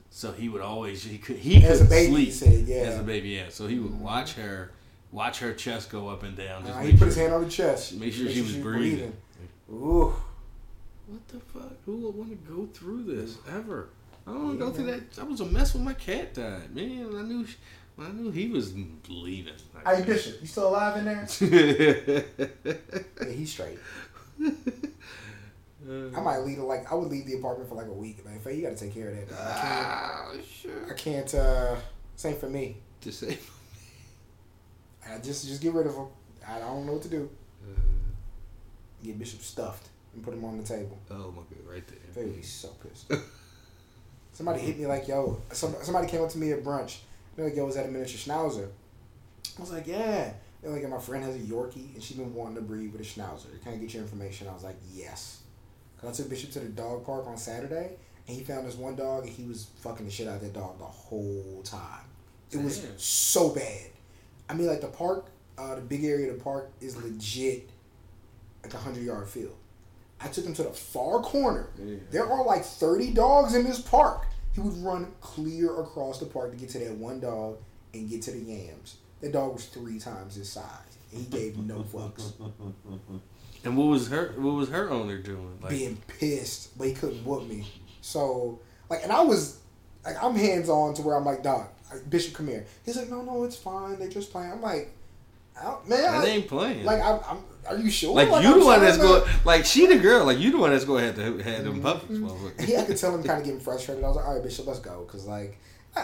So 0.10 0.32
he 0.32 0.50
would 0.50 0.62
always 0.62 1.04
he 1.04 1.18
could 1.20 1.38
he 1.38 1.64
As 1.64 1.82
baby, 1.88 2.12
sleep 2.12 2.26
he 2.26 2.32
said, 2.32 2.68
yeah. 2.68 2.76
as 2.78 3.00
a 3.00 3.04
baby, 3.04 3.30
yeah. 3.30 3.50
So 3.50 3.68
he 3.68 3.78
would 3.80 4.00
watch 4.00 4.34
her 4.34 4.72
watch 5.12 5.40
her 5.40 5.54
chest 5.54 5.90
go 5.92 6.08
up 6.10 6.24
and 6.24 6.36
down. 6.36 6.66
Just 6.66 6.78
Uh, 6.78 6.82
he 6.82 6.92
put 6.92 6.98
sure, 7.00 7.08
his 7.08 7.16
hand 7.18 7.34
on 7.34 7.44
the 7.44 7.50
chest. 7.50 7.94
make 7.94 8.14
sure 8.14 8.30
she 8.30 8.42
was 8.42 8.56
breathing. 8.56 9.14
Ooh. 9.72 10.14
What 11.08 11.28
the 11.28 11.40
fuck? 11.40 11.74
Who 11.86 11.98
would 11.98 12.16
want 12.16 12.30
to 12.32 12.52
go 12.54 12.68
through 12.74 13.04
this 13.04 13.38
ever? 13.52 13.90
I 14.28 14.32
don't 14.32 14.44
want 14.46 14.60
to 14.60 14.66
go 14.66 14.72
through 14.72 14.86
that. 14.92 15.02
I 15.20 15.24
was 15.24 15.40
a 15.42 15.46
mess 15.46 15.74
when 15.74 15.84
my 15.84 15.94
cat 15.94 16.34
died, 16.36 16.76
man. 16.76 17.16
I 17.16 17.22
knew 17.24 17.46
sh- 17.48 17.56
when 18.00 18.08
I 18.08 18.12
knew 18.12 18.32
he 18.32 18.48
was 18.50 18.74
leaving. 19.08 19.54
Hey 19.86 20.04
Bishop, 20.04 20.38
you 20.42 20.48
still 20.48 20.70
alive 20.70 20.98
in 20.98 21.06
there? 21.06 21.28
Yeah, 23.22 23.30
he's 23.32 23.52
straight. 23.52 23.78
I 26.16 26.22
might 26.22 26.40
leave 26.40 26.60
it 26.60 26.64
like 26.64 26.92
I 26.92 26.96
would 26.96 27.10
leave 27.10 27.26
the 27.26 27.36
apartment 27.36 27.68
for 27.70 27.76
like 27.76 27.88
a 27.88 27.92
week. 27.94 28.20
Like, 28.26 28.42
Faye, 28.44 28.56
you 28.56 28.62
got 28.64 28.78
to 28.78 28.84
take 28.86 28.94
care 28.94 29.10
of 29.10 29.16
that. 29.16 29.24
I 29.34 29.52
can't. 29.62 29.88
Ah, 29.88 30.32
sure. 30.62 30.72
I 30.90 30.94
can't. 30.94 31.34
uh 31.36 31.76
Same 32.16 32.36
for 32.38 32.50
me. 32.50 32.78
To 33.02 33.12
say, 33.12 33.38
I 35.10 35.18
just 35.18 35.48
just 35.48 35.62
get 35.62 35.74
rid 35.74 35.88
of 35.88 35.96
him. 35.96 36.08
I 36.48 36.60
don't 36.60 36.86
know 36.86 36.94
what 36.94 37.02
to 37.04 37.10
do. 37.10 37.30
uh, 37.66 37.80
Get 39.04 39.18
Bishop 39.20 39.42
stuffed 39.42 39.88
and 40.14 40.24
put 40.24 40.34
him 40.34 40.44
on 40.46 40.58
the 40.58 40.64
table. 40.64 40.98
oh 41.12 41.32
my 41.32 41.42
god, 41.50 41.74
right 41.74 41.88
there. 41.88 41.98
Faye 42.14 42.26
would 42.26 42.36
be 42.38 42.42
so 42.44 42.70
pissed. 42.84 43.12
somebody 44.34 44.60
hit 44.62 44.78
me 44.80 44.86
like, 44.86 45.08
yo. 45.08 45.42
Some, 45.52 45.76
somebody 45.82 46.08
came 46.08 46.22
up 46.22 46.30
to 46.30 46.38
me 46.38 46.52
at 46.52 46.64
brunch. 46.64 47.00
They're 47.36 47.46
like, 47.46 47.56
yo, 47.56 47.66
was 47.66 47.76
that 47.76 47.86
a 47.86 47.90
miniature 47.90 48.18
schnauzer? 48.18 48.68
I 49.58 49.62
was 49.62 49.72
like, 49.72 49.88
yeah. 49.88 50.34
They're 50.62 50.72
like, 50.72 50.88
my 50.90 51.00
friend 51.00 51.24
has 51.24 51.36
a 51.36 51.40
Yorkie 51.40 51.94
and 51.94 52.04
she's 52.04 52.18
been 52.18 52.34
wanting 52.34 52.56
to 52.56 52.62
breed 52.62 52.92
with 52.92 53.02
a 53.02 53.04
schnauzer. 53.04 53.62
Can 53.64 53.74
I 53.74 53.76
get 53.78 53.94
your 53.94 54.04
information? 54.04 54.48
I 54.48 54.54
was 54.54 54.64
like, 54.64 54.78
yes. 54.94 55.42
Cause 56.00 56.10
I 56.10 56.24
took 56.24 56.30
Bishop 56.30 56.52
to 56.52 56.60
the 56.60 56.70
dog 56.70 57.06
park 57.06 57.28
on 57.28 57.38
Saturday 57.38 57.98
and 58.28 58.38
he 58.38 58.44
found 58.44 58.66
this 58.66 58.76
one 58.76 58.96
dog 58.96 59.24
and 59.24 59.32
he 59.32 59.44
was 59.44 59.68
fucking 59.82 60.06
the 60.06 60.12
shit 60.12 60.28
out 60.28 60.36
of 60.36 60.42
that 60.42 60.54
dog 60.54 60.78
the 60.80 60.86
whole 60.86 61.62
time. 61.64 62.02
It 62.52 62.62
was 62.62 62.86
so 62.98 63.50
bad. 63.50 63.88
I 64.50 64.54
mean, 64.54 64.68
like 64.68 64.82
the 64.82 64.88
park, 64.88 65.28
uh, 65.58 65.76
the 65.76 65.82
big 65.82 66.04
area 66.04 66.32
of 66.32 66.38
the 66.38 66.44
park 66.44 66.72
is 66.82 66.98
legit 66.98 67.70
like 68.64 68.74
a 68.74 68.78
hundred 68.78 69.04
yard 69.04 69.28
field. 69.28 69.56
I 70.22 70.28
took 70.28 70.46
him 70.46 70.54
to 70.56 70.64
the 70.64 70.72
far 70.72 71.20
corner. 71.22 71.70
Yeah. 71.78 71.98
There 72.12 72.30
are 72.30 72.44
like 72.44 72.66
thirty 72.66 73.12
dogs 73.12 73.56
in 73.56 73.64
this 73.66 73.80
park. 73.80 74.26
He 74.54 74.62
would 74.62 74.78
run 74.84 75.12
clear 75.22 75.80
across 75.80 76.20
the 76.20 76.26
park 76.26 76.52
to 76.52 76.58
get 76.58 76.70
to 76.70 76.80
that 76.80 76.94
one 76.94 77.20
dog 77.20 77.58
and 77.94 78.10
get 78.10 78.22
to 78.24 78.32
the 78.32 78.40
yams. 78.40 78.98
That 79.22 79.32
dog 79.34 79.54
was 79.54 79.66
three 79.66 80.00
times 80.00 80.36
his 80.36 80.50
size. 80.50 80.98
And 81.12 81.22
he 81.22 81.28
gave 81.28 81.58
no 81.58 81.80
fucks. 81.84 82.34
And 83.66 83.76
what 83.76 83.88
was 83.88 84.08
her 84.08 84.34
what 84.38 84.54
was 84.54 84.70
her 84.70 84.90
owner 84.90 85.18
doing? 85.18 85.60
Like 85.62 85.72
being 85.72 85.98
pissed, 86.08 86.78
but 86.78 86.88
he 86.88 86.94
couldn't 86.94 87.26
whoop 87.26 87.46
me. 87.46 87.68
So 88.00 88.60
like, 88.90 89.04
and 89.04 89.12
I 89.12 89.22
was 89.22 89.60
like, 90.06 90.16
I'm 90.24 90.34
hands 90.36 90.70
on 90.70 90.94
to 90.94 91.02
where 91.02 91.18
I'm 91.18 91.26
like, 91.26 91.44
dog, 91.44 91.68
Bishop, 92.10 92.36
come 92.36 92.48
here. 92.48 92.66
He's 92.86 92.96
like, 92.96 93.10
no, 93.10 93.22
no, 93.22 93.44
it's 93.44 93.58
fine. 93.58 94.00
They 94.00 94.08
just 94.08 94.32
playing. 94.32 94.52
I'm 94.54 94.62
like, 94.62 94.92
I 95.62 95.76
man, 95.88 96.06
I- 96.06 96.26
ain't 96.26 96.48
playing. 96.48 96.86
like, 96.86 97.02
I'm, 97.02 97.20
I'm, 97.28 97.44
are 97.70 97.78
you 97.78 97.90
sure? 97.90 98.16
Like, 98.16 98.32
I'm 98.32 98.44
you 98.44 98.60
the 98.60 98.66
one 98.66 98.82
that's 98.82 98.98
going. 98.98 99.24
Like 99.46 99.66
she 99.66 99.86
the 99.86 99.98
girl. 99.98 100.26
Like 100.26 100.40
you 100.40 100.52
the 100.52 100.58
one 100.58 100.72
that's 100.72 100.86
going 100.86 101.14
to 101.14 101.24
have 101.24 101.38
to 101.38 101.44
have 101.44 101.64
them 101.64 101.74
mm-hmm. 101.76 101.82
puppies. 101.82 102.18
And 102.18 102.28
mm-hmm. 102.28 102.48
motherfucker. 102.48 102.66
he, 102.66 102.78
I 102.78 102.84
could 102.84 102.98
tell 102.98 103.14
him 103.14 103.24
kind 103.24 103.40
of 103.40 103.46
getting 103.46 103.60
frustrated. 103.60 104.04
I 104.04 104.08
was 104.08 104.18
like, 104.18 104.26
all 104.26 104.34
right, 104.34 104.44
Bishop, 104.44 104.68
let's 104.68 104.80
go. 104.80 105.04
Because, 105.06 105.26
like, 105.28 105.60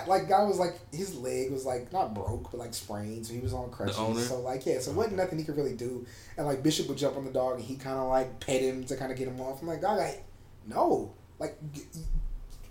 like, 0.07 0.29
guy 0.29 0.43
was 0.43 0.59
like, 0.59 0.79
his 0.93 1.15
leg 1.15 1.51
was 1.51 1.65
like, 1.65 1.91
not 1.91 2.13
broke, 2.13 2.51
but 2.51 2.59
like 2.59 2.73
sprained. 2.73 3.25
So 3.25 3.33
he 3.33 3.39
was 3.39 3.53
on 3.53 3.71
crutches. 3.71 3.97
owner? 3.97 4.21
So, 4.21 4.39
like, 4.41 4.65
yeah, 4.65 4.79
so 4.79 4.91
it 4.91 4.97
wasn't 4.97 5.17
nothing 5.17 5.39
he 5.39 5.45
could 5.45 5.57
really 5.57 5.75
do. 5.75 6.05
And, 6.37 6.45
like, 6.45 6.63
Bishop 6.63 6.87
would 6.87 6.97
jump 6.97 7.17
on 7.17 7.25
the 7.25 7.31
dog 7.31 7.55
and 7.55 7.63
he 7.63 7.75
kind 7.75 7.97
of 7.97 8.07
like 8.09 8.39
pet 8.39 8.61
him 8.61 8.83
to 8.85 8.95
kind 8.95 9.11
of 9.11 9.17
get 9.17 9.27
him 9.27 9.39
off. 9.41 9.61
I'm 9.61 9.67
like, 9.67 9.81
dog, 9.81 9.99
I, 9.99 10.21
no. 10.67 11.13
Like, 11.39 11.57
g- 11.73 11.83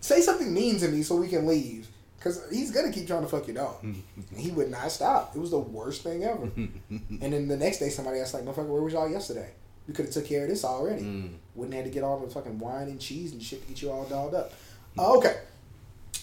say 0.01 0.21
something 0.21 0.53
mean 0.53 0.79
to 0.79 0.89
me 0.89 1.03
so 1.03 1.17
we 1.17 1.29
can 1.29 1.47
leave. 1.47 1.89
Because 2.25 2.43
he's 2.51 2.71
going 2.71 2.91
to 2.91 2.99
keep 2.99 3.07
trying 3.07 3.21
to 3.21 3.29
fuck 3.29 3.47
your 3.47 3.57
dog. 3.57 3.83
and 3.83 4.03
he 4.35 4.51
would 4.51 4.71
not 4.71 4.91
stop. 4.91 5.37
It 5.37 5.39
was 5.39 5.51
the 5.51 5.59
worst 5.59 6.03
thing 6.03 6.25
ever. 6.25 6.45
and 6.57 7.21
then 7.21 7.49
the 7.49 7.57
next 7.57 7.81
day, 7.81 7.91
somebody 7.91 8.19
asked, 8.19 8.33
like, 8.33 8.45
motherfucker, 8.45 8.69
where 8.69 8.81
was 8.81 8.95
y'all 8.95 9.11
yesterday? 9.11 9.51
We 9.87 9.93
could 9.93 10.07
have 10.07 10.15
took 10.15 10.25
care 10.25 10.45
of 10.45 10.49
this 10.49 10.65
already. 10.65 11.03
Mm. 11.03 11.35
Wouldn't 11.55 11.75
have 11.75 11.85
to 11.85 11.91
get 11.91 12.03
all 12.03 12.19
the 12.19 12.31
fucking 12.31 12.59
wine 12.59 12.89
and 12.89 12.99
cheese 12.99 13.33
and 13.33 13.43
shit 13.43 13.61
to 13.61 13.69
get 13.69 13.83
you 13.83 13.91
all 13.91 14.05
dolled 14.05 14.35
up. 14.35 14.55
Oh, 14.97 15.19
okay. 15.19 15.37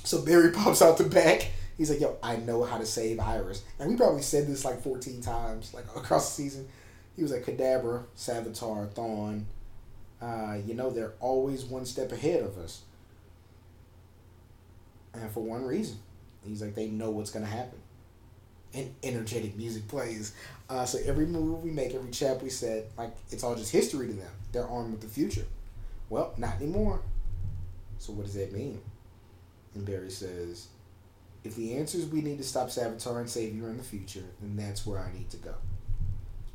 So 0.04 0.24
Barry 0.24 0.52
pops 0.54 0.82
out 0.82 0.98
the 0.98 1.04
back. 1.04 1.52
He's 1.78 1.92
like, 1.92 2.00
yo, 2.00 2.18
I 2.24 2.38
know 2.38 2.64
how 2.64 2.80
to 2.80 2.86
save 2.86 3.20
Iris. 3.20 3.62
And 3.78 3.92
we 3.92 3.96
probably 3.96 4.24
said 4.24 4.48
this 4.48 4.66
like 4.66 4.82
14 4.82 5.22
times, 5.22 5.72
like 5.72 5.86
across 5.96 6.36
the 6.36 6.42
season. 6.42 6.68
He 7.16 7.22
was 7.22 7.32
like, 7.32 7.46
Kadabra, 7.46 8.06
Savitar, 8.18 8.92
Thawne. 8.92 9.44
Uh, 10.20 10.58
you 10.66 10.74
know, 10.74 10.90
they're 10.90 11.14
always 11.20 11.64
one 11.64 11.86
step 11.86 12.12
ahead 12.12 12.42
of 12.42 12.58
us. 12.58 12.82
And 15.14 15.30
for 15.32 15.42
one 15.42 15.66
reason. 15.66 15.98
He's 16.46 16.62
like, 16.62 16.76
they 16.76 16.88
know 16.88 17.12
what's 17.12 17.32
going 17.32 17.46
to 17.46 17.52
happen. 17.52 17.80
And 18.74 18.94
energetic 19.04 19.58
music 19.58 19.88
plays. 19.88 20.34
Uh, 20.70 20.86
so 20.86 21.00
every 21.06 21.26
move 21.26 21.64
we 21.64 21.72
make, 21.72 21.94
every 21.94 22.12
chap 22.12 22.42
we 22.42 22.50
set, 22.50 22.86
like, 22.98 23.12
it's 23.30 23.44
all 23.44 23.56
just 23.56 23.72
history 23.72 24.08
to 24.08 24.14
them. 24.14 24.32
They're 24.52 24.68
armed 24.68 24.92
with 24.92 25.02
the 25.02 25.08
future. 25.08 25.46
Well, 26.10 26.34
not 26.38 26.56
anymore. 26.56 27.02
So 28.00 28.14
what 28.14 28.26
does 28.26 28.36
that 28.36 28.54
mean? 28.54 28.82
And 29.76 29.86
Barry 29.86 30.10
says, 30.10 30.68
if 31.44 31.56
the 31.56 31.76
answer 31.78 31.98
is 31.98 32.06
we 32.06 32.22
need 32.22 32.38
to 32.38 32.44
stop 32.44 32.70
Savitar 32.70 33.20
and 33.20 33.30
save 33.30 33.56
you 33.56 33.66
in 33.66 33.78
the 33.78 33.84
future, 33.84 34.24
then 34.42 34.56
that's 34.56 34.86
where 34.86 35.00
I 35.00 35.12
need 35.14 35.30
to 35.32 35.38
go. 35.38 35.54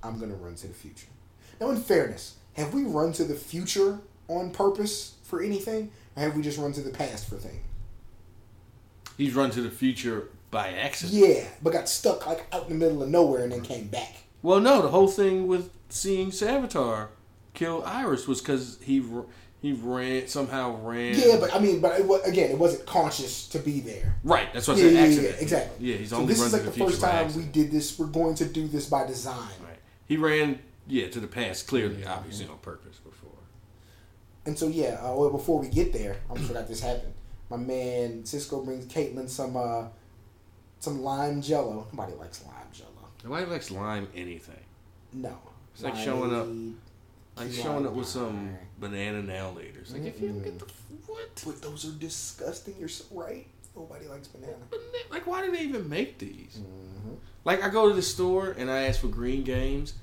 I'm 0.03 0.19
to 0.21 0.27
run 0.27 0.55
to 0.57 0.69
the 0.69 0.75
future. 0.75 1.09
Now, 1.61 1.71
in 1.71 1.77
fairness, 1.77 2.37
have 2.55 2.73
we 2.73 2.85
run 2.85 3.13
to 3.15 3.25
the 3.25 3.35
future 3.35 3.99
on 4.29 4.51
purpose 4.51 5.15
for 5.23 5.43
anything? 5.43 5.91
Or 6.17 6.23
have 6.23 6.37
we 6.37 6.43
just 6.43 6.59
run 6.59 6.73
to 6.73 6.81
the 6.81 6.91
past 6.91 7.29
for 7.29 7.37
things? 7.37 7.63
He's 9.17 9.35
run 9.35 9.51
to 9.53 9.63
the 9.63 9.71
future 9.71 10.29
by 10.51 10.69
accident. 10.73 11.15
Yeah, 11.19 11.45
but 11.63 11.73
got 11.73 11.89
stuck 11.89 12.27
like 12.27 12.47
out 12.53 12.65
in 12.65 12.79
the 12.79 12.85
middle 12.85 13.03
of 13.03 13.09
nowhere 13.09 13.43
and 13.43 13.53
then 13.53 13.63
came 13.63 13.89
back. 13.89 14.15
Well, 14.43 14.61
no, 14.61 14.83
the 14.83 14.89
whole 14.89 15.09
thing 15.09 15.47
with 15.47 15.71
seeing 15.89 16.31
Savitar 16.31 17.09
kill 17.55 17.83
Iris 17.85 18.29
was 18.29 18.41
because 18.41 18.79
he 18.83 19.03
he 19.63 19.73
ran 19.73 20.29
somehow 20.29 20.77
ran. 20.83 21.15
Yeah, 21.19 21.39
but 21.41 21.53
I 21.55 21.59
mean, 21.59 21.81
but 21.81 21.99
it 21.99 22.07
was, 22.07 22.23
again, 22.25 22.51
it 22.51 22.59
wasn't 22.59 22.87
conscious 22.87 23.49
to 23.49 23.59
be 23.59 23.81
there. 23.81 24.17
right. 24.23 24.53
That's 24.53 24.69
what 24.69 24.77
I 24.77 24.81
Yeah, 24.81 24.87
said. 24.87 24.93
yeah, 24.93 25.01
yeah, 25.01 25.07
accident. 25.09 25.37
exactly. 25.43 25.87
Yeah, 25.91 25.97
he's 25.97 26.11
So 26.11 26.17
only 26.17 26.29
this 26.29 26.43
is 26.43 26.53
like 26.53 26.63
the, 26.63 26.71
the 26.71 26.79
first 26.85 27.01
time 27.01 27.35
we 27.35 27.45
did 27.45 27.71
this. 27.71 27.99
We're 27.99 28.07
going 28.07 28.35
to 28.37 28.45
do 28.45 28.69
this 28.69 28.87
by 28.89 29.07
design. 29.07 29.37
Right. 29.65 29.79
He 30.07 30.17
ran. 30.17 30.61
Yeah, 30.89 31.09
to 31.09 31.19
the 31.19 31.27
past 31.27 31.67
clearly, 31.67 32.05
obviously 32.07 32.47
on 32.47 32.59
purpose 32.59 32.99
before. 32.99 33.31
And 34.45 34.57
so 34.57 34.69
yeah, 34.69 35.01
uh, 35.03 35.15
well 35.17 35.31
before 35.31 35.59
we 35.59 35.69
get 35.69 35.93
there, 35.93 36.19
I 36.29 36.31
almost 36.31 36.47
forgot 36.47 36.69
this 36.69 36.81
happened. 36.81 37.15
My 37.51 37.57
man 37.57 38.25
Cisco 38.25 38.63
brings 38.63 38.87
Caitlin 38.87 39.29
some 39.29 39.57
uh 39.57 39.85
some 40.81 41.03
lime 41.03 41.43
jello. 41.43 41.87
Nobody 41.93 42.15
likes 42.15 42.45
lime 42.45 42.67
jello. 42.73 42.91
Nobody 43.25 43.47
likes 43.47 43.71
lime 43.71 44.09
anything. 44.15 44.65
No. 45.13 45.37
It's 45.75 45.83
like 45.83 45.97
showing 45.97 46.35
up-. 46.35 46.49
Like 47.37 47.53
showing 47.53 47.87
up 47.87 47.93
with 47.93 48.07
some 48.07 48.57
banana 48.79 49.23
now 49.23 49.51
later. 49.51 49.81
It's 49.81 49.93
like 49.93 50.05
if 50.05 50.21
you 50.21 50.29
don't 50.29 50.43
get 50.43 50.59
the 50.59 50.67
what? 51.07 51.43
But 51.45 51.61
those 51.61 51.85
are 51.85 51.93
disgusting. 51.99 52.75
You're 52.79 52.89
so 52.89 53.05
right. 53.11 53.47
Nobody 53.77 54.07
likes 54.07 54.29
banana. 54.29 54.57
Like 55.11 55.27
why 55.27 55.45
do 55.45 55.53
they 55.53 55.63
even 55.63 55.89
make 55.89 56.19
these? 56.19 56.59
Mm-hmm. 56.59 57.15
Like 57.45 57.63
I 57.63 57.69
go 57.69 57.89
to 57.89 57.95
the 57.95 58.03
store 58.03 58.55
and 58.59 58.71
I 58.71 58.85
ask 58.85 59.01
for 59.01 59.09
green 59.09 59.45
games, 59.45 59.95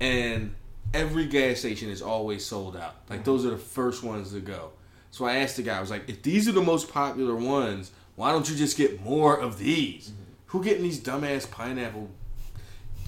and 0.00 0.54
every 0.92 1.26
gas 1.26 1.60
station 1.60 1.88
is 1.88 2.02
always 2.02 2.44
sold 2.44 2.76
out. 2.76 2.96
Like 3.08 3.24
those 3.24 3.46
are 3.46 3.50
the 3.50 3.56
first 3.56 4.02
ones 4.02 4.32
to 4.32 4.40
go. 4.40 4.72
So 5.12 5.24
I 5.26 5.36
asked 5.36 5.56
the 5.56 5.62
guy, 5.62 5.76
I 5.76 5.80
was 5.80 5.90
like, 5.90 6.08
if 6.08 6.22
these 6.22 6.48
are 6.48 6.52
the 6.52 6.62
most 6.62 6.90
popular 6.92 7.36
ones, 7.36 7.92
why 8.16 8.32
don't 8.32 8.48
you 8.50 8.56
just 8.56 8.76
get 8.76 9.00
more 9.02 9.38
of 9.38 9.58
these? 9.58 10.10
Who 10.46 10.64
getting 10.64 10.82
these 10.82 11.00
dumbass 11.00 11.48
pineapple 11.50 12.10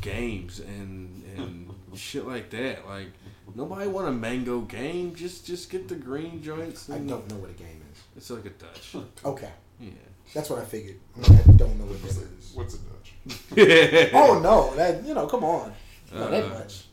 games 0.00 0.60
and 0.60 1.22
and 1.36 1.70
shit 1.98 2.26
like 2.26 2.50
that? 2.50 2.86
Like 2.86 3.08
nobody 3.54 3.88
want 3.88 4.08
a 4.08 4.12
mango 4.12 4.60
game. 4.60 5.14
Just 5.14 5.46
just 5.46 5.70
get 5.70 5.88
the 5.88 5.94
green 5.94 6.42
joints. 6.42 6.90
I 6.90 6.98
don't 6.98 7.28
know 7.30 7.36
what 7.36 7.50
a 7.50 7.54
game 7.54 7.82
is. 7.92 8.00
It's 8.16 8.30
like 8.30 8.44
a 8.46 8.50
Dutch. 8.50 8.96
Okay, 9.24 9.50
Yeah. 9.80 9.90
that's 10.34 10.50
what 10.50 10.58
I 10.60 10.64
figured. 10.64 10.96
I'm 11.16 11.24
I 11.36 11.42
don't 11.56 11.78
know 11.78 11.86
what 11.86 12.02
this 12.02 12.18
is. 12.18 12.52
What's 12.54 12.74
a 12.74 12.78
Dutch? 12.78 14.10
Oh 14.14 14.40
no, 14.40 14.74
that 14.76 15.04
you 15.04 15.14
know, 15.14 15.26
come 15.26 15.44
on, 15.44 15.72
not 16.12 16.30
that 16.30 16.44
Uh, 16.44 16.48
much. 16.58 16.84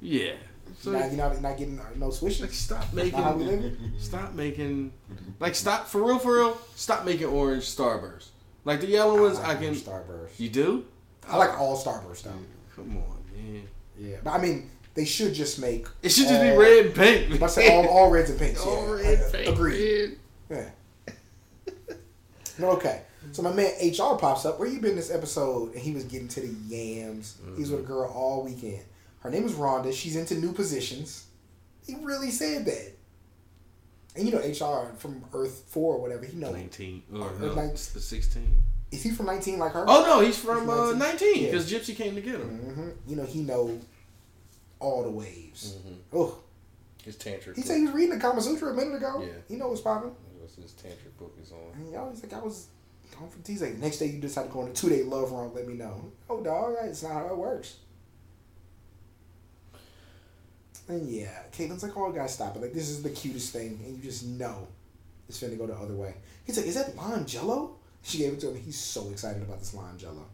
yeah. 0.00 0.34
So 0.80 0.92
Now 0.92 1.06
you're 1.06 1.16
not, 1.16 1.40
not 1.40 1.58
getting 1.58 1.80
no 1.96 2.06
like 2.06 2.14
swishes. 2.14 2.54
stop 2.56 2.84
how 2.84 3.34
we 3.34 3.44
making 3.44 3.92
stop 3.98 4.34
making 4.34 4.92
like 5.40 5.54
stop 5.54 5.86
for 5.86 6.02
real 6.02 6.18
for 6.18 6.36
real 6.36 6.58
stop 6.74 7.04
making 7.04 7.26
orange 7.26 7.64
starburst 7.64 8.28
like 8.64 8.80
the 8.80 8.86
yellow 8.86 9.20
ones 9.20 9.38
i, 9.38 9.48
like 9.48 9.60
can 9.60 9.74
Starburst. 9.74 10.38
you 10.38 10.48
do 10.48 10.84
I 11.28 11.36
like 11.36 11.58
all 11.58 11.76
Starburst 11.76 12.22
though. 12.24 12.32
come 12.74 12.96
on 12.96 13.22
man 13.34 13.62
Yeah, 13.98 14.16
but 14.24 14.30
I 14.30 14.38
mean, 14.38 14.70
they 14.94 15.04
should 15.04 15.34
just 15.34 15.60
make. 15.60 15.86
it 16.02 16.10
should 16.10 16.28
just 16.28 16.40
be 16.42 16.50
red 16.50 16.86
and 16.86 16.94
pink 16.94 17.42
I 17.42 17.46
say 17.46 17.74
all, 17.74 17.86
all 17.86 18.10
reds 18.10 18.30
and 18.30 18.38
pinks. 18.38 18.60
all 18.66 18.86
yeah. 18.98 19.08
red 19.08 19.22
I- 19.22 19.36
pink 19.36 19.48
Agreed. 19.48 20.18
Yeah. 20.50 20.68
No, 22.58 22.70
okay. 22.72 23.02
So 23.32 23.42
my 23.42 23.52
man 23.52 23.72
HR 23.80 24.16
pops 24.18 24.44
up. 24.44 24.58
Where 24.58 24.68
you 24.68 24.80
been 24.80 24.94
this 24.94 25.10
episode? 25.10 25.72
And 25.72 25.80
he 25.80 25.92
was 25.92 26.04
getting 26.04 26.28
to 26.28 26.40
the 26.40 26.54
yams. 26.66 27.38
He 27.56 27.62
was 27.62 27.70
with 27.70 27.80
a 27.80 27.82
mm-hmm. 27.82 27.92
girl 27.92 28.12
all 28.14 28.44
weekend. 28.44 28.82
Her 29.22 29.30
name 29.30 29.44
is 29.44 29.52
Rhonda. 29.52 29.92
She's 29.92 30.16
into 30.16 30.34
new 30.34 30.52
positions. 30.52 31.26
He 31.86 31.96
really 32.02 32.30
said 32.30 32.64
that. 32.66 32.92
And 34.16 34.28
you 34.28 34.32
know 34.32 34.38
HR 34.40 34.94
from 34.96 35.24
Earth 35.32 35.64
Four 35.68 35.94
or 35.94 36.00
whatever. 36.00 36.24
He 36.26 36.36
knows. 36.36 36.52
19 36.52 37.02
or 37.14 37.32
no, 37.40 37.54
nine- 37.54 37.76
16 37.76 38.62
Is 38.90 39.02
he 39.02 39.10
from 39.10 39.26
nineteen 39.26 39.58
like 39.58 39.72
her? 39.72 39.84
oh 39.88 40.04
no 40.04 40.20
he's 40.20 40.38
from 40.38 40.60
He's 40.62 40.68
uh, 40.70 40.92
19. 40.92 40.98
19 40.98 41.34
Yeah. 41.44 41.50
because 41.50 41.72
gypsy 41.72 41.96
came 41.96 42.14
to 42.14 42.20
get 42.20 42.34
him 42.34 42.48
hmm 42.58 42.90
You 43.08 43.16
know 43.16 43.24
he 43.24 43.40
know 43.40 43.80
all 44.80 45.02
the 45.04 45.10
waves. 45.10 45.76
Mhm. 45.86 45.96
Oh, 46.12 46.38
his 47.04 47.16
tantric 47.16 47.56
he 47.56 47.62
said 47.62 47.78
he 47.78 47.84
was 47.84 47.92
reading 47.94 48.10
the 48.16 48.20
Kama 48.20 48.40
Sutra 48.42 48.72
a 48.72 48.74
minute 48.74 48.96
ago. 48.96 49.22
Yeah. 49.24 49.32
He 49.48 49.56
know 49.56 49.68
what's 49.68 49.80
popping. 49.80 50.14
his 50.60 50.72
tantric 50.72 51.16
book 51.18 51.34
is 51.40 51.50
on 51.52 51.58
And 51.74 51.90
y'all, 51.92 52.10
he's 52.10 52.22
like, 52.22 52.34
I 52.34 52.40
was 52.40 52.66
gone 53.18 53.30
for 53.30 53.38
He's 53.46 53.62
like, 53.62 53.78
next 53.78 53.96
day 53.98 54.06
you 54.06 54.20
decide 54.20 54.44
to 54.44 54.48
go 54.50 54.60
on 54.60 54.68
a 54.68 54.72
two 54.74 54.90
day 54.90 55.02
love 55.04 55.32
run. 55.32 55.54
Let 55.54 55.66
me 55.66 55.74
know. 55.74 56.12
Oh, 56.28 56.42
dog, 56.42 56.74
it's 56.82 57.02
not 57.02 57.12
how 57.12 57.28
it 57.28 57.36
works. 57.38 57.76
And 60.88 61.08
yeah, 61.08 61.42
Caitlin's 61.52 61.82
like, 61.82 61.96
oh, 61.96 62.12
guys, 62.12 62.34
stop 62.34 62.56
it. 62.56 62.62
Like, 62.62 62.72
this 62.72 62.88
is 62.88 63.02
the 63.02 63.10
cutest 63.10 63.52
thing, 63.52 63.80
and 63.84 63.96
you 63.96 64.02
just 64.02 64.26
know 64.26 64.66
it's 65.28 65.40
finna 65.42 65.56
go 65.56 65.66
the 65.66 65.74
other 65.74 65.94
way. 65.94 66.14
He's 66.44 66.56
like, 66.56 66.66
is 66.66 66.74
that 66.74 66.96
lime 66.96 67.24
jello? 67.24 67.76
She 68.02 68.18
gave 68.18 68.34
it 68.34 68.40
to 68.40 68.50
him. 68.50 68.60
He's 68.60 68.78
so 68.78 69.08
excited 69.10 69.42
about 69.42 69.60
this 69.60 69.74
lime 69.74 69.96
jello. 69.96 70.26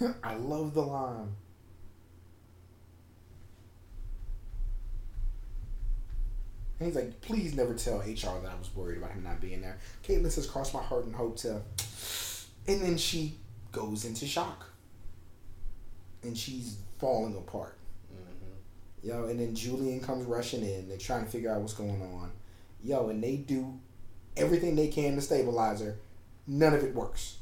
I 0.22 0.36
love 0.36 0.74
the 0.74 0.82
lime. 0.82 1.34
And 6.78 6.88
he's 6.88 6.96
like, 6.96 7.20
please 7.20 7.54
never 7.54 7.74
tell 7.74 7.98
HR 7.98 8.40
that 8.42 8.50
I 8.50 8.58
was 8.58 8.70
worried 8.74 8.98
about 8.98 9.12
him 9.12 9.22
not 9.22 9.40
being 9.40 9.60
there. 9.60 9.78
Caitlin 10.04 10.30
says, 10.30 10.48
cross 10.48 10.74
my 10.74 10.82
heart 10.82 11.04
and 11.04 11.14
hope 11.14 11.36
to. 11.38 11.60
And 12.66 12.80
then 12.80 12.96
she 12.96 13.36
goes 13.72 14.04
into 14.04 14.26
shock. 14.26 14.66
And 16.22 16.36
she's 16.36 16.76
falling 16.98 17.36
apart. 17.36 17.76
Yo, 19.02 19.24
and 19.26 19.40
then 19.40 19.52
Julian 19.54 19.98
comes 20.00 20.24
rushing 20.26 20.62
in. 20.62 20.88
They're 20.88 20.96
trying 20.96 21.24
to 21.24 21.30
figure 21.30 21.50
out 21.52 21.60
what's 21.60 21.74
going 21.74 22.00
on. 22.00 22.30
Yo, 22.84 23.08
and 23.08 23.22
they 23.22 23.34
do 23.36 23.80
everything 24.36 24.76
they 24.76 24.86
can 24.86 25.16
to 25.16 25.20
stabilize 25.20 25.80
her. 25.80 25.96
None 26.46 26.72
of 26.72 26.84
it 26.84 26.94
works. 26.94 27.38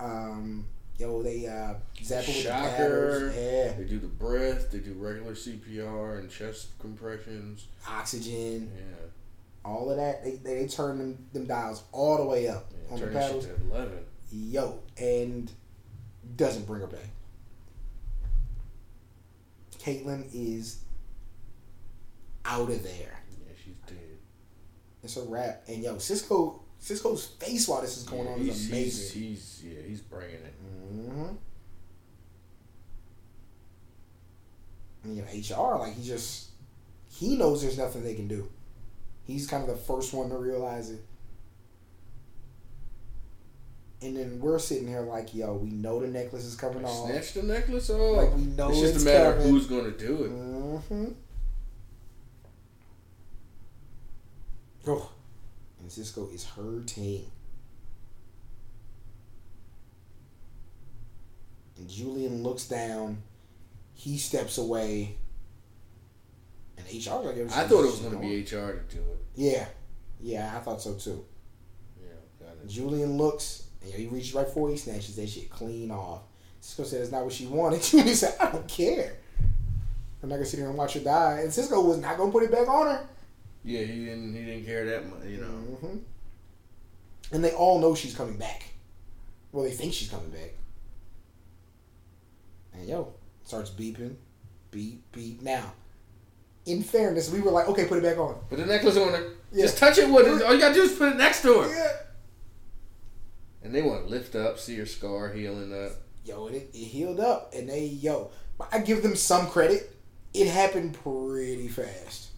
Um, 0.00 0.66
yo, 0.98 1.22
they 1.22 1.46
uh, 1.46 1.74
zap 2.02 2.24
her 2.24 2.26
with 2.26 2.36
the 2.36 2.42
Shocker. 2.42 3.30
paddles. 3.30 3.36
Yeah. 3.36 3.72
they 3.78 3.84
do 3.84 3.98
the 4.00 4.06
breath 4.08 4.70
they 4.70 4.78
do 4.78 4.92
regular 4.94 5.32
cpr 5.32 6.18
and 6.18 6.30
chest 6.30 6.78
compressions 6.78 7.66
Oxygen. 7.88 8.70
yeah, 8.76 9.06
all 9.64 9.90
of 9.90 9.96
that. 9.96 10.22
They, 10.22 10.32
they, 10.32 10.60
they 10.62 10.66
turn 10.68 10.98
them, 10.98 11.18
them 11.32 11.46
dials 11.46 11.84
all 11.92 12.18
the 12.18 12.24
way 12.24 12.48
up 12.48 12.66
yeah 12.88 12.94
on 12.94 13.00
the 13.00 13.06
paddles. 13.06 13.46
to 13.46 13.54
11 13.70 13.92
yo, 14.30 14.80
and 14.98 15.50
doesn't 16.36 16.66
bring 16.66 16.80
her 16.80 16.86
back. 16.86 17.00
Caitlin 19.78 20.26
is 20.34 20.78
out 22.44 22.70
of 22.70 22.82
there. 22.82 23.20
Yeah, 23.30 23.52
she's 23.64 23.74
dead. 23.86 23.96
It's 25.04 25.16
a 25.16 25.22
wrap. 25.22 25.62
And 25.68 25.82
yo, 25.82 25.98
Cisco, 25.98 26.60
Cisco's 26.80 27.26
face 27.26 27.68
while 27.68 27.82
this 27.82 27.96
is 27.96 28.02
going 28.04 28.24
Yeah, 28.24 28.32
on 28.32 28.38
he's, 28.40 28.48
is 28.56 28.60
he's, 28.62 28.70
amazing. 28.72 29.22
he's 29.22 29.62
yeah, 29.64 29.82
he's 29.88 30.00
bringing 30.00 30.34
it. 30.34 30.54
Mm-hmm. 30.92 31.26
And, 35.04 35.16
you 35.16 35.22
know, 35.22 35.28
HR, 35.74 35.78
like 35.78 35.94
he 35.94 36.04
just 36.06 36.48
he 37.10 37.36
knows 37.36 37.62
there's 37.62 37.78
nothing 37.78 38.02
they 38.02 38.14
can 38.14 38.28
do. 38.28 38.48
He's 39.24 39.46
kind 39.46 39.62
of 39.62 39.68
the 39.68 39.76
first 39.82 40.12
one 40.12 40.28
to 40.30 40.36
realize 40.36 40.90
it. 40.90 41.00
And 44.02 44.16
then 44.16 44.38
we're 44.40 44.58
sitting 44.58 44.86
here 44.86 45.00
like, 45.00 45.34
yo, 45.34 45.54
we 45.54 45.70
know 45.70 46.00
the 46.00 46.08
necklace 46.08 46.44
is 46.44 46.54
coming 46.54 46.84
off. 46.84 47.08
Snatch 47.08 47.32
the 47.32 47.42
necklace 47.42 47.88
off. 47.88 48.16
Like 48.16 48.36
we 48.36 48.42
know 48.42 48.68
it's 48.68 48.78
it's, 48.80 48.92
just 48.92 49.06
a 49.06 49.10
matter 49.10 49.32
coming. 49.32 49.46
of 49.46 49.50
who's 49.50 49.66
going 49.66 49.84
to 49.84 49.98
do 49.98 50.24
it. 50.24 50.30
Mm-hmm. 50.30 51.12
Oh, 54.88 55.10
and 55.80 55.90
Cisco 55.90 56.28
is 56.32 56.44
hurting. 56.44 57.30
And 61.78 61.88
Julian 61.88 62.42
looks 62.42 62.66
down. 62.66 63.22
He 63.94 64.18
steps 64.18 64.58
away. 64.58 65.16
And 66.76 66.86
HR 66.86 67.26
like 67.26 67.38
I 67.38 67.64
thought 67.66 67.84
it 67.84 67.86
was 67.86 68.00
going 68.00 68.12
to 68.12 68.18
be 68.18 68.42
HR 68.42 68.84
to 68.88 68.96
do 68.96 68.98
it. 68.98 69.18
Yeah, 69.34 69.66
yeah, 70.20 70.52
I 70.54 70.60
thought 70.60 70.80
so 70.80 70.94
too. 70.94 71.24
Yeah, 72.00 72.08
got 72.38 72.56
it. 72.56 72.68
Julian 72.68 73.16
looks, 73.16 73.65
and 73.92 74.00
he 74.00 74.06
reaches 74.06 74.34
right 74.34 74.48
for 74.48 74.68
he 74.70 74.76
snatches 74.76 75.16
that 75.16 75.28
shit 75.28 75.50
clean 75.50 75.90
off. 75.90 76.22
Cisco 76.60 76.84
said 76.84 77.02
it's 77.02 77.12
not 77.12 77.24
what 77.24 77.32
she 77.32 77.46
wanted. 77.46 77.82
Julian 77.82 78.14
said, 78.14 78.34
I 78.40 78.50
don't 78.50 78.68
care. 78.68 79.16
I'm 80.22 80.28
not 80.28 80.36
gonna 80.36 80.46
sit 80.46 80.58
here 80.58 80.68
and 80.68 80.76
watch 80.76 80.94
her 80.94 81.00
die. 81.00 81.40
And 81.42 81.52
Cisco 81.52 81.80
was 81.80 81.98
not 81.98 82.16
gonna 82.16 82.32
put 82.32 82.42
it 82.42 82.50
back 82.50 82.68
on 82.68 82.86
her. 82.86 83.06
Yeah, 83.64 83.80
he 83.80 84.04
didn't. 84.06 84.34
He 84.34 84.44
didn't 84.44 84.64
care 84.64 84.84
that 84.86 85.08
much. 85.08 85.26
You 85.28 85.38
know. 85.38 85.46
hmm 85.46 85.98
And 87.32 87.44
they 87.44 87.52
all 87.52 87.78
know 87.78 87.94
she's 87.94 88.14
coming 88.14 88.36
back. 88.36 88.64
Well, 89.52 89.64
they 89.64 89.70
think 89.70 89.92
she's 89.92 90.08
coming 90.08 90.30
back. 90.30 90.54
And 92.74 92.88
yo, 92.88 93.14
starts 93.44 93.70
beeping, 93.70 94.16
beep, 94.70 95.02
beep. 95.12 95.42
Now, 95.42 95.72
in 96.66 96.82
fairness, 96.82 97.30
we 97.30 97.40
were 97.40 97.50
like, 97.50 97.68
okay, 97.68 97.86
put 97.86 97.98
it 97.98 98.02
back 98.02 98.18
on. 98.18 98.34
Put 98.50 98.58
the 98.58 98.66
necklace 98.66 98.96
on 98.96 99.12
her. 99.12 99.32
Yeah. 99.52 99.62
Just 99.62 99.78
touch 99.78 99.98
it 99.98 100.10
with 100.10 100.26
it. 100.26 100.44
All 100.44 100.52
you 100.52 100.60
gotta 100.60 100.74
do 100.74 100.82
is 100.82 100.92
put 100.92 101.12
it 101.12 101.16
next 101.16 101.42
to 101.42 101.60
her. 101.62 101.68
Yeah. 101.68 101.92
And 103.66 103.74
they 103.74 103.82
want 103.82 104.04
to 104.04 104.08
lift 104.08 104.36
up, 104.36 104.60
see 104.60 104.76
your 104.76 104.86
scar 104.86 105.32
healing 105.32 105.74
up. 105.74 105.90
Yo, 106.24 106.46
it, 106.46 106.70
it 106.72 106.76
healed 106.76 107.18
up, 107.18 107.52
and 107.52 107.68
they 107.68 107.84
yo, 107.86 108.30
I 108.70 108.78
give 108.78 109.02
them 109.02 109.16
some 109.16 109.48
credit. 109.48 109.92
It 110.32 110.46
happened 110.46 110.94
pretty 111.02 111.66
fast. 111.66 112.28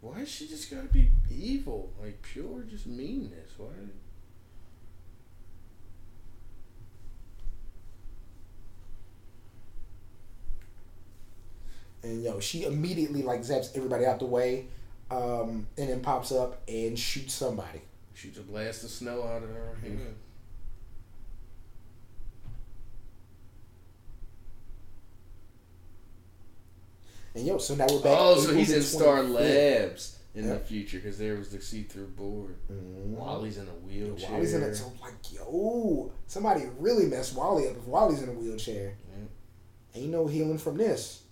Why 0.00 0.20
is 0.20 0.30
she 0.30 0.48
just 0.48 0.70
gotta 0.70 0.88
be 0.88 1.10
evil? 1.30 1.92
Like 2.00 2.22
pure 2.22 2.62
just 2.62 2.86
meanness. 2.86 3.50
Why? 3.58 3.68
And 12.02 12.24
yo, 12.24 12.40
she 12.40 12.64
immediately 12.64 13.20
like 13.20 13.42
zaps 13.42 13.76
everybody 13.76 14.06
out 14.06 14.20
the 14.20 14.24
way, 14.24 14.68
um, 15.10 15.66
and 15.76 15.88
then 15.88 16.00
pops 16.00 16.32
up 16.32 16.62
and 16.68 16.98
shoots 16.98 17.34
somebody. 17.34 17.80
Shoots 18.14 18.38
a 18.38 18.42
blast 18.42 18.84
of 18.84 18.90
snow 18.90 19.22
out 19.22 19.42
of 19.42 19.48
her 19.48 19.76
hand. 19.80 20.00
And 27.34 27.46
yo, 27.46 27.58
so 27.58 27.74
now 27.74 27.86
we're 27.90 28.00
back. 28.00 28.16
Oh, 28.18 28.40
so 28.40 28.54
he's 28.54 28.68
the 28.70 28.76
in 28.76 28.82
Star 28.82 29.18
25th. 29.22 29.34
Labs 29.34 30.18
in 30.34 30.44
Yeah. 30.44 30.54
the 30.54 30.60
future 30.60 30.98
because 30.98 31.18
there 31.18 31.36
was 31.36 31.50
the 31.50 31.60
see-through 31.60 32.08
board. 32.08 32.56
Mhm. 32.70 33.16
Wally's 33.16 33.58
in 33.58 33.68
a 33.68 33.72
wheelchair. 33.72 34.30
Wally's 34.32 34.54
in 34.54 34.62
it. 34.62 34.74
So 34.74 34.92
like, 35.00 35.32
yo, 35.32 36.12
somebody 36.26 36.66
really 36.78 37.06
messed 37.06 37.34
Wally 37.34 37.68
up 37.68 37.76
if 37.76 37.84
Wally's 37.86 38.22
in 38.22 38.28
a 38.28 38.32
wheelchair. 38.32 38.96
Yeah. 39.10 40.00
Ain't 40.00 40.10
no 40.10 40.26
healing 40.26 40.58
from 40.58 40.76
this. 40.76 41.22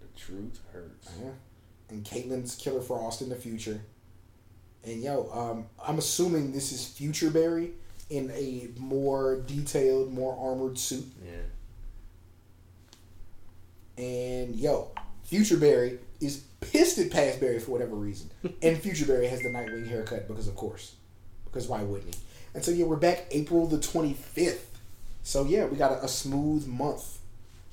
The 0.00 0.06
truth 0.18 0.60
hurts. 0.72 1.08
Yeah. 1.20 1.30
And 1.94 2.04
Caitlin's 2.04 2.56
Killer 2.56 2.80
Frost 2.80 3.22
in 3.22 3.28
the 3.28 3.36
future. 3.36 3.80
And 4.84 5.00
yo, 5.00 5.30
um, 5.32 5.66
I'm 5.86 5.98
assuming 5.98 6.52
this 6.52 6.72
is 6.72 6.86
Future 6.86 7.30
Barry 7.30 7.70
in 8.10 8.30
a 8.32 8.68
more 8.78 9.40
detailed, 9.46 10.12
more 10.12 10.36
armored 10.38 10.78
suit. 10.78 11.06
Yeah. 11.24 14.04
And 14.04 14.56
yo, 14.56 14.90
Future 15.22 15.56
Barry 15.56 15.98
is 16.20 16.42
pissed 16.60 16.98
at 16.98 17.12
Past 17.12 17.40
Barry 17.40 17.60
for 17.60 17.70
whatever 17.70 17.94
reason. 17.94 18.30
and 18.62 18.76
Future 18.78 19.06
Barry 19.06 19.28
has 19.28 19.40
the 19.40 19.48
Nightwing 19.48 19.88
haircut 19.88 20.26
because, 20.26 20.48
of 20.48 20.56
course. 20.56 20.96
Because 21.46 21.68
why 21.68 21.82
wouldn't 21.82 22.14
he? 22.14 22.20
And 22.54 22.64
so, 22.64 22.72
yeah, 22.72 22.84
we're 22.84 22.96
back 22.96 23.26
April 23.30 23.66
the 23.66 23.78
25th. 23.78 24.58
So, 25.22 25.44
yeah, 25.44 25.66
we 25.66 25.76
got 25.76 25.92
a, 25.92 26.04
a 26.04 26.08
smooth 26.08 26.66
month 26.66 27.18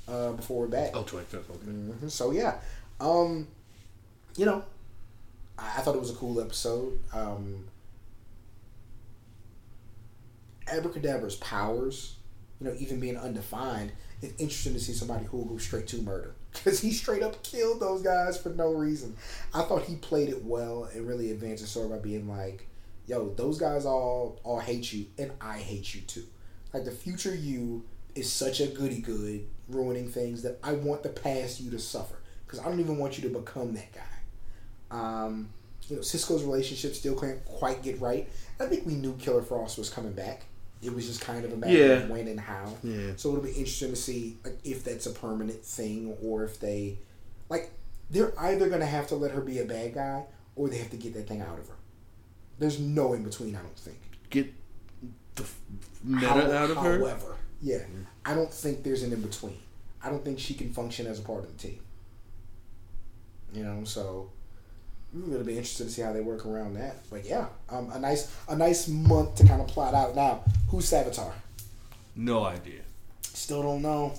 uh, 0.07 0.31
before 0.33 0.61
we're 0.61 0.67
back. 0.67 0.91
Oh, 0.93 1.03
25th, 1.03 1.33
okay. 1.33 1.65
hmm 1.65 2.07
So, 2.07 2.31
yeah. 2.31 2.59
Um, 2.99 3.47
you 4.37 4.45
know, 4.45 4.63
I, 5.57 5.65
I 5.77 5.81
thought 5.81 5.95
it 5.95 6.01
was 6.01 6.11
a 6.11 6.15
cool 6.15 6.39
episode. 6.39 6.99
Um, 7.13 7.65
Abra 10.71 10.91
Kadabra's 10.91 11.35
powers, 11.35 12.15
you 12.59 12.67
know, 12.67 12.75
even 12.79 12.99
being 12.99 13.17
undefined, 13.17 13.91
it's 14.21 14.39
interesting 14.39 14.73
to 14.73 14.79
see 14.79 14.93
somebody 14.93 15.25
who 15.25 15.37
will 15.37 15.45
go 15.45 15.57
straight 15.57 15.87
to 15.87 16.01
murder 16.01 16.35
because 16.53 16.79
he 16.79 16.91
straight 16.91 17.23
up 17.23 17.43
killed 17.43 17.79
those 17.79 18.01
guys 18.01 18.37
for 18.39 18.49
no 18.49 18.73
reason. 18.73 19.15
I 19.53 19.63
thought 19.63 19.83
he 19.83 19.95
played 19.95 20.29
it 20.29 20.43
well 20.43 20.89
and 20.93 21.07
really 21.07 21.31
advanced 21.31 21.63
the 21.63 21.69
story 21.69 21.89
by 21.89 21.97
being 21.97 22.27
like, 22.29 22.67
"Yo, 23.07 23.33
those 23.35 23.57
guys 23.59 23.85
all 23.85 24.39
all 24.43 24.59
hate 24.59 24.93
you, 24.93 25.07
and 25.17 25.31
I 25.41 25.57
hate 25.57 25.93
you 25.93 26.01
too." 26.01 26.25
Like 26.73 26.85
the 26.85 26.91
future 26.91 27.35
you 27.35 27.83
is 28.15 28.31
such 28.31 28.59
a 28.59 28.67
goody 28.67 29.01
good, 29.01 29.45
ruining 29.67 30.07
things 30.07 30.43
that 30.43 30.59
I 30.63 30.73
want 30.73 31.03
the 31.03 31.09
past 31.09 31.59
you 31.59 31.71
to 31.71 31.79
suffer 31.79 32.15
because 32.45 32.59
I 32.59 32.69
don't 32.69 32.79
even 32.79 32.97
want 32.97 33.17
you 33.17 33.27
to 33.29 33.39
become 33.39 33.73
that 33.73 33.91
guy. 33.93 34.01
Um, 34.91 35.49
you 35.87 35.95
know, 35.95 36.01
Cisco's 36.01 36.43
relationship 36.43 36.93
still 36.95 37.19
can't 37.19 37.43
quite 37.45 37.81
get 37.81 37.99
right. 37.99 38.29
I 38.59 38.65
think 38.67 38.85
we 38.85 38.93
knew 38.93 39.13
Killer 39.13 39.41
Frost 39.41 39.77
was 39.77 39.89
coming 39.89 40.13
back. 40.13 40.43
It 40.83 40.93
was 40.93 41.07
just 41.07 41.21
kind 41.21 41.43
of 41.45 41.51
a 41.53 41.57
matter 41.57 41.73
Yeah. 41.73 41.85
of 42.03 42.09
when 42.09 42.27
and 42.27 42.39
how. 42.39 42.75
Yeah. 42.83 43.11
So 43.15 43.29
it'll 43.29 43.41
be 43.43 43.49
interesting 43.51 43.89
to 43.91 43.95
see 43.95 44.37
like, 44.43 44.57
if 44.63 44.83
that's 44.83 45.05
a 45.05 45.11
permanent 45.11 45.63
thing 45.63 46.15
or 46.23 46.43
if 46.43 46.59
they, 46.59 46.97
like, 47.49 47.71
they're 48.09 48.33
either 48.39 48.69
gonna 48.69 48.85
have 48.85 49.07
to 49.07 49.15
let 49.15 49.31
her 49.31 49.41
be 49.41 49.59
a 49.59 49.65
bad 49.65 49.93
guy 49.93 50.25
or 50.55 50.69
they 50.69 50.77
have 50.77 50.89
to 50.91 50.97
get 50.97 51.13
that 51.13 51.27
thing 51.27 51.41
out 51.41 51.57
of 51.59 51.67
her. 51.67 51.75
There's 52.59 52.79
no 52.79 53.13
in 53.13 53.23
between. 53.23 53.55
I 53.55 53.61
don't 53.61 53.77
think. 53.77 53.97
Get 54.29 54.53
the 55.35 55.45
meta 56.03 56.27
How- 56.27 56.39
out 56.51 56.69
of 56.71 56.77
her. 56.77 56.99
However, 56.99 57.35
yeah, 57.61 57.83
I 58.25 58.33
don't 58.35 58.51
think 58.53 58.83
there's 58.83 59.03
an 59.03 59.13
in 59.13 59.21
between. 59.21 59.57
I 60.03 60.09
don't 60.09 60.23
think 60.25 60.39
she 60.39 60.53
can 60.55 60.73
function 60.73 61.05
as 61.07 61.19
a 61.19 61.21
part 61.23 61.43
of 61.43 61.51
the 61.55 61.57
team. 61.67 61.79
You 63.53 63.63
know, 63.63 63.83
so 63.83 64.29
it'll 65.13 65.43
be 65.43 65.57
interested 65.57 65.85
to 65.85 65.89
see 65.89 66.01
how 66.01 66.13
they 66.13 66.21
work 66.21 66.45
around 66.45 66.75
that. 66.75 66.97
But 67.09 67.25
yeah, 67.25 67.47
um, 67.69 67.91
a 67.91 67.99
nice 67.99 68.33
a 68.47 68.55
nice 68.55 68.87
month 68.87 69.35
to 69.35 69.47
kind 69.47 69.61
of 69.61 69.67
plot 69.67 69.93
out. 69.93 70.15
Now, 70.15 70.43
who's 70.69 70.89
Savitar? 70.89 71.33
No 72.15 72.43
idea. 72.43 72.81
Still 73.21 73.61
don't 73.63 73.81
know. 73.81 74.13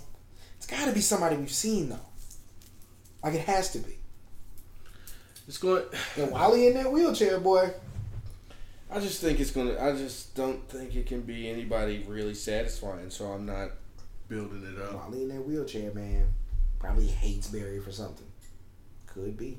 It's 0.57 0.67
got 0.67 0.87
to 0.87 0.93
be 0.93 1.01
somebody 1.01 1.37
we've 1.37 1.51
seen 1.51 1.89
though. 1.89 1.99
Like 3.23 3.35
it 3.35 3.41
has 3.43 3.71
to 3.73 3.79
be. 3.79 3.99
It's 5.49 5.59
going. 5.59 5.85
And 6.17 6.31
Wally 6.31 6.67
in 6.67 6.75
that 6.75 6.93
wheelchair, 6.93 7.41
boy. 7.41 7.71
I 8.91 9.01
just 9.01 9.21
think 9.23 9.41
it's 9.41 9.51
gonna. 9.51 9.79
I 9.81 9.97
just 9.97 10.35
don't 10.35 10.69
think 10.69 10.95
it 10.95 11.07
can 11.07 11.23
be 11.23 11.49
anybody 11.49 12.05
really 12.07 12.35
satisfying. 12.35 13.11
So 13.11 13.27
I'm 13.27 13.47
not 13.47 13.71
building 14.29 14.65
it 14.65 14.81
up. 14.81 14.95
Wally 14.95 15.23
in 15.23 15.29
that 15.29 15.47
wheelchair, 15.47 15.93
man. 15.95 16.27
Probably 16.79 17.07
hates 17.07 17.49
Barry 17.49 17.81
for 17.81 17.93
something. 17.93 18.27
Could 19.07 19.37
be. 19.37 19.59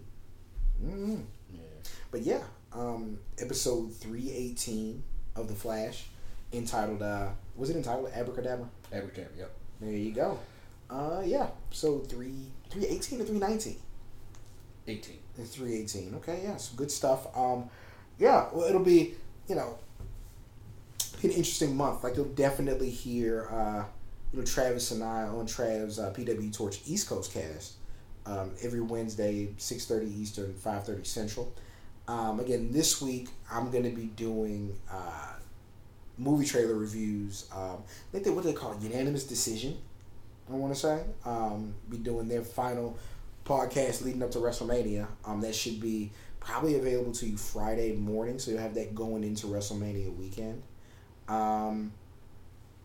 Mm 0.82 1.24
Yeah. 1.52 1.60
But 2.12 2.22
yeah, 2.22 2.44
um, 2.74 3.20
episode 3.40 3.94
three 3.94 4.32
eighteen 4.32 5.04
of 5.36 5.48
the 5.48 5.56
Flash, 5.56 6.06
entitled 6.52 7.02
uh, 7.02 7.30
was 7.56 7.70
it 7.70 7.76
entitled 7.76 8.12
Abra 8.16 8.34
Kadabra? 8.34 8.68
Abracadabra. 8.92 9.38
Yep. 9.38 9.52
There 9.82 9.92
you 9.92 10.12
go. 10.12 10.40
Uh, 10.90 11.22
yeah. 11.26 11.48
So 11.72 12.00
three 12.00 12.48
three 12.70 12.86
eighteen 12.86 13.20
to 13.20 13.26
three 13.26 13.40
nineteen. 13.40 13.78
18. 14.88 15.18
And 15.38 15.48
three 15.48 15.76
eighteen. 15.76 16.14
Okay, 16.16 16.42
yeah, 16.44 16.58
some 16.58 16.76
good 16.76 16.92
stuff. 16.92 17.28
Um, 17.36 17.70
yeah, 18.20 18.48
well, 18.52 18.68
it'll 18.68 18.84
be 18.84 19.14
you 19.48 19.56
know 19.56 19.78
an 21.24 21.30
interesting 21.30 21.76
month. 21.76 22.04
Like 22.04 22.16
you'll 22.16 22.26
definitely 22.26 22.90
hear 22.90 23.48
uh, 23.50 23.86
you 24.32 24.40
know 24.40 24.46
Travis 24.46 24.92
and 24.92 25.04
I 25.04 25.24
on 25.24 25.46
Trav's 25.46 26.00
uh, 26.00 26.14
PW 26.16 26.54
Torch 26.54 26.82
East 26.86 27.08
Coast 27.08 27.34
cast 27.34 27.74
um, 28.26 28.52
every 28.62 28.82
Wednesday, 28.82 29.50
six 29.58 29.86
thirty 29.86 30.08
Eastern, 30.08 30.54
five 30.54 30.86
thirty 30.86 31.04
Central. 31.04 31.54
Um, 32.08 32.40
again, 32.40 32.72
this 32.72 33.02
week 33.02 33.30
I'm 33.52 33.72
going 33.72 33.84
to 33.84 33.90
be 33.90 34.08
doing 34.08 34.76
uh, 34.92 35.34
movie 36.18 36.46
trailer 36.46 36.76
reviews. 36.76 37.48
Um, 37.56 37.84
I 37.84 38.12
think 38.12 38.26
they 38.26 38.32
what 38.32 38.44
they 38.44 38.54
call 38.54 38.74
it, 38.74 38.82
unanimous 38.82 39.24
decision. 39.24 39.78
I 40.50 40.54
want 40.54 40.74
to 40.74 40.80
say 40.80 41.04
um, 41.26 41.74
be 41.90 41.98
doing 41.98 42.28
their 42.28 42.44
final 42.44 42.98
podcast 43.46 44.04
leading 44.04 44.22
up 44.24 44.32
to 44.32 44.40
WrestleMania. 44.40 45.08
Um, 45.26 45.42
that 45.42 45.56
should 45.56 45.80
be 45.80 46.12
probably 46.40 46.76
available 46.76 47.14
to 47.14 47.26
you 47.26 47.38
Friday 47.38 47.94
morning, 47.94 48.40
so 48.40 48.52
you'll 48.52 48.60
have 48.60 48.76
that 48.76 48.94
going 48.94 49.24
into 49.24 49.48
WrestleMania 49.48 50.16
weekend. 50.18 50.62
Um, 51.30 51.94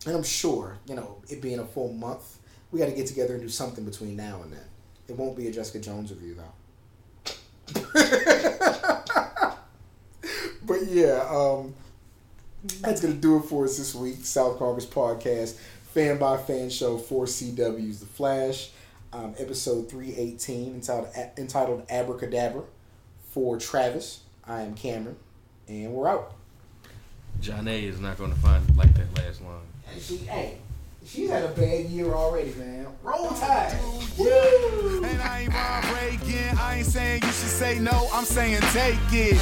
and 0.05 0.15
I'm 0.15 0.23
sure, 0.23 0.77
you 0.87 0.95
know, 0.95 1.17
it 1.27 1.41
being 1.41 1.59
a 1.59 1.65
full 1.65 1.91
month, 1.91 2.37
we 2.71 2.79
got 2.79 2.85
to 2.85 2.95
get 2.95 3.07
together 3.07 3.33
and 3.33 3.41
do 3.41 3.49
something 3.49 3.83
between 3.83 4.15
now 4.15 4.41
and 4.43 4.53
then. 4.53 4.68
It 5.09 5.17
won't 5.17 5.35
be 5.35 5.47
a 5.47 5.51
Jessica 5.51 5.79
Jones 5.79 6.11
review 6.11 6.35
though. 6.35 6.53
but 10.63 10.85
yeah, 10.87 11.27
um, 11.29 11.73
that's 12.81 13.01
gonna 13.01 13.13
do 13.15 13.37
it 13.37 13.43
for 13.43 13.65
us 13.65 13.77
this 13.77 13.95
week. 13.95 14.17
South 14.23 14.59
Congress 14.59 14.85
podcast, 14.85 15.55
fan 15.93 16.17
by 16.17 16.37
fan 16.37 16.69
show 16.69 16.97
for 16.97 17.25
CW's 17.25 17.99
The 17.99 18.05
Flash, 18.05 18.69
um, 19.13 19.33
episode 19.37 19.89
three 19.89 20.15
eighteen 20.15 20.75
entitled 20.75 21.09
entitled 21.37 21.85
Abra 21.89 22.15
Kadabra 22.15 22.63
for 23.31 23.57
Travis. 23.57 24.21
I 24.45 24.61
am 24.61 24.75
Cameron, 24.75 25.17
and 25.67 25.93
we're 25.93 26.07
out. 26.07 26.33
John 27.41 27.67
A 27.67 27.83
is 27.83 27.99
not 27.99 28.17
going 28.17 28.33
to 28.33 28.39
find 28.39 28.75
like 28.75 28.93
that 28.95 29.17
last 29.17 29.41
line. 29.41 29.59
And 29.91 30.01
she, 30.01 30.17
hey, 30.17 30.57
she's 31.09 31.29
had 31.29 31.43
a 31.43 31.49
bad 31.49 31.85
year 31.85 32.13
already, 32.13 32.53
man. 32.53 32.87
Roll 33.01 33.29
Tide. 33.29 33.73
And 34.19 35.21
I 35.21 35.41
ain't 35.41 35.53
Ron 35.53 35.81
Reagan. 35.95 36.57
I 36.57 36.77
ain't 36.77 36.85
saying 36.85 37.21
you 37.23 37.31
should 37.31 37.49
say 37.49 37.79
no. 37.79 38.09
I'm 38.13 38.25
saying 38.25 38.61
take 38.73 38.99
it. 39.11 39.39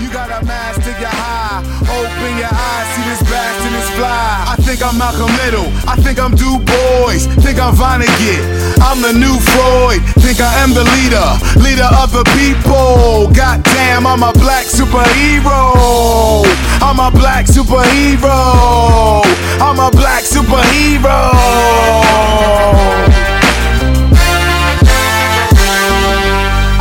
You 0.00 0.08
got 0.10 0.30
a 0.30 0.44
mask 0.46 0.80
to 0.82 0.90
your 0.96 1.12
high. 1.12 1.60
Open 1.84 2.32
your 2.38 2.48
eyes, 2.48 2.86
see 2.96 3.04
this 3.04 3.22
bastard 3.28 3.74
is 3.76 3.90
fly. 3.98 4.44
I 4.48 4.56
think 4.62 4.80
I'm 4.80 4.96
Malcolm 4.96 5.28
Little. 5.44 5.68
I 5.84 5.96
think 6.00 6.18
I'm 6.18 6.34
Du 6.34 6.58
Bois. 6.58 7.28
Think 7.44 7.60
I'm 7.60 7.74
Vonnegut. 7.74 8.40
I'm 8.80 9.02
the 9.02 9.12
new 9.12 9.36
Freud. 9.52 10.00
Think 10.24 10.40
I 10.40 10.64
am 10.64 10.72
the 10.72 10.84
leader. 10.96 11.28
Leader 11.60 11.90
of 12.00 12.12
the 12.12 12.24
people. 12.32 13.28
Goddamn, 13.36 14.06
I'm 14.06 14.22
a 14.22 14.32
black 14.40 14.64
superhero. 14.64 16.46
I'm 16.80 16.98
a 16.98 17.10
black 17.10 17.44
superhero. 17.46 19.39
I'm 19.62 19.78
a 19.78 19.90
black 19.90 20.24
superhero. 20.24 21.30